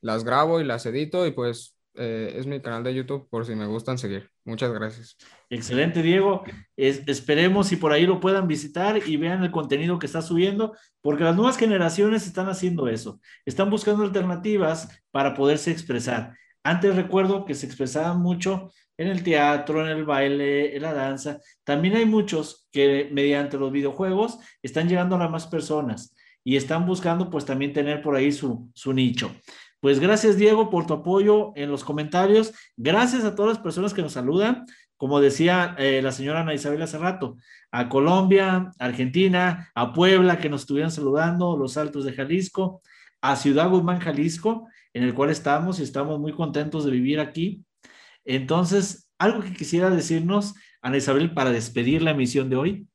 las 0.00 0.24
grabo 0.24 0.60
y 0.60 0.64
las 0.64 0.84
edito 0.86 1.26
y 1.26 1.32
pues 1.32 1.76
eh, 1.96 2.34
es 2.36 2.46
mi 2.46 2.60
canal 2.60 2.82
de 2.82 2.92
YouTube 2.92 3.28
por 3.30 3.46
si 3.46 3.54
me 3.54 3.66
gustan 3.66 3.98
seguir. 3.98 4.28
Muchas 4.44 4.72
gracias. 4.72 5.16
Excelente, 5.48 6.02
Diego. 6.02 6.42
esperemos 6.76 7.68
si 7.68 7.76
por 7.76 7.92
ahí 7.92 8.04
lo 8.04 8.20
puedan 8.20 8.48
visitar 8.48 9.00
y 9.06 9.16
vean 9.16 9.44
el 9.44 9.52
contenido 9.52 9.98
que 9.98 10.06
está 10.06 10.20
subiendo, 10.20 10.74
porque 11.00 11.24
las 11.24 11.36
nuevas 11.36 11.56
generaciones 11.56 12.26
están 12.26 12.48
haciendo 12.48 12.88
eso. 12.88 13.20
Están 13.44 13.70
buscando 13.70 14.02
alternativas 14.02 14.88
para 15.10 15.34
poderse 15.34 15.70
expresar. 15.70 16.36
Antes 16.64 16.96
recuerdo 16.96 17.44
que 17.44 17.54
se 17.54 17.66
expresaban 17.66 18.20
mucho 18.20 18.72
en 18.96 19.08
el 19.08 19.22
teatro, 19.22 19.84
en 19.84 19.96
el 19.96 20.04
baile, 20.04 20.76
en 20.76 20.82
la 20.82 20.94
danza. 20.94 21.38
También 21.64 21.96
hay 21.96 22.06
muchos 22.06 22.68
que 22.72 23.08
mediante 23.12 23.58
los 23.58 23.72
videojuegos 23.72 24.38
están 24.62 24.88
llegando 24.88 25.16
a 25.16 25.28
más 25.28 25.46
personas 25.46 26.14
y 26.44 26.56
están 26.56 26.86
buscando 26.86 27.30
pues 27.30 27.44
también 27.44 27.72
tener 27.72 28.02
por 28.02 28.16
ahí 28.16 28.30
su, 28.32 28.70
su 28.74 28.92
nicho. 28.92 29.34
Pues 29.80 30.00
gracias 30.00 30.36
Diego 30.36 30.70
por 30.70 30.86
tu 30.86 30.94
apoyo 30.94 31.52
en 31.56 31.70
los 31.70 31.84
comentarios. 31.84 32.52
Gracias 32.76 33.24
a 33.24 33.34
todas 33.34 33.56
las 33.56 33.62
personas 33.62 33.92
que 33.92 34.02
nos 34.02 34.12
saludan. 34.12 34.64
Como 34.96 35.20
decía 35.20 35.74
eh, 35.78 36.00
la 36.02 36.12
señora 36.12 36.40
Ana 36.40 36.54
Isabel 36.54 36.80
hace 36.80 36.98
rato, 36.98 37.36
a 37.72 37.88
Colombia, 37.88 38.70
Argentina, 38.78 39.70
a 39.74 39.92
Puebla 39.92 40.38
que 40.38 40.48
nos 40.48 40.62
estuvieron 40.62 40.92
saludando, 40.92 41.56
los 41.56 41.76
Altos 41.76 42.04
de 42.04 42.12
Jalisco, 42.12 42.80
a 43.20 43.36
Ciudad 43.36 43.68
Guzmán, 43.68 43.98
Jalisco, 43.98 44.68
en 44.92 45.02
el 45.02 45.12
cual 45.14 45.30
estamos 45.30 45.80
y 45.80 45.82
estamos 45.82 46.20
muy 46.20 46.32
contentos 46.32 46.84
de 46.84 46.92
vivir 46.92 47.18
aquí. 47.18 47.63
Entonces, 48.24 49.08
algo 49.18 49.42
que 49.42 49.52
quisiera 49.52 49.90
decirnos, 49.90 50.54
Ana 50.82 50.96
Isabel, 50.96 51.32
para 51.32 51.50
despedir 51.50 52.02
la 52.02 52.12
emisión 52.12 52.50
de 52.50 52.56
hoy. 52.56 52.88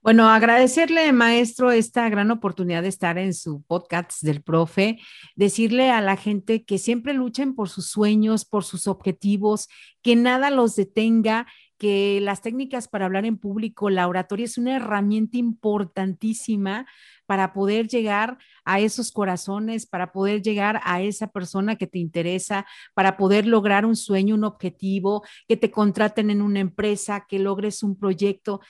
Bueno, 0.00 0.28
agradecerle, 0.28 1.12
maestro, 1.12 1.70
esta 1.70 2.08
gran 2.08 2.30
oportunidad 2.30 2.82
de 2.82 2.88
estar 2.88 3.18
en 3.18 3.34
su 3.34 3.62
podcast 3.64 4.22
del 4.22 4.42
profe, 4.42 4.98
decirle 5.34 5.90
a 5.90 6.00
la 6.00 6.16
gente 6.16 6.64
que 6.64 6.78
siempre 6.78 7.12
luchen 7.14 7.54
por 7.54 7.68
sus 7.68 7.90
sueños, 7.90 8.44
por 8.44 8.64
sus 8.64 8.86
objetivos, 8.86 9.68
que 10.00 10.16
nada 10.16 10.50
los 10.50 10.76
detenga, 10.76 11.46
que 11.78 12.20
las 12.22 12.42
técnicas 12.42 12.88
para 12.88 13.06
hablar 13.06 13.24
en 13.24 13.38
público, 13.38 13.90
la 13.90 14.08
oratoria 14.08 14.44
es 14.44 14.56
una 14.56 14.76
herramienta 14.76 15.36
importantísima 15.36 16.86
para 17.28 17.52
poder 17.52 17.88
llegar 17.88 18.38
a 18.64 18.80
esos 18.80 19.12
corazones, 19.12 19.84
para 19.84 20.12
poder 20.12 20.40
llegar 20.40 20.80
a 20.82 21.02
esa 21.02 21.26
persona 21.26 21.76
que 21.76 21.86
te 21.86 21.98
interesa, 21.98 22.64
para 22.94 23.18
poder 23.18 23.46
lograr 23.46 23.84
un 23.84 23.96
sueño, 23.96 24.34
un 24.34 24.44
objetivo, 24.44 25.22
que 25.46 25.58
te 25.58 25.70
contraten 25.70 26.30
en 26.30 26.40
una 26.40 26.60
empresa, 26.60 27.26
que 27.28 27.38
logres 27.38 27.82
un 27.82 27.98
proyecto. 27.98 28.62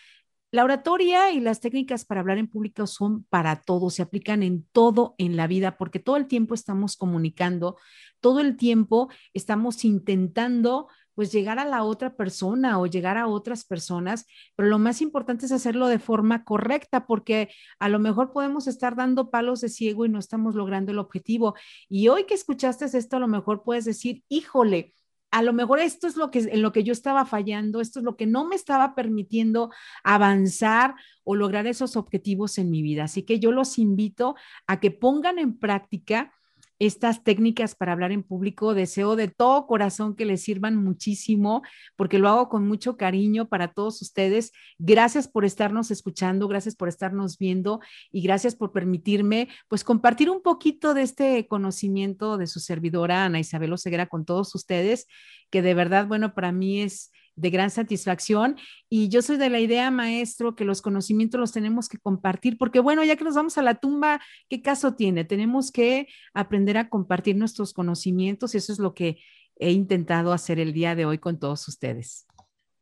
La 0.51 0.65
oratoria 0.65 1.31
y 1.31 1.39
las 1.39 1.61
técnicas 1.61 2.05
para 2.05 2.21
hablar 2.21 2.39
en 2.39 2.49
público 2.49 2.89
son 2.89 3.23
para 3.31 3.63
todos, 3.63 3.95
se 3.95 4.03
aplican 4.03 4.43
en 4.43 4.67
todo 4.73 5.15
en 5.19 5.37
la 5.37 5.47
vida, 5.47 5.79
porque 5.79 6.01
todo 6.01 6.17
el 6.17 6.27
tiempo 6.27 6.55
estamos 6.55 6.97
comunicando, 6.97 7.77
todo 8.19 8.41
el 8.41 8.57
tiempo 8.57 9.09
estamos 9.35 9.85
intentando 9.85 10.89
pues 11.19 11.33
llegar 11.33 11.59
a 11.59 11.65
la 11.65 11.83
otra 11.83 12.15
persona 12.15 12.79
o 12.79 12.87
llegar 12.87 13.19
a 13.19 13.27
otras 13.27 13.65
personas, 13.65 14.25
pero 14.55 14.69
lo 14.69 14.79
más 14.79 15.03
importante 15.03 15.47
es 15.47 15.51
hacerlo 15.51 15.89
de 15.89 15.99
forma 15.99 16.45
correcta 16.45 17.09
porque 17.09 17.49
a 17.81 17.89
lo 17.89 17.99
mejor 17.99 18.31
podemos 18.31 18.69
estar 18.69 18.95
dando 18.95 19.29
palos 19.29 19.61
de 19.61 19.69
ciego 19.69 20.07
y 20.07 20.09
no 20.09 20.21
estamos 20.21 20.55
logrando 20.55 20.93
el 20.93 21.01
objetivo. 21.01 21.57
Y 21.89 22.07
hoy 22.07 22.23
que 22.23 22.35
escuchaste 22.35 22.85
esto, 22.85 23.17
a 23.17 23.19
lo 23.19 23.27
mejor 23.27 23.65
puedes 23.65 23.85
decir, 23.85 24.23
híjole, 24.29 24.95
a 25.33 25.43
lo 25.43 25.53
mejor 25.53 25.81
esto 25.81 26.07
es 26.07 26.17
lo 26.17 26.31
que 26.31 26.39
en 26.39 26.63
lo 26.63 26.71
que 26.71 26.85
yo 26.85 26.93
estaba 26.93 27.27
fallando, 27.27 27.81
esto 27.81 27.99
es 27.99 28.05
lo 28.05 28.17
que 28.17 28.27
no 28.27 28.47
me 28.47 28.55
estaba 28.55 28.95
permitiendo 28.95 29.73
avanzar 30.05 30.95
o 31.25 31.35
lograr 31.35 31.67
esos 31.67 31.97
objetivos 31.97 32.59
en 32.59 32.71
mi 32.71 32.81
vida. 32.81 33.03
Así 33.03 33.25
que 33.25 33.41
yo 33.41 33.51
los 33.51 33.77
invito 33.77 34.37
a 34.69 34.79
que 34.79 34.93
pongan 34.93 35.41
en 35.41 35.59
práctica 35.59 36.33
estas 36.79 37.25
técnicas 37.25 37.75
para 37.75 37.93
hablar 37.93 38.13
en 38.13 38.23
público. 38.23 38.75
Deseo 38.75 39.17
de 39.17 39.29
todo 39.29 39.67
corazón 39.67 40.15
que 40.15 40.25
les 40.25 40.43
sirvan 40.43 40.77
muchísimo, 40.77 41.63
porque 41.97 42.19
lo 42.19 42.29
hago 42.29 42.49
con 42.49 42.67
mucho 42.67 42.97
cariño 42.97 43.49
para 43.49 43.73
todos 43.73 44.01
ustedes. 44.03 44.53
Gracias 44.79 45.29
por 45.29 45.45
estarnos 45.45 45.91
escuchando, 45.91 46.49
gracias 46.49 46.77
por 46.77 46.89
estarnos 46.89 47.39
viendo 47.39 47.81
y 48.11 48.23
gracias 48.23 48.55
por 48.55 48.73
permitirme 48.73 49.49
pues 49.69 49.85
compartir 49.85 50.31
un 50.31 50.43
poquito 50.43 50.95
de 50.95 51.03
este 51.03 51.47
conocimiento 51.49 52.37
de 52.37 52.47
su 52.47 52.61
servidora 52.61 53.25
Ana 53.25 53.41
Isabel 53.41 53.73
Oseguera 53.73 54.07
con 54.07 54.25
todos 54.25 54.55
ustedes, 54.55 55.07
que 55.51 55.63
de 55.63 55.75
verdad, 55.75 56.07
bueno, 56.07 56.35
para 56.35 56.53
mí 56.53 56.81
es 56.83 57.11
de 57.39 57.51
gran 57.51 57.71
satisfacción. 57.71 58.57
Y 58.89 59.09
yo 59.09 59.23
soy 59.23 59.37
de 59.37 59.51
la 59.51 59.61
idea, 59.61 59.91
maestro, 59.91 60.55
que 60.55 60.65
los 60.65 60.83
conocimientos 60.83 61.41
los 61.41 61.53
tenemos 61.53 61.89
que 61.89 61.99
compartir, 61.99 62.59
porque 62.59 62.81
bueno, 62.81 63.05
ya 63.05 63.17
que 63.17 63.25
nos 63.25 63.35
vamos 63.35 63.59
a 63.59 63.63
la 63.63 63.77
tumba, 63.77 64.21
¿qué 64.49 64.61
caso 64.63 64.95
tiene? 64.95 65.25
Tenemos 65.25 65.71
que 65.71 66.09
aprender 66.35 66.77
a 66.79 66.89
compartir 66.89 67.37
nuestros 67.37 67.73
conocimientos 67.73 68.55
y 68.55 68.59
eso 68.59 68.73
es 68.73 68.79
lo 68.79 68.95
que 68.95 69.19
he 69.57 69.73
intentado 69.73 70.33
hacer 70.33 70.59
el 70.59 70.73
día 70.73 70.95
de 70.95 71.05
hoy 71.05 71.19
con 71.19 71.39
todos 71.39 71.67
ustedes. 71.69 72.27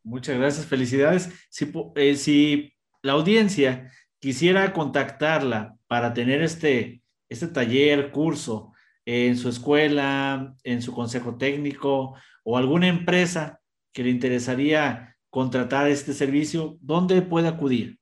Muchas 0.03 0.39
gracias, 0.39 0.67
felicidades. 0.67 1.31
Si, 1.49 1.73
eh, 1.97 2.17
si 2.17 2.73
la 3.03 3.13
audiencia 3.13 3.91
quisiera 4.19 4.73
contactarla 4.73 5.77
para 5.87 6.15
tener 6.15 6.43
este, 6.43 7.03
este 7.29 7.49
taller, 7.49 8.11
curso 8.11 8.73
en 9.05 9.37
su 9.37 9.49
escuela, 9.49 10.55
en 10.65 10.83
su 10.83 10.93
consejo 10.93 11.37
técnico 11.37 12.15
o 12.45 12.57
alguna 12.57 12.89
empresa, 12.89 13.61
que 13.97 14.03
le 14.03 14.11
interesaría 14.11 15.17
contratar 15.31 15.89
este 15.89 16.13
servicio, 16.13 16.77
¿dónde 16.83 17.23
puede 17.23 17.49
acudir? 17.49 17.99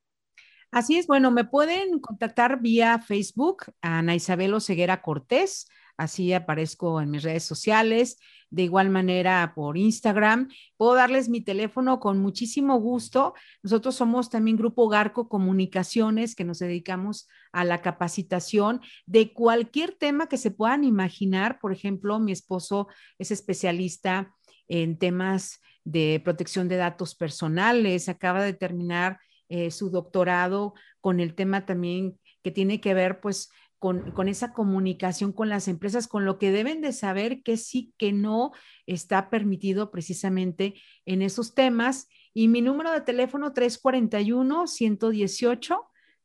Así 0.73 0.99
es, 0.99 1.07
bueno, 1.07 1.31
me 1.31 1.45
pueden 1.45 2.01
contactar 2.01 2.61
vía 2.61 2.99
Facebook, 2.99 3.66
Ana 3.81 4.16
Isabel 4.16 4.61
Ceguera 4.61 5.03
Cortés, 5.03 5.69
así 5.97 6.33
aparezco 6.33 7.01
en 7.01 7.12
mis 7.12 7.23
redes 7.23 7.45
sociales, 7.45 8.19
de 8.51 8.65
igual 8.65 8.91
manera 8.91 9.53
por 9.55 9.79
Instagram. 9.79 10.49
Puedo 10.77 10.95
darles 10.95 11.29
mi 11.29 11.43
teléfono 11.43 12.01
con 12.01 12.19
muchísimo 12.19 12.81
gusto. 12.81 13.35
Nosotros 13.62 13.95
somos 13.95 14.31
también 14.31 14.57
Grupo 14.57 14.89
Garco 14.89 15.29
Comunicaciones, 15.29 16.35
que 16.35 16.43
nos 16.43 16.59
dedicamos 16.59 17.29
a 17.53 17.65
la 17.65 17.83
capacitación 17.83 18.81
de 19.07 19.33
cualquier 19.33 19.93
tema 19.93 20.27
que 20.27 20.39
se 20.39 20.51
puedan 20.51 20.83
imaginar. 20.83 21.61
Por 21.61 21.73
ejemplo, 21.73 22.19
mi 22.19 22.33
esposo 22.33 22.89
es 23.16 23.31
especialista 23.31 24.35
en 24.66 24.99
temas 24.99 25.61
de 25.85 26.20
protección 26.24 26.69
de 26.69 26.77
datos 26.77 27.15
personales, 27.15 28.09
acaba 28.09 28.43
de 28.43 28.55
terminar 28.55 29.19
eh, 29.48 29.70
su 29.70 29.90
doctorado 29.90 30.74
con 31.01 31.20
el 31.20 31.35
tema 31.35 31.66
también 31.66 32.19
que 32.43 32.51
tiene 32.51 32.81
que 32.81 32.94
ver 32.94 33.20
pues 33.20 33.51
con, 33.78 34.11
con, 34.12 34.28
esa 34.28 34.55
comunicación 34.55 35.32
con 35.32 35.51
las 35.51 35.69
empresas, 35.69 36.09
con 36.09 36.24
lo 36.24 36.39
que 36.39 36.51
deben 36.51 36.81
de 36.81 36.93
saber 36.93 37.43
que 37.43 37.59
sí, 37.59 37.93
que 37.98 38.12
no 38.12 38.52
está 38.86 39.28
permitido 39.28 39.90
precisamente 39.90 40.81
en 41.05 41.20
esos 41.20 41.55
temas. 41.55 42.09
Y 42.32 42.48
mi 42.48 42.62
número 42.62 42.90
de 42.93 43.02
teléfono 43.02 43.52
341-118. 43.52 45.78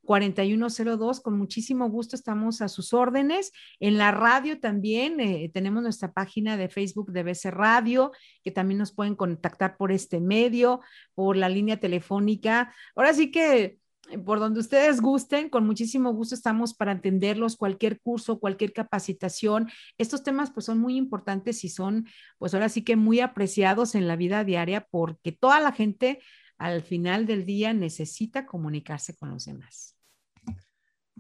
4102. 0.10 1.22
Con 1.22 1.38
muchísimo 1.38 1.88
gusto 1.88 2.16
estamos 2.16 2.64
a 2.64 2.68
sus 2.68 2.94
órdenes. 2.96 3.52
En 3.80 4.00
la 4.00 4.10
radio 4.10 4.60
también 4.60 5.20
eh, 5.20 5.52
tenemos 5.54 5.84
nuestra 5.84 6.14
página 6.14 6.58
de 6.58 6.68
Facebook 6.68 7.12
de 7.12 7.22
BC 7.22 7.52
Radio, 7.52 8.12
que 8.44 8.50
también 8.50 8.80
nos 8.80 8.92
pueden 8.92 9.14
contactar 9.14 9.78
por 9.78 9.92
este 9.92 10.20
medio, 10.20 10.82
por 11.14 11.38
la 11.38 11.48
línea 11.48 11.80
telefónica. 11.80 12.74
Ahora 12.96 13.14
sí 13.14 13.30
que 13.30 13.78
eh, 14.10 14.18
por 14.18 14.40
donde 14.40 14.62
ustedes 14.62 15.00
gusten, 15.00 15.48
con 15.48 15.68
muchísimo 15.68 16.12
gusto 16.12 16.34
estamos 16.34 16.74
para 16.74 16.94
atenderlos, 16.94 17.56
cualquier 17.56 18.02
curso, 18.02 18.40
cualquier 18.40 18.74
capacitación. 18.74 19.70
Estos 20.00 20.24
temas 20.24 20.50
pues 20.50 20.66
son 20.66 20.80
muy 20.80 20.98
importantes 20.98 21.64
y 21.64 21.70
son 21.70 22.08
pues 22.40 22.56
ahora 22.56 22.70
sí 22.70 22.84
que 22.84 22.96
muy 22.96 23.20
apreciados 23.20 23.94
en 23.94 24.08
la 24.08 24.16
vida 24.16 24.44
diaria 24.44 24.88
porque 24.90 25.34
toda 25.34 25.60
la 25.60 25.72
gente 25.72 26.20
al 26.58 26.82
final 26.82 27.28
del 27.28 27.46
día 27.46 27.74
necesita 27.74 28.48
comunicarse 28.48 29.16
con 29.16 29.30
los 29.30 29.46
demás. 29.46 29.99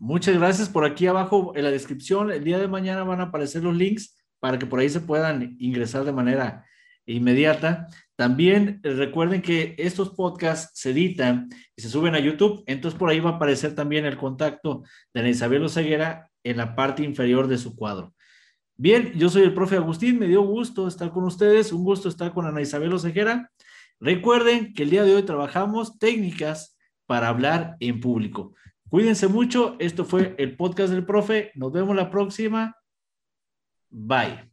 Muchas 0.01 0.37
gracias. 0.37 0.69
Por 0.69 0.85
aquí 0.85 1.07
abajo 1.07 1.51
en 1.55 1.65
la 1.65 1.71
descripción, 1.71 2.31
el 2.31 2.45
día 2.45 2.57
de 2.57 2.69
mañana 2.69 3.03
van 3.03 3.19
a 3.19 3.25
aparecer 3.25 3.63
los 3.63 3.75
links 3.75 4.15
para 4.39 4.57
que 4.57 4.65
por 4.65 4.79
ahí 4.79 4.87
se 4.87 5.01
puedan 5.01 5.57
ingresar 5.59 6.05
de 6.05 6.13
manera 6.13 6.65
inmediata. 7.05 7.87
También 8.15 8.79
eh, 8.83 8.91
recuerden 8.91 9.41
que 9.41 9.75
estos 9.77 10.11
podcasts 10.11 10.71
se 10.79 10.91
editan 10.91 11.49
y 11.75 11.81
se 11.81 11.89
suben 11.89 12.15
a 12.15 12.19
YouTube, 12.19 12.63
entonces 12.65 12.97
por 12.97 13.09
ahí 13.09 13.19
va 13.19 13.31
a 13.31 13.33
aparecer 13.33 13.75
también 13.75 14.05
el 14.05 14.15
contacto 14.15 14.83
de 15.13 15.19
Ana 15.19 15.29
Isabel 15.29 15.63
Oseguera 15.63 16.29
en 16.45 16.55
la 16.55 16.75
parte 16.75 17.03
inferior 17.03 17.47
de 17.47 17.57
su 17.57 17.75
cuadro. 17.75 18.13
Bien, 18.77 19.11
yo 19.15 19.27
soy 19.27 19.41
el 19.41 19.53
profe 19.53 19.75
Agustín, 19.75 20.17
me 20.17 20.27
dio 20.27 20.41
gusto 20.43 20.87
estar 20.87 21.11
con 21.11 21.25
ustedes, 21.25 21.73
un 21.73 21.83
gusto 21.83 22.07
estar 22.07 22.31
con 22.31 22.45
Ana 22.45 22.61
Isabel 22.61 22.93
Oseguera. 22.93 23.51
Recuerden 23.99 24.73
que 24.73 24.83
el 24.83 24.91
día 24.91 25.03
de 25.03 25.13
hoy 25.13 25.23
trabajamos 25.23 25.99
técnicas 25.99 26.77
para 27.05 27.27
hablar 27.27 27.75
en 27.81 27.99
público. 27.99 28.53
Cuídense 28.89 29.27
mucho. 29.27 29.75
Esto 29.79 30.05
fue 30.05 30.35
el 30.37 30.55
podcast 30.57 30.91
del 30.91 31.05
profe. 31.05 31.51
Nos 31.55 31.71
vemos 31.71 31.95
la 31.95 32.09
próxima. 32.09 32.75
Bye. 33.89 34.48